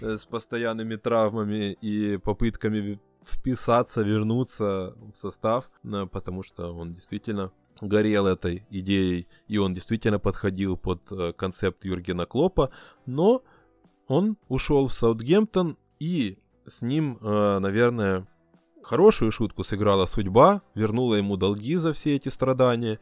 э, 0.02 0.18
с 0.18 0.26
постоянными 0.26 0.95
травмами 0.95 1.74
и 1.82 2.18
попытками 2.18 2.99
вписаться, 3.27 4.01
вернуться 4.01 4.95
в 5.13 5.15
состав, 5.15 5.69
э, 5.83 6.05
потому 6.11 6.43
что 6.43 6.73
он 6.73 6.93
действительно 6.93 7.51
горел 7.81 8.27
этой 8.27 8.65
идеей, 8.69 9.27
и 9.47 9.57
он 9.57 9.73
действительно 9.73 10.19
подходил 10.19 10.77
под 10.77 11.11
э, 11.11 11.33
концепт 11.33 11.83
Юргена 11.85 12.25
Клопа, 12.25 12.71
но 13.05 13.43
он 14.07 14.37
ушел 14.47 14.87
в 14.87 14.93
Саутгемптон, 14.93 15.77
и 15.99 16.37
с 16.65 16.81
ним, 16.81 17.17
наверное, 17.21 18.27
Хорошую 18.84 19.31
шутку 19.31 19.64
сыграла 19.64 20.05
судьба, 20.05 20.61
вернула 20.76 21.15
ему 21.15 21.38
долги 21.38 21.77
за 21.77 21.93
все 21.93 22.15
эти 22.15 22.27
страдания 22.30 22.99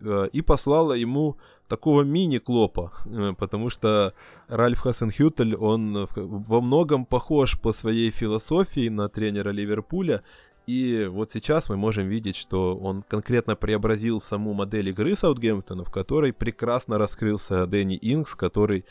э, 0.00 0.28
и 0.30 0.42
послала 0.42 0.92
ему 0.92 1.38
такого 1.68 2.02
мини-клопа, 2.02 2.92
э, 3.06 3.32
потому 3.38 3.70
что 3.70 4.12
Ральф 4.48 4.80
Хассенхютель, 4.80 5.56
он 5.56 6.06
во 6.14 6.60
многом 6.60 7.06
похож 7.06 7.58
по 7.58 7.72
своей 7.72 8.10
философии 8.10 8.90
на 8.90 9.08
тренера 9.08 9.50
Ливерпуля, 9.50 10.22
и 10.66 11.08
вот 11.10 11.32
сейчас 11.32 11.70
мы 11.70 11.76
можем 11.76 12.08
видеть, 12.08 12.36
что 12.36 12.76
он 12.76 13.02
конкретно 13.02 13.56
преобразил 13.56 14.20
саму 14.20 14.52
модель 14.52 14.90
игры 14.90 15.16
Саутгемптона, 15.16 15.84
в 15.84 15.90
которой 15.90 16.32
прекрасно 16.32 16.98
раскрылся 16.98 17.66
Дэнни 17.66 17.98
Инкс, 18.00 18.34
который, 18.34 18.84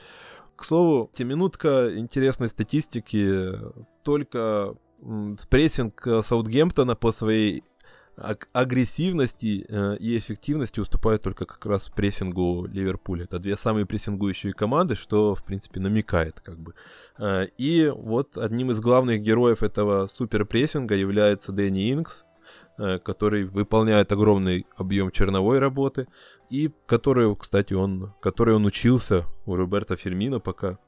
к 0.56 0.66
слову, 0.66 1.10
те 1.14 1.24
минутка 1.24 1.98
интересной 1.98 2.50
статистики, 2.50 3.52
только 4.04 4.76
прессинг 5.50 6.06
э, 6.08 6.22
Саутгемптона 6.22 6.96
по 6.96 7.12
своей 7.12 7.64
агрессивности 8.54 9.66
э, 9.68 9.98
и 9.98 10.18
эффективности 10.18 10.80
уступает 10.80 11.24
только 11.24 11.46
как 11.46 11.66
раз 11.66 11.90
прессингу 11.90 12.68
Ливерпуля. 12.68 13.24
Это 13.24 13.40
две 13.40 13.56
самые 13.56 13.86
прессингующие 13.86 14.54
команды, 14.54 14.96
что, 14.96 15.34
в 15.34 15.44
принципе, 15.44 15.80
намекает 15.80 16.40
как 16.42 16.60
бы. 16.60 16.74
Э, 17.18 17.48
и 17.58 17.92
вот 17.96 18.38
одним 18.38 18.72
из 18.72 18.80
главных 18.80 19.22
героев 19.22 19.64
этого 19.64 20.08
суперпрессинга 20.08 20.96
является 20.96 21.52
Дэнни 21.52 21.94
Инкс, 21.94 22.26
который 23.04 23.44
выполняет 23.44 24.12
огромный 24.12 24.66
объем 24.76 25.12
черновой 25.12 25.60
работы 25.60 26.08
и 26.50 26.72
который, 26.88 27.36
кстати, 27.36 27.74
он, 27.74 28.14
который 28.22 28.56
он 28.56 28.66
учился 28.66 29.26
у 29.46 29.56
Роберта 29.56 29.96
Фермина, 29.96 30.40
пока 30.40 30.80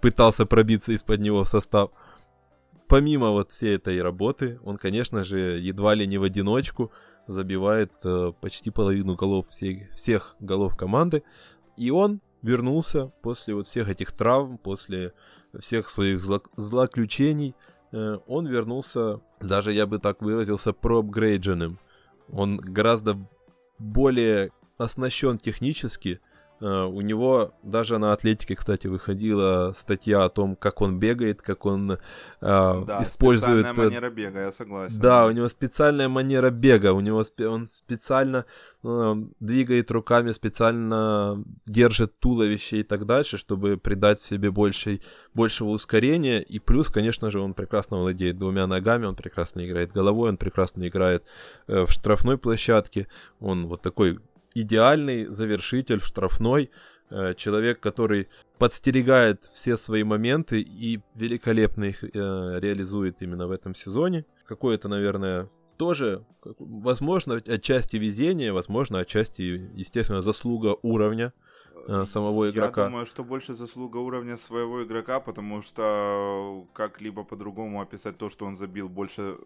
пытался 0.00 0.46
пробиться 0.46 0.92
из-под 0.92 1.20
него 1.20 1.44
в 1.44 1.48
состав 1.48 1.90
помимо 2.92 3.30
вот 3.30 3.52
всей 3.52 3.76
этой 3.76 4.02
работы, 4.02 4.60
он, 4.64 4.76
конечно 4.76 5.24
же, 5.24 5.58
едва 5.58 5.94
ли 5.94 6.06
не 6.06 6.18
в 6.18 6.24
одиночку 6.24 6.92
забивает 7.26 7.90
э, 8.04 8.32
почти 8.38 8.68
половину 8.68 9.14
голов 9.14 9.48
всех, 9.48 9.90
всех 9.94 10.36
голов 10.40 10.76
команды. 10.76 11.22
И 11.78 11.90
он 11.90 12.20
вернулся 12.42 13.06
после 13.22 13.54
вот 13.54 13.66
всех 13.66 13.88
этих 13.88 14.12
травм, 14.12 14.58
после 14.58 15.14
всех 15.58 15.88
своих 15.88 16.20
зло- 16.20 16.44
злоключений. 16.56 17.54
Э, 17.92 18.18
он 18.26 18.46
вернулся, 18.46 19.22
даже 19.40 19.72
я 19.72 19.86
бы 19.86 19.98
так 19.98 20.20
выразился, 20.20 20.74
проапгрейдженным. 20.74 21.78
Он 22.30 22.58
гораздо 22.58 23.16
более 23.78 24.50
оснащен 24.76 25.38
технически, 25.38 26.20
у 26.62 27.00
него 27.00 27.54
даже 27.64 27.98
на 27.98 28.12
Атлетике, 28.12 28.54
кстати, 28.54 28.86
выходила 28.86 29.72
статья 29.76 30.24
о 30.24 30.28
том, 30.28 30.54
как 30.54 30.80
он 30.80 31.00
бегает, 31.00 31.42
как 31.42 31.66
он 31.66 31.92
э, 31.92 31.98
да, 32.40 33.02
использует... 33.02 33.66
специальная 33.66 33.90
манера 33.90 34.10
бега, 34.10 34.40
я 34.42 34.52
согласен. 34.52 35.00
Да, 35.00 35.26
у 35.26 35.32
него 35.32 35.48
специальная 35.48 36.08
манера 36.08 36.50
бега, 36.50 36.92
у 36.92 37.00
него 37.00 37.24
он 37.48 37.66
специально 37.66 38.44
э, 38.84 39.14
двигает 39.40 39.90
руками, 39.90 40.30
специально 40.30 41.42
держит 41.66 42.20
туловище 42.20 42.78
и 42.78 42.82
так 42.84 43.06
дальше, 43.06 43.38
чтобы 43.38 43.76
придать 43.76 44.20
себе 44.20 44.52
большей, 44.52 45.02
большего 45.34 45.70
ускорения. 45.70 46.40
И 46.40 46.60
плюс, 46.60 46.88
конечно 46.88 47.32
же, 47.32 47.40
он 47.40 47.54
прекрасно 47.54 47.98
владеет 47.98 48.38
двумя 48.38 48.68
ногами, 48.68 49.06
он 49.06 49.16
прекрасно 49.16 49.66
играет 49.66 49.90
головой, 49.90 50.30
он 50.30 50.36
прекрасно 50.36 50.86
играет 50.86 51.24
э, 51.66 51.86
в 51.86 51.90
штрафной 51.90 52.38
площадке. 52.38 53.08
Он 53.40 53.66
вот 53.66 53.82
такой 53.82 54.20
идеальный 54.54 55.26
завершитель 55.26 56.00
штрафной, 56.00 56.70
э, 57.10 57.34
человек, 57.36 57.80
который 57.80 58.28
подстерегает 58.58 59.50
все 59.52 59.76
свои 59.76 60.04
моменты 60.04 60.60
и 60.60 61.00
великолепно 61.14 61.84
их 61.84 62.04
э, 62.04 62.08
реализует 62.12 63.16
именно 63.20 63.46
в 63.46 63.50
этом 63.50 63.74
сезоне. 63.74 64.24
Какое-то, 64.46 64.88
наверное, 64.88 65.48
тоже, 65.76 66.24
возможно, 66.58 67.34
отчасти 67.34 67.96
везение, 67.96 68.52
возможно, 68.52 69.00
отчасти, 69.00 69.70
естественно, 69.74 70.20
заслуга 70.20 70.76
уровня 70.82 71.32
самого 72.06 72.50
игрока. 72.50 72.82
Я 72.82 72.88
думаю, 72.88 73.06
что 73.06 73.24
больше 73.24 73.54
заслуга 73.54 73.98
уровня 73.98 74.38
своего 74.38 74.82
игрока, 74.82 75.20
потому 75.20 75.62
что 75.62 76.66
как-либо 76.72 77.24
по-другому 77.24 77.80
описать 77.80 78.18
то, 78.18 78.28
что 78.28 78.46
он 78.46 78.56
забил 78.56 78.88
больше 78.88 79.36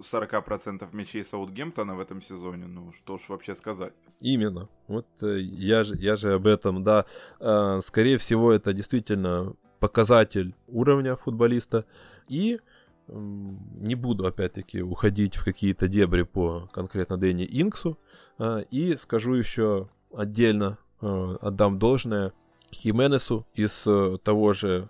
40% 0.00 0.88
мячей 0.92 1.24
Саутгемптона 1.24 1.94
в 1.94 2.00
этом 2.00 2.22
сезоне, 2.22 2.66
ну 2.66 2.92
что 2.92 3.18
ж 3.18 3.28
вообще 3.28 3.54
сказать. 3.54 3.92
Именно. 4.20 4.68
Вот 4.88 5.06
э, 5.22 5.40
я 5.40 5.82
же, 5.84 5.96
я 5.96 6.16
же 6.16 6.34
об 6.34 6.46
этом, 6.46 6.84
да. 6.84 7.04
Э, 7.40 7.80
скорее 7.82 8.16
всего, 8.16 8.52
это 8.52 8.72
действительно 8.72 9.54
показатель 9.80 10.54
уровня 10.68 11.16
футболиста. 11.16 11.84
И 12.28 12.60
не 13.08 13.94
буду, 13.94 14.26
опять-таки, 14.26 14.80
уходить 14.82 15.36
в 15.36 15.44
какие-то 15.44 15.88
дебри 15.88 16.22
по 16.22 16.68
конкретно 16.72 17.18
Дэнни 17.18 17.46
Инксу. 17.50 17.98
Э, 18.38 18.64
и 18.70 18.96
скажу 18.96 19.34
еще 19.34 19.88
отдельно, 20.14 20.78
отдам 21.02 21.78
должное 21.78 22.32
Хименесу 22.70 23.46
из 23.54 23.86
того 24.22 24.52
же 24.52 24.88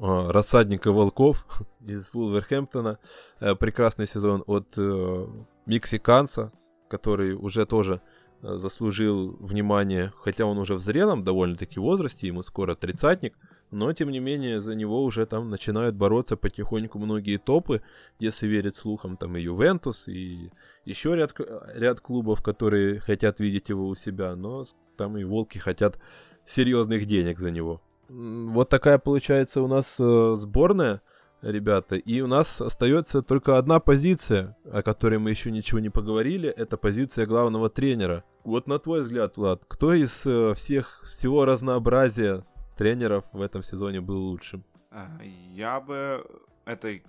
а, 0.00 0.32
рассадника 0.32 0.92
волков 0.92 1.46
из 1.86 2.12
Вулверхэмптона. 2.12 2.98
Э, 3.40 3.54
прекрасный 3.54 4.06
сезон 4.06 4.42
от 4.46 4.66
э, 4.76 5.26
мексиканца, 5.66 6.52
который 6.88 7.34
уже 7.34 7.64
тоже 7.64 8.00
э, 8.42 8.56
заслужил 8.56 9.36
внимание, 9.38 10.12
хотя 10.16 10.46
он 10.46 10.58
уже 10.58 10.74
в 10.74 10.80
зрелом 10.80 11.22
довольно-таки 11.22 11.78
возрасте, 11.78 12.26
ему 12.26 12.42
скоро 12.42 12.74
тридцатник, 12.74 13.34
но 13.74 13.92
тем 13.92 14.10
не 14.10 14.20
менее 14.20 14.60
за 14.60 14.74
него 14.74 15.02
уже 15.02 15.26
там 15.26 15.50
начинают 15.50 15.96
бороться 15.96 16.36
потихоньку 16.36 16.98
многие 16.98 17.38
топы, 17.38 17.82
если 18.18 18.46
верить 18.46 18.76
слухам, 18.76 19.16
там 19.16 19.36
и 19.36 19.42
Ювентус, 19.42 20.08
и 20.08 20.50
еще 20.84 21.16
ряд, 21.16 21.34
ряд 21.74 22.00
клубов, 22.00 22.42
которые 22.42 23.00
хотят 23.00 23.40
видеть 23.40 23.68
его 23.68 23.88
у 23.88 23.94
себя, 23.94 24.36
но 24.36 24.64
там 24.96 25.18
и 25.18 25.24
волки 25.24 25.58
хотят 25.58 25.98
серьезных 26.46 27.06
денег 27.06 27.38
за 27.38 27.50
него. 27.50 27.82
Вот 28.08 28.68
такая 28.68 28.98
получается 28.98 29.60
у 29.60 29.66
нас 29.66 29.96
э, 29.98 30.34
сборная, 30.36 31.02
ребята. 31.42 31.96
И 31.96 32.20
у 32.20 32.26
нас 32.26 32.60
остается 32.60 33.22
только 33.22 33.58
одна 33.58 33.80
позиция, 33.80 34.56
о 34.70 34.82
которой 34.82 35.18
мы 35.18 35.30
еще 35.30 35.50
ничего 35.50 35.80
не 35.80 35.90
поговорили. 35.90 36.48
Это 36.48 36.76
позиция 36.76 37.26
главного 37.26 37.70
тренера. 37.70 38.24
Вот 38.44 38.66
на 38.66 38.78
твой 38.78 39.00
взгляд, 39.00 39.36
Влад, 39.36 39.62
кто 39.66 39.94
из 39.94 40.24
э, 40.26 40.54
всех 40.54 41.00
всего 41.02 41.44
разнообразия 41.44 42.44
тренеров 42.76 43.24
в 43.32 43.40
этом 43.40 43.62
сезоне 43.62 44.00
был 44.00 44.18
лучшим? 44.18 44.64
А, 44.90 45.08
я 45.22 45.80
бы 45.80 46.26
этой 46.64 47.02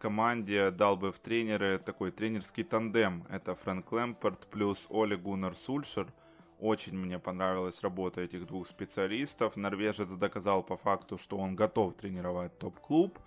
команде 0.00 0.70
дал 0.70 0.96
бы 0.96 1.12
в 1.12 1.18
тренеры 1.18 1.78
такой 1.78 2.10
тренерский 2.10 2.64
тандем. 2.64 3.24
Это 3.28 3.54
Фрэнк 3.54 3.90
Лэмпорт 3.92 4.46
плюс 4.46 4.86
Оли 4.90 5.16
Гуннар 5.16 5.54
Сульшер– 5.54 6.06
очень 6.62 6.96
мне 6.96 7.18
понравилась 7.18 7.82
работа 7.82 8.20
этих 8.20 8.46
двух 8.46 8.68
специалистов. 8.68 9.56
Норвежец 9.56 10.08
доказал 10.10 10.62
по 10.62 10.76
факту, 10.76 11.18
что 11.18 11.36
он 11.36 11.56
готов 11.56 11.94
тренировать 11.94 12.56
топ-клуб. 12.56 13.18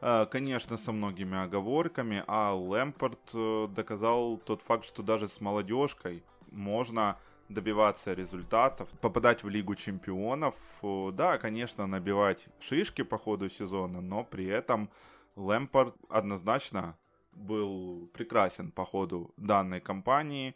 Э, 0.00 0.26
конечно, 0.30 0.76
со 0.76 0.92
многими 0.92 1.42
оговорками, 1.42 2.22
а 2.28 2.54
Лэмпорт 2.54 3.30
э, 3.34 3.66
доказал 3.74 4.36
тот 4.36 4.62
факт, 4.62 4.84
что 4.84 5.02
даже 5.02 5.26
с 5.26 5.40
молодежкой 5.40 6.22
можно 6.52 7.18
добиваться 7.48 8.12
результатов, 8.12 8.88
попадать 9.00 9.42
в 9.42 9.48
Лигу 9.48 9.74
чемпионов. 9.74 10.54
Э, 10.82 11.10
да, 11.12 11.38
конечно, 11.38 11.86
набивать 11.86 12.46
шишки 12.60 13.02
по 13.02 13.18
ходу 13.18 13.48
сезона, 13.48 14.00
но 14.00 14.24
при 14.24 14.46
этом 14.46 14.90
Лэмпорт 15.36 15.94
однозначно 16.08 16.96
был 17.32 18.10
прекрасен 18.12 18.70
по 18.70 18.84
ходу 18.84 19.32
данной 19.36 19.80
кампании. 19.80 20.54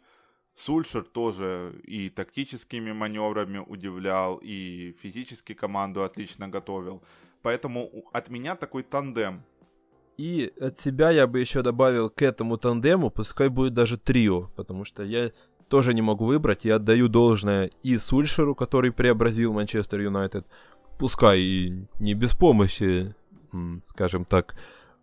Сульшер 0.55 1.03
тоже 1.03 1.81
и 1.83 2.09
тактическими 2.09 2.91
маневрами 2.91 3.57
удивлял, 3.57 4.39
и 4.43 4.95
физически 5.01 5.53
команду 5.53 6.03
отлично 6.03 6.47
готовил. 6.47 7.01
Поэтому 7.41 8.05
от 8.13 8.29
меня 8.29 8.55
такой 8.55 8.83
тандем. 8.83 9.43
И 10.17 10.53
от 10.61 10.79
себя 10.79 11.09
я 11.09 11.25
бы 11.25 11.39
еще 11.39 11.63
добавил 11.63 12.09
к 12.11 12.21
этому 12.21 12.57
тандему, 12.57 13.09
пускай 13.09 13.49
будет 13.49 13.73
даже 13.73 13.97
трио, 13.97 14.49
потому 14.55 14.85
что 14.85 15.03
я 15.03 15.31
тоже 15.73 15.95
не 15.95 16.03
могу 16.03 16.25
выбрать. 16.25 16.65
Я 16.65 16.75
отдаю 16.75 17.07
должное 17.07 17.71
и 17.81 17.97
Сульшеру, 17.97 18.53
который 18.53 18.91
преобразил 18.91 19.53
Манчестер 19.53 20.01
Юнайтед, 20.01 20.45
пускай 20.99 21.39
и 21.39 21.87
не 21.99 22.13
без 22.13 22.35
помощи, 22.35 23.15
скажем 23.87 24.23
так, 24.25 24.55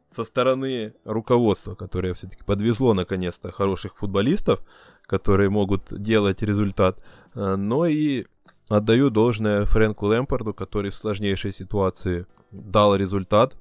со 0.07 0.23
стороны 0.23 0.95
руководства, 1.05 1.75
которое 1.75 2.15
все-таки 2.15 2.45
подвезло 2.45 2.95
наконец-то 2.95 3.51
хороших 3.51 3.97
футболистов, 3.97 4.61
которые 5.09 5.51
могут 5.51 5.89
делать 5.91 6.41
результат, 6.41 7.03
э, 7.35 7.57
но 7.57 7.87
и 7.87 8.27
отдаю 8.69 9.11
должное 9.11 9.65
Фрэнку 9.65 10.07
Лэмпорду, 10.07 10.55
который 10.55 10.93
в 10.93 10.95
сложнейшей 10.95 11.53
ситуации 11.53 12.27
дал 12.53 12.95
результат 12.95 13.57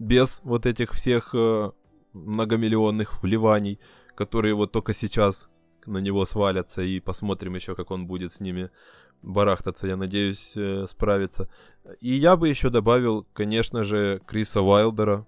без 0.00 0.40
вот 0.42 0.66
этих 0.66 0.90
всех 0.90 1.36
э, 1.36 1.70
многомиллионных 2.14 3.22
вливаний, 3.22 3.78
которые 4.16 4.54
вот 4.54 4.72
только 4.72 4.92
сейчас 4.92 5.48
на 5.86 5.98
него 5.98 6.24
свалятся, 6.24 6.82
и 6.82 7.00
посмотрим 7.00 7.54
еще, 7.54 7.74
как 7.74 7.90
он 7.90 8.06
будет 8.06 8.32
с 8.32 8.40
ними 8.40 8.70
барахтаться, 9.22 9.86
я 9.86 9.96
надеюсь, 9.96 10.52
э, 10.56 10.86
справиться. 10.88 11.48
И 12.00 12.12
я 12.14 12.36
бы 12.36 12.48
еще 12.48 12.70
добавил, 12.70 13.26
конечно 13.32 13.84
же, 13.84 14.20
Криса 14.26 14.60
Уайлдера. 14.62 15.26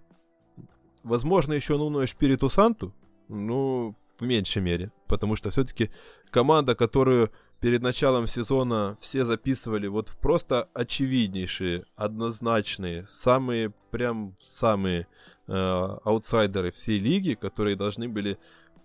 Возможно, 1.02 1.52
еще 1.52 1.76
Нуно 1.76 2.04
Эшпириту 2.04 2.48
Санту, 2.48 2.92
ну, 3.28 3.94
в 4.18 4.24
меньшей 4.24 4.62
мере, 4.62 4.92
потому 5.06 5.36
что 5.36 5.50
все-таки 5.50 5.90
команда, 6.30 6.74
которую 6.74 7.30
перед 7.60 7.82
началом 7.82 8.26
сезона 8.26 8.96
все 9.00 9.24
записывали 9.24 9.86
вот 9.86 10.12
просто 10.20 10.68
очевиднейшие, 10.74 11.84
однозначные, 11.96 13.06
самые, 13.06 13.72
прям 13.90 14.36
самые 14.42 15.06
э, 15.46 15.52
аутсайдеры 15.52 16.72
всей 16.72 16.98
лиги, 16.98 17.34
которые 17.34 17.76
должны 17.76 18.08
были 18.08 18.38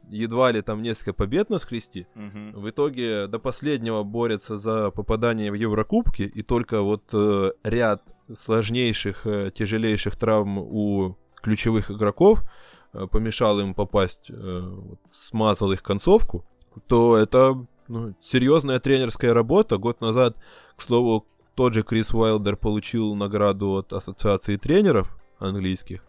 едва 0.09 0.51
ли 0.51 0.61
там 0.61 0.81
несколько 0.81 1.13
побед 1.13 1.49
наскрести, 1.49 2.07
угу. 2.15 2.61
в 2.61 2.69
итоге 2.69 3.27
до 3.27 3.39
последнего 3.39 4.03
борются 4.03 4.57
за 4.57 4.91
попадание 4.91 5.51
в 5.51 5.55
Еврокубки, 5.55 6.23
и 6.23 6.41
только 6.41 6.81
вот 6.81 7.03
э, 7.13 7.51
ряд 7.63 8.03
сложнейших, 8.33 9.25
э, 9.25 9.51
тяжелейших 9.53 10.15
травм 10.15 10.59
у 10.59 11.17
ключевых 11.41 11.91
игроков– 11.91 12.43
Э, 12.91 13.07
помешал 13.07 13.59
им 13.59 13.73
попасть, 13.73 14.29
э, 14.29 14.33
вот, 14.33 14.99
смазал 15.11 15.71
их 15.71 15.83
концовку, 15.83 16.43
то 16.87 17.17
это 17.17 17.65
ну, 17.87 18.15
серьезная 18.19 18.79
тренерская 18.79 19.33
работа. 19.33 19.77
Год 19.77 20.01
назад, 20.01 20.37
к 20.75 20.81
слову, 20.81 21.27
тот 21.53 21.73
же 21.73 21.83
Крис 21.83 22.13
Уайлдер 22.13 22.55
получил 22.55 23.13
награду 23.15 23.75
от 23.75 23.93
Ассоциации 23.93 24.57
тренеров 24.57 25.15
английских. 25.37 26.03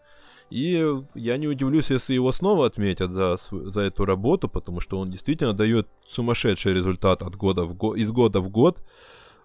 И 0.51 0.85
я 1.15 1.37
не 1.37 1.47
удивлюсь, 1.47 1.89
если 1.89 2.13
его 2.13 2.33
снова 2.33 2.65
отметят 2.65 3.11
за, 3.11 3.37
за 3.39 3.81
эту 3.81 4.03
работу, 4.03 4.49
потому 4.49 4.81
что 4.81 4.99
он 4.99 5.09
действительно 5.09 5.53
дает 5.53 5.87
сумасшедший 6.05 6.73
результат 6.73 7.23
от 7.23 7.37
года 7.37 7.63
в 7.63 7.73
го, 7.73 7.95
из 7.95 8.11
года 8.11 8.41
в 8.41 8.49
год 8.49 8.83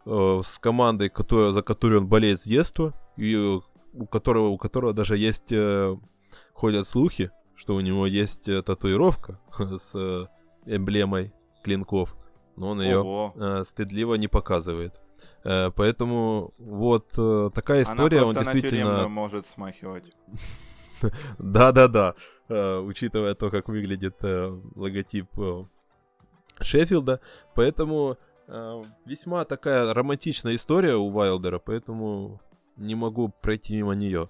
э, 0.05 0.41
с 0.45 0.59
командой, 0.59 1.09
которая, 1.09 1.53
за 1.53 1.63
которую 1.63 2.01
он 2.01 2.09
болеет 2.09 2.41
с 2.41 2.45
детства, 2.45 2.93
и 3.17 3.37
у 3.37 4.07
которого, 4.07 4.49
у 4.49 4.59
которого 4.59 4.93
даже 4.93 5.17
есть 5.17 5.53
э, 5.53 5.97
ходят 6.53 6.89
слухи, 6.89 7.31
что 7.55 7.77
у 7.77 7.81
него 7.81 8.09
есть 8.09 8.49
э, 8.49 8.61
татуировка 8.63 9.39
с 9.59 9.93
э, 9.95 10.27
эмблемой 10.67 11.33
клинков, 11.63 12.17
но 12.57 12.71
он 12.71 12.83
ее 12.83 13.33
э, 13.37 13.63
стыдливо 13.65 14.17
не 14.17 14.27
показывает. 14.27 15.01
Э, 15.45 15.71
поэтому 15.71 16.53
вот 16.59 17.13
э, 17.17 17.51
такая 17.55 17.85
история, 17.85 18.23
Она 18.23 18.27
он 18.27 18.35
действительно... 18.35 19.03
на 19.03 19.09
может 19.09 19.47
смахивать. 19.47 20.11
Да-да-да, 21.39 22.15
э, 22.49 22.79
учитывая 22.79 23.35
то, 23.35 23.51
как 23.51 23.69
выглядит 23.69 24.17
э, 24.23 24.59
логотип 24.75 25.27
э, 25.39 25.65
Шеффилда, 26.61 27.21
поэтому 27.55 28.19
весьма 29.05 29.45
такая 29.45 29.93
романтичная 29.93 30.55
история 30.55 30.95
у 30.95 31.11
Вайлдера, 31.11 31.59
поэтому 31.59 32.41
не 32.77 32.95
могу 32.95 33.29
пройти 33.43 33.75
мимо 33.77 33.97
нее. 33.97 34.29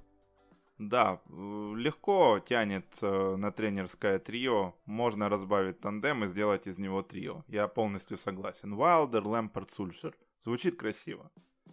Да, 0.79 1.21
легко 1.29 2.39
тянет 2.39 2.87
на 3.03 3.53
тренерское 3.53 4.19
трио. 4.19 4.75
Можно 4.87 5.29
разбавить 5.29 5.81
тандем 5.81 6.25
и 6.25 6.29
сделать 6.29 6.67
из 6.67 6.79
него 6.79 7.03
трио. 7.03 7.45
Я 7.47 7.69
полностью 7.69 8.17
согласен. 8.17 8.75
Вайлдер, 8.75 9.23
Лэмпорт, 9.23 9.71
Сульшер. 9.71 10.17
Звучит 10.41 10.77
красиво. 10.77 11.31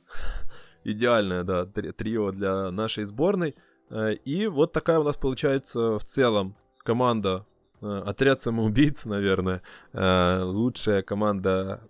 Идеальное, 0.84 1.44
да, 1.46 1.66
трио 1.66 2.32
для 2.32 2.72
нашей 2.72 3.06
сборной. 3.06 3.56
Э, 3.94 4.14
и 4.14 4.48
вот 4.48 4.72
такая 4.72 5.00
у 5.00 5.04
нас 5.04 5.16
получается 5.16 6.00
в 6.00 6.04
целом 6.04 6.56
команда 6.84 7.46
э, 7.82 8.04
Отряд 8.06 8.42
самоубийц, 8.42 9.06
наверное, 9.06 9.62
лучшая 9.94 11.04
команда 11.04 11.82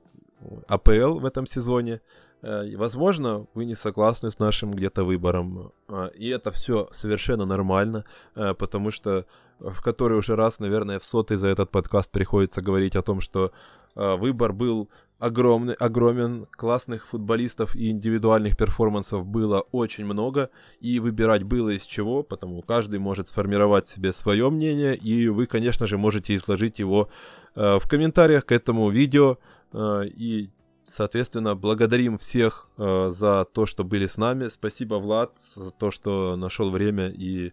АПЛ 0.67 1.19
в 1.19 1.25
этом 1.25 1.45
сезоне. 1.45 2.01
Э, 2.43 2.75
возможно, 2.75 3.47
вы 3.53 3.65
не 3.65 3.75
согласны 3.75 4.29
с 4.29 4.39
нашим 4.39 4.71
где-то 4.71 5.05
выбором, 5.05 5.71
и 6.13 6.27
это 6.27 6.51
все 6.51 6.89
совершенно 6.91 7.45
нормально, 7.45 8.03
э, 8.35 8.53
потому 8.53 8.91
что 8.91 9.25
в 9.59 9.81
который 9.81 10.17
уже 10.17 10.35
раз, 10.35 10.59
наверное, 10.59 10.99
в 10.99 11.05
сотый 11.05 11.37
за 11.37 11.47
этот 11.47 11.71
подкаст 11.71 12.11
приходится 12.11 12.61
говорить 12.61 12.97
о 12.97 13.01
том, 13.01 13.21
что 13.21 13.53
э, 13.95 14.15
выбор 14.15 14.51
был 14.51 14.89
огромный, 15.25 15.73
огромен, 15.73 16.47
классных 16.51 17.07
футболистов 17.07 17.75
и 17.75 17.89
индивидуальных 17.89 18.57
перформансов 18.57 19.25
было 19.25 19.61
очень 19.71 20.05
много, 20.05 20.49
и 20.79 20.99
выбирать 20.99 21.43
было 21.43 21.69
из 21.69 21.85
чего, 21.85 22.23
потому 22.23 22.61
каждый 22.61 22.99
может 22.99 23.29
сформировать 23.29 23.89
себе 23.89 24.13
свое 24.13 24.49
мнение, 24.49 24.95
и 24.95 25.27
вы, 25.27 25.45
конечно 25.45 25.87
же, 25.87 25.97
можете 25.97 26.35
изложить 26.35 26.79
его 26.79 27.09
в 27.55 27.83
комментариях 27.87 28.45
к 28.45 28.51
этому 28.51 28.89
видео, 28.89 29.37
и 29.73 30.49
Соответственно, 30.95 31.55
благодарим 31.55 32.19
всех 32.19 32.67
э, 32.77 33.11
за 33.13 33.45
то, 33.51 33.65
что 33.65 33.83
были 33.83 34.05
с 34.05 34.17
нами. 34.17 34.49
Спасибо, 34.49 34.95
Влад, 34.95 35.31
за 35.55 35.71
то, 35.71 35.89
что 35.89 36.35
нашел 36.35 36.69
время. 36.69 37.09
И 37.09 37.51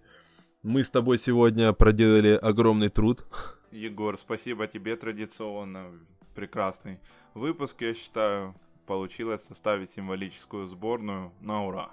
мы 0.62 0.84
с 0.84 0.90
тобой 0.90 1.18
сегодня 1.18 1.72
проделали 1.72 2.38
огромный 2.40 2.88
труд. 2.88 3.24
Егор, 3.72 4.16
спасибо 4.16 4.66
тебе 4.66 4.96
традиционно. 4.96 5.92
Прекрасный 6.34 6.98
выпуск, 7.34 7.80
я 7.80 7.94
считаю. 7.94 8.54
Получилось 8.86 9.44
составить 9.44 9.90
символическую 9.90 10.66
сборную 10.66 11.32
на 11.40 11.64
ура. 11.64 11.90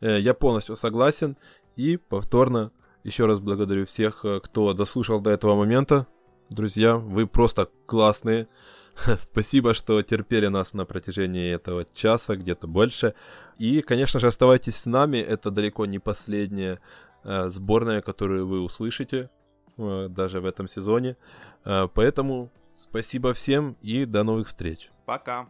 Э, 0.00 0.18
я 0.18 0.34
полностью 0.34 0.76
согласен. 0.76 1.36
И 1.76 1.96
повторно 1.96 2.72
еще 3.04 3.24
раз 3.26 3.40
благодарю 3.40 3.86
всех, 3.86 4.24
э, 4.24 4.40
кто 4.40 4.74
дослушал 4.74 5.20
до 5.20 5.30
этого 5.30 5.54
момента. 5.54 6.06
Друзья, 6.50 6.96
вы 6.96 7.26
просто 7.26 7.70
классные. 7.86 8.48
Спасибо, 9.20 9.72
что 9.72 10.02
терпели 10.02 10.48
нас 10.48 10.74
на 10.74 10.84
протяжении 10.84 11.50
этого 11.50 11.86
часа, 11.94 12.36
где-то 12.36 12.66
больше. 12.66 13.14
И, 13.56 13.80
конечно 13.80 14.20
же, 14.20 14.26
оставайтесь 14.26 14.76
с 14.76 14.84
нами. 14.84 15.16
Это 15.16 15.50
далеко 15.50 15.86
не 15.86 15.98
последняя 15.98 16.80
э, 17.24 17.48
сборная, 17.48 18.02
которую 18.02 18.46
вы 18.46 18.60
услышите 18.60 19.30
даже 19.76 20.40
в 20.40 20.46
этом 20.46 20.68
сезоне. 20.68 21.16
Э, 21.64 21.88
поэтому 21.92 22.50
спасибо 22.74 23.32
всем 23.32 23.76
и 23.82 24.04
до 24.04 24.22
новых 24.22 24.48
встреч. 24.48 24.90
Пока. 25.04 25.48